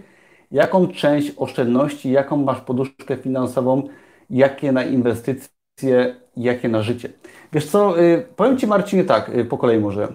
jaką 0.51 0.89
część 0.89 1.33
oszczędności, 1.37 2.11
jaką 2.11 2.37
masz 2.37 2.61
poduszkę 2.61 3.17
finansową, 3.17 3.83
jakie 4.31 4.73
na 4.73 4.85
inwestycje, 4.85 6.17
jakie 6.37 6.69
na 6.69 6.83
życie. 6.83 7.09
Wiesz 7.53 7.67
co, 7.67 8.03
y, 8.03 8.27
powiem 8.37 8.59
Ci 8.59 8.67
Marcinie 8.67 9.05
tak, 9.05 9.29
y, 9.29 9.45
po 9.45 9.59
kolei 9.59 9.81
może. 9.81 10.09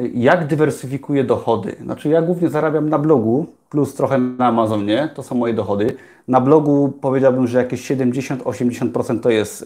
Y, 0.00 0.10
jak 0.14 0.46
dywersyfikuję 0.46 1.24
dochody? 1.24 1.76
Znaczy 1.82 2.08
ja 2.08 2.22
głównie 2.22 2.48
zarabiam 2.48 2.88
na 2.88 2.98
blogu, 2.98 3.46
plus 3.70 3.94
trochę 3.94 4.18
na 4.18 4.46
Amazonie, 4.46 5.08
to 5.14 5.22
są 5.22 5.34
moje 5.34 5.54
dochody. 5.54 5.96
Na 6.28 6.40
blogu 6.40 6.92
powiedziałbym, 7.00 7.46
że 7.46 7.58
jakieś 7.58 7.90
70-80% 7.90 9.20
to 9.20 9.30
jest 9.30 9.64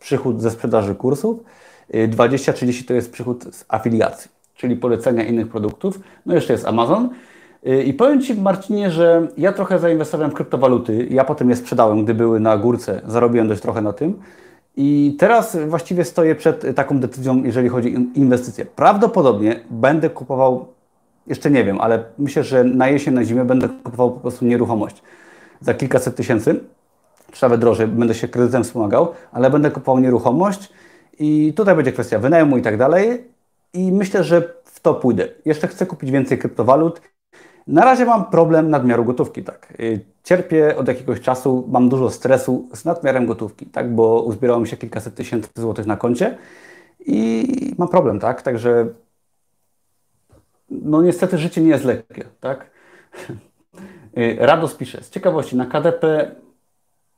przychód 0.00 0.42
ze 0.42 0.50
sprzedaży 0.50 0.94
kursów, 0.94 1.40
20-30% 1.90 2.86
to 2.86 2.94
jest 2.94 3.12
przychód 3.12 3.44
z 3.54 3.64
afiliacji, 3.68 4.30
czyli 4.56 4.76
polecenia 4.76 5.24
innych 5.24 5.48
produktów. 5.48 6.00
No 6.26 6.34
jeszcze 6.34 6.52
jest 6.52 6.66
Amazon. 6.66 7.08
I 7.84 7.94
powiem 7.94 8.22
Ci, 8.22 8.34
Marcinie, 8.34 8.90
że 8.90 9.28
ja 9.38 9.52
trochę 9.52 9.78
zainwestowałem 9.78 10.30
w 10.30 10.34
kryptowaluty. 10.34 11.06
Ja 11.10 11.24
potem 11.24 11.50
je 11.50 11.56
sprzedałem, 11.56 12.04
gdy 12.04 12.14
były 12.14 12.40
na 12.40 12.56
górce. 12.56 13.00
Zarobiłem 13.06 13.48
dość 13.48 13.62
trochę 13.62 13.82
na 13.82 13.92
tym. 13.92 14.14
I 14.76 15.16
teraz 15.18 15.56
właściwie 15.56 16.04
stoję 16.04 16.34
przed 16.34 16.76
taką 16.76 16.98
decyzją, 16.98 17.44
jeżeli 17.44 17.68
chodzi 17.68 17.96
o 17.96 18.00
inwestycje. 18.14 18.66
Prawdopodobnie 18.66 19.60
będę 19.70 20.10
kupował, 20.10 20.66
jeszcze 21.26 21.50
nie 21.50 21.64
wiem, 21.64 21.80
ale 21.80 22.04
myślę, 22.18 22.44
że 22.44 22.64
na 22.64 22.88
jesień, 22.88 23.14
na 23.14 23.24
zimę 23.24 23.44
będę 23.44 23.68
kupował 23.68 24.12
po 24.12 24.20
prostu 24.20 24.44
nieruchomość 24.44 25.02
za 25.60 25.74
kilkaset 25.74 26.16
tysięcy, 26.16 26.60
czy 27.32 27.42
nawet 27.42 27.60
drożej, 27.60 27.86
będę 27.86 28.14
się 28.14 28.28
kredytem 28.28 28.64
wspomagał, 28.64 29.12
ale 29.32 29.50
będę 29.50 29.70
kupował 29.70 30.02
nieruchomość 30.02 30.72
i 31.18 31.52
tutaj 31.56 31.74
będzie 31.76 31.92
kwestia 31.92 32.18
wynajmu 32.18 32.58
i 32.58 32.62
tak 32.62 32.76
dalej. 32.76 33.24
I 33.72 33.92
myślę, 33.92 34.24
że 34.24 34.54
w 34.64 34.80
to 34.80 34.94
pójdę. 34.94 35.28
Jeszcze 35.44 35.68
chcę 35.68 35.86
kupić 35.86 36.10
więcej 36.10 36.38
kryptowalut. 36.38 37.00
Na 37.66 37.84
razie 37.84 38.04
mam 38.04 38.24
problem 38.24 38.70
nadmiaru 38.70 39.04
gotówki, 39.04 39.42
tak. 39.44 39.74
Y, 39.80 40.00
cierpię 40.24 40.76
od 40.76 40.88
jakiegoś 40.88 41.20
czasu, 41.20 41.68
mam 41.68 41.88
dużo 41.88 42.10
stresu 42.10 42.68
z 42.74 42.84
nadmiarem 42.84 43.26
gotówki, 43.26 43.66
tak, 43.66 43.94
bo 43.94 44.22
uzbierało 44.22 44.60
mi 44.60 44.68
się 44.68 44.76
kilkaset 44.76 45.14
tysięcy 45.14 45.48
złotych 45.54 45.86
na 45.86 45.96
koncie 45.96 46.38
i 47.06 47.46
mam 47.78 47.88
problem, 47.88 48.20
tak, 48.20 48.42
także 48.42 48.86
no 50.70 51.02
niestety 51.02 51.38
życie 51.38 51.60
nie 51.60 51.68
jest 51.68 51.84
lekkie, 51.84 52.24
tak? 52.40 52.70
Rados 54.38 54.74
pisze, 54.74 55.02
z 55.02 55.10
ciekawości, 55.10 55.56
na 55.56 55.66
KDP 55.66 56.34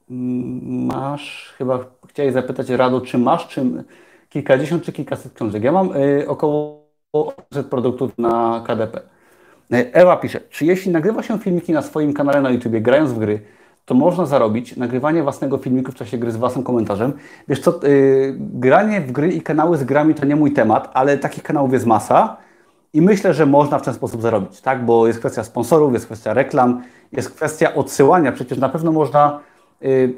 masz, 0.09 1.55
chyba 1.59 1.85
chciałeś 2.09 2.33
zapytać 2.33 2.69
Rado, 2.69 3.01
czy 3.01 3.19
masz 3.19 3.49
czy 3.49 3.85
kilkadziesiąt 4.29 4.85
czy 4.85 4.93
kilkaset 4.93 5.35
książek. 5.35 5.63
Ja 5.63 5.73
mam 5.73 5.97
y, 5.97 6.29
około 6.29 6.87
800 7.13 7.67
produktów 7.67 8.19
na 8.19 8.65
KDP. 8.67 9.12
Y, 9.73 9.93
Ewa 9.93 10.17
pisze, 10.17 10.41
czy 10.51 10.65
jeśli 10.65 10.93
nagrywa 10.93 11.23
się 11.23 11.39
filmiki 11.39 11.73
na 11.73 11.83
swoim 11.83 12.13
kanale 12.13 12.41
na 12.41 12.51
YouTube, 12.51 12.73
grając 12.73 13.13
w 13.13 13.19
gry, 13.19 13.41
to 13.85 13.95
można 13.95 14.27
zarobić 14.27 14.77
nagrywanie 14.77 15.23
własnego 15.23 15.59
filmiku 15.59 15.93
w 15.93 15.95
czasie 15.95 16.19
gry 16.19 16.33
z 16.33 16.37
własnym 16.37 16.65
komentarzem. 16.65 17.13
Wiesz 17.49 17.61
co, 17.61 17.81
yy, 17.83 18.37
granie 18.39 19.01
w 19.01 19.13
gry 19.13 19.33
i 19.33 19.41
kanały 19.41 19.77
z 19.77 19.85
grami 19.85 20.15
to 20.15 20.27
nie 20.27 20.37
mój 20.37 20.53
temat, 20.53 20.91
ale 20.95 21.19
takich 21.19 21.43
kanałów 21.43 21.73
jest 21.73 21.87
masa 21.87 22.37
i 22.93 23.03
myślę, 23.03 23.35
że 23.35 23.47
można 23.47 23.79
w 23.79 23.83
ten 23.83 23.95
sposób 23.95 24.23
zarobić, 24.23 24.61
tak? 24.61 24.85
Bo 24.85 25.07
jest 25.07 25.19
kwestia 25.19 25.45
sponsorów, 25.45 25.93
jest 25.93 26.07
kwestia 26.07 26.35
reklam, 26.35 26.83
jest 27.13 27.31
kwestia 27.31 27.75
odsyłania. 27.75 28.33
Przecież 28.33 28.59
na 28.59 28.69
pewno 28.69 28.93
można 28.93 29.41
yy, 29.81 30.15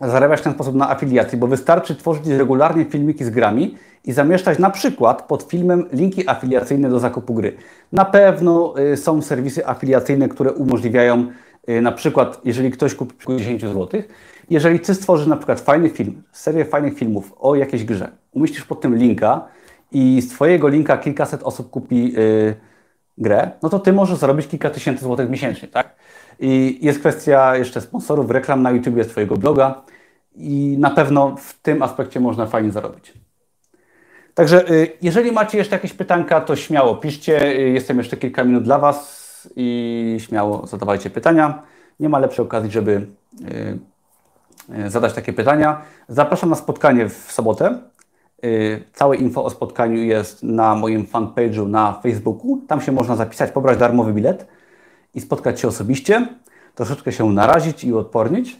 zarabiać 0.00 0.40
w 0.40 0.42
ten 0.42 0.52
sposób 0.52 0.74
na 0.74 0.90
afiliacji, 0.90 1.38
bo 1.38 1.46
wystarczy 1.46 1.96
tworzyć 1.96 2.26
regularnie 2.26 2.84
filmiki 2.84 3.24
z 3.24 3.30
grami 3.30 3.76
i 4.04 4.12
zamieszczać 4.12 4.58
na 4.58 4.70
przykład 4.70 5.22
pod 5.22 5.42
filmem 5.42 5.84
linki 5.92 6.28
afiliacyjne 6.28 6.90
do 6.90 6.98
zakupu 6.98 7.34
gry. 7.34 7.56
Na 7.92 8.04
pewno 8.04 8.74
yy, 8.76 8.96
są 8.96 9.22
serwisy 9.22 9.66
afiliacyjne, 9.66 10.28
które 10.28 10.52
umożliwiają 10.52 11.26
Y, 11.68 11.82
na 11.82 11.92
przykład, 11.92 12.40
jeżeli 12.44 12.70
ktoś 12.70 12.94
kupi 12.94 13.36
10 13.38 13.62
zł, 13.62 14.02
jeżeli 14.50 14.80
Ty 14.80 14.94
stworzysz 14.94 15.26
na 15.26 15.36
przykład 15.36 15.60
fajny 15.60 15.90
film, 15.90 16.22
serię 16.32 16.64
fajnych 16.64 16.98
filmów 16.98 17.32
o 17.38 17.54
jakiejś 17.54 17.84
grze, 17.84 18.08
umieścisz 18.32 18.64
pod 18.64 18.80
tym 18.80 18.96
linka 18.96 19.48
i 19.92 20.22
z 20.22 20.28
Twojego 20.28 20.68
linka 20.68 20.98
kilkaset 20.98 21.42
osób 21.42 21.70
kupi 21.70 22.12
yy, 22.12 22.54
grę, 23.18 23.50
no 23.62 23.68
to 23.68 23.78
Ty 23.78 23.92
możesz 23.92 24.18
zarobić 24.18 24.46
kilka 24.46 24.70
tysięcy 24.70 25.04
złotych 25.04 25.30
miesięcznie, 25.30 25.68
tak? 25.68 25.96
I 26.40 26.78
jest 26.82 26.98
kwestia 26.98 27.56
jeszcze 27.56 27.80
sponsorów, 27.80 28.30
reklam 28.30 28.62
na 28.62 28.70
YouTube, 28.70 29.06
Twojego 29.08 29.36
bloga 29.36 29.82
i 30.34 30.76
na 30.78 30.90
pewno 30.90 31.36
w 31.36 31.54
tym 31.62 31.82
aspekcie 31.82 32.20
można 32.20 32.46
fajnie 32.46 32.70
zarobić. 32.70 33.12
Także 34.34 34.64
yy, 34.68 34.88
jeżeli 35.02 35.32
macie 35.32 35.58
jeszcze 35.58 35.76
jakieś 35.76 35.92
pytanka, 35.92 36.40
to 36.40 36.56
śmiało 36.56 36.96
piszcie. 36.96 37.54
Yy, 37.54 37.70
jestem 37.70 37.98
jeszcze 37.98 38.16
kilka 38.16 38.44
minut 38.44 38.64
dla 38.64 38.78
Was 38.78 39.26
i 39.56 40.16
śmiało 40.20 40.66
zadawajcie 40.66 41.10
pytania. 41.10 41.62
Nie 42.00 42.08
ma 42.08 42.18
lepszej 42.18 42.44
okazji, 42.44 42.70
żeby 42.70 43.06
y, 43.40 43.78
y, 44.86 44.90
zadać 44.90 45.12
takie 45.12 45.32
pytania. 45.32 45.82
Zapraszam 46.08 46.50
na 46.50 46.56
spotkanie 46.56 47.08
w 47.08 47.32
sobotę. 47.32 47.78
Y, 48.44 48.84
całe 48.92 49.16
info 49.16 49.44
o 49.44 49.50
spotkaniu 49.50 50.02
jest 50.02 50.42
na 50.42 50.74
moim 50.74 51.06
fanpage'u 51.06 51.68
na 51.68 52.00
Facebooku. 52.02 52.60
Tam 52.68 52.80
się 52.80 52.92
można 52.92 53.16
zapisać, 53.16 53.50
pobrać 53.50 53.78
darmowy 53.78 54.12
bilet 54.12 54.46
i 55.16 55.20
spotkać 55.20 55.60
się 55.60 55.68
osobiście, 55.68 56.26
troszeczkę 56.74 57.12
się 57.12 57.32
narazić 57.32 57.84
i 57.84 57.94
odpornić. 57.94 58.56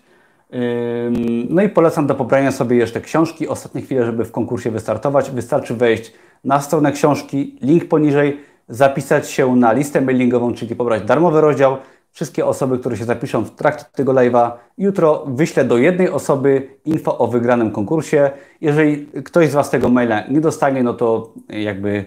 No 1.50 1.62
i 1.62 1.68
polecam 1.68 2.06
do 2.06 2.14
pobrania 2.14 2.52
sobie 2.52 2.76
jeszcze 2.76 3.00
książki. 3.00 3.48
Ostatnie 3.48 3.82
chwile, 3.82 4.04
żeby 4.04 4.24
w 4.24 4.32
konkursie 4.32 4.70
wystartować. 4.70 5.30
Wystarczy 5.30 5.74
wejść 5.74 6.12
na 6.44 6.60
stronę 6.60 6.92
książki, 6.92 7.58
link 7.62 7.88
poniżej 7.88 8.40
zapisać 8.68 9.30
się 9.30 9.56
na 9.56 9.72
listę 9.72 10.00
mailingową, 10.00 10.54
czyli 10.54 10.76
pobrać 10.76 11.02
darmowy 11.02 11.40
rozdział. 11.40 11.76
Wszystkie 12.12 12.46
osoby, 12.46 12.78
które 12.78 12.96
się 12.96 13.04
zapiszą 13.04 13.44
w 13.44 13.50
trakcie 13.50 13.84
tego 13.92 14.12
live'a, 14.12 14.50
jutro 14.78 15.24
wyślę 15.26 15.64
do 15.64 15.78
jednej 15.78 16.10
osoby 16.10 16.68
info 16.84 17.18
o 17.18 17.26
wygranym 17.26 17.70
konkursie. 17.70 18.30
Jeżeli 18.60 19.06
ktoś 19.06 19.50
z 19.50 19.54
Was 19.54 19.70
tego 19.70 19.88
maila 19.88 20.26
nie 20.28 20.40
dostanie, 20.40 20.82
no 20.82 20.94
to 20.94 21.32
jakby, 21.48 22.04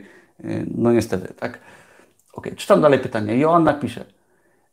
no 0.76 0.92
niestety, 0.92 1.34
tak? 1.34 1.60
Ok, 2.34 2.48
czytam 2.56 2.82
dalej 2.82 3.00
pytanie. 3.00 3.38
Joanna 3.38 3.74
pisze. 3.74 4.06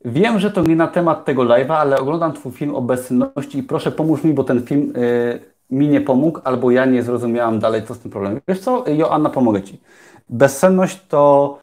Wiem, 0.05 0.39
że 0.39 0.51
to 0.51 0.63
nie 0.63 0.77
na 0.77 0.87
temat 0.87 1.25
tego 1.25 1.43
live'a, 1.43 1.75
ale 1.75 1.99
oglądam 1.99 2.33
Twój 2.33 2.53
film 2.53 2.75
o 2.75 2.83
bezsenności 2.83 3.59
i 3.59 3.63
proszę 3.63 3.93
pomóż 3.93 4.25
mi, 4.25 4.35
bo 4.35 4.45
ten 4.45 4.63
film 4.63 4.93
y, 4.97 5.41
mi 5.71 5.89
nie 5.89 6.01
pomógł, 6.01 6.41
albo 6.45 6.71
ja 6.71 6.85
nie 6.85 7.03
zrozumiałam 7.03 7.59
dalej, 7.59 7.83
co 7.87 7.95
z 7.95 7.99
tym 7.99 8.11
problemem. 8.11 8.41
Wiesz 8.49 8.61
co, 8.61 8.85
Joanna, 8.89 9.31
pomogę 9.31 9.63
Ci. 9.63 9.81
Bezsenność 10.29 11.07
to 11.09 11.59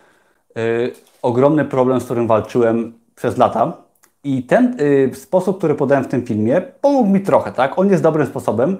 y, 0.58 0.92
ogromny 1.22 1.66
problem, 1.66 2.02
z 2.02 2.06
którym 2.06 2.28
walczyłem 2.28 2.94
przez 3.16 3.38
lata. 3.38 3.78
I 4.24 4.44
ten 4.44 4.78
y, 4.80 5.16
sposób, 5.16 5.58
który 5.58 5.76
podałem 5.76 6.04
w 6.04 6.08
tym 6.08 6.26
filmie, 6.26 6.62
pomógł 6.82 7.10
mi 7.10 7.22
trochę, 7.22 7.52
tak? 7.52 7.80
On 7.80 7.90
jest 7.90 8.04
dobrym 8.04 8.28
sposobem. 8.28 8.78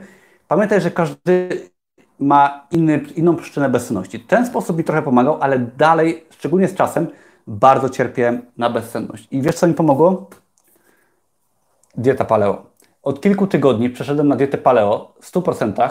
Pamiętaj, 0.48 0.82
że 0.82 0.92
każdy 0.92 1.50
ma 2.20 2.68
inny, 2.72 3.02
inną 3.16 3.36
przyczynę 3.36 3.70
bezsenności. 3.70 4.20
Ten 4.20 4.46
sposób 4.46 4.78
mi 4.78 4.84
trochę 4.84 5.02
pomagał, 5.02 5.38
ale 5.42 5.60
dalej, 5.60 6.24
szczególnie 6.30 6.68
z 6.68 6.76
czasem, 6.76 7.08
bardzo 7.48 7.90
cierpię 7.90 8.42
na 8.58 8.70
bezsenność. 8.70 9.28
I 9.32 9.42
wiesz, 9.42 9.56
co 9.56 9.68
mi 9.68 9.74
pomogło? 9.74 10.30
Dieta 11.98 12.26
paleo. 12.26 12.66
Od 13.04 13.22
kilku 13.22 13.48
tygodni 13.48 13.90
przeszedłem 13.90 14.28
na 14.28 14.36
dietę 14.36 14.58
paleo 14.58 15.14
w 15.22 15.32
100%, 15.32 15.90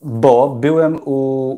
bo 0.00 0.48
byłem 0.48 0.98
u, 1.04 1.10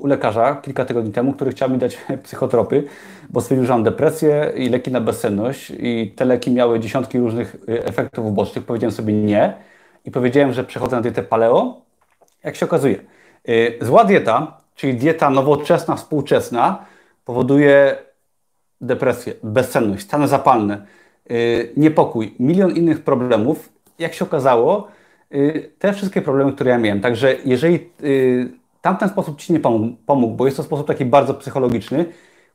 u, 0.03 0.07
lekarza 0.07 0.55
kilka 0.55 0.85
tygodni 0.85 1.13
temu, 1.13 1.33
który 1.33 1.51
chciał 1.51 1.71
mi 1.71 1.79
dać 1.79 1.99
psychotropy, 2.25 2.85
bo 3.31 3.41
stwierdził, 3.41 3.67
że 3.67 3.73
mam 3.73 3.83
depresję 3.83 4.53
i 4.57 4.69
leki 4.69 4.91
na 4.91 5.01
bezsenność 5.01 5.73
i 5.79 6.13
te 6.17 6.25
leki 6.25 6.51
miały 6.51 6.81
dziesiątki 6.81 7.19
różnych 7.19 7.55
y, 7.55 7.85
efektów 7.85 8.27
ubocznych. 8.27 8.65
Powiedziałem 8.65 8.93
sobie 8.93 9.13
nie 9.13 9.55
i 10.05 10.11
powiedziałem, 10.11 10.53
że 10.53 10.65
przechodzę 10.65 10.97
na 10.97 11.03
dietę 11.03 11.23
paleo. 11.23 11.81
Jak 12.45 12.57
się 12.57 12.67
okazuje, 12.67 12.97
y, 13.49 13.79
zła 13.81 14.05
dieta, 14.05 14.61
czyli 14.75 14.95
dieta 14.95 15.31
nowoczesna, 15.31 15.97
współczesna, 15.97 16.85
powoduje 17.25 17.97
depresję, 18.81 19.35
bezsenność, 19.43 20.05
stany 20.05 20.29
zapalne, 20.29 20.87
y, 21.31 21.73
niepokój, 21.77 22.35
milion 22.39 22.71
innych 22.71 23.05
problemów. 23.05 23.73
Jak 23.99 24.15
się 24.15 24.25
okazało, 24.25 24.89
Y, 25.35 25.71
te 25.79 25.93
wszystkie 25.93 26.23
problemy, 26.23 26.53
które 26.53 26.71
ja 26.71 26.79
miałem. 26.79 27.01
Także 27.01 27.37
jeżeli 27.45 27.91
y, 28.05 28.53
tamten 28.81 29.09
sposób 29.09 29.41
Ci 29.41 29.53
nie 29.53 29.61
pomógł, 30.07 30.35
bo 30.35 30.45
jest 30.47 30.57
to 30.57 30.63
sposób 30.63 30.87
taki 30.87 31.05
bardzo 31.05 31.35
psychologiczny, 31.35 32.05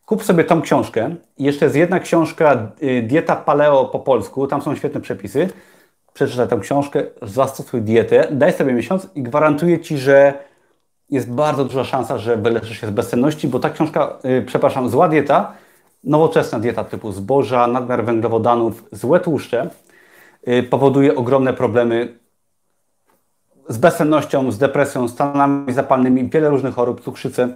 kup 0.05 0.23
sobie 0.23 0.43
tą 0.43 0.61
książkę. 0.61 1.15
Jeszcze 1.37 1.65
jest 1.65 1.75
jedna 1.75 1.99
książka, 1.99 2.71
Dieta 3.03 3.35
Paleo 3.35 3.85
po 3.85 3.99
polsku, 3.99 4.47
tam 4.47 4.61
są 4.61 4.75
świetne 4.75 5.01
przepisy. 5.01 5.49
Przeczytaj 6.13 6.47
tę 6.47 6.59
książkę, 6.61 7.03
zastosuj 7.21 7.81
dietę, 7.81 8.27
daj 8.31 8.53
sobie 8.53 8.73
miesiąc 8.73 9.09
i 9.15 9.23
gwarantuję 9.23 9.79
Ci, 9.79 9.97
że 9.97 10.33
jest 11.09 11.31
bardzo 11.31 11.65
duża 11.65 11.83
szansa, 11.83 12.17
że 12.17 12.37
wyleczysz 12.37 12.81
się 12.81 12.87
z 12.87 12.91
bezsenności, 12.91 13.47
bo 13.47 13.59
ta 13.59 13.69
książka, 13.69 14.17
przepraszam, 14.45 14.89
zła 14.89 15.09
dieta, 15.09 15.53
nowoczesna 16.03 16.59
dieta 16.59 16.83
typu 16.83 17.11
zboża, 17.11 17.67
nadmiar 17.67 18.05
węglowodanów, 18.05 18.83
złe 18.91 19.19
tłuszcze, 19.19 19.69
powoduje 20.69 21.15
ogromne 21.15 21.53
problemy 21.53 22.19
z 23.69 23.77
bezsennością, 23.77 24.51
z 24.51 24.57
depresją, 24.57 25.07
stanami 25.07 25.73
zapalnymi, 25.73 26.29
wiele 26.29 26.49
różnych 26.49 26.75
chorób, 26.75 27.01
cukrzycę. 27.01 27.55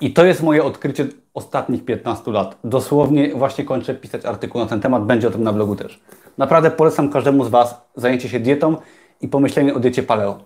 I 0.00 0.12
to 0.12 0.24
jest 0.24 0.42
moje 0.42 0.64
odkrycie 0.64 1.06
ostatnich 1.34 1.84
15 1.84 2.30
lat. 2.30 2.58
Dosłownie 2.64 3.34
właśnie 3.34 3.64
kończę 3.64 3.94
pisać 3.94 4.24
artykuł 4.24 4.60
na 4.60 4.66
ten 4.66 4.80
temat, 4.80 5.04
będzie 5.04 5.28
o 5.28 5.30
tym 5.30 5.42
na 5.42 5.52
blogu 5.52 5.76
też. 5.76 6.00
Naprawdę 6.38 6.70
polecam 6.70 7.10
każdemu 7.10 7.44
z 7.44 7.48
Was 7.48 7.80
zajęcie 7.96 8.28
się 8.28 8.40
dietą 8.40 8.76
i 9.20 9.28
pomyślenie 9.28 9.74
o 9.74 9.80
diecie 9.80 10.02
paleo. 10.02 10.38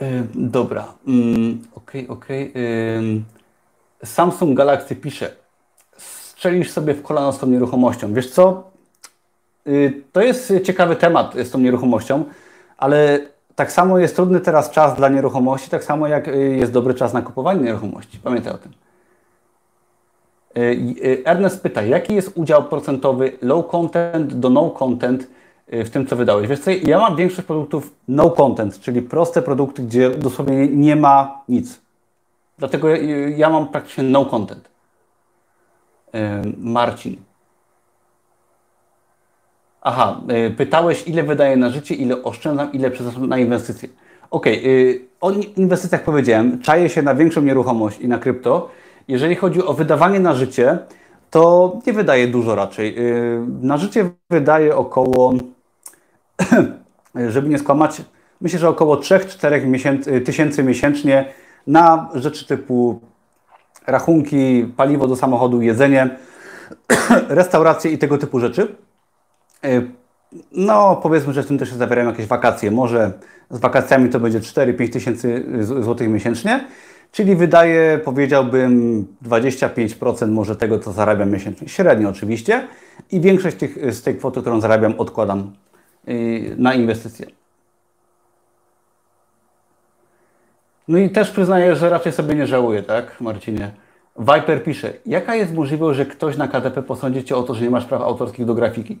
Yy, 0.00 0.26
dobra, 0.34 0.94
okej, 1.74 2.02
yy, 2.02 2.08
okej. 2.08 2.08
Okay, 2.08 2.08
okay. 2.08 2.62
yy. 2.62 3.41
Samsung 4.04 4.56
Galaxy 4.56 4.96
pisze, 4.96 5.30
strzelisz 5.96 6.70
sobie 6.70 6.94
w 6.94 7.02
kolano 7.02 7.32
z 7.32 7.38
tą 7.38 7.46
nieruchomością. 7.46 8.14
Wiesz 8.14 8.30
co? 8.30 8.70
Y, 9.66 10.02
to 10.12 10.22
jest 10.22 10.52
ciekawy 10.64 10.96
temat 10.96 11.34
z 11.34 11.50
tą 11.50 11.58
nieruchomością, 11.58 12.24
ale 12.76 13.20
tak 13.54 13.72
samo 13.72 13.98
jest 13.98 14.16
trudny 14.16 14.40
teraz 14.40 14.70
czas 14.70 14.96
dla 14.96 15.08
nieruchomości, 15.08 15.70
tak 15.70 15.84
samo 15.84 16.08
jak 16.08 16.28
y, 16.28 16.56
jest 16.56 16.72
dobry 16.72 16.94
czas 16.94 17.12
na 17.12 17.22
kupowanie 17.22 17.60
nieruchomości. 17.60 18.18
Pamiętaj 18.18 18.52
o 18.52 18.58
tym. 18.58 18.72
Y, 20.58 21.22
Ernest 21.24 21.62
pyta, 21.62 21.82
jaki 21.82 22.14
jest 22.14 22.32
udział 22.34 22.64
procentowy 22.64 23.32
low 23.42 23.66
content 23.70 24.34
do 24.34 24.50
no 24.50 24.70
content 24.70 25.26
w 25.68 25.90
tym, 25.90 26.06
co 26.06 26.16
wydałeś? 26.16 26.48
Wiesz 26.48 26.60
co, 26.60 26.70
ja 26.70 26.98
mam 26.98 27.16
większość 27.16 27.46
produktów 27.46 27.94
no 28.08 28.30
content, 28.30 28.80
czyli 28.80 29.02
proste 29.02 29.42
produkty, 29.42 29.82
gdzie 29.82 30.10
dosłownie 30.10 30.68
nie 30.68 30.96
ma 30.96 31.42
nic. 31.48 31.81
Dlatego 32.58 32.88
ja 33.36 33.50
mam 33.50 33.68
praktycznie 33.68 34.04
no 34.04 34.24
content. 34.26 34.70
Marcin. 36.56 37.16
Aha, 39.82 40.20
y, 40.48 40.50
pytałeś, 40.50 41.08
ile 41.08 41.22
wydaję 41.22 41.56
na 41.56 41.70
życie, 41.70 41.94
ile 41.94 42.22
oszczędzam, 42.22 42.72
ile 42.72 42.90
przeznaczam 42.90 43.26
na 43.26 43.38
inwestycje. 43.38 43.88
Okej, 44.30 44.58
okay, 44.58 45.08
o 45.20 45.30
inwestycjach 45.56 46.02
powiedziałem, 46.02 46.60
czaję 46.60 46.88
się 46.88 47.02
na 47.02 47.14
większą 47.14 47.42
nieruchomość 47.42 48.00
i 48.00 48.08
na 48.08 48.18
krypto. 48.18 48.70
Jeżeli 49.08 49.34
chodzi 49.34 49.62
o 49.62 49.74
wydawanie 49.74 50.20
na 50.20 50.34
życie, 50.34 50.78
to 51.30 51.72
nie 51.86 51.92
wydaje 51.92 52.28
dużo 52.28 52.54
raczej. 52.54 52.98
Y, 52.98 53.40
na 53.60 53.76
życie 53.76 54.10
wydaje 54.30 54.76
około, 54.76 55.32
żeby 57.28 57.48
nie 57.48 57.58
skłamać, 57.58 58.02
myślę, 58.40 58.58
że 58.58 58.68
około 58.68 58.96
3-4 58.96 60.24
tysięcy 60.24 60.62
miesięcznie 60.62 61.24
na 61.66 62.08
rzeczy 62.14 62.46
typu 62.46 63.00
rachunki, 63.86 64.72
paliwo 64.76 65.08
do 65.08 65.16
samochodu, 65.16 65.62
jedzenie, 65.62 66.10
restauracje 67.28 67.90
i 67.92 67.98
tego 67.98 68.18
typu 68.18 68.40
rzeczy. 68.40 68.76
Y, 69.64 69.90
no, 70.52 71.00
powiedzmy, 71.02 71.32
że 71.32 71.42
w 71.42 71.46
tym 71.46 71.58
też 71.58 71.70
się 71.70 71.76
zawierają 71.76 72.08
jakieś 72.08 72.26
wakacje. 72.26 72.70
Może 72.70 73.12
z 73.50 73.58
wakacjami 73.58 74.10
to 74.10 74.20
będzie 74.20 74.40
4-5 74.40 74.92
tysięcy 74.92 75.44
złotych 75.80 76.08
miesięcznie, 76.08 76.64
czyli 77.12 77.36
wydaje, 77.36 78.00
powiedziałbym, 78.04 79.06
25% 79.24 80.28
może 80.28 80.56
tego, 80.56 80.78
co 80.78 80.92
zarabiam 80.92 81.30
miesięcznie. 81.30 81.68
Średnio 81.68 82.08
oczywiście. 82.08 82.68
I 83.10 83.20
większość 83.20 83.56
tych, 83.56 83.94
z 83.94 84.02
tej 84.02 84.16
kwoty, 84.16 84.40
którą 84.40 84.60
zarabiam, 84.60 84.94
odkładam 84.98 85.52
y, 86.08 86.54
na 86.58 86.74
inwestycje. 86.74 87.26
No 90.88 90.98
i 90.98 91.10
też 91.10 91.30
przyznaję, 91.30 91.76
że 91.76 91.90
raczej 91.90 92.12
sobie 92.12 92.34
nie 92.34 92.46
żałuję, 92.46 92.82
tak, 92.82 93.20
Marcinie? 93.20 93.70
Viper 94.18 94.64
pisze, 94.64 94.92
jaka 95.06 95.34
jest 95.34 95.54
możliwość, 95.54 95.96
że 95.96 96.06
ktoś 96.06 96.36
na 96.36 96.48
KDP 96.48 96.82
posądzi 96.82 97.24
Cię 97.24 97.36
o 97.36 97.42
to, 97.42 97.54
że 97.54 97.64
nie 97.64 97.70
masz 97.70 97.84
praw 97.84 98.02
autorskich 98.02 98.46
do 98.46 98.54
grafiki? 98.54 98.98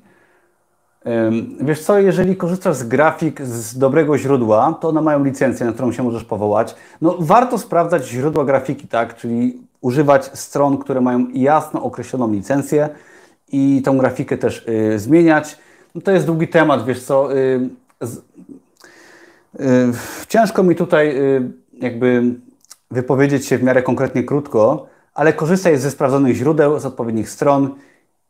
Wiesz 1.60 1.80
co, 1.80 1.98
jeżeli 1.98 2.36
korzystasz 2.36 2.76
z 2.76 2.82
grafik 2.82 3.42
z 3.42 3.78
dobrego 3.78 4.18
źródła, 4.18 4.78
to 4.80 4.88
one 4.88 5.00
mają 5.02 5.24
licencję, 5.24 5.66
na 5.66 5.72
którą 5.72 5.92
się 5.92 6.02
możesz 6.02 6.24
powołać. 6.24 6.74
No 7.00 7.16
warto 7.18 7.58
sprawdzać 7.58 8.08
źródła 8.08 8.44
grafiki, 8.44 8.88
tak, 8.88 9.16
czyli 9.16 9.62
używać 9.80 10.38
stron, 10.38 10.78
które 10.78 11.00
mają 11.00 11.26
jasno 11.34 11.82
określoną 11.82 12.32
licencję 12.32 12.88
i 13.52 13.82
tą 13.84 13.98
grafikę 13.98 14.38
też 14.38 14.66
y, 14.68 14.98
zmieniać. 14.98 15.58
No 15.94 16.00
to 16.00 16.10
jest 16.10 16.26
długi 16.26 16.48
temat, 16.48 16.84
wiesz 16.84 17.02
co, 17.02 17.36
y, 17.36 17.68
z, 18.00 18.16
y, 18.16 18.22
ciężko 20.28 20.62
mi 20.62 20.76
tutaj 20.76 21.16
y, 21.16 21.61
jakby 21.82 22.34
wypowiedzieć 22.90 23.46
się 23.46 23.58
w 23.58 23.62
miarę 23.62 23.82
konkretnie 23.82 24.24
krótko, 24.24 24.86
ale 25.14 25.32
korzystaj 25.32 25.76
ze 25.78 25.90
sprawdzonych 25.90 26.36
źródeł, 26.36 26.78
z 26.78 26.86
odpowiednich 26.86 27.30
stron, 27.30 27.74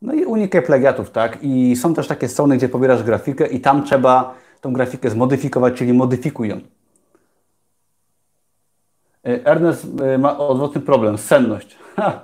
no 0.01 0.13
i 0.13 0.25
unikaj 0.25 0.61
plagiatów, 0.61 1.11
tak? 1.11 1.37
I 1.41 1.75
są 1.75 1.93
też 1.93 2.07
takie 2.07 2.27
strony, 2.27 2.57
gdzie 2.57 2.69
pobierasz 2.69 3.03
grafikę 3.03 3.47
i 3.47 3.61
tam 3.61 3.83
trzeba 3.83 4.33
tą 4.61 4.73
grafikę 4.73 5.09
zmodyfikować, 5.09 5.73
czyli 5.73 5.93
modyfikuj 5.93 6.49
ją. 6.49 6.59
E, 9.25 9.45
Ernest 9.45 9.85
e, 10.01 10.17
ma 10.17 10.37
odwrotny 10.37 10.81
problem, 10.81 11.17
senność. 11.17 11.77
Ha, 11.95 12.21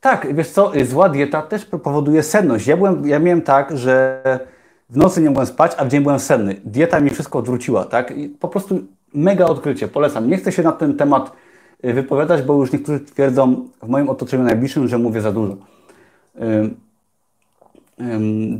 tak, 0.00 0.34
wiesz 0.34 0.50
co, 0.50 0.72
zła 0.84 1.08
dieta 1.08 1.42
też 1.42 1.64
powoduje 1.64 2.22
senność. 2.22 2.66
Ja, 2.66 2.76
byłem, 2.76 3.08
ja 3.08 3.18
miałem 3.18 3.42
tak, 3.42 3.76
że 3.78 4.22
w 4.90 4.96
nocy 4.96 5.22
nie 5.22 5.28
mogłem 5.28 5.46
spać, 5.46 5.72
a 5.76 5.84
w 5.84 5.88
dzień 5.88 6.02
byłem 6.02 6.18
senny. 6.18 6.60
Dieta 6.64 7.00
mi 7.00 7.10
wszystko 7.10 7.38
odwróciła, 7.38 7.84
tak? 7.84 8.16
I 8.16 8.28
po 8.28 8.48
prostu 8.48 8.80
mega 9.14 9.46
odkrycie, 9.46 9.88
polecam. 9.88 10.30
Nie 10.30 10.36
chcę 10.36 10.52
się 10.52 10.62
na 10.62 10.72
ten 10.72 10.96
temat 10.96 11.32
e, 11.82 11.92
wypowiadać, 11.92 12.42
bo 12.42 12.54
już 12.54 12.72
niektórzy 12.72 13.00
twierdzą 13.00 13.68
w 13.82 13.88
moim 13.88 14.08
otoczeniu 14.08 14.42
najbliższym, 14.42 14.88
że 14.88 14.98
mówię 14.98 15.20
za 15.20 15.32
dużo. 15.32 15.56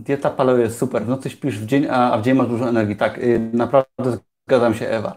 Dieta 0.05 0.31
paleo 0.31 0.57
jest 0.57 0.79
super. 0.79 1.05
W 1.05 1.09
nocy 1.09 1.31
śpisz 1.31 1.59
w 1.59 1.67
dzień, 1.67 1.87
a 1.91 2.19
w 2.19 2.23
dzień 2.23 2.37
masz 2.37 2.49
dużo 2.49 2.69
energii. 2.69 2.97
Tak, 2.97 3.19
y, 3.19 3.51
naprawdę 3.53 4.17
zgadzam 4.47 4.75
się, 4.75 4.89
Ewa. 4.89 5.17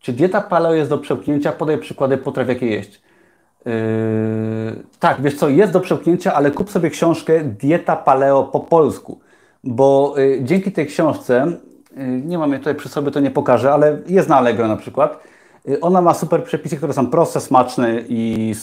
Czy 0.00 0.12
dieta 0.12 0.40
paleo 0.40 0.74
jest 0.74 0.90
do 0.90 0.98
przełknięcia? 0.98 1.52
Podaj 1.52 1.78
przykłady 1.78 2.18
potraw, 2.18 2.48
jakie 2.48 2.66
jeść. 2.66 3.02
Yy, 3.66 3.72
tak, 5.00 5.22
wiesz 5.22 5.34
co, 5.34 5.48
jest 5.48 5.72
do 5.72 5.80
przełknięcia, 5.80 6.34
ale 6.34 6.50
kup 6.50 6.70
sobie 6.70 6.90
książkę 6.90 7.44
Dieta 7.44 7.96
Paleo 7.96 8.44
po 8.44 8.60
polsku, 8.60 9.20
bo 9.64 10.14
yy, 10.16 10.40
dzięki 10.42 10.72
tej 10.72 10.86
książce, 10.86 11.52
nie 12.24 12.38
mam 12.38 12.50
jej 12.50 12.58
tutaj 12.58 12.74
przy 12.74 12.88
sobie, 12.88 13.10
to 13.10 13.20
nie 13.20 13.30
pokażę, 13.30 13.72
ale 13.72 13.98
jest 14.06 14.28
na 14.28 14.36
Allegro 14.36 14.68
na 14.68 14.76
przykład, 14.76 15.22
y, 15.68 15.80
ona 15.80 16.00
ma 16.00 16.14
super 16.14 16.44
przepisy, 16.44 16.76
które 16.76 16.92
są 16.92 17.06
proste, 17.06 17.40
smaczne 17.40 18.00
i 18.08 18.54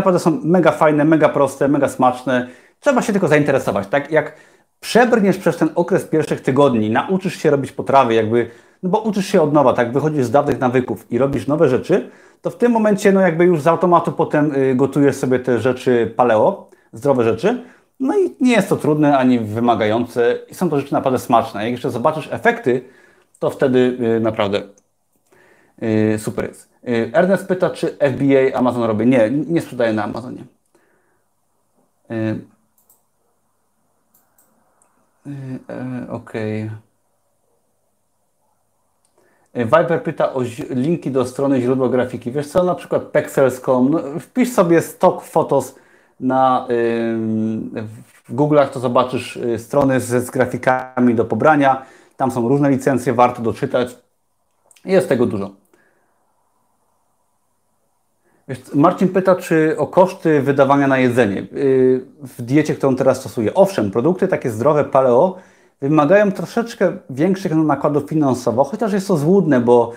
naprawdę 0.00 0.18
są 0.18 0.40
mega 0.44 0.72
fajne, 0.72 1.04
mega 1.04 1.28
proste, 1.28 1.68
mega 1.68 1.88
smaczne. 1.88 2.48
Trzeba 2.80 3.02
się 3.02 3.12
tylko 3.12 3.28
zainteresować. 3.28 3.86
Tak? 3.88 4.10
Jak 4.10 4.36
przebrniesz 4.80 5.38
przez 5.38 5.56
ten 5.56 5.68
okres 5.74 6.04
pierwszych 6.04 6.40
tygodni, 6.40 6.90
nauczysz 6.90 7.36
się 7.36 7.50
robić 7.50 7.72
potrawy, 7.72 8.14
jakby, 8.14 8.50
no 8.82 8.90
bo 8.90 8.98
uczysz 8.98 9.26
się 9.26 9.42
od 9.42 9.52
nowa, 9.52 9.72
tak, 9.72 9.92
wychodzisz 9.92 10.24
z 10.24 10.30
dawnych 10.30 10.60
nawyków 10.60 11.12
i 11.12 11.18
robisz 11.18 11.46
nowe 11.46 11.68
rzeczy, 11.68 12.10
to 12.42 12.50
w 12.50 12.56
tym 12.56 12.72
momencie, 12.72 13.12
no 13.12 13.20
jakby 13.20 13.44
już 13.44 13.60
z 13.60 13.66
automatu 13.66 14.12
potem 14.12 14.54
y, 14.54 14.74
gotujesz 14.74 15.16
sobie 15.16 15.38
te 15.38 15.58
rzeczy 15.58 16.14
paleo, 16.16 16.70
zdrowe 16.92 17.24
rzeczy, 17.24 17.64
no 18.00 18.18
i 18.18 18.34
nie 18.40 18.52
jest 18.52 18.68
to 18.68 18.76
trudne 18.76 19.18
ani 19.18 19.38
wymagające 19.38 20.38
i 20.50 20.54
są 20.54 20.70
to 20.70 20.80
rzeczy 20.80 20.92
naprawdę 20.92 21.18
smaczne. 21.18 21.62
Jak 21.62 21.72
jeszcze 21.72 21.90
zobaczysz 21.90 22.28
efekty, 22.32 22.84
to 23.38 23.50
wtedy 23.50 23.98
y, 24.16 24.20
naprawdę 24.20 24.62
y, 25.82 26.18
super 26.18 26.48
jest. 26.48 26.70
Ernest 27.12 27.48
pyta, 27.48 27.70
czy 27.70 27.86
FBA 27.88 28.58
Amazon 28.58 28.82
robi. 28.82 29.06
Nie, 29.06 29.30
nie 29.30 29.60
sprzedaje 29.60 29.92
na 29.92 30.04
Amazonie. 30.04 30.44
Okej. 36.08 36.64
Okay. 36.64 36.70
Viber 39.54 40.02
pyta 40.02 40.32
o 40.32 40.42
linki 40.70 41.10
do 41.10 41.26
strony 41.26 41.60
źródła 41.60 41.88
grafiki. 41.88 42.32
Wiesz 42.32 42.48
co, 42.48 42.64
na 42.64 42.74
przykład 42.74 43.02
pexels.com. 43.02 43.90
No, 43.90 44.00
wpisz 44.20 44.52
sobie 44.52 44.82
stock 44.82 45.24
photos 45.24 45.74
na, 46.20 46.66
w 48.28 48.34
Google'ach, 48.34 48.68
to 48.68 48.80
zobaczysz 48.80 49.36
y, 49.36 49.58
strony 49.58 50.00
z, 50.00 50.26
z 50.26 50.30
grafikami 50.30 51.14
do 51.14 51.24
pobrania. 51.24 51.82
Tam 52.16 52.30
są 52.30 52.48
różne 52.48 52.70
licencje, 52.70 53.12
warto 53.12 53.42
doczytać. 53.42 53.96
Jest 54.84 55.08
tego 55.08 55.26
dużo. 55.26 55.50
Marcin 58.74 59.08
pyta, 59.08 59.36
czy 59.36 59.74
o 59.78 59.86
koszty 59.86 60.42
wydawania 60.42 60.86
na 60.86 60.98
jedzenie 60.98 61.40
y, 61.40 62.04
w 62.22 62.42
diecie, 62.42 62.74
którą 62.74 62.96
teraz 62.96 63.20
stosuję. 63.20 63.54
Owszem, 63.54 63.90
produkty 63.90 64.28
takie 64.28 64.50
zdrowe, 64.50 64.84
paleo, 64.84 65.36
wymagają 65.80 66.32
troszeczkę 66.32 66.92
większych 67.10 67.54
nakładów 67.54 68.08
finansowo, 68.08 68.64
chociaż 68.64 68.92
jest 68.92 69.08
to 69.08 69.16
złudne, 69.16 69.60
bo 69.60 69.92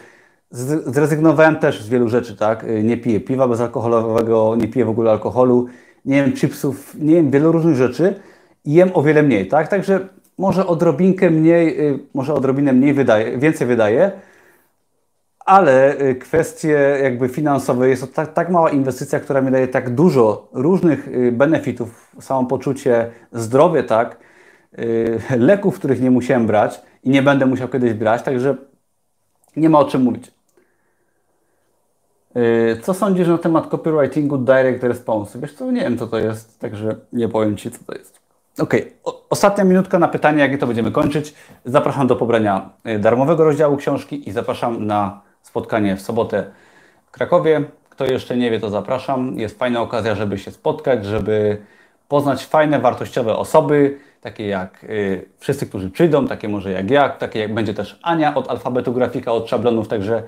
zrezygnowałem 0.86 1.56
też 1.56 1.84
z 1.84 1.90
wielu 1.90 2.10
rzeczy, 2.10 2.38
tak? 2.38 2.64
Y, 2.64 2.84
nie 2.84 2.98
piję 2.98 3.20
piwa 3.20 3.48
bezalkoholowego, 3.48 4.56
nie 4.56 4.68
piję 4.68 4.86
w 4.86 4.90
ogóle 4.90 5.12
alkoholu, 5.12 5.68
nie 6.06 6.18
jem 6.18 6.34
chipsów, 6.34 6.96
nie 7.00 7.16
jem 7.16 7.32
wielu 7.32 7.52
różnych 7.52 7.76
rzeczy 7.76 8.16
i 8.66 8.74
jem 8.74 8.92
o 8.94 9.04
wiele 9.04 9.24
mniej, 9.24 9.48
tak? 9.48 9.68
Także 9.68 10.08
może 10.38 10.68
odrobinkę 10.68 11.30
mniej, 11.30 11.90
y, 11.90 12.00
może 12.14 12.34
odrobinę 12.34 12.74
mniej 12.74 12.94
wydaje, 12.94 13.38
więcej 13.38 13.68
wydaje, 13.68 14.12
ale 15.40 16.02
y, 16.02 16.16
kwestie 16.16 17.00
jakby 17.04 17.30
finansowe 17.30 17.90
jest 17.90 18.02
to 18.02 18.08
tak, 18.08 18.34
tak 18.34 18.50
mała 18.50 18.70
inwestycja, 18.70 19.20
która 19.20 19.42
mi 19.42 19.52
daje 19.52 19.68
tak 19.68 19.96
dużo 19.96 20.50
różnych 20.54 21.08
y, 21.08 21.32
benefitów, 21.32 22.12
samopoczucie, 22.22 23.12
zdrowie, 23.32 23.84
tak, 23.84 24.18
leków, 25.38 25.76
których 25.80 26.02
nie 26.02 26.12
musiałem 26.12 26.48
brać 26.48 26.82
i 27.04 27.10
nie 27.10 27.22
będę 27.22 27.46
musiał 27.46 27.68
kiedyś 27.68 27.94
brać, 27.94 28.24
także 28.24 28.56
nie 29.56 29.70
ma 29.70 29.80
o 29.80 29.86
czym 29.86 30.02
mówić. 30.02 30.33
Co 32.82 32.94
sądzisz 32.94 33.28
na 33.28 33.38
temat 33.38 33.68
copywritingu 33.68 34.38
direct 34.38 34.84
response? 34.84 35.40
Wiesz 35.40 35.54
co, 35.54 35.72
nie 35.72 35.82
wiem 35.82 35.98
co 35.98 36.08
to 36.08 36.18
jest, 36.18 36.60
także 36.60 36.96
nie 37.14 37.30
powiem 37.30 37.58
Ci 37.58 37.72
co 37.72 37.80
to 37.88 37.96
jest. 37.96 38.20
Ok, 38.60 38.74
ostatnia 39.30 39.64
minutka 39.64 40.00
na 40.00 40.08
pytanie, 40.08 40.40
jakie 40.40 40.58
to 40.58 40.68
będziemy 40.68 40.92
kończyć. 40.92 41.34
Zapraszam 41.66 42.08
do 42.08 42.16
pobrania 42.16 42.70
darmowego 43.00 43.44
rozdziału 43.44 43.78
książki 43.78 44.30
i 44.30 44.32
zapraszam 44.32 44.88
na 44.88 45.22
spotkanie 45.42 45.96
w 45.96 46.02
sobotę 46.02 46.46
w 47.06 47.12
Krakowie. 47.12 47.64
Kto 47.90 48.06
jeszcze 48.06 48.38
nie 48.38 48.52
wie, 48.52 48.60
to 48.60 48.70
zapraszam. 48.70 49.40
Jest 49.40 49.60
fajna 49.60 49.82
okazja, 49.82 50.16
żeby 50.16 50.38
się 50.38 50.52
spotkać, 50.52 51.06
żeby 51.06 51.58
poznać 52.08 52.46
fajne, 52.46 52.80
wartościowe 52.80 53.36
osoby, 53.36 54.00
takie 54.22 54.48
jak 54.48 54.84
y, 54.84 55.26
wszyscy, 55.40 55.66
którzy 55.66 55.90
przyjdą, 55.90 56.28
takie 56.28 56.50
może 56.50 56.72
jak 56.72 56.92
ja, 56.92 57.10
takie 57.10 57.40
jak 57.40 57.54
będzie 57.54 57.74
też 57.74 58.00
Ania 58.04 58.36
od 58.36 58.50
alfabetu 58.50 58.94
grafika, 58.94 59.32
od 59.32 59.50
szablonów, 59.50 59.88
także 59.88 60.24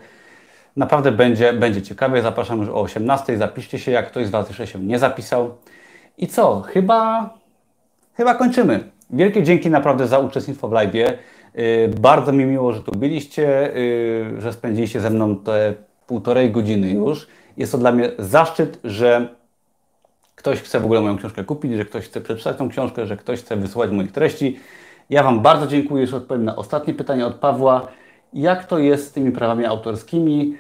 naprawdę 0.76 1.12
będzie, 1.12 1.54
będzie 1.54 1.82
ciekawie. 1.82 2.22
Zapraszam 2.22 2.60
już 2.60 2.70
o 2.70 2.82
18. 2.82 3.38
Zapiszcie 3.38 3.80
się, 3.80 3.92
jak 3.92 4.08
ktoś 4.08 4.28
z 4.28 4.30
Was 4.30 4.48
jeszcze 4.48 4.68
się 4.68 4.80
nie 4.80 5.00
zapisał. 5.00 5.56
I 6.18 6.28
co? 6.28 6.62
Chyba, 6.62 7.30
chyba 8.14 8.36
kończymy. 8.36 8.92
Wielkie 9.10 9.44
dzięki 9.44 9.70
naprawdę 9.70 10.08
za 10.08 10.20
uczestnictwo 10.20 10.68
w 10.68 10.72
live. 10.72 10.96
Y, 10.96 11.92
bardzo 12.00 12.32
mi 12.32 12.46
miło, 12.46 12.74
że 12.74 12.84
tu 12.84 12.92
byliście, 12.92 13.76
y, 13.76 14.42
że 14.42 14.54
spędziliście 14.54 15.02
ze 15.02 15.10
mną 15.10 15.36
te 15.36 15.74
półtorej 16.08 16.52
godziny 16.52 16.90
już. 16.90 17.28
Jest 17.58 17.72
to 17.72 17.78
dla 17.78 17.92
mnie 17.92 18.12
zaszczyt, 18.20 18.80
że 18.84 19.36
ktoś 20.36 20.62
chce 20.62 20.80
w 20.80 20.86
ogóle 20.86 21.02
moją 21.02 21.18
książkę 21.18 21.44
kupić, 21.44 21.74
że 21.74 21.86
ktoś 21.86 22.06
chce 22.06 22.22
przeczytać 22.22 22.58
tą 22.58 22.70
książkę, 22.70 23.06
że 23.06 23.18
ktoś 23.18 23.40
chce 23.40 23.56
wysłuchać 23.56 23.92
moich 23.92 24.12
treści. 24.12 24.60
Ja 25.10 25.24
Wam 25.24 25.42
bardzo 25.42 25.68
dziękuję. 25.68 26.02
Już 26.02 26.14
odpowiem 26.14 26.46
na 26.46 26.56
ostatnie 26.56 26.94
pytanie 26.94 27.26
od 27.26 27.36
Pawła. 27.36 27.88
Jak 28.34 28.66
to 28.66 28.80
jest 28.80 29.08
z 29.08 29.12
tymi 29.12 29.32
prawami 29.32 29.66
autorskimi, 29.66 30.58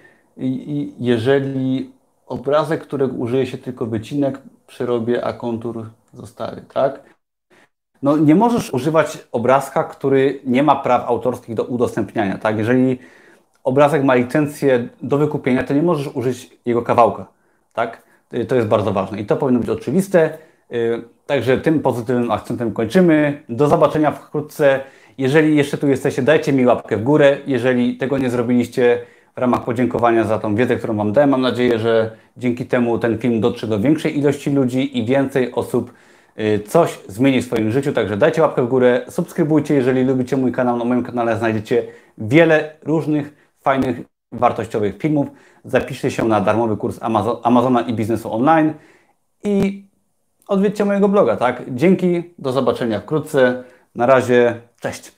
jeżeli 1.00 1.92
obrazek, 2.28 2.82
którego 2.82 3.14
użyje 3.14 3.46
się 3.46 3.58
tylko 3.58 3.86
wycinek, 3.86 4.42
przerobię, 4.68 5.26
a 5.26 5.34
kontur 5.34 5.90
zostały, 6.14 6.62
tak? 6.74 7.16
no 8.06 8.18
nie 8.18 8.36
możesz 8.36 8.74
używać 8.74 9.28
obrazka, 9.32 9.84
który 9.84 10.40
nie 10.46 10.64
ma 10.64 10.76
praw 10.76 11.08
autorskich 11.08 11.56
do 11.56 11.64
udostępniania. 11.64 12.38
Tak? 12.38 12.58
Jeżeli 12.58 13.00
obrazek 13.64 14.04
ma 14.04 14.16
licencję 14.16 14.88
do 15.02 15.18
wykupienia, 15.18 15.64
to 15.64 15.74
nie 15.74 15.82
możesz 15.82 16.16
użyć 16.16 16.58
jego 16.66 16.82
kawałka. 16.82 17.26
Tak? 17.74 18.04
Y, 18.34 18.46
To 18.46 18.56
jest 18.56 18.68
bardzo 18.68 18.94
ważne 18.94 19.20
i 19.20 19.26
to 19.26 19.36
powinno 19.36 19.60
być 19.60 19.70
oczywiste. 19.70 20.38
Y, 20.74 21.04
Także 21.26 21.58
tym 21.58 21.80
pozytywnym 21.80 22.32
akcentem 22.32 22.74
kończymy. 22.74 23.44
Do 23.50 23.68
zobaczenia 23.68 24.12
wkrótce. 24.12 24.80
Jeżeli 25.18 25.56
jeszcze 25.56 25.78
tu 25.78 25.88
jesteście, 25.88 26.22
dajcie 26.22 26.54
mi 26.54 26.66
łapkę 26.66 26.98
w 26.98 27.04
górę. 27.04 27.38
Jeżeli 27.48 27.98
tego 27.98 28.18
nie 28.18 28.30
zrobiliście 28.30 29.06
w 29.36 29.38
ramach 29.38 29.64
podziękowania 29.64 30.24
za 30.24 30.40
tą 30.40 30.56
wiedzę, 30.56 30.76
którą 30.76 30.96
Wam 30.96 31.14
dałem, 31.14 31.30
mam 31.30 31.42
nadzieję, 31.42 31.80
że 31.80 32.12
dzięki 32.38 32.66
temu 32.66 33.00
ten 33.00 33.18
film 33.18 33.42
dotrze 33.42 33.68
do 33.68 33.80
większej 33.80 34.18
ilości 34.18 34.52
ludzi 34.52 34.98
i 34.98 35.06
więcej 35.06 35.52
osób 35.52 35.94
y, 36.40 36.60
coś 36.68 37.00
zmieni 37.08 37.42
w 37.42 37.46
swoim 37.46 37.72
życiu. 37.72 37.94
Także 37.94 38.18
dajcie 38.18 38.42
łapkę 38.42 38.64
w 38.64 38.68
górę, 38.68 39.06
subskrybujcie, 39.10 39.74
jeżeli 39.74 40.04
lubicie 40.04 40.38
mój 40.38 40.52
kanał. 40.52 40.78
Na 40.78 40.86
moim 40.86 41.04
kanale 41.04 41.38
znajdziecie 41.38 41.84
wiele 42.18 42.76
różnych 42.84 43.54
fajnych, 43.62 44.02
wartościowych 44.32 44.98
filmów. 44.98 45.28
Zapiszcie 45.66 46.12
się 46.12 46.26
na 46.26 46.42
darmowy 46.42 46.78
kurs 46.78 46.98
Amazon, 47.02 47.38
Amazona 47.44 47.82
i 47.82 47.94
biznesu 47.94 48.34
online 48.34 48.74
i 49.44 49.86
odwiedźcie 50.48 50.86
mojego 50.86 51.10
bloga, 51.10 51.36
tak? 51.36 51.64
Dzięki, 51.68 52.24
do 52.40 52.52
zobaczenia 52.52 53.00
wkrótce. 53.00 53.64
Na 53.96 54.06
razie, 54.06 54.62
cześć. 54.80 55.15